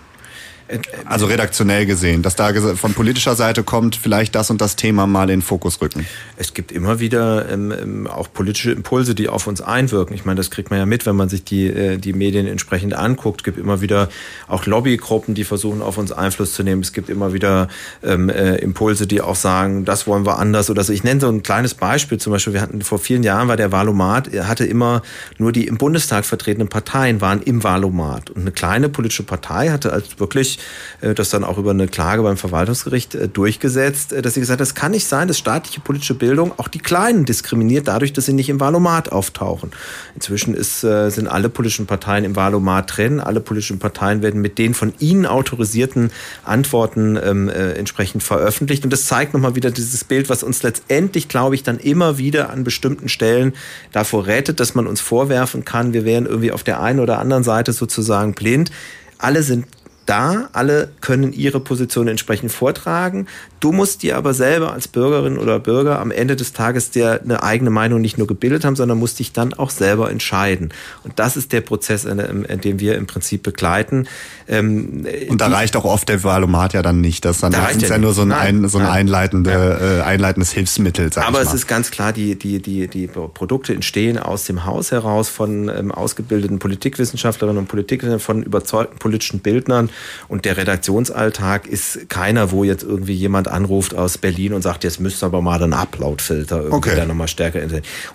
Also 1.05 1.25
redaktionell 1.25 1.85
gesehen, 1.85 2.21
dass 2.21 2.35
da 2.35 2.53
von 2.75 2.93
politischer 2.93 3.35
Seite 3.35 3.63
kommt, 3.63 3.95
vielleicht 3.95 4.33
das 4.35 4.49
und 4.49 4.61
das 4.61 4.75
Thema 4.75 5.07
mal 5.07 5.23
in 5.23 5.39
den 5.39 5.41
Fokus 5.41 5.81
rücken. 5.81 6.05
Es 6.37 6.53
gibt 6.53 6.71
immer 6.71 6.99
wieder 6.99 7.49
ähm, 7.49 7.71
ähm, 7.71 8.07
auch 8.07 8.31
politische 8.31 8.71
Impulse, 8.71 9.13
die 9.13 9.27
auf 9.27 9.47
uns 9.47 9.61
einwirken. 9.61 10.15
Ich 10.15 10.25
meine, 10.25 10.37
das 10.37 10.51
kriegt 10.51 10.69
man 10.69 10.79
ja 10.79 10.85
mit, 10.85 11.05
wenn 11.05 11.15
man 11.15 11.29
sich 11.29 11.43
die, 11.43 11.67
äh, 11.67 11.97
die 11.97 12.13
Medien 12.13 12.47
entsprechend 12.47 12.93
anguckt. 12.93 13.41
Es 13.41 13.43
gibt 13.43 13.57
immer 13.57 13.81
wieder 13.81 14.09
auch 14.47 14.65
Lobbygruppen, 14.65 15.35
die 15.35 15.43
versuchen, 15.43 15.81
auf 15.81 15.97
uns 15.97 16.11
Einfluss 16.11 16.53
zu 16.53 16.63
nehmen. 16.63 16.81
Es 16.81 16.93
gibt 16.93 17.09
immer 17.09 17.33
wieder 17.33 17.67
ähm, 18.03 18.29
äh, 18.29 18.55
Impulse, 18.55 19.05
die 19.05 19.21
auch 19.21 19.35
sagen, 19.35 19.85
das 19.85 20.07
wollen 20.07 20.25
wir 20.25 20.39
anders 20.39 20.69
oder 20.69 20.83
so. 20.83 20.93
Ich 20.93 21.03
nenne 21.03 21.19
so 21.19 21.29
ein 21.29 21.43
kleines 21.43 21.73
Beispiel. 21.73 22.17
Zum 22.17 22.31
Beispiel, 22.31 22.53
wir 22.53 22.61
hatten 22.61 22.81
vor 22.81 22.99
vielen 22.99 23.23
Jahren 23.23 23.47
war 23.47 23.57
der 23.57 23.71
Wahlomat, 23.71 24.29
hatte 24.33 24.65
immer 24.65 25.01
nur 25.37 25.51
die 25.51 25.67
im 25.67 25.77
Bundestag 25.77 26.25
vertretenen 26.25 26.69
Parteien 26.69 27.21
waren 27.21 27.41
im 27.41 27.63
Wahlomat. 27.63 28.29
Und 28.29 28.41
eine 28.41 28.51
kleine 28.51 28.89
politische 28.89 29.23
Partei 29.23 29.69
hatte 29.69 29.91
als 29.91 30.19
wirklich 30.19 30.52
äh, 31.01 31.13
das 31.13 31.29
dann 31.29 31.43
auch 31.43 31.57
über 31.57 31.71
eine 31.71 31.87
Klage 31.87 32.23
beim 32.23 32.37
Verwaltungsgericht 32.37 33.15
äh, 33.15 33.27
durchgesetzt, 33.27 34.13
äh, 34.13 34.21
dass 34.21 34.33
sie 34.33 34.39
gesagt 34.39 34.59
hat, 34.59 34.67
es 34.67 34.75
kann 34.75 34.91
nicht 34.91 35.07
sein, 35.07 35.27
dass 35.27 35.37
staatliche 35.37 35.79
politische 35.79 36.13
Bildung 36.13 36.57
auch 36.57 36.67
die 36.67 36.79
Kleinen 36.79 37.25
diskriminiert, 37.25 37.87
dadurch, 37.87 38.13
dass 38.13 38.25
sie 38.25 38.33
nicht 38.33 38.49
im 38.49 38.59
Wahlomat 38.59 39.11
auftauchen. 39.11 39.71
Inzwischen 40.15 40.53
ist, 40.53 40.81
sind 40.81 41.27
alle 41.27 41.49
politischen 41.49 41.85
Parteien 41.85 42.23
im 42.23 42.35
Wahlomat 42.35 42.97
drin. 42.97 43.19
Alle 43.19 43.39
politischen 43.39 43.79
Parteien 43.79 44.21
werden 44.21 44.41
mit 44.41 44.57
den 44.57 44.73
von 44.73 44.93
ihnen 44.99 45.25
autorisierten 45.25 46.11
Antworten 46.43 47.17
ähm, 47.21 47.49
äh, 47.49 47.73
entsprechend 47.73 48.23
veröffentlicht. 48.23 48.83
Und 48.83 48.93
das 48.93 49.05
zeigt 49.05 49.33
nochmal 49.33 49.55
wieder 49.55 49.71
dieses 49.71 50.03
Bild, 50.03 50.29
was 50.29 50.43
uns 50.43 50.63
letztendlich, 50.63 51.27
glaube 51.27 51.55
ich, 51.55 51.63
dann 51.63 51.79
immer 51.79 52.17
wieder 52.17 52.49
an 52.49 52.63
bestimmten 52.63 53.09
Stellen 53.09 53.53
davor 53.91 54.27
rettet, 54.27 54.59
dass 54.59 54.75
man 54.75 54.87
uns 54.87 55.01
vorwerfen 55.01 55.65
kann, 55.65 55.93
wir 55.93 56.05
wären 56.05 56.25
irgendwie 56.25 56.51
auf 56.51 56.63
der 56.63 56.81
einen 56.81 56.99
oder 56.99 57.19
anderen 57.19 57.43
Seite 57.43 57.73
sozusagen 57.73 58.33
blind. 58.33 58.71
Alle 59.17 59.43
sind 59.43 59.65
da, 60.05 60.49
alle 60.53 60.89
können 61.01 61.33
ihre 61.33 61.59
Position 61.59 62.07
entsprechend 62.07 62.51
vortragen. 62.51 63.27
Du 63.59 63.71
musst 63.71 64.03
dir 64.03 64.17
aber 64.17 64.33
selber 64.33 64.73
als 64.73 64.87
Bürgerin 64.87 65.37
oder 65.37 65.59
Bürger 65.59 65.99
am 65.99 66.11
Ende 66.11 66.35
des 66.35 66.51
Tages 66.51 66.91
dir 66.91 67.21
eine 67.23 67.43
eigene 67.43 67.69
Meinung 67.69 68.01
nicht 68.01 68.17
nur 68.17 68.27
gebildet 68.27 68.65
haben, 68.65 68.75
sondern 68.75 68.97
musst 68.97 69.19
dich 69.19 69.31
dann 69.31 69.53
auch 69.53 69.69
selber 69.69 70.11
entscheiden. 70.11 70.73
Und 71.03 71.19
das 71.19 71.37
ist 71.37 71.53
der 71.53 71.61
Prozess, 71.61 72.03
in, 72.03 72.17
dem 72.61 72.79
wir 72.79 72.97
im 72.97 73.07
Prinzip 73.07 73.43
begleiten. 73.43 74.07
Ähm, 74.47 75.07
und 75.29 75.39
da 75.39 75.47
reicht 75.47 75.75
auch 75.77 75.85
oft 75.85 76.09
der 76.09 76.23
Valomat 76.23 76.73
ja 76.73 76.81
dann 76.81 76.99
nicht. 76.99 77.23
Das, 77.23 77.39
dann 77.39 77.53
da 77.53 77.67
ist 77.67 77.81
ja, 77.81 77.89
ja 77.89 77.97
nur 77.97 78.13
so 78.13 78.23
ein, 78.23 78.33
ein 78.33 78.67
so 78.67 78.79
ein 78.79 78.85
einleitende, 78.85 79.51
ja. 79.51 79.99
äh, 79.99 80.01
einleitendes 80.01 80.51
Hilfsmittel. 80.51 81.13
Sag 81.13 81.27
aber 81.27 81.41
es 81.41 81.53
ist 81.53 81.67
ganz 81.67 81.89
klar, 81.91 82.11
die, 82.11 82.37
die, 82.37 82.61
die, 82.61 82.87
die 82.87 83.07
Produkte 83.07 83.73
entstehen 83.73 84.17
aus 84.19 84.43
dem 84.43 84.65
Haus 84.65 84.91
heraus 84.91 85.29
von 85.29 85.69
ähm, 85.69 85.91
ausgebildeten 85.91 86.59
Politikwissenschaftlerinnen 86.59 87.59
und 87.59 87.67
Politikern, 87.67 88.19
von 88.19 88.43
überzeugten 88.43 88.99
politischen 88.99 89.39
Bildnern. 89.39 89.89
Und 90.27 90.45
der 90.45 90.57
Redaktionsalltag 90.57 91.67
ist 91.67 92.09
keiner, 92.09 92.51
wo 92.51 92.63
jetzt 92.63 92.83
irgendwie 92.83 93.13
jemand 93.13 93.47
anruft 93.47 93.95
aus 93.95 94.17
Berlin 94.17 94.53
und 94.53 94.61
sagt, 94.61 94.83
jetzt 94.83 94.99
müsst 94.99 95.23
ihr 95.23 95.27
aber 95.27 95.41
mal 95.41 95.61
einen 95.61 95.73
Upload-Filter 95.73 96.57
irgendwie 96.57 96.75
okay. 96.75 96.95
da 96.95 97.05
nochmal 97.05 97.27
stärker. 97.27 97.59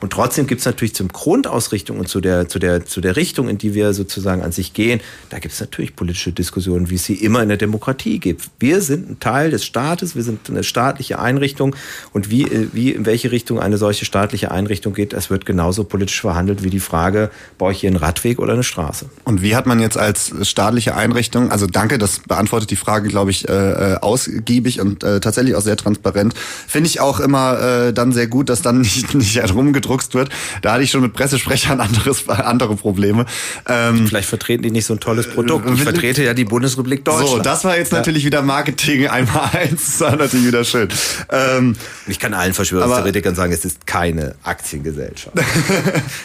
Und 0.00 0.12
trotzdem 0.12 0.46
gibt 0.46 0.60
es 0.60 0.66
natürlich 0.66 0.94
zum 0.94 1.08
Grundausrichtung 1.08 1.98
und 1.98 2.08
zu 2.08 2.20
der, 2.20 2.48
zu, 2.48 2.58
der, 2.58 2.84
zu 2.86 3.00
der 3.00 3.16
Richtung, 3.16 3.48
in 3.48 3.58
die 3.58 3.74
wir 3.74 3.92
sozusagen 3.92 4.42
an 4.42 4.52
sich 4.52 4.72
gehen, 4.72 5.00
da 5.30 5.38
gibt 5.38 5.54
es 5.54 5.60
natürlich 5.60 5.96
politische 5.96 6.32
Diskussionen, 6.32 6.90
wie 6.90 6.96
es 6.96 7.04
sie 7.04 7.14
immer 7.14 7.42
in 7.42 7.48
der 7.48 7.58
Demokratie 7.58 8.18
gibt. 8.18 8.48
Wir 8.58 8.80
sind 8.80 9.10
ein 9.10 9.20
Teil 9.20 9.50
des 9.50 9.64
Staates, 9.64 10.14
wir 10.14 10.22
sind 10.22 10.48
eine 10.48 10.64
staatliche 10.64 11.18
Einrichtung 11.18 11.74
und 12.12 12.30
wie, 12.30 12.68
wie 12.72 12.90
in 12.90 13.06
welche 13.06 13.30
Richtung 13.30 13.60
eine 13.60 13.78
solche 13.78 14.04
staatliche 14.04 14.50
Einrichtung 14.50 14.94
geht, 14.94 15.12
das 15.12 15.30
wird 15.30 15.46
genauso 15.46 15.84
politisch 15.84 16.20
verhandelt 16.20 16.62
wie 16.62 16.70
die 16.70 16.80
Frage, 16.80 17.30
baue 17.58 17.72
ich 17.72 17.80
hier 17.80 17.88
einen 17.88 17.96
Radweg 17.96 18.38
oder 18.38 18.52
eine 18.52 18.62
Straße. 18.62 19.06
Und 19.24 19.42
wie 19.42 19.54
hat 19.56 19.66
man 19.66 19.80
jetzt 19.80 19.96
als 19.96 20.32
staatliche 20.42 20.94
Einrichtung, 20.96 21.50
also 21.50 21.66
danke, 21.72 21.98
das 21.98 22.20
beantwortet 22.20 22.70
die 22.70 22.76
Frage, 22.76 23.08
glaube 23.08 23.30
ich, 23.30 23.48
äh, 23.48 23.52
äh 23.52 23.96
ausgiebig 24.00 24.80
und 24.80 25.02
äh, 25.02 25.20
tatsächlich 25.20 25.54
auch 25.54 25.60
sehr 25.60 25.76
transparent. 25.76 26.34
Finde 26.66 26.88
ich 26.88 27.00
auch 27.00 27.20
immer 27.20 27.88
äh, 27.88 27.92
dann 27.92 28.12
sehr 28.12 28.26
gut, 28.26 28.48
dass 28.48 28.62
dann 28.62 28.80
nicht, 28.82 29.14
nicht 29.14 29.36
herumgedruckst 29.36 30.14
wird. 30.14 30.30
Da 30.62 30.72
hatte 30.72 30.82
ich 30.82 30.90
schon 30.90 31.02
mit 31.02 31.12
Pressesprechern 31.12 31.80
anderes, 31.88 32.28
andere 32.28 32.76
Probleme. 32.76 33.26
Ähm, 33.66 34.06
Vielleicht 34.06 34.28
vertreten 34.28 34.62
die 34.62 34.70
nicht 34.70 34.86
so 34.86 34.94
ein 34.94 35.00
tolles 35.00 35.28
Produkt. 35.28 35.68
Ich 35.70 35.82
vertrete 35.82 36.22
ja 36.22 36.34
die 36.34 36.44
Bundesrepublik 36.44 37.04
Deutschland. 37.04 37.28
So, 37.28 37.38
das 37.38 37.64
war 37.64 37.76
jetzt 37.76 37.92
ja. 37.92 37.98
natürlich 37.98 38.24
wieder 38.24 38.42
Marketing 38.42 39.06
einmal 39.08 39.50
eins. 39.52 39.98
Das 39.98 40.00
war 40.00 40.16
natürlich 40.16 40.46
wieder 40.46 40.64
schön. 40.64 40.88
Ähm, 41.30 41.76
ich 42.06 42.18
kann 42.18 42.34
allen 42.34 42.54
Verschwörungstheoretikern 42.54 43.34
sagen, 43.34 43.52
es 43.52 43.64
ist 43.64 43.86
keine 43.86 44.34
Aktiengesellschaft. 44.42 45.36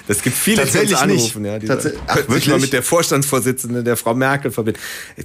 das 0.08 0.22
gibt 0.22 0.36
viele, 0.36 0.66
die 0.66 0.78
uns 0.78 0.94
anrufen. 0.94 1.46
Ja, 1.46 1.60
diese, 1.60 1.94
Ach, 2.08 2.16
wirklich 2.16 2.48
mal 2.48 2.60
mit 2.60 2.74
der 2.74 2.84
Vorstandsvorsitzenden 2.84 3.84
der 3.84 3.98
Frau 3.98 4.14
Merkel 4.14 4.52
verbinden. 4.52 4.80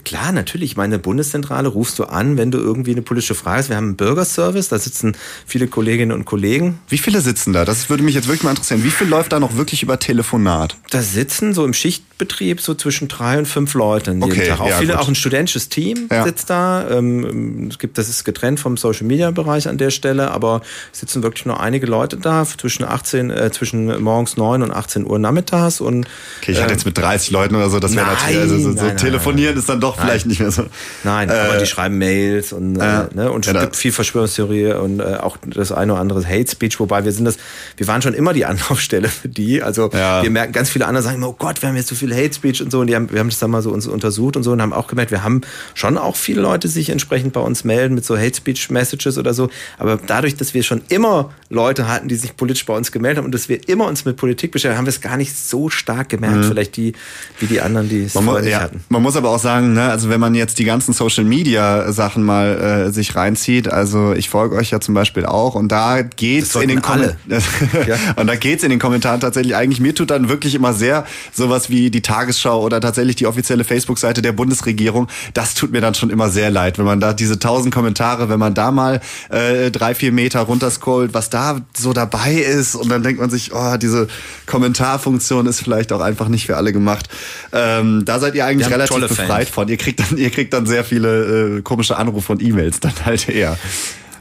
Klar, 0.09 0.33
natürlich. 0.33 0.75
Meine 0.75 0.99
Bundeszentrale 0.99 1.69
rufst 1.69 1.99
du 1.99 2.05
an, 2.05 2.39
wenn 2.39 2.51
du 2.51 2.57
irgendwie 2.57 2.93
eine 2.93 3.03
politische 3.03 3.35
Frage 3.35 3.59
hast. 3.59 3.69
Wir 3.69 3.77
haben 3.77 3.89
einen 3.89 3.97
Bürgerservice, 3.97 4.71
da 4.71 4.79
sitzen 4.79 5.15
viele 5.45 5.69
Kolleginnen 5.69 6.13
und 6.13 6.25
Kollegen. 6.25 6.79
Wie 6.89 6.97
viele 6.97 7.21
sitzen 7.21 7.53
da? 7.53 7.67
Das 7.67 7.91
würde 7.91 8.03
mich 8.03 8.15
jetzt 8.15 8.27
wirklich 8.27 8.43
mal 8.43 8.53
interessieren. 8.53 8.85
Wie 8.85 8.91
viel 8.91 9.07
läuft 9.07 9.33
da 9.33 9.39
noch 9.39 9.57
wirklich 9.57 9.83
über 9.83 9.99
Telefonat? 9.99 10.79
Da 10.89 11.03
sitzen 11.03 11.53
so 11.53 11.63
im 11.63 11.75
Schichtbetrieb 11.75 12.63
so 12.63 12.75
zwischen 12.75 13.09
drei 13.09 13.37
und 13.37 13.45
fünf 13.45 13.75
Leuten 13.75 14.23
jeden 14.23 14.33
okay, 14.33 14.49
Tag. 14.49 14.61
Auch 14.61 14.71
ja, 14.71 14.79
viele, 14.79 14.95
gut. 14.95 15.03
auch 15.03 15.09
ein 15.09 15.15
studentisches 15.15 15.69
Team 15.69 16.09
ja. 16.11 16.25
sitzt 16.25 16.49
da. 16.49 16.89
Ähm, 16.89 17.69
es 17.71 17.79
gibt, 17.79 17.99
das 17.99 18.09
ist 18.09 18.25
getrennt 18.25 18.61
vom 18.61 18.79
Social 18.79 19.07
Media 19.07 19.31
Bereich 19.31 19.69
an 19.69 19.77
der 19.77 19.91
Stelle, 19.91 20.31
aber 20.31 20.63
sitzen 20.91 21.23
wirklich 21.23 21.45
nur 21.45 21.61
einige 21.61 21.85
Leute 21.85 22.17
da 22.17 22.47
zwischen 22.47 22.85
18, 22.85 23.29
äh, 23.29 23.51
zwischen 23.51 24.03
morgens 24.03 24.39
neun 24.39 24.63
und 24.63 24.71
18 24.71 25.05
Uhr 25.05 25.19
nachmittags 25.19 25.83
und. 25.83 26.07
Okay, 26.41 26.53
ich 26.53 26.61
hatte 26.63 26.71
äh, 26.71 26.77
jetzt 26.77 26.87
mit 26.87 26.97
30 26.97 27.31
Leuten 27.31 27.57
oder 27.57 27.69
so, 27.69 27.79
das 27.79 27.95
wäre 27.95 28.07
natürlich, 28.07 28.39
also 28.39 28.59
so, 28.59 28.71
nein, 28.71 28.97
telefonieren 28.97 29.53
nein. 29.53 29.61
ist 29.61 29.69
dann 29.69 29.83
doch 29.83 29.98
vielleicht 30.01 30.27
nicht 30.27 30.41
mehr 30.41 30.51
so. 30.51 30.65
Nein, 31.05 31.29
Äh, 31.29 31.33
aber 31.33 31.59
die 31.59 31.67
schreiben 31.67 31.99
Mails 31.99 32.53
und, 32.53 32.77
ja. 32.77 33.05
äh, 33.05 33.15
ne, 33.15 33.31
und 33.33 33.47
es 33.47 33.53
Ja, 33.53 33.61
gibt 33.61 33.77
viel 33.77 33.93
Verschwörungstheorie 33.93 34.73
und 34.73 35.01
äh, 35.01 35.17
auch 35.21 35.37
das 35.47 35.73
eine 35.73 35.93
oder 35.93 36.01
andere 36.01 36.25
Hate 36.27 36.51
Speech, 36.51 36.79
wobei 36.81 37.05
wir 37.05 37.13
sind 37.13 37.25
das, 37.25 37.37
wir 37.77 37.87
waren 37.87 38.03
schon 38.03 38.15
immer 38.15 38.33
die 38.33 38.45
Anlaufstelle 38.47 39.09
für 39.09 39.29
die. 39.29 39.63
Also 39.63 39.93
wir 39.93 40.31
merken, 40.31 40.53
ganz 40.53 40.71
viele 40.71 40.87
andere 40.87 41.03
sagen 41.03 41.17
immer, 41.17 41.29
oh 41.29 41.37
Gott, 41.39 41.63
wir 41.63 41.69
haben 41.69 41.77
jetzt 41.77 41.89
so 41.89 41.95
viel 41.95 42.15
Hate 42.15 42.35
Speech 42.35 42.63
und 42.63 42.71
so. 42.71 42.81
Und 42.81 42.87
die 42.87 42.95
haben, 42.95 43.11
wir 43.13 43.21
haben 43.21 43.29
das 43.29 43.39
dann 43.39 43.51
mal 43.51 43.63
so 43.63 43.71
uns 43.71 43.87
untersucht 43.87 44.37
und 44.37 44.43
so 44.43 44.53
und 44.53 44.63
haben 44.63 44.73
auch 44.73 44.87
gemerkt, 44.87 45.11
wir 45.11 45.23
haben 45.23 45.41
schon 45.75 45.99
auch 45.99 46.17
viele 46.17 46.41
Leute 46.41 46.69
sich 46.69 46.91
entsprechend 46.91 47.33
bei 47.33 47.41
uns 47.41 47.65
melden 47.65 47.95
mit 47.95 48.05
so 48.05 48.17
Hate 48.19 48.35
Speech 48.37 48.71
Messages 48.71 49.19
oder 49.19 49.35
so. 49.35 49.49
Aber 49.79 49.99
dadurch, 50.07 50.37
dass 50.37 50.55
wir 50.55 50.63
schon 50.63 50.83
immer 50.89 51.31
Leute 51.51 51.89
hatten, 51.89 52.09
die 52.09 52.17
sich 52.17 52.37
politisch 52.37 52.65
bei 52.67 52.75
uns 52.75 52.93
gemeldet 52.93 53.19
haben 53.19 53.25
und 53.27 53.35
dass 53.35 53.49
wir 53.49 53.69
immer 53.69 53.87
uns 53.87 54.05
mit 54.05 54.17
Politik 54.17 54.53
beschäftigt 54.53 54.79
haben, 54.79 54.87
wir 54.87 54.91
es 54.91 55.01
gar 55.01 55.17
nicht 55.17 55.37
so 55.37 55.69
stark 55.71 56.09
gemerkt, 56.09 56.37
Mhm. 56.37 56.45
vielleicht 56.45 56.77
die, 56.77 56.93
wie 57.39 57.47
die 57.47 57.61
anderen, 57.61 57.89
die 57.89 58.05
es 58.05 58.15
nicht 58.15 58.45
ja, 58.51 58.61
hatten. 58.61 58.85
man 58.91 59.03
muss 59.03 59.17
aber 59.17 59.31
auch 59.31 59.39
sagen, 59.39 59.73
ne, 59.73 59.88
also 59.89 60.09
wenn 60.11 60.21
man 60.21 60.35
jetzt 60.35 60.59
die 60.59 60.65
ganzen 60.65 60.93
Social 60.93 61.25
Media 61.25 61.93
Sachen 61.93 62.23
mal 62.23 62.87
äh, 62.89 62.93
sich 62.93 63.15
reinzieht, 63.15 63.69
also 63.69 64.13
ich 64.13 64.29
folge 64.29 64.57
euch 64.57 64.71
ja 64.71 64.81
zum 64.81 64.95
Beispiel 64.95 65.27
auch 65.27 65.55
und 65.55 65.69
da 65.69 66.03
geht's 66.03 66.55
in 66.55 66.69
den. 66.69 66.83
Kommentaren 66.83 67.17
und 68.17 68.27
da 68.27 68.37
geht's 68.37 68.63
in 68.63 68.71
den 68.71 68.79
Kommentaren 68.79 69.21
tatsächlich 69.21 69.57
eigentlich 69.57 69.81
mir 69.81 69.95
tut 69.95 70.11
dann 70.11 70.29
wirklich 70.29 70.55
immer 70.55 70.73
sehr 70.73 71.05
sowas 71.33 71.71
wie 71.71 71.91
die 71.91 72.03
Tagesschau 72.03 72.63
oder 72.63 72.81
tatsächlich 72.81 73.17
die 73.17 73.27
offizielle 73.27 73.65
Facebook-Seite 73.65 74.23
der 74.23 74.33
Bundesregierung. 74.33 75.09
Das 75.35 75.55
tut 75.55 75.73
mir 75.73 75.81
dann 75.81 75.95
schon 75.95 76.11
immer 76.11 76.29
sehr 76.31 76.51
leid, 76.51 76.79
wenn 76.79 76.85
man 76.85 77.01
da 77.01 77.13
diese 77.13 77.39
tausend 77.39 77.75
Kommentare, 77.75 78.29
wenn 78.29 78.39
man 78.39 78.55
da 78.55 78.71
mal 78.71 79.01
äh, 79.31 79.71
drei 79.71 79.95
vier 79.95 80.13
Meter 80.13 80.41
runterscrollt, 80.41 81.15
was 81.15 81.31
da 81.31 81.61
so 81.77 81.93
dabei 81.93 82.35
ist 82.35 82.75
und 82.75 82.89
dann 82.89 83.03
denkt 83.03 83.21
man 83.21 83.31
sich, 83.31 83.53
oh, 83.55 83.77
diese 83.77 84.09
Kommentarfunktion 84.47 85.47
ist 85.47 85.61
vielleicht 85.61 85.93
auch 85.93 86.01
einfach 86.01 86.29
nicht 86.29 86.47
für 86.47 86.57
alle 86.57 86.73
gemacht. 86.73 87.09
Ähm, 87.53 88.05
da 88.05 88.19
seid 88.19 88.35
ihr 88.35 88.45
eigentlich 88.45 88.71
relativ 88.71 89.01
befreit 89.01 89.45
Fans. 89.45 89.49
von. 89.49 89.69
Ihr 89.69 89.77
kriegt 89.79 90.01
dann, 90.01 90.17
ihr 90.19 90.31
kriegt 90.31 90.53
dann 90.53 90.67
sehr 90.67 90.85
viele 90.85 91.59
äh, 91.59 91.63
komische 91.63 91.97
Anrufe 91.97 92.33
und 92.33 92.43
E-Mails 92.43 92.81
dann 92.81 92.95
halt 93.05 93.29
eher. 93.29 93.59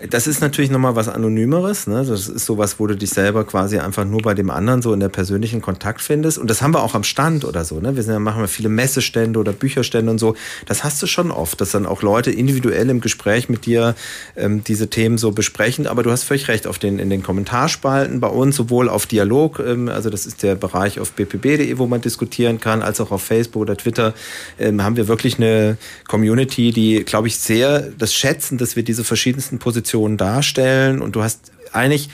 Das 0.10 0.28
ist 0.28 0.42
natürlich 0.42 0.70
nochmal 0.70 0.96
was 0.96 1.10
Anonymeres. 1.10 1.88
Ne? 1.88 2.06
Das 2.06 2.30
ist 2.30 2.46
sowas, 2.46 2.80
wo 2.80 2.86
du 2.86 2.96
dich 2.96 3.10
selber 3.10 3.46
quasi 3.46 3.80
einfach 3.80 4.06
nur 4.06 4.22
bei 4.22 4.36
dem 4.36 4.52
anderen 4.52 4.82
so 4.82 4.94
in 4.94 5.00
der 5.00 5.10
persönlichen 5.10 5.62
Kontakt 5.62 6.02
findest. 6.02 6.38
Und 6.38 6.50
das 6.50 6.62
haben 6.62 6.74
wir 6.74 6.84
auch 6.84 6.94
am 6.94 7.04
Stand 7.04 7.46
oder 7.46 7.66
so. 7.66 7.80
Ne? 7.80 7.96
Wir 7.96 8.04
sind 8.04 8.22
machen 8.22 8.42
wir 8.42 8.48
viele 8.48 8.70
Messestände 8.70 9.40
oder 9.40 9.54
Bücherstände 9.54 10.12
und 10.12 10.20
so. 10.20 10.36
Das 10.68 10.84
hast 10.84 11.02
du 11.02 11.08
schon 11.08 11.32
oft, 11.32 11.60
dass 11.62 11.72
dann 11.72 11.86
auch 11.88 12.04
Leute 12.04 12.30
individuell 12.30 12.90
im 12.90 13.02
Gespräch 13.02 13.50
mit 13.50 13.66
dir 13.66 13.96
ähm, 14.36 14.64
diese 14.64 14.90
Themen 14.90 15.18
so 15.18 15.32
besprechen. 15.32 15.88
Aber 15.88 16.04
du 16.04 16.12
hast 16.12 16.24
völlig 16.24 16.48
recht, 16.48 16.68
auf 16.68 16.78
den, 16.78 17.00
in 17.00 17.10
den 17.10 17.24
Kommentarspalten 17.24 18.20
bei 18.20 18.28
uns, 18.28 18.56
sowohl 18.56 18.90
auf 18.90 19.08
Dialog, 19.08 19.60
ähm, 19.60 19.90
also 19.90 20.10
das 20.10 20.28
ist 20.28 20.44
der 20.44 20.56
Bereich 20.56 21.00
auf 21.00 21.14
bpb.de, 21.14 21.78
wo 21.80 21.88
man 21.88 22.02
diskutieren 22.02 22.60
kann, 22.60 22.84
als 22.84 23.02
auch 23.02 23.12
auf 23.12 23.24
Facebook 23.24 23.64
oder 23.64 23.78
Twitter, 23.78 24.14
ähm, 24.60 24.84
haben 24.84 24.96
wir 24.96 25.08
wirklich 25.08 25.38
eine 25.38 25.78
Community, 26.08 26.72
die, 26.72 27.04
glaube 27.04 27.28
ich, 27.28 27.38
sehr 27.38 27.88
das 27.98 28.14
schätzen, 28.14 28.58
dass 28.58 28.76
wir 28.76 28.84
diese 28.84 29.04
verschiedensten 29.04 29.58
Positionen 29.58 29.87
darstellen. 30.18 31.02
Und 31.02 31.16
du 31.16 31.24
hast 31.24 31.52
eigentlich 31.74 32.10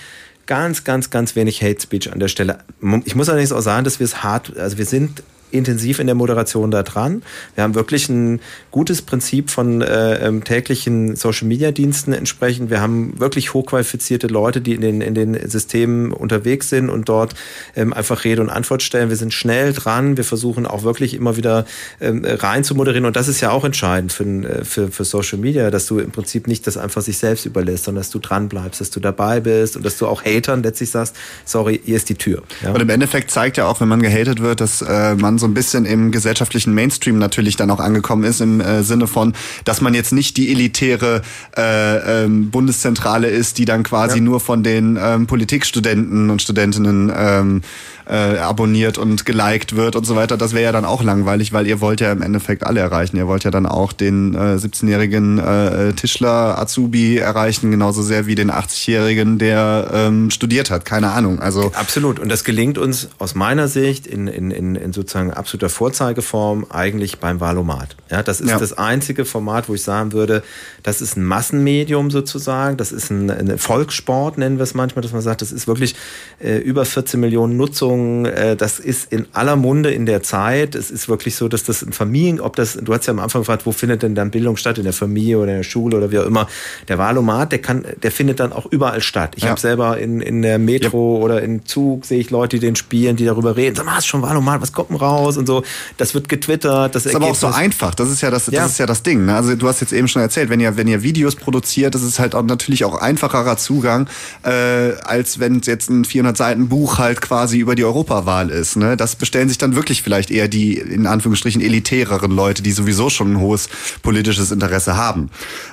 ganz, 0.45 0.83
ganz, 0.83 1.09
ganz 1.09 1.35
wenig 1.35 1.61
Hate 1.61 1.81
Speech 1.81 2.11
an 2.11 2.19
der 2.19 2.27
Stelle. 2.27 2.59
Ich 3.05 3.15
muss 3.15 3.29
allerdings 3.29 3.51
auch 3.51 3.61
sagen, 3.61 3.83
dass 3.83 3.99
wir 3.99 4.05
es 4.05 4.23
hart, 4.23 4.57
also 4.57 4.77
wir 4.77 4.85
sind 4.85 5.23
intensiv 5.53 5.99
in 5.99 6.07
der 6.07 6.15
Moderation 6.15 6.71
da 6.71 6.83
dran. 6.83 7.23
Wir 7.55 7.63
haben 7.63 7.75
wirklich 7.75 8.09
ein 8.09 8.39
gutes 8.71 9.01
Prinzip 9.01 9.49
von 9.49 9.81
äh, 9.81 10.27
ähm, 10.27 10.43
täglichen 10.43 11.15
Social-Media-Diensten 11.15 12.13
entsprechend. 12.13 12.69
Wir 12.69 12.81
haben 12.81 13.19
wirklich 13.19 13.53
hochqualifizierte 13.53 14.27
Leute, 14.27 14.61
die 14.61 14.73
in 14.73 14.81
den, 14.81 15.01
in 15.01 15.15
den 15.15 15.49
Systemen 15.49 16.11
unterwegs 16.11 16.69
sind 16.69 16.89
und 16.89 17.07
dort 17.09 17.35
ähm, 17.75 17.93
einfach 17.93 18.23
Rede 18.23 18.41
und 18.41 18.49
Antwort 18.49 18.81
stellen. 18.81 19.09
Wir 19.09 19.15
sind 19.15 19.33
schnell 19.33 19.73
dran. 19.73 20.17
Wir 20.17 20.23
versuchen 20.23 20.65
auch 20.65 20.83
wirklich 20.83 21.13
immer 21.13 21.37
wieder 21.37 21.65
ähm, 22.01 22.25
rein 22.25 22.63
zu 22.63 22.75
moderieren. 22.75 23.05
Und 23.05 23.15
das 23.15 23.27
ist 23.27 23.41
ja 23.41 23.51
auch 23.51 23.63
entscheidend 23.63 24.11
für, 24.11 24.23
äh, 24.23 24.65
für, 24.65 24.89
für 24.89 25.05
Social 25.05 25.37
Media, 25.37 25.69
dass 25.71 25.85
du 25.85 25.99
im 25.99 26.11
Prinzip 26.11 26.47
nicht 26.47 26.65
das 26.67 26.77
einfach 26.77 27.01
sich 27.01 27.17
selbst 27.17 27.45
überlässt, 27.45 27.85
sondern 27.85 28.01
dass 28.01 28.09
du 28.09 28.19
dran 28.19 28.49
bleibst, 28.49 28.81
dass 28.81 28.89
du 28.89 28.99
dabei 28.99 29.39
bist 29.39 29.77
und 29.77 29.85
dass 29.85 29.97
du 29.97 30.07
auch 30.07 30.23
Hatern 30.23 30.63
letztlich 30.63 30.89
sagst, 30.89 31.15
sorry, 31.45 31.79
hier 31.83 31.95
ist 31.95 32.09
die 32.09 32.15
Tür. 32.15 32.43
Ja? 32.61 32.71
Und 32.71 32.81
im 32.81 32.89
Endeffekt 32.89 33.31
zeigt 33.31 33.57
ja 33.57 33.67
auch, 33.67 33.79
wenn 33.81 33.87
man 33.87 34.01
gehatet 34.01 34.41
wird, 34.41 34.61
dass 34.61 34.81
äh, 34.81 35.15
man 35.15 35.37
so 35.37 35.42
ein 35.45 35.53
bisschen 35.53 35.85
im 35.85 36.11
gesellschaftlichen 36.11 36.73
Mainstream 36.73 37.17
natürlich 37.17 37.55
dann 37.55 37.71
auch 37.71 37.79
angekommen 37.79 38.23
ist, 38.23 38.41
im 38.41 38.61
äh, 38.61 38.83
Sinne 38.83 39.07
von, 39.07 39.33
dass 39.65 39.81
man 39.81 39.93
jetzt 39.93 40.13
nicht 40.13 40.37
die 40.37 40.51
elitäre 40.51 41.21
äh, 41.57 42.23
ähm, 42.23 42.49
Bundeszentrale 42.51 43.27
ist, 43.27 43.57
die 43.57 43.65
dann 43.65 43.83
quasi 43.83 44.17
Ja. 44.17 44.23
nur 44.23 44.39
von 44.39 44.63
den 44.63 44.97
ähm, 45.01 45.27
Politikstudenten 45.27 46.29
und 46.29 46.41
Studentinnen 46.41 47.11
ähm, 47.15 47.61
äh, 48.09 48.37
abonniert 48.37 48.97
und 48.97 49.25
geliked 49.25 49.75
wird 49.75 49.95
und 49.95 50.05
so 50.05 50.15
weiter. 50.15 50.37
Das 50.37 50.53
wäre 50.53 50.63
ja 50.65 50.71
dann 50.71 50.85
auch 50.85 51.03
langweilig, 51.03 51.53
weil 51.53 51.67
ihr 51.67 51.81
wollt 51.81 52.01
ja 52.01 52.11
im 52.11 52.21
Endeffekt 52.21 52.65
alle 52.65 52.79
erreichen. 52.79 53.17
Ihr 53.17 53.27
wollt 53.27 53.43
ja 53.43 53.51
dann 53.51 53.65
auch 53.65 53.93
den 53.93 54.33
äh, 54.35 54.37
17-jährigen 54.57 55.39
äh, 55.39 55.93
Tischler 55.93 56.57
Azubi 56.59 57.17
erreichen, 57.17 57.71
genauso 57.71 58.01
sehr 58.03 58.25
wie 58.25 58.35
den 58.35 58.51
80-jährigen, 58.51 59.37
der 59.37 59.89
ähm, 59.93 60.29
studiert 60.31 60.69
hat. 60.71 60.85
Keine 60.85 61.11
Ahnung. 61.11 61.39
Also 61.39 61.71
Absolut. 61.73 62.19
Und 62.19 62.29
das 62.29 62.43
gelingt 62.43 62.77
uns 62.77 63.09
aus 63.19 63.35
meiner 63.35 63.67
Sicht 63.67 64.07
in, 64.07 64.27
in, 64.27 64.51
in, 64.51 64.75
in 64.75 64.93
sozusagen 64.93 65.31
absoluter 65.31 65.69
Vorzeigeform 65.69 66.65
eigentlich 66.69 67.19
beim 67.19 67.39
Valomat. 67.39 67.95
Ja, 68.09 68.23
das 68.23 68.41
ist 68.41 68.49
Ja. 68.49 68.59
das 68.59 68.73
einzige 68.77 69.25
Format, 69.25 69.69
wo 69.69 69.73
ich 69.75 69.83
sagen 69.83 70.11
würde, 70.11 70.43
das 70.83 71.01
ist 71.01 71.15
ein 71.17 71.23
Massenmedium 71.23 72.11
sozusagen. 72.11 72.77
Das 72.77 72.91
ist 72.91 73.09
ein, 73.09 73.29
ein 73.31 73.57
Volkssport, 73.57 74.37
nennen 74.37 74.57
wir 74.57 74.63
es 74.63 74.73
manchmal, 74.73 75.01
dass 75.03 75.13
man 75.13 75.21
sagt, 75.21 75.41
das 75.41 75.51
ist 75.51 75.67
wirklich 75.67 75.95
äh, 76.43 76.57
über 76.57 76.85
14 76.85 77.19
Millionen 77.19 77.57
Nutzungen. 77.57 77.92
Äh, 78.25 78.55
das 78.55 78.79
ist 78.79 79.11
in 79.11 79.25
aller 79.33 79.55
Munde 79.55 79.91
in 79.91 80.05
der 80.05 80.23
Zeit. 80.23 80.75
Es 80.75 80.91
ist 80.91 81.09
wirklich 81.09 81.35
so, 81.35 81.47
dass 81.47 81.63
das 81.63 81.81
in 81.81 81.93
Familien, 81.93 82.39
ob 82.39 82.55
das, 82.55 82.73
du 82.81 82.93
hast 82.93 83.05
ja 83.07 83.11
am 83.13 83.19
Anfang 83.19 83.41
gefragt, 83.41 83.65
wo 83.65 83.71
findet 83.71 84.03
denn 84.03 84.15
dann 84.15 84.31
Bildung 84.31 84.57
statt? 84.57 84.77
In 84.77 84.83
der 84.83 84.93
Familie 84.93 85.37
oder 85.39 85.51
in 85.51 85.57
der 85.57 85.63
Schule 85.63 85.97
oder 85.97 86.11
wie 86.11 86.19
auch 86.19 86.25
immer. 86.25 86.47
Der 86.87 86.97
Valomat, 86.97 87.51
der 87.51 87.59
kann, 87.59 87.85
der 88.01 88.11
findet 88.11 88.39
dann 88.39 88.51
auch 88.53 88.65
überall 88.65 89.01
statt. 89.01 89.33
Ich 89.35 89.43
Ja. 89.43 89.49
habe 89.51 89.59
selber 89.59 89.97
in, 89.97 90.21
in 90.21 90.41
der 90.41 90.59
Metro 90.59 91.17
oder 91.17 91.41
im 91.41 91.65
Zug 91.65 92.05
sehe 92.05 92.19
ich 92.19 92.29
Leute, 92.29 92.57
die 92.57 92.65
den 92.65 92.75
spielen, 92.75 93.15
die 93.15 93.25
darüber 93.25 93.55
reden. 93.55 93.75
Sag 93.75 93.85
mal, 93.85 93.97
du 93.97 94.03
schon 94.03 94.21
Valomat, 94.21 94.61
was 94.61 94.71
kommt 94.73 94.89
denn 94.89 94.97
raus 94.97 95.37
und 95.37 95.47
so. 95.47 95.63
Das 95.97 96.13
wird 96.13 96.29
getwittert. 96.29 96.95
Das 96.95 97.03
Das 97.03 97.11
ist 97.11 97.15
aber 97.15 97.27
auch 97.27 97.35
so 97.35 97.47
einfach. 97.47 97.93
Das 97.95 98.09
ist 98.09 98.21
ja 98.21 98.31
das, 98.31 98.45
das 98.45 98.53
Ja. 98.53 98.65
ist 98.65 98.77
ja 98.79 98.85
das 98.85 99.03
Ding. 99.03 99.25
Ne? 99.25 99.35
Also 99.35 99.55
du 99.55 99.67
hast 99.67 99.81
jetzt 99.81 99.93
eben 99.93 100.07
schon 100.07 100.21
erzählt, 100.21 100.49
wenn 100.49 100.59
ihr 100.59 100.77
wenn 100.77 100.87
ihr 100.87 101.03
Videos 101.03 101.35
produziert, 101.35 101.93
das 101.95 102.01
ist 102.03 102.19
halt 102.19 102.33
auch 102.35 102.43
natürlich 102.43 102.85
auch 102.85 102.95
einfacherer 103.01 103.57
Zugang, 103.57 104.07
äh, 104.43 104.93
als 105.03 105.39
wenn 105.39 105.61
jetzt 105.61 105.89
ein 105.89 106.05
400 106.05 106.35
Seiten 106.37 106.69
Buch 106.69 106.97
halt 106.97 107.21
quasi 107.21 107.57
über 107.59 107.75
die 107.75 107.82
Europawahl 107.83 108.49
ist. 108.49 108.75
Ne? 108.75 108.97
Das 108.97 109.15
bestellen 109.15 109.49
sich 109.49 109.57
dann 109.57 109.75
wirklich 109.75 110.01
vielleicht 110.01 110.31
eher 110.31 110.47
die 110.47 110.77
in 110.77 111.07
Anführungsstrichen 111.07 111.61
elitäreren 111.61 112.31
Leute, 112.31 112.63
die 112.63 112.71
sowieso 112.71 113.09
schon 113.09 113.33
ein 113.33 113.39
hohes 113.39 113.69
politisches 114.01 114.51
Interesse 114.51 114.97
haben. 114.97 115.29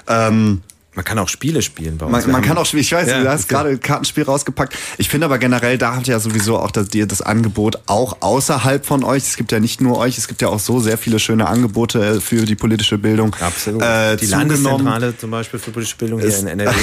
Ähm, 0.08 0.62
man 0.94 1.04
kann 1.04 1.18
auch 1.20 1.28
Spiele 1.28 1.62
spielen 1.62 1.98
bei 1.98 2.06
uns. 2.06 2.26
Man, 2.26 2.32
man 2.32 2.42
kann 2.42 2.58
auch 2.58 2.66
spielen. 2.66 2.80
Ich 2.82 2.90
weiß, 2.90 3.08
Ja, 3.08 3.22
du 3.22 3.28
hast 3.30 3.48
gerade 3.48 3.70
ein 3.70 3.80
Kartenspiel 3.80 4.24
rausgepackt. 4.24 4.76
Ich 4.98 5.08
finde 5.08 5.26
aber 5.26 5.38
generell, 5.38 5.78
da 5.78 5.94
habt 5.94 6.08
ihr 6.08 6.14
ja 6.14 6.20
sowieso 6.20 6.58
auch 6.58 6.72
das, 6.72 6.88
das 6.88 7.22
Angebot 7.22 7.78
auch 7.86 8.16
außerhalb 8.20 8.84
von 8.84 9.04
euch. 9.04 9.22
Es 9.22 9.36
gibt 9.36 9.52
ja 9.52 9.60
nicht 9.60 9.80
nur 9.80 9.98
euch, 9.98 10.18
es 10.18 10.26
gibt 10.26 10.42
ja 10.42 10.48
auch 10.48 10.58
so 10.58 10.80
sehr 10.80 10.98
viele 10.98 11.20
schöne 11.20 11.46
Angebote 11.46 12.16
äh, 12.16 12.20
für 12.20 12.44
die 12.44 12.56
politische 12.56 12.98
Bildung. 12.98 13.36
Absolut. 13.40 13.82
Äh, 13.82 14.16
die. 14.16 14.26
Landeszentrale 14.26 15.16
zum 15.16 15.30
Beispiel 15.30 15.60
für 15.60 15.70
politische 15.70 15.96
Bildung 15.96 16.18
hier 16.18 16.28
Ist- 16.28 16.42
in 16.42 16.48
NRW. 16.48 16.74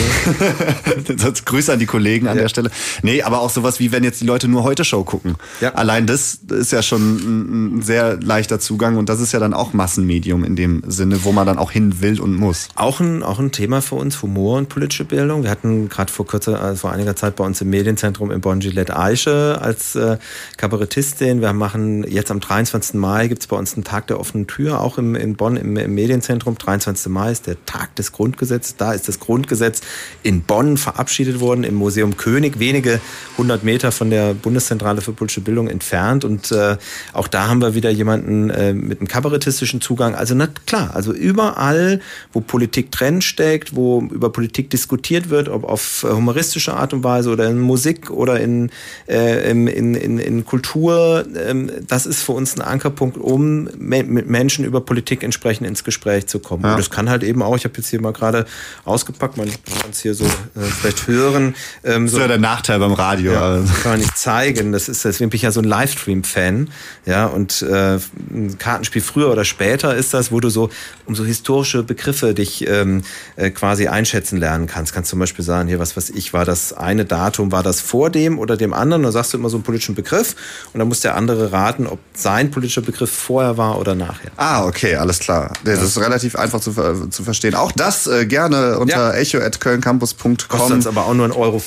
das 1.18 1.44
Grüße 1.44 1.74
an 1.74 1.80
die 1.80 1.86
Kollegen 1.86 2.30
an 2.30 2.38
der 2.38 2.48
Stelle. 2.48 2.72
Nee, 3.02 3.24
aber 3.24 3.42
auch 3.42 3.50
sowas 3.50 3.80
wie, 3.82 3.92
wenn 3.92 4.06
jetzt 4.06 4.22
die 4.22 4.26
Leute 4.26 4.48
nur 4.48 4.64
heute 4.64 4.86
Show 4.86 5.04
gucken. 5.04 5.36
Allein 5.74 6.08
das 6.08 6.40
ist 6.50 6.72
ja 6.72 6.82
schon 6.82 7.02
ein, 7.18 7.78
ein 7.78 7.82
sehr 7.82 8.18
leichter 8.22 8.60
Zugang 8.62 8.96
und 8.96 9.10
das 9.10 9.20
ist 9.20 9.34
ja 9.34 9.40
dann 9.40 9.54
auch 9.54 9.74
Massenmedium 9.74 10.46
in 10.46 10.56
dem 10.56 10.82
Sinne, 10.88 11.26
wo 11.26 11.34
man 11.34 11.46
dann 11.46 11.58
auch 11.58 11.72
hin 11.72 12.00
will 12.00 12.22
und 12.22 12.36
muss. 12.36 12.70
Auch 12.76 13.02
ein, 13.02 13.22
auch 13.22 13.40
ein 13.40 13.52
Thema 13.52 13.82
für 13.82 13.97
uns, 13.98 14.22
Humor 14.22 14.58
und 14.58 14.70
politische 14.70 15.06
Bildung. 15.06 15.44
Wir 15.44 15.50
hatten 15.50 15.90
gerade 15.90 16.12
vor 16.12 16.26
kürzer, 16.26 16.62
also 16.62 16.82
vor 16.82 16.92
einiger 16.92 17.16
Zeit 17.16 17.36
bei 17.36 17.44
uns 17.44 17.62
im 17.62 17.70
Medienzentrum 17.70 18.32
in 18.32 18.42
Bonn 18.42 18.60
Gillette 18.60 18.98
Eiche 18.98 19.60
als 19.62 19.96
äh, 19.96 20.18
Kabarettistin. 20.58 21.42
Wir 21.42 21.54
machen 21.54 22.04
jetzt 22.08 22.32
am 22.32 22.40
23. 22.40 22.96
Mai 22.96 23.28
gibt's 23.28 23.48
bei 23.48 23.58
uns 23.58 23.74
einen 23.74 23.84
Tag 23.84 24.08
der 24.08 24.20
offenen 24.20 24.48
Tür, 24.48 24.82
auch 24.82 24.98
im, 24.98 25.16
in 25.16 25.36
Bonn 25.36 25.58
im, 25.58 25.78
im 25.78 25.94
Medienzentrum. 25.94 26.58
23. 26.58 27.12
Mai 27.12 27.32
ist 27.32 27.48
der 27.48 27.64
Tag 27.66 27.96
des 27.96 28.12
Grundgesetzes. 28.12 28.78
Da 28.78 28.94
ist 28.94 29.08
das 29.08 29.20
Grundgesetz 29.20 29.82
in 30.24 30.42
Bonn 30.42 30.78
verabschiedet 30.78 31.40
worden, 31.40 31.64
im 31.64 31.76
Museum 31.76 32.18
König, 32.18 32.60
wenige 32.60 33.00
hundert 33.38 33.64
Meter 33.64 33.92
von 33.92 34.10
der 34.10 34.34
Bundeszentrale 34.34 35.02
für 35.02 35.14
politische 35.14 35.42
Bildung 35.42 35.68
entfernt. 35.68 36.26
Und 36.26 36.52
äh, 36.52 36.78
auch 37.14 37.28
da 37.28 37.48
haben 37.48 37.62
wir 37.62 37.76
wieder 37.76 37.90
jemanden 37.90 38.50
äh, 38.50 38.74
mit 38.74 39.00
einem 39.00 39.08
kabarettistischen 39.08 39.82
Zugang. 39.82 40.16
Also 40.16 40.36
na 40.36 40.48
klar, 40.66 40.92
also 40.96 41.14
überall, 41.14 42.02
wo 42.34 42.42
Politik 42.42 42.92
drin 42.92 43.22
steckt, 43.22 43.76
wo 43.76 43.87
wo 43.88 44.02
über 44.02 44.30
Politik 44.30 44.70
diskutiert 44.70 45.30
wird, 45.30 45.50
ob 45.50 45.64
auf 45.64 46.06
humoristische 46.08 46.74
Art 46.74 46.94
und 46.94 47.04
Weise 47.04 47.30
oder 47.30 47.50
in 47.50 47.60
Musik 47.60 48.10
oder 48.10 48.40
in, 48.40 48.70
äh, 49.08 49.50
in, 49.50 49.68
in, 49.68 50.20
in 50.20 50.46
Kultur, 50.46 51.26
ähm, 51.36 51.72
das 51.88 52.06
ist 52.06 52.22
für 52.22 52.34
uns 52.34 52.56
ein 52.56 52.62
Ankerpunkt, 52.62 53.18
um 53.18 53.70
mit 53.78 54.28
Menschen 54.28 54.66
über 54.66 54.82
Politik 54.82 55.24
entsprechend 55.24 55.68
ins 55.68 55.84
Gespräch 55.84 56.28
zu 56.28 56.40
kommen. 56.40 56.64
Ja. 56.64 56.72
Und 56.72 56.80
das 56.80 56.90
kann 56.90 57.10
halt 57.10 57.24
eben 57.24 57.42
auch, 57.42 57.56
ich 57.56 57.64
habe 57.64 57.76
jetzt 57.78 57.90
hier 57.90 58.02
mal 58.02 58.14
gerade 58.14 58.46
ausgepackt, 58.86 59.38
man 59.38 59.48
kann 59.48 59.92
es 59.92 60.02
hier 60.02 60.14
so 60.14 60.26
äh, 60.26 60.62
vielleicht 60.80 61.08
hören. 61.08 61.56
Ähm, 61.84 62.06
das 62.06 62.14
ist 62.14 62.20
ja 62.20 62.28
der 62.28 62.40
Nachteil 62.40 62.80
beim 62.80 62.94
Radio. 62.94 63.32
Ja, 63.32 63.64
kann 63.84 63.92
man 63.92 64.00
nicht 64.00 64.18
zeigen. 64.18 64.72
Das 64.72 64.90
ist, 64.90 65.06
deswegen 65.06 65.30
bin 65.30 65.38
ich 65.38 65.44
ja 65.44 65.52
so 65.52 65.62
ein 65.62 65.66
Livestream-Fan. 65.66 66.70
Ja, 67.06 67.28
und 67.28 67.62
äh, 67.62 68.00
ein 68.32 68.58
Kartenspiel 68.58 69.02
früher 69.02 69.32
oder 69.32 69.46
später 69.46 69.96
ist 69.96 70.14
das, 70.14 70.32
wo 70.32 70.40
du 70.40 70.50
so 70.50 70.70
um 71.06 71.16
so 71.16 71.24
historische 71.24 71.84
Begriffe 71.84 72.34
dich 72.34 72.68
ähm, 72.68 73.04
äh, 73.36 73.50
quasi 73.52 73.77
einschätzen 73.86 74.38
lernen 74.38 74.68
kannst. 74.68 74.94
Kannst 74.94 75.10
zum 75.10 75.20
Beispiel 75.20 75.44
sagen, 75.44 75.68
hier, 75.68 75.80
was 75.80 75.96
was 75.96 76.10
ich, 76.10 76.34
war 76.34 76.46
das 76.46 76.74
eine 76.74 77.06
Datum, 77.06 77.52
war 77.52 77.64
das 77.64 77.82
vor 77.82 78.10
dem 78.10 78.40
oder 78.40 78.56
dem 78.58 78.74
anderen? 78.74 79.04
Dann 79.04 79.12
sagst 79.12 79.34
du 79.34 79.38
immer 79.38 79.50
so 79.50 79.58
einen 79.58 79.64
politischen 79.64 79.96
Begriff 79.96 80.36
und 80.74 80.80
dann 80.80 80.88
muss 80.88 81.02
der 81.02 81.16
andere 81.16 81.52
raten, 81.52 81.88
ob 81.88 82.00
sein 82.14 82.52
politischer 82.52 82.82
Begriff 82.82 83.12
vorher 83.12 83.58
war 83.58 83.80
oder 83.80 83.96
nachher. 83.96 84.32
Ah, 84.38 84.66
okay, 84.66 84.96
alles 84.96 85.20
klar. 85.20 85.54
Das 85.64 85.80
ja. 85.80 85.86
ist 85.86 85.98
relativ 86.00 86.36
einfach 86.36 86.60
zu, 86.60 86.74
zu 87.10 87.24
verstehen. 87.24 87.56
Auch 87.56 87.72
das 87.72 88.08
äh, 88.08 88.26
gerne 88.26 88.80
unter 88.80 89.14
ja. 89.14 89.20
echo.kölncampus.com. 89.20 90.38
Kostet 90.48 90.88
aber 90.88 91.06
auch 91.06 91.14
nur 91.14 91.28
1,50 91.28 91.36
Euro. 91.36 91.62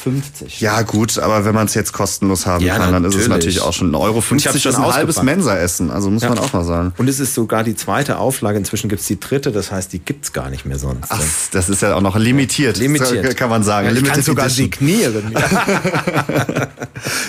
Ja, 0.58 0.82
gut, 0.82 1.18
aber 1.18 1.44
wenn 1.44 1.54
man 1.54 1.66
es 1.66 1.74
jetzt 1.74 1.92
kostenlos 1.92 2.46
haben 2.46 2.64
ja, 2.64 2.76
kann, 2.76 2.92
dann 2.92 3.02
natürlich. 3.02 3.16
ist 3.16 3.22
es 3.22 3.28
natürlich 3.28 3.60
auch 3.60 3.72
schon 3.72 3.94
1,50 3.94 3.98
Euro. 3.98 4.22
Das 4.30 4.54
ist 4.54 4.66
ein 4.66 4.94
halbes 4.94 5.22
Mensa-Essen, 5.22 5.90
also 5.90 6.10
muss 6.10 6.22
man 6.22 6.38
auch 6.38 6.52
mal 6.52 6.64
sagen. 6.64 6.92
Und 6.98 7.08
es 7.08 7.20
ist 7.20 7.34
sogar 7.34 7.64
die 7.64 7.76
zweite 7.76 8.18
Auflage. 8.18 8.58
Inzwischen 8.58 8.88
gibt 8.88 9.02
es 9.02 9.08
die 9.08 9.18
dritte, 9.18 9.52
das 9.52 9.70
heißt, 9.70 9.92
die 9.92 9.98
gibt 9.98 10.24
es 10.24 10.32
gar 10.32 10.50
nicht 10.50 10.64
mehr 10.64 10.78
sonst. 10.78 11.10
Ach, 11.10 11.20
das 11.52 11.68
ist 11.68 11.82
ja 11.82 11.94
auch 11.94 11.99
noch 12.00 12.16
limitiert. 12.16 12.76
Limitiert. 12.76 13.36
kann 13.36 13.50
man 13.50 13.62
sagen. 13.62 13.88
Ja, 13.88 13.94
ich 13.94 14.04
kann 14.04 14.22
sogar 14.22 14.50
signieren. 14.50 15.34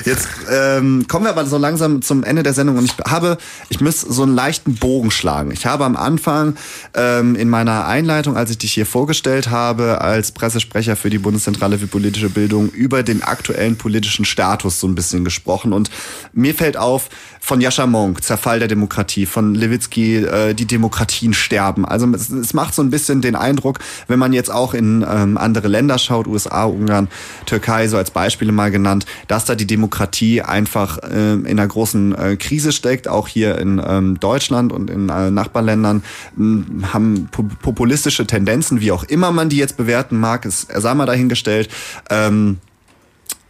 Jetzt 0.06 0.28
ähm, 0.50 1.06
kommen 1.08 1.26
wir 1.26 1.30
aber 1.30 1.46
so 1.46 1.58
langsam 1.58 2.02
zum 2.02 2.24
Ende 2.24 2.44
der 2.44 2.54
Sendung 2.54 2.78
und 2.78 2.86
ich 2.86 2.94
habe, 3.06 3.38
ich 3.70 3.80
muss 3.80 4.02
so 4.02 4.24
einen 4.24 4.36
leichten 4.36 4.76
Bogen 4.76 5.12
schlagen. 5.12 5.52
Ich 5.52 5.66
habe 5.66 5.86
am 5.86 5.96
Anfang 5.96 6.56
ähm, 6.94 7.36
in 7.36 7.50
meiner 7.50 7.86
Einleitung, 7.86 8.36
als 8.36 8.52
ich 8.52 8.58
dich 8.58 8.74
hier 8.74 8.86
vorgestellt 8.86 9.50
habe, 9.50 10.02
als 10.02 10.32
Pressesprecher 10.32 10.96
für 10.96 11.10
die 11.10 11.20
Bundeszentrale 11.20 11.78
für 11.78 11.88
politische 11.88 12.30
Bildung 12.30 12.70
über 12.70 13.04
den 13.04 13.24
aktuellen 13.24 13.78
politischen 13.78 14.26
Status 14.26 14.80
so 14.80 14.88
ein 14.88 14.96
bisschen 14.96 15.24
gesprochen 15.24 15.74
und 15.74 15.90
mir 16.34 16.54
fällt 16.54 16.78
auf, 16.78 17.10
von 17.44 17.60
Jascha 17.60 17.88
Monk, 17.88 18.24
Zerfall 18.24 18.60
der 18.60 18.68
Demokratie, 18.68 19.26
von 19.26 19.56
Lewitsky, 19.56 20.18
äh, 20.18 20.54
die 20.54 20.68
Demokratien 20.68 21.34
sterben. 21.34 21.86
Also 21.86 22.08
es, 22.14 22.30
es, 22.30 22.54
macht 22.54 22.76
so 22.76 22.84
ein 22.84 22.92
bisschen 22.92 23.22
den 23.22 23.36
Eindruck, 23.36 23.80
wenn 24.08 24.20
man 24.20 24.32
jetzt 24.32 24.52
auch 24.52 24.61
in 24.74 25.06
ähm, 25.08 25.38
andere 25.38 25.68
Länder 25.68 25.98
schaut, 25.98 26.28
USA, 26.28 26.66
Ungarn, 26.66 27.08
Türkei, 27.46 27.88
so 27.88 27.98
als 27.98 28.12
Beispiele 28.12 28.52
mal 28.52 28.72
genannt, 28.72 29.06
dass 29.28 29.46
da 29.46 29.56
die 29.56 29.68
Demokratie 29.68 30.42
einfach 30.42 31.00
äh, 31.00 31.34
in 31.34 31.48
einer 31.48 31.68
großen 31.68 32.16
äh, 32.16 32.36
Krise 32.38 32.72
steckt, 32.72 33.08
auch 33.08 33.28
hier 33.28 33.58
in 33.58 33.82
ähm, 33.86 34.20
Deutschland 34.20 34.72
und 34.72 34.90
in 34.90 35.10
äh, 35.10 35.32
Nachbarländern 35.32 36.04
äh, 36.38 36.86
haben 36.94 37.30
populistische 37.62 38.26
Tendenzen, 38.26 38.82
wie 38.82 38.92
auch 38.92 39.04
immer 39.04 39.32
man 39.32 39.50
die 39.50 39.58
jetzt 39.58 39.78
bewerten 39.78 40.18
mag, 40.20 40.46
ist 40.46 40.68
sei 40.74 40.94
mal 40.94 41.06
dahingestellt. 41.06 41.70
Ähm, 42.10 42.58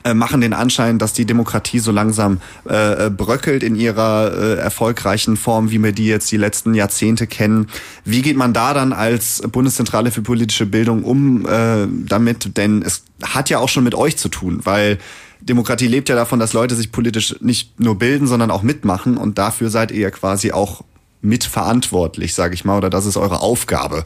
äh, 0.03 0.13
machen 0.13 0.41
den 0.41 0.53
Anschein, 0.53 0.97
dass 0.97 1.13
die 1.13 1.25
Demokratie 1.25 1.79
so 1.79 1.91
langsam 1.91 2.41
äh, 2.65 3.09
bröckelt 3.09 3.63
in 3.63 3.75
ihrer 3.75 4.33
äh, 4.33 4.55
erfolgreichen 4.55 5.37
Form, 5.37 5.71
wie 5.71 5.81
wir 5.81 5.91
die 5.91 6.07
jetzt 6.07 6.31
die 6.31 6.37
letzten 6.37 6.73
Jahrzehnte 6.73 7.27
kennen. 7.27 7.67
Wie 8.05 8.21
geht 8.21 8.37
man 8.37 8.53
da 8.53 8.73
dann 8.73 8.93
als 8.93 9.41
Bundeszentrale 9.51 10.11
für 10.11 10.21
politische 10.21 10.65
Bildung 10.65 11.03
um 11.03 11.45
äh, 11.45 11.87
damit? 12.07 12.57
Denn 12.57 12.81
es 12.81 13.03
hat 13.23 13.49
ja 13.49 13.59
auch 13.59 13.69
schon 13.69 13.83
mit 13.83 13.95
euch 13.95 14.17
zu 14.17 14.29
tun, 14.29 14.61
weil 14.63 14.97
Demokratie 15.41 15.87
lebt 15.87 16.09
ja 16.09 16.15
davon, 16.15 16.39
dass 16.39 16.53
Leute 16.53 16.75
sich 16.75 16.91
politisch 16.91 17.35
nicht 17.41 17.79
nur 17.79 17.97
bilden, 17.97 18.27
sondern 18.27 18.51
auch 18.51 18.61
mitmachen 18.61 19.17
und 19.17 19.37
dafür 19.37 19.69
seid 19.69 19.91
ihr 19.91 20.11
quasi 20.11 20.51
auch 20.51 20.83
mitverantwortlich, 21.21 22.33
sage 22.33 22.55
ich 22.55 22.65
mal, 22.65 22.77
oder 22.77 22.89
das 22.89 23.05
ist 23.05 23.17
eure 23.17 23.41
Aufgabe. 23.41 24.03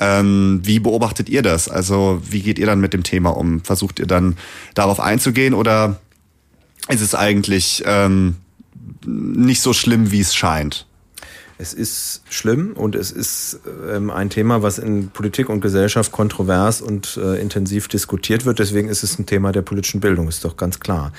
Ähm, 0.00 0.60
wie 0.62 0.80
beobachtet 0.80 1.28
ihr 1.28 1.42
das? 1.42 1.68
Also 1.68 2.20
wie 2.28 2.42
geht 2.42 2.58
ihr 2.58 2.66
dann 2.66 2.80
mit 2.80 2.92
dem 2.92 3.02
Thema 3.02 3.30
um? 3.30 3.62
Versucht 3.62 3.98
ihr 3.98 4.06
dann 4.06 4.36
darauf 4.74 5.00
einzugehen 5.00 5.54
oder 5.54 6.00
ist 6.88 7.00
es 7.00 7.14
eigentlich 7.14 7.82
ähm, 7.86 8.36
nicht 9.04 9.60
so 9.60 9.72
schlimm, 9.72 10.10
wie 10.10 10.20
es 10.20 10.34
scheint? 10.34 10.85
Es 11.58 11.72
ist 11.72 12.22
schlimm 12.28 12.72
und 12.74 12.94
es 12.94 13.10
ist 13.10 13.60
ähm, 13.90 14.10
ein 14.10 14.28
Thema, 14.28 14.62
was 14.62 14.78
in 14.78 15.08
Politik 15.08 15.48
und 15.48 15.62
Gesellschaft 15.62 16.12
kontrovers 16.12 16.82
und 16.82 17.18
äh, 17.22 17.40
intensiv 17.40 17.88
diskutiert 17.88 18.44
wird. 18.44 18.58
Deswegen 18.58 18.88
ist 18.88 19.02
es 19.02 19.18
ein 19.18 19.24
Thema 19.24 19.52
der 19.52 19.62
politischen 19.62 20.00
Bildung, 20.00 20.28
ist 20.28 20.44
doch 20.44 20.56
ganz 20.56 20.80
klar 20.80 21.12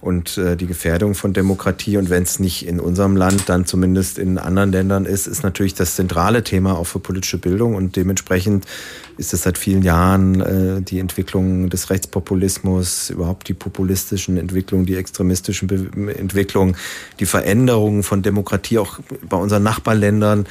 und 0.00 0.38
äh, 0.38 0.56
die 0.56 0.66
Gefährdung 0.66 1.14
von 1.14 1.32
Demokratie. 1.32 1.96
Und 1.96 2.08
wenn 2.08 2.22
es 2.22 2.38
nicht 2.38 2.66
in 2.66 2.80
unserem 2.80 3.16
Land, 3.16 3.48
dann 3.48 3.66
zumindest 3.66 4.18
in 4.18 4.38
anderen 4.38 4.72
Ländern 4.72 5.04
ist, 5.04 5.26
ist 5.26 5.42
natürlich 5.42 5.74
das 5.74 5.96
zentrale 5.96 6.42
Thema 6.42 6.78
auch 6.78 6.86
für 6.86 7.00
politische 7.00 7.38
Bildung. 7.38 7.74
Und 7.74 7.96
dementsprechend 7.96 8.64
ist 9.20 9.34
es 9.34 9.42
seit 9.42 9.58
vielen 9.58 9.82
Jahren 9.82 10.40
äh, 10.40 10.82
die 10.82 10.98
Entwicklung 10.98 11.68
des 11.68 11.90
Rechtspopulismus, 11.90 13.10
überhaupt 13.10 13.48
die 13.48 13.54
populistischen 13.54 14.38
Entwicklungen, 14.38 14.86
die 14.86 14.96
extremistischen 14.96 15.68
Be 15.68 15.90
Entwicklungen, 16.16 16.76
die 17.20 17.26
Veränderungen 17.26 18.02
von 18.02 18.22
Demokratie 18.22 18.78
auch 18.78 18.98
bei 19.28 19.36
unseren 19.36 19.62
Nachbarländern. 19.62 20.46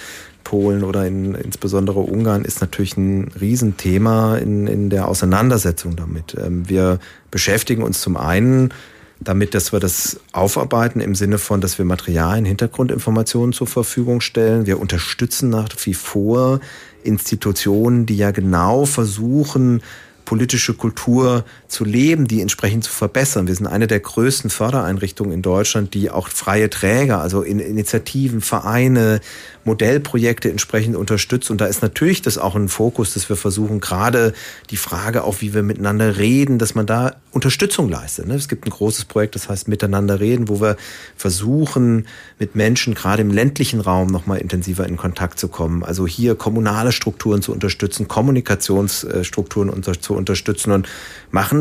Polen 0.46 0.84
oder 0.84 1.06
in, 1.06 1.36
insbesondere 1.36 2.00
Ungarn 2.00 2.46
ist 2.46 2.62
natürlich 2.62 2.98
ein 2.98 3.30
Riesenthema 3.40 4.38
in, 4.38 4.68
in 4.68 4.90
der 4.90 5.08
Auseinandersetzung 5.08 5.96
damit. 5.96 6.36
Ähm, 6.40 6.70
wir 6.70 7.00
beschäftigen 7.30 7.84
uns 7.84 8.02
zum 8.02 8.18
einen 8.18 8.74
damit, 9.20 9.54
dass 9.54 9.74
wir 9.74 9.80
das 9.80 10.20
aufarbeiten 10.32 11.02
im 11.02 11.14
Sinne 11.14 11.38
von, 11.38 11.60
dass 11.62 11.78
wir 11.78 11.86
Materialien, 11.86 12.46
Hintergrundinformationen 12.46 13.52
zur 13.54 13.68
Verfügung 13.68 14.22
stellen. 14.22 14.66
Wir 14.66 14.80
unterstützen 14.80 15.50
nach 15.50 15.70
wie 15.84 15.94
vor 15.94 16.62
Institutionen, 17.04 18.06
die 18.06 18.18
ja 18.18 18.32
genau 18.32 18.86
versuchen, 18.86 19.82
politische 20.26 20.76
Kultur 20.76 21.44
zu 21.70 21.86
leben, 21.86 22.28
die 22.28 22.42
entsprechend 22.42 22.84
zu 22.84 22.92
verbessern. 22.92 23.48
Wir 23.48 23.56
sind 23.56 23.68
eine 23.68 23.88
der 23.88 24.00
größten 24.00 24.50
Fördereinrichtungen 24.50 25.32
in 25.32 25.42
Deutschland, 25.44 25.94
die 25.94 26.10
auch 26.10 26.28
freie 26.28 26.70
Träger, 26.70 27.22
also 27.22 27.44
in 27.44 27.60
Initiativen, 27.60 28.42
Vereine, 28.42 29.22
Modellprojekte 29.66 30.50
entsprechend 30.50 30.96
unterstützt. 30.96 31.52
Und 31.52 31.62
da 31.62 31.68
ist 31.68 31.84
natürlich 31.84 32.24
das 32.24 32.40
auch 32.40 32.56
ein 32.56 32.70
Fokus, 32.70 33.14
dass 33.14 33.30
wir 33.30 33.36
versuchen, 33.36 33.80
gerade 33.80 34.34
die 34.72 34.78
Frage 34.78 35.24
auch, 35.24 35.42
wie 35.42 35.54
wir 35.54 35.62
miteinander 35.62 36.18
reden, 36.18 36.58
dass 36.58 36.74
man 36.74 36.88
da 36.88 37.18
Unterstützung 37.32 37.88
leistet. 37.88 38.28
Ne? 38.28 38.34
Es 38.34 38.48
gibt 38.48 38.66
ein 38.66 38.72
großes 38.72 39.06
Projekt, 39.06 39.36
das 39.36 39.48
heißt 39.48 39.68
Miteinander 39.68 40.20
reden, 40.20 40.50
wo 40.50 40.60
wir 40.60 40.76
versuchen, 41.16 42.08
mit 42.40 42.56
Menschen 42.56 42.96
gerade 42.96 43.22
im 43.22 43.30
ländlichen 43.30 43.80
Raum 43.80 44.08
nochmal 44.08 44.40
intensiver 44.40 44.88
in 44.88 44.98
Kontakt 44.98 45.40
zu 45.40 45.48
kommen. 45.50 45.84
Also 45.84 46.08
hier 46.08 46.34
kommunale 46.34 46.92
Strukturen 46.92 47.44
zu 47.44 47.52
unterstützen, 47.52 48.08
Kommunikationsstrukturen 48.08 49.84
zu 50.02 50.16
unterstützen 50.16 50.72
und 50.72 50.90
machen 51.30 51.59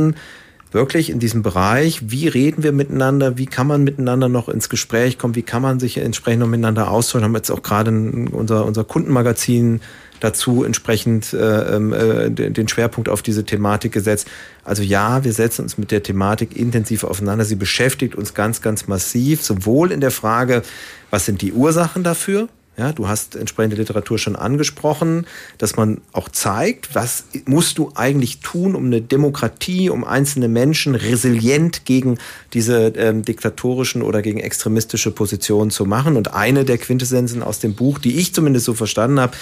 wirklich 0.70 1.11
in 1.11 1.19
diesem 1.19 1.43
Bereich, 1.43 2.11
wie 2.11 2.29
reden 2.29 2.62
wir 2.62 2.73
miteinander, 2.73 3.39
wie 3.39 3.47
kann 3.47 3.66
man 3.66 3.85
miteinander 3.85 4.29
noch 4.29 4.49
ins 4.49 4.69
Gespräch 4.69 5.19
kommen, 5.19 5.35
wie 5.35 5.43
kann 5.43 5.62
man 5.62 5.81
sich 5.81 5.99
entsprechend 5.99 6.41
noch 6.41 6.49
miteinander 6.49 6.91
austauschen. 6.91 7.25
Haben 7.25 7.35
jetzt 7.35 7.51
auch 7.51 7.62
gerade 7.62 7.91
unser, 7.91 8.66
unser 8.66 8.85
Kundenmagazin 8.85 9.81
dazu 10.20 10.65
entsprechend 10.65 11.33
äh, 11.33 11.77
ähm, 11.77 11.93
äh, 11.93 12.31
den 12.31 12.69
Schwerpunkt 12.69 13.09
auf 13.09 13.23
diese 13.23 13.45
Thematik 13.45 13.93
gesetzt. 13.93 14.29
Also 14.65 14.83
ja, 14.83 15.25
wir 15.25 15.33
setzen 15.33 15.62
uns 15.62 15.79
mit 15.79 15.91
der 15.91 16.03
Thematik 16.03 16.57
intensiv 16.57 17.05
auseinander. 17.05 17.45
Sie 17.45 17.55
beschäftigt 17.55 18.15
uns 18.16 18.35
ganz, 18.35 18.61
ganz 18.61 18.89
massiv, 18.89 19.43
sowohl 19.43 19.93
in 19.93 20.01
der 20.01 20.11
Frage, 20.11 20.62
was 21.11 21.25
sind 21.25 21.41
die 21.41 21.53
Ursachen 21.53 22.03
dafür, 22.03 22.49
ja, 22.79 22.93
du 22.93 23.09
hast 23.09 23.35
entsprechende 23.35 23.77
Literatur 23.77 24.19
schon 24.19 24.37
angesprochen, 24.37 25.27
dass 25.59 25.77
man 25.77 26.01
auch 26.13 26.29
zeigt, 26.29 26.95
was 26.95 27.25
musst 27.45 27.77
du 27.77 27.91
eigentlich 27.97 28.39
tun, 28.39 28.77
um 28.77 28.87
eine 28.87 29.01
Demokratie, 29.03 29.91
um 29.91 30.05
einzelne 30.05 30.47
Menschen 30.47 30.95
resilient 30.95 31.85
gegen 31.85 32.19
diese 32.53 32.93
ähm, 32.97 33.25
diktatorischen 33.25 34.03
oder 34.03 34.23
gegen 34.23 34.39
extremistische 34.39 35.11
Positionen 35.11 35.71
zu 35.71 35.87
machen. 35.87 36.17
Und 36.17 36.35
eine 36.35 36.65
der 36.65 36.79
Quintessenzen 36.79 37.43
aus 37.43 37.59
dem 37.59 37.75
Buch, 37.75 37.99
die 37.99 38.17
ich 38.17 38.33
zumindest 38.33 38.67
so 38.67 38.75
verstanden 38.75 39.19
habe, 39.19 39.37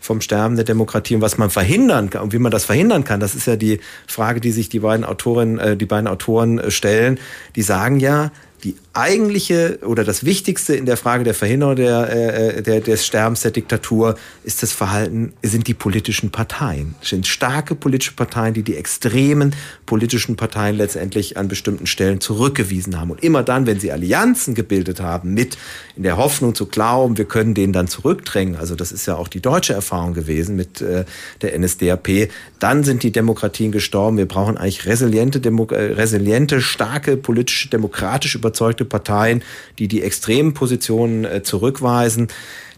vom 0.00 0.20
Sterben 0.20 0.56
der 0.56 0.64
Demokratie 0.64 1.16
und 1.16 1.20
was 1.20 1.38
man 1.38 1.50
verhindern 1.50 2.08
kann 2.08 2.22
und 2.22 2.32
wie 2.32 2.38
man 2.38 2.52
das 2.52 2.64
verhindern 2.64 3.04
kann, 3.04 3.20
das 3.20 3.34
ist 3.34 3.46
ja 3.46 3.56
die 3.56 3.80
Frage, 4.06 4.40
die 4.40 4.52
sich 4.52 4.68
die 4.68 4.78
beiden 4.78 5.04
Autorinnen, 5.04 5.58
äh, 5.58 5.76
die 5.76 5.86
beiden 5.86 6.06
Autoren 6.06 6.58
äh, 6.58 6.70
stellen. 6.70 7.18
Die 7.56 7.62
sagen 7.62 8.00
ja, 8.00 8.30
die 8.64 8.76
eigentliche 8.98 9.78
oder 9.84 10.02
das 10.02 10.24
Wichtigste 10.24 10.74
in 10.74 10.84
der 10.84 10.96
Frage 10.96 11.22
der 11.22 11.34
Verhinderung 11.34 11.76
der, 11.76 12.56
äh, 12.56 12.62
der, 12.62 12.80
des 12.80 13.06
Sterbens 13.06 13.42
der 13.42 13.52
Diktatur 13.52 14.16
ist 14.42 14.62
das 14.62 14.72
Verhalten, 14.72 15.32
sind 15.42 15.68
die 15.68 15.74
politischen 15.74 16.30
Parteien. 16.30 16.96
Es 17.00 17.10
sind 17.10 17.26
starke 17.26 17.74
politische 17.74 18.14
Parteien, 18.14 18.54
die 18.54 18.62
die 18.62 18.76
extremen 18.76 19.54
politischen 19.86 20.36
Parteien 20.36 20.76
letztendlich 20.76 21.36
an 21.36 21.46
bestimmten 21.46 21.86
Stellen 21.86 22.20
zurückgewiesen 22.20 22.98
haben. 22.98 23.12
Und 23.12 23.22
immer 23.22 23.42
dann, 23.42 23.66
wenn 23.66 23.78
sie 23.78 23.92
Allianzen 23.92 24.54
gebildet 24.54 25.00
haben, 25.00 25.32
mit 25.32 25.56
in 25.96 26.02
der 26.02 26.16
Hoffnung 26.16 26.54
zu 26.54 26.66
glauben, 26.66 27.16
wir 27.16 27.24
können 27.24 27.54
den 27.54 27.72
dann 27.72 27.86
zurückdrängen, 27.86 28.56
also 28.56 28.74
das 28.74 28.90
ist 28.90 29.06
ja 29.06 29.14
auch 29.14 29.28
die 29.28 29.40
deutsche 29.40 29.74
Erfahrung 29.74 30.14
gewesen 30.14 30.56
mit 30.56 30.80
äh, 30.80 31.04
der 31.42 31.56
NSDAP, 31.58 32.30
dann 32.58 32.82
sind 32.82 33.04
die 33.04 33.12
Demokratien 33.12 33.70
gestorben. 33.70 34.16
Wir 34.16 34.26
brauchen 34.26 34.56
eigentlich 34.56 34.86
resiliente, 34.86 35.40
Demo 35.40 35.66
äh, 35.70 35.92
resiliente 35.92 36.60
starke, 36.60 37.16
politische, 37.16 37.68
demokratisch 37.68 38.34
überzeugte 38.34 38.87
Parteien, 38.88 39.42
die 39.78 39.88
die 39.88 40.02
extremen 40.02 40.54
Positionen 40.54 41.24
äh, 41.24 41.42
zurückweisen. 41.42 42.28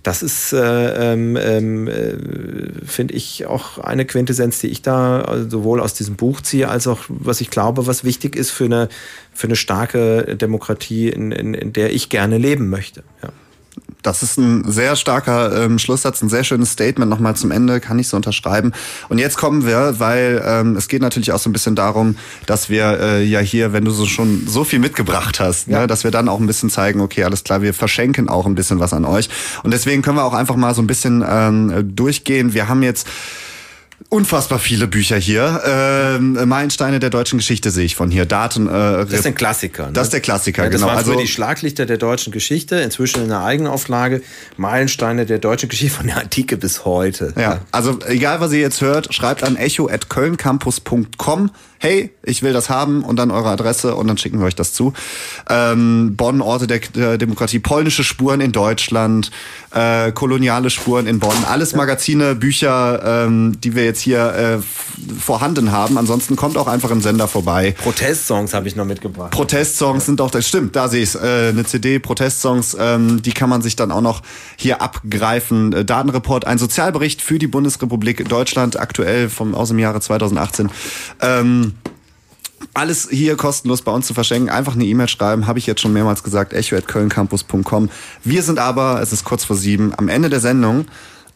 Das 0.03 0.23
ist, 0.23 0.53
äh, 0.53 1.13
ähm, 1.13 1.37
äh, 1.37 2.15
finde 2.87 3.15
ich, 3.15 3.47
auch 3.47 3.79
eine 3.79 4.07
Quintessenz, 4.07 4.59
die 4.61 4.69
ich 4.69 4.81
da 4.81 5.21
also 5.21 5.51
sowohl 5.51 5.81
aus 5.81 5.93
diesem 5.93 6.17
Buch 6.17 6.41
ziehe, 6.41 6.69
als 6.69 6.87
auch, 6.87 7.01
was 7.09 7.43
ich 7.43 7.51
glaube, 7.51 7.87
was 7.87 8.03
wichtig 8.03 8.35
ist 8.35 8.51
für 8.51 8.65
eine, 8.65 8.89
für 9.35 9.47
eine 9.47 9.57
starke 9.57 10.37
Demokratie, 10.37 11.11
in, 11.11 11.33
in, 11.33 11.53
in 11.53 11.73
der 11.75 11.93
ich 11.93 12.09
gerne 12.09 12.39
leben 12.39 12.71
möchte. 12.71 13.03
Ja. 13.23 13.31
Das 14.03 14.23
ist 14.23 14.39
ein 14.39 14.71
sehr 14.71 14.97
starker 14.97 15.65
ähm, 15.65 15.79
Schlusssatz, 15.79 16.23
ein 16.23 16.29
sehr 16.29 16.45
schönes 16.45 16.73
Statement 16.73 17.11
nochmal 17.11 17.37
zum 17.37 17.51
Ende, 17.51 17.81
kann 17.81 17.99
ich 17.99 18.09
so 18.09 18.17
unterschreiben. 18.17 18.73
Und 19.09 19.19
jetzt 19.19 19.37
kommen 19.37 19.67
wir, 19.67 19.99
weil 19.99 20.43
ähm, 20.45 20.77
es 20.77 20.89
geht 20.89 21.03
natürlich 21.03 21.33
auch 21.33 21.39
so 21.39 21.51
ein 21.51 21.53
bisschen 21.53 21.75
darum, 21.75 22.17
dass 22.47 22.69
wir 22.69 22.99
äh, 23.01 23.25
ja 23.25 23.41
hier, 23.41 23.73
wenn 23.73 23.85
du 23.85 23.91
so 23.91 24.07
schon 24.07 24.47
so 24.47 24.65
viel 24.65 24.79
mitgebracht 24.79 25.41
hast, 25.41 25.69
ne, 25.69 25.75
ja. 25.75 25.81
ne, 25.81 25.87
dass 25.87 26.05
wir 26.05 26.11
dann 26.11 26.29
auch 26.29 26.41
ein 26.41 26.47
bisschen 26.47 26.71
zeigen, 26.71 27.01
okay, 27.01 27.25
alles 27.25 27.45
klar, 27.45 27.63
wir 27.63 27.75
verschenken 27.75 28.29
auch 28.29 28.47
ein 28.47 28.55
bisschen 28.55 28.81
was 28.81 28.93
an 28.93 29.05
euch. 29.05 29.29
Und 29.63 29.73
deswegen 29.73 30.03
können 30.03 30.17
wir 30.17 30.25
auch 30.25 30.35
einfach 30.35 30.57
mal 30.57 30.75
so 30.75 30.83
ein 30.83 30.87
bisschen 30.87 31.25
ähm, 31.29 31.95
durchgehen. 31.95 32.55
Wir 32.55 32.69
haben 32.69 32.83
jetzt 32.83 33.07
unfassbar 34.11 34.59
viele 34.59 34.87
Bücher 34.87 35.17
hier. 35.17 35.63
Ähm, 35.65 36.33
Meilensteine 36.47 36.99
der 36.99 37.09
deutschen 37.11 37.39
Geschichte 37.39 37.71
sehe 37.71 37.87
ich 37.87 37.97
von 37.97 38.11
hier. 38.11 38.27
Daten. 38.27 38.67
Äh, 38.67 38.71
das 38.71 39.13
ist 39.13 39.27
ein 39.27 39.35
Klassiker. 39.35 39.87
Ne? 39.87 39.93
Das 39.93 40.09
ist 40.09 40.13
der 40.13 40.21
Klassiker, 40.21 40.65
ja, 40.65 40.69
das 40.69 40.81
genau. 40.81 40.89
Das 40.93 41.07
waren 41.07 41.11
also 41.11 41.21
die 41.21 41.29
Schlaglichter 41.29 41.87
der 41.87 41.97
deutschen 41.97 42.33
Geschichte, 42.33 42.77
inzwischen 42.77 43.23
in 43.23 43.29
der 43.29 43.43
Eigenauflage. 43.43 44.21
Meilensteine 44.57 45.25
der 45.25 45.39
deutschen 45.39 45.69
Geschichte 45.69 45.97
von 45.97 46.07
der 46.09 46.19
Antike 46.19 46.57
bis 46.57 46.85
heute. 46.85 47.33
Ja, 47.39 47.61
also 47.71 47.99
egal 48.07 48.41
was 48.41 48.53
ihr 48.53 48.61
jetzt 48.61 48.81
hört, 48.81 49.15
schreibt 49.15 49.43
an 49.45 49.57
echo@kölncampus.com 49.57 51.51
hey, 51.81 52.11
ich 52.23 52.43
will 52.43 52.53
das 52.53 52.69
haben 52.69 53.03
und 53.03 53.17
dann 53.17 53.31
eure 53.31 53.49
Adresse 53.49 53.95
und 53.95 54.07
dann 54.07 54.19
schicken 54.19 54.39
wir 54.39 54.47
euch 54.47 54.55
das 54.55 54.75
zu. 54.75 54.93
Ähm, 55.49 56.15
Bonn, 56.15 56.43
Orte 56.43 56.67
der, 56.67 56.81
der, 56.81 57.17
Demokratie, 57.17 57.59
polnische 57.59 58.05
Spuren 58.05 58.43
in 58.43 58.53
Deutschland, 58.53 59.31
äh, 59.75 60.13
koloniale 60.13 60.69
Spuren 60.69 61.07
in 61.07 61.19
Bonn, 61.21 61.37
alles 61.49 61.75
Magazine, 61.75 62.35
Bücher, 62.35 63.25
ähm, 63.25 63.59
die 63.63 63.75
wir 63.75 63.85
jetzt 63.85 64.03
hier 64.03 64.61
äh, 64.61 65.19
vorhanden 65.19 65.73
haben. 65.73 65.97
Ansonsten 65.97 66.37
kommt 66.37 66.59
auch 66.59 66.67
einfach 66.67 66.91
ein 66.91 67.01
Sender 67.01 67.27
vorbei. 67.29 67.75
Protestsongs 67.83 68.53
habe 68.53 68.69
ich 68.69 68.77
noch 68.77 68.85
mitgebracht. 68.85 69.31
Protestsongs 69.31 70.05
sind 70.05 70.21
doch, 70.21 70.31
das 70.31 70.47
stimmt, 70.47 70.77
da 70.77 70.89
sehe 70.89 71.03
ich 71.03 71.15
äh, 71.15 71.49
eine 71.49 71.65
CD, 71.65 71.99
Protestsongs, 71.99 72.77
ähm, 72.79 73.23
die 73.23 73.33
kann 73.33 73.49
man 73.49 73.63
sich 73.63 73.75
dann 73.75 73.91
auch 73.91 74.03
noch 74.03 74.21
hier 74.57 74.83
abgreifen. 74.83 75.73
Äh, 75.73 75.85
Datenreport, 75.87 76.47
ein 76.47 76.59
Sozialbericht 76.59 77.23
für 77.23 77.39
die 77.39 77.47
Bundesrepublik 77.47 78.29
Deutschland, 78.29 78.79
aktuell 78.79 79.31
vom, 79.31 79.55
aus 79.55 79.69
dem 79.69 79.79
Jahre 79.79 80.03
2018. 80.03 80.69
Ähm, 81.23 81.70
alles 82.75 83.09
hier 83.11 83.37
kostenlos 83.37 83.83
bei 83.83 83.93
uns 83.93 84.07
zu 84.07 84.15
verschenken. 84.15 84.51
Einfach 84.51 84.75
eine 84.75 84.85
E-Mail 84.85 85.09
schreiben, 85.09 85.47
habe 85.47 85.59
ich 85.59 85.67
jetzt 85.67 85.81
schon 85.81 85.93
mehrmals 85.93 86.23
gesagt, 86.23 86.53
echo.kölncampus.com. 86.53 87.91
Wir 88.25 88.43
sind 88.43 88.59
aber, 88.59 89.01
es 89.01 89.13
ist 89.13 89.25
kurz 89.25 89.45
vor 89.45 89.57
sieben, 89.57 89.93
am 89.97 90.09
Ende 90.09 90.31
der 90.31 90.41
Sendung. 90.41 90.87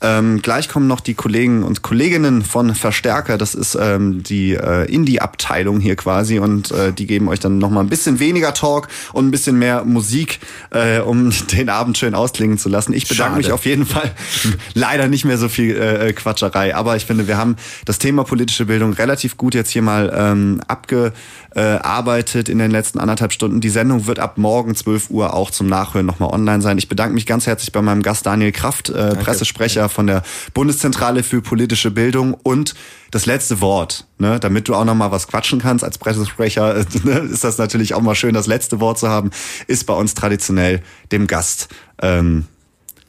Ähm, 0.04 0.42
gleich 0.42 0.68
kommen 0.68 0.86
noch 0.86 1.00
die 1.00 1.14
Kollegen 1.14 1.62
und 1.62 1.80
Kolleginnen 1.80 2.44
von 2.44 2.74
Verstärker. 2.74 3.38
Das 3.38 3.54
ist 3.54 3.74
ähm, 3.80 4.22
die 4.22 4.52
äh, 4.52 4.84
Indie-Abteilung 4.84 5.80
hier 5.80 5.96
quasi 5.96 6.38
und 6.38 6.70
äh, 6.72 6.92
die 6.92 7.06
geben 7.06 7.28
euch 7.28 7.40
dann 7.40 7.56
noch 7.56 7.70
mal 7.70 7.80
ein 7.80 7.88
bisschen 7.88 8.18
weniger 8.18 8.52
Talk 8.52 8.88
und 9.14 9.26
ein 9.26 9.30
bisschen 9.30 9.58
mehr 9.58 9.84
Musik, 9.84 10.40
äh, 10.70 11.00
um 11.00 11.32
den 11.52 11.70
Abend 11.70 11.96
schön 11.96 12.14
ausklingen 12.14 12.58
zu 12.58 12.68
lassen. 12.68 12.92
Ich 12.92 13.08
bedanke 13.08 13.36
Schade. 13.36 13.44
mich 13.46 13.52
auf 13.52 13.64
jeden 13.64 13.86
Fall. 13.86 14.14
Leider 14.74 15.08
nicht 15.08 15.24
mehr 15.24 15.38
so 15.38 15.48
viel 15.48 15.74
äh, 15.74 16.12
Quatscherei, 16.12 16.74
aber 16.74 16.96
ich 16.96 17.06
finde, 17.06 17.26
wir 17.26 17.38
haben 17.38 17.56
das 17.86 17.98
Thema 17.98 18.24
politische 18.24 18.66
Bildung 18.66 18.92
relativ 18.92 19.38
gut 19.38 19.54
jetzt 19.54 19.70
hier 19.70 19.82
mal 19.82 20.12
ähm, 20.14 20.60
abge 20.68 21.14
äh, 21.54 21.60
arbeitet 21.60 22.48
in 22.48 22.58
den 22.58 22.70
letzten 22.70 22.98
anderthalb 22.98 23.32
Stunden. 23.32 23.60
Die 23.60 23.68
Sendung 23.68 24.06
wird 24.06 24.18
ab 24.18 24.38
morgen 24.38 24.74
12 24.74 25.10
Uhr 25.10 25.34
auch 25.34 25.50
zum 25.50 25.66
Nachhören 25.68 26.06
nochmal 26.06 26.30
online 26.30 26.62
sein. 26.62 26.78
Ich 26.78 26.88
bedanke 26.88 27.14
mich 27.14 27.26
ganz 27.26 27.46
herzlich 27.46 27.72
bei 27.72 27.82
meinem 27.82 28.02
Gast 28.02 28.26
Daniel 28.26 28.52
Kraft, 28.52 28.90
äh, 28.90 29.14
Pressesprecher 29.16 29.88
von 29.88 30.06
der 30.06 30.22
Bundeszentrale 30.52 31.22
für 31.22 31.42
politische 31.42 31.90
Bildung 31.90 32.34
und 32.34 32.74
das 33.10 33.26
letzte 33.26 33.60
Wort, 33.60 34.06
ne, 34.18 34.40
damit 34.40 34.68
du 34.68 34.74
auch 34.74 34.84
noch 34.84 34.96
mal 34.96 35.12
was 35.12 35.28
quatschen 35.28 35.60
kannst 35.60 35.84
als 35.84 35.98
Pressesprecher, 35.98 36.78
äh, 36.78 36.84
ne, 37.04 37.18
ist 37.20 37.44
das 37.44 37.58
natürlich 37.58 37.94
auch 37.94 38.02
mal 38.02 38.14
schön, 38.14 38.34
das 38.34 38.46
letzte 38.46 38.80
Wort 38.80 38.98
zu 38.98 39.08
haben, 39.08 39.30
ist 39.66 39.86
bei 39.86 39.94
uns 39.94 40.14
traditionell 40.14 40.82
dem 41.12 41.26
Gast 41.26 41.68
ähm, 42.02 42.46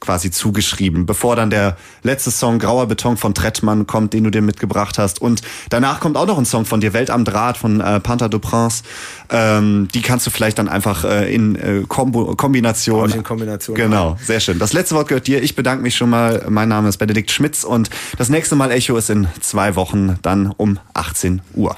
quasi 0.06 0.30
zugeschrieben, 0.30 1.04
bevor 1.04 1.36
dann 1.36 1.50
der 1.50 1.76
letzte 2.02 2.30
Song 2.30 2.58
Grauer 2.58 2.86
Beton 2.86 3.16
von 3.16 3.34
Trettmann 3.34 3.86
kommt, 3.86 4.12
den 4.14 4.24
du 4.24 4.30
dir 4.30 4.40
mitgebracht 4.40 4.98
hast. 4.98 5.20
Und 5.20 5.42
danach 5.68 6.00
kommt 6.00 6.16
auch 6.16 6.26
noch 6.26 6.38
ein 6.38 6.46
Song 6.46 6.64
von 6.64 6.80
dir, 6.80 6.92
Welt 6.92 7.10
am 7.10 7.24
Draht 7.24 7.58
von 7.58 7.80
äh, 7.80 8.00
Panther 8.00 8.28
du 8.28 8.38
Prince. 8.38 8.84
Ähm, 9.30 9.88
die 9.92 10.02
kannst 10.02 10.26
du 10.26 10.30
vielleicht 10.30 10.58
dann 10.58 10.68
einfach 10.68 11.04
äh, 11.04 11.34
in 11.34 11.56
äh, 11.56 11.82
Kombo 11.86 12.36
Kombination. 12.36 13.10
in 13.10 13.24
Kombination. 13.24 13.76
Genau, 13.76 14.16
sehr 14.22 14.38
schön. 14.38 14.58
Das 14.60 14.72
letzte 14.72 14.94
Wort 14.94 15.08
gehört 15.08 15.26
dir. 15.26 15.42
Ich 15.42 15.56
bedanke 15.56 15.82
mich 15.82 15.96
schon 15.96 16.08
mal. 16.08 16.46
Mein 16.48 16.68
Name 16.68 16.88
ist 16.88 16.98
Benedikt 16.98 17.32
Schmitz 17.32 17.64
und 17.64 17.90
das 18.16 18.28
nächste 18.28 18.54
Mal 18.54 18.70
Echo 18.70 18.96
ist 18.96 19.10
in 19.10 19.26
zwei 19.40 19.74
Wochen 19.74 20.18
dann 20.22 20.52
um 20.56 20.78
18 20.94 21.42
Uhr. 21.54 21.76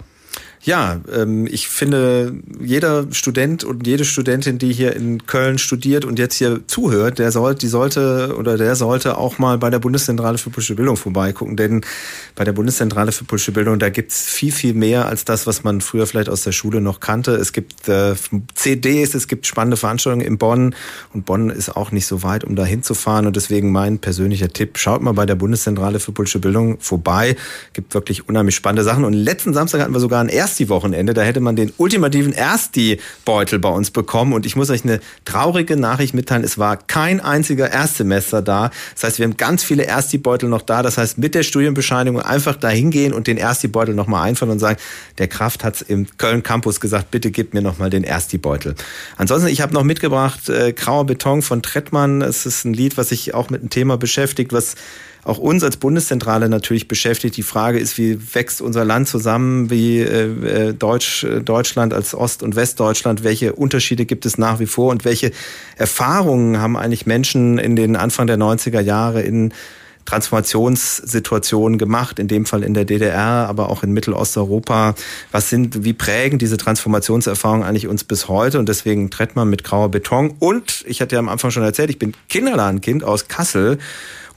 Ja, 0.69 1.01
ähm, 1.11 1.47
ich 1.47 1.67
finde, 1.67 2.35
jeder 2.61 3.07
Student 3.13 3.65
und 3.65 3.87
jede 3.87 4.05
Studentin, 4.05 4.59
die 4.59 4.71
hier 4.71 4.95
in 4.95 5.25
Köln 5.25 5.57
studiert 5.57 6.05
und 6.05 6.19
jetzt 6.19 6.35
hier 6.35 6.61
zuhört, 6.67 7.19
der 7.19 7.33
soll, 7.33 7.55
die 7.55 7.69
sollte 7.69 8.37
oder 8.39 8.59
der 8.59 8.77
sollte 8.77 9.17
auch 9.17 9.39
mal 9.39 9.57
bei 9.57 9.71
der 9.71 9.79
Bundeszentrale 9.79 10.37
für 10.37 10.51
politische 10.51 10.75
Bildung 10.75 10.99
vorbeigucken. 10.99 11.57
Denn 11.57 11.81
bei 12.35 12.45
der 12.45 12.53
Bundeszentrale 12.53 13.13
für 13.13 13.25
politische 13.25 13.53
Bildung, 13.53 13.79
da 13.79 13.89
gibt's 13.89 14.25
viel, 14.25 14.53
viel 14.53 14.75
mehr 14.75 15.07
als 15.07 15.25
das, 15.25 15.47
was 15.47 15.65
man 15.65 15.81
früher 15.81 16.07
vielleicht 16.07 16.29
aus 16.29 16.43
der 16.43 16.53
Schule 16.53 16.83
noch 16.83 17.01
kannte. 17.01 17.31
Es 17.37 17.55
gibt 17.55 17.89
äh, 17.89 18.15
CDs, 18.55 19.15
es 19.15 19.27
gibt 19.27 19.47
spannende 19.47 19.79
Veranstaltungen 19.79 20.27
in 20.27 20.37
Bonn 20.37 20.75
und 21.15 21.25
Bonn 21.25 21.49
ist 21.49 21.79
auch 21.79 21.93
nicht 21.93 22.05
so 22.05 22.23
weit, 22.23 22.45
um 22.45 22.57
da 22.57 22.67
hinzufahren. 22.67 23.27
Und 23.27 23.37
deswegen 23.37 23.73
mein 23.73 24.01
persönlicher 24.01 24.51
Tipp, 24.51 24.77
schaut 24.77 25.01
mal 25.01 25.13
bei 25.13 25.25
der 25.25 25.37
Bundeszentrale 25.37 25.99
für 25.99 26.13
politische 26.13 26.41
Bildung 26.41 26.79
vorbei. 26.79 27.37
Gibt 27.73 27.95
wirklich 27.95 28.29
unheimlich 28.29 28.55
spannende 28.55 28.85
Sachen. 28.85 29.07
Und 29.07 29.15
letzten 29.15 29.55
Samstag 29.55 29.81
hatten 29.81 29.95
wir 29.95 30.01
sogar 30.01 30.21
ein 30.21 30.29
erstes 30.29 30.58
Ersti-Wochenende. 30.59 31.15
Da 31.15 31.23
hätte 31.23 31.41
man 31.41 31.57
den 31.57 31.73
ultimativen 31.77 32.33
Ersti-Beutel 32.33 33.59
bei 33.59 33.69
uns 33.69 33.91
bekommen. 33.91 34.33
Und 34.33 34.47
ich 34.47 34.57
muss 34.57 34.71
euch 34.71 34.85
eine 34.85 35.01
traurige 35.25 35.77
Nachricht 35.77 36.15
mitteilen. 36.15 36.45
Es 36.45 36.59
war 36.59 36.77
kein 36.77 37.21
einziger 37.21 37.71
Erstsemester 37.71 38.43
da. 38.43 38.71
Das 38.95 39.05
heißt, 39.05 39.19
wir 39.19 39.27
haben 39.27 39.37
ganz 39.37 39.63
viele 39.63 39.87
Ersti-Beutel 39.87 40.49
noch 40.49 40.63
da. 40.63 40.83
Das 40.83 40.99
heißt, 40.99 41.19
mit 41.19 41.35
der 41.35 41.43
Studienbescheinigung 41.43 42.21
einfach 42.21 42.57
da 42.57 42.69
hingehen 42.69 43.13
und 43.13 43.27
den 43.27 43.37
Ersti-Beutel 43.37 43.95
nochmal 43.95 44.27
einfahren 44.27 44.51
und 44.51 44.59
sagen, 44.59 44.79
der 45.19 45.29
Kraft 45.29 45.65
hat 45.65 45.77
es 45.77 45.83
im 45.83 46.07
Köln-Campus 46.19 46.81
gesagt, 46.81 47.11
bitte 47.11 47.31
gib 47.31 47.55
mir 47.55 47.63
nochmal 47.63 47.91
den 47.91 48.05
Ersti-Beutel. 48.05 48.75
Ansonsten, 49.17 49.49
ich 49.49 49.61
habe 49.61 49.75
noch 49.75 49.85
mitgebracht 49.85 50.49
äh, 50.49 50.73
Grauer 50.73 51.07
Beton 51.07 51.43
von 51.43 51.63
Trettmann. 51.63 52.23
Es 52.23 52.47
ist 52.47 52.65
ein 52.65 52.75
Lied, 52.75 52.97
was 52.97 53.11
sich 53.11 53.35
auch 53.35 53.51
mit 53.51 53.61
einem 53.61 53.71
Thema 53.71 53.97
beschäftigt, 53.97 54.53
was 54.53 54.75
auch 55.25 55.39
uns 55.39 55.63
als 55.63 55.77
Bundeszentrale 55.77 56.49
natürlich 56.49 56.89
beschäftigt. 56.89 57.37
Die 57.37 57.43
Frage 57.43 57.79
ist, 57.79 57.99
wie 57.99 58.35
wächst 58.35 58.61
unser 58.61 58.85
Land 58.85 59.09
zusammen, 59.09 59.71
wie 59.71 60.01
äh, 60.01 60.69
äh 60.69 60.73
Deutsch, 60.73 61.25
äh, 61.25 61.41
Deutschland 61.41 61.93
als 61.93 62.15
Ost- 62.15 62.43
und 62.43 62.57
Westdeutschland, 62.57 63.25
welche 63.25 63.53
Unterschiede 63.53 64.07
gibt 64.07 64.27
es 64.27 64.39
nach 64.39 64.61
wie 64.61 64.67
vor 64.67 64.91
und 64.91 65.05
welche 65.05 65.33
Erfahrungen 65.77 66.61
haben 66.61 66.77
eigentlich 66.77 67.07
Menschen 67.07 67.59
in 67.59 67.77
den 67.77 67.97
Anfang 67.97 68.27
der 68.27 68.39
90er 68.39 68.81
Jahre 68.81 69.23
in 69.23 69.53
Transformationssituationen 70.09 71.77
gemacht, 71.77 72.19
in 72.19 72.29
dem 72.29 72.47
Fall 72.47 72.63
in 72.63 72.73
der 72.73 72.87
DDR, 72.87 73.47
aber 73.47 73.69
auch 73.69 73.83
in 73.83 73.93
Mittelosteuropa. 73.93 74.95
Was 75.33 75.51
sind, 75.51 75.85
wie 75.85 75.93
prägen 75.93 76.39
diese 76.39 76.57
Transformationserfahrungen 76.57 77.67
eigentlich 77.67 77.89
uns 77.89 78.05
bis 78.05 78.27
heute? 78.27 78.59
Und 78.59 78.71
deswegen 78.71 79.11
Trettmann 79.11 79.51
mit 79.51 79.65
grauer 79.65 79.91
Beton. 79.91 80.35
Und 80.39 80.83
ich 80.87 81.03
hatte 81.03 81.17
ja 81.17 81.19
am 81.19 81.29
Anfang 81.29 81.51
schon 81.51 81.63
erzählt, 81.63 81.91
ich 81.91 81.99
bin 81.99 82.15
Kinderladenkind 82.31 83.05
aus 83.05 83.29
Kassel 83.29 83.77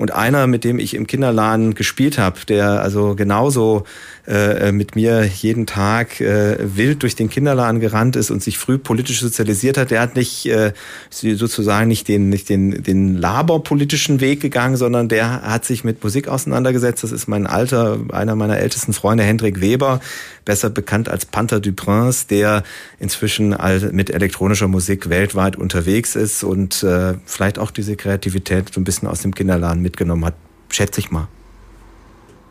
und 0.01 0.11
einer, 0.11 0.47
mit 0.47 0.63
dem 0.63 0.79
ich 0.79 0.95
im 0.95 1.05
Kinderladen 1.05 1.75
gespielt 1.75 2.17
habe, 2.17 2.39
der 2.47 2.81
also 2.81 3.15
genauso 3.15 3.83
äh, 4.31 4.71
mit 4.71 4.95
mir 4.95 5.25
jeden 5.25 5.65
Tag 5.65 6.21
äh, 6.21 6.55
wild 6.61 7.03
durch 7.03 7.15
den 7.15 7.29
Kinderladen 7.29 7.81
gerannt 7.81 8.15
ist 8.15 8.31
und 8.31 8.41
sich 8.41 8.57
früh 8.57 8.77
politisch 8.77 9.19
sozialisiert 9.19 9.77
hat, 9.77 9.91
der 9.91 9.99
hat 9.99 10.15
nicht 10.15 10.45
äh, 10.45 10.71
sozusagen 11.09 11.89
nicht 11.89 12.07
den, 12.07 12.29
nicht 12.29 12.47
den, 12.47 12.81
den 12.81 13.17
laberpolitischen 13.17 14.21
Weg 14.21 14.39
gegangen, 14.39 14.77
sondern 14.77 15.09
der 15.09 15.41
hat 15.41 15.65
sich 15.65 15.83
mit 15.83 16.01
Musik 16.01 16.29
auseinandergesetzt. 16.29 17.03
Das 17.03 17.11
ist 17.11 17.27
mein 17.27 17.45
alter, 17.45 17.99
einer 18.13 18.37
meiner 18.37 18.57
ältesten 18.57 18.93
Freunde, 18.93 19.25
Hendrik 19.25 19.59
Weber, 19.59 19.99
besser 20.45 20.69
bekannt 20.69 21.09
als 21.09 21.25
Panther 21.25 21.59
du 21.59 21.73
Prince, 21.73 22.25
der 22.29 22.63
inzwischen 22.99 23.53
mit 23.91 24.11
elektronischer 24.11 24.69
Musik 24.69 25.09
weltweit 25.09 25.57
unterwegs 25.57 26.15
ist 26.15 26.45
und 26.45 26.83
äh, 26.83 27.15
vielleicht 27.25 27.59
auch 27.59 27.71
diese 27.71 27.97
Kreativität 27.97 28.73
so 28.73 28.79
ein 28.79 28.85
bisschen 28.85 29.09
aus 29.09 29.21
dem 29.21 29.35
Kinderladen 29.35 29.81
mitgenommen 29.81 30.23
hat. 30.23 30.35
Schätze 30.69 31.01
ich 31.01 31.11
mal. 31.11 31.27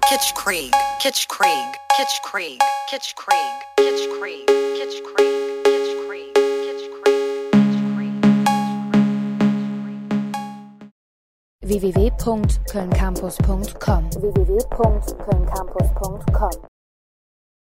Kitch 0.09 0.35
Krieg, 0.35 0.73
Kitch 1.01 1.29
Krieg, 1.29 1.75
Kitch 1.97 2.21
Krieg, 2.23 2.59
Kitch 2.89 3.15
Krieg, 3.17 3.61
Kitch 3.77 4.09
Krieg, 4.19 4.47
Kitch 4.85 5.05
Krieg. 5.05 5.21
www.kölncampus.com 11.63 14.11
www.kölncampus.com 14.11 16.65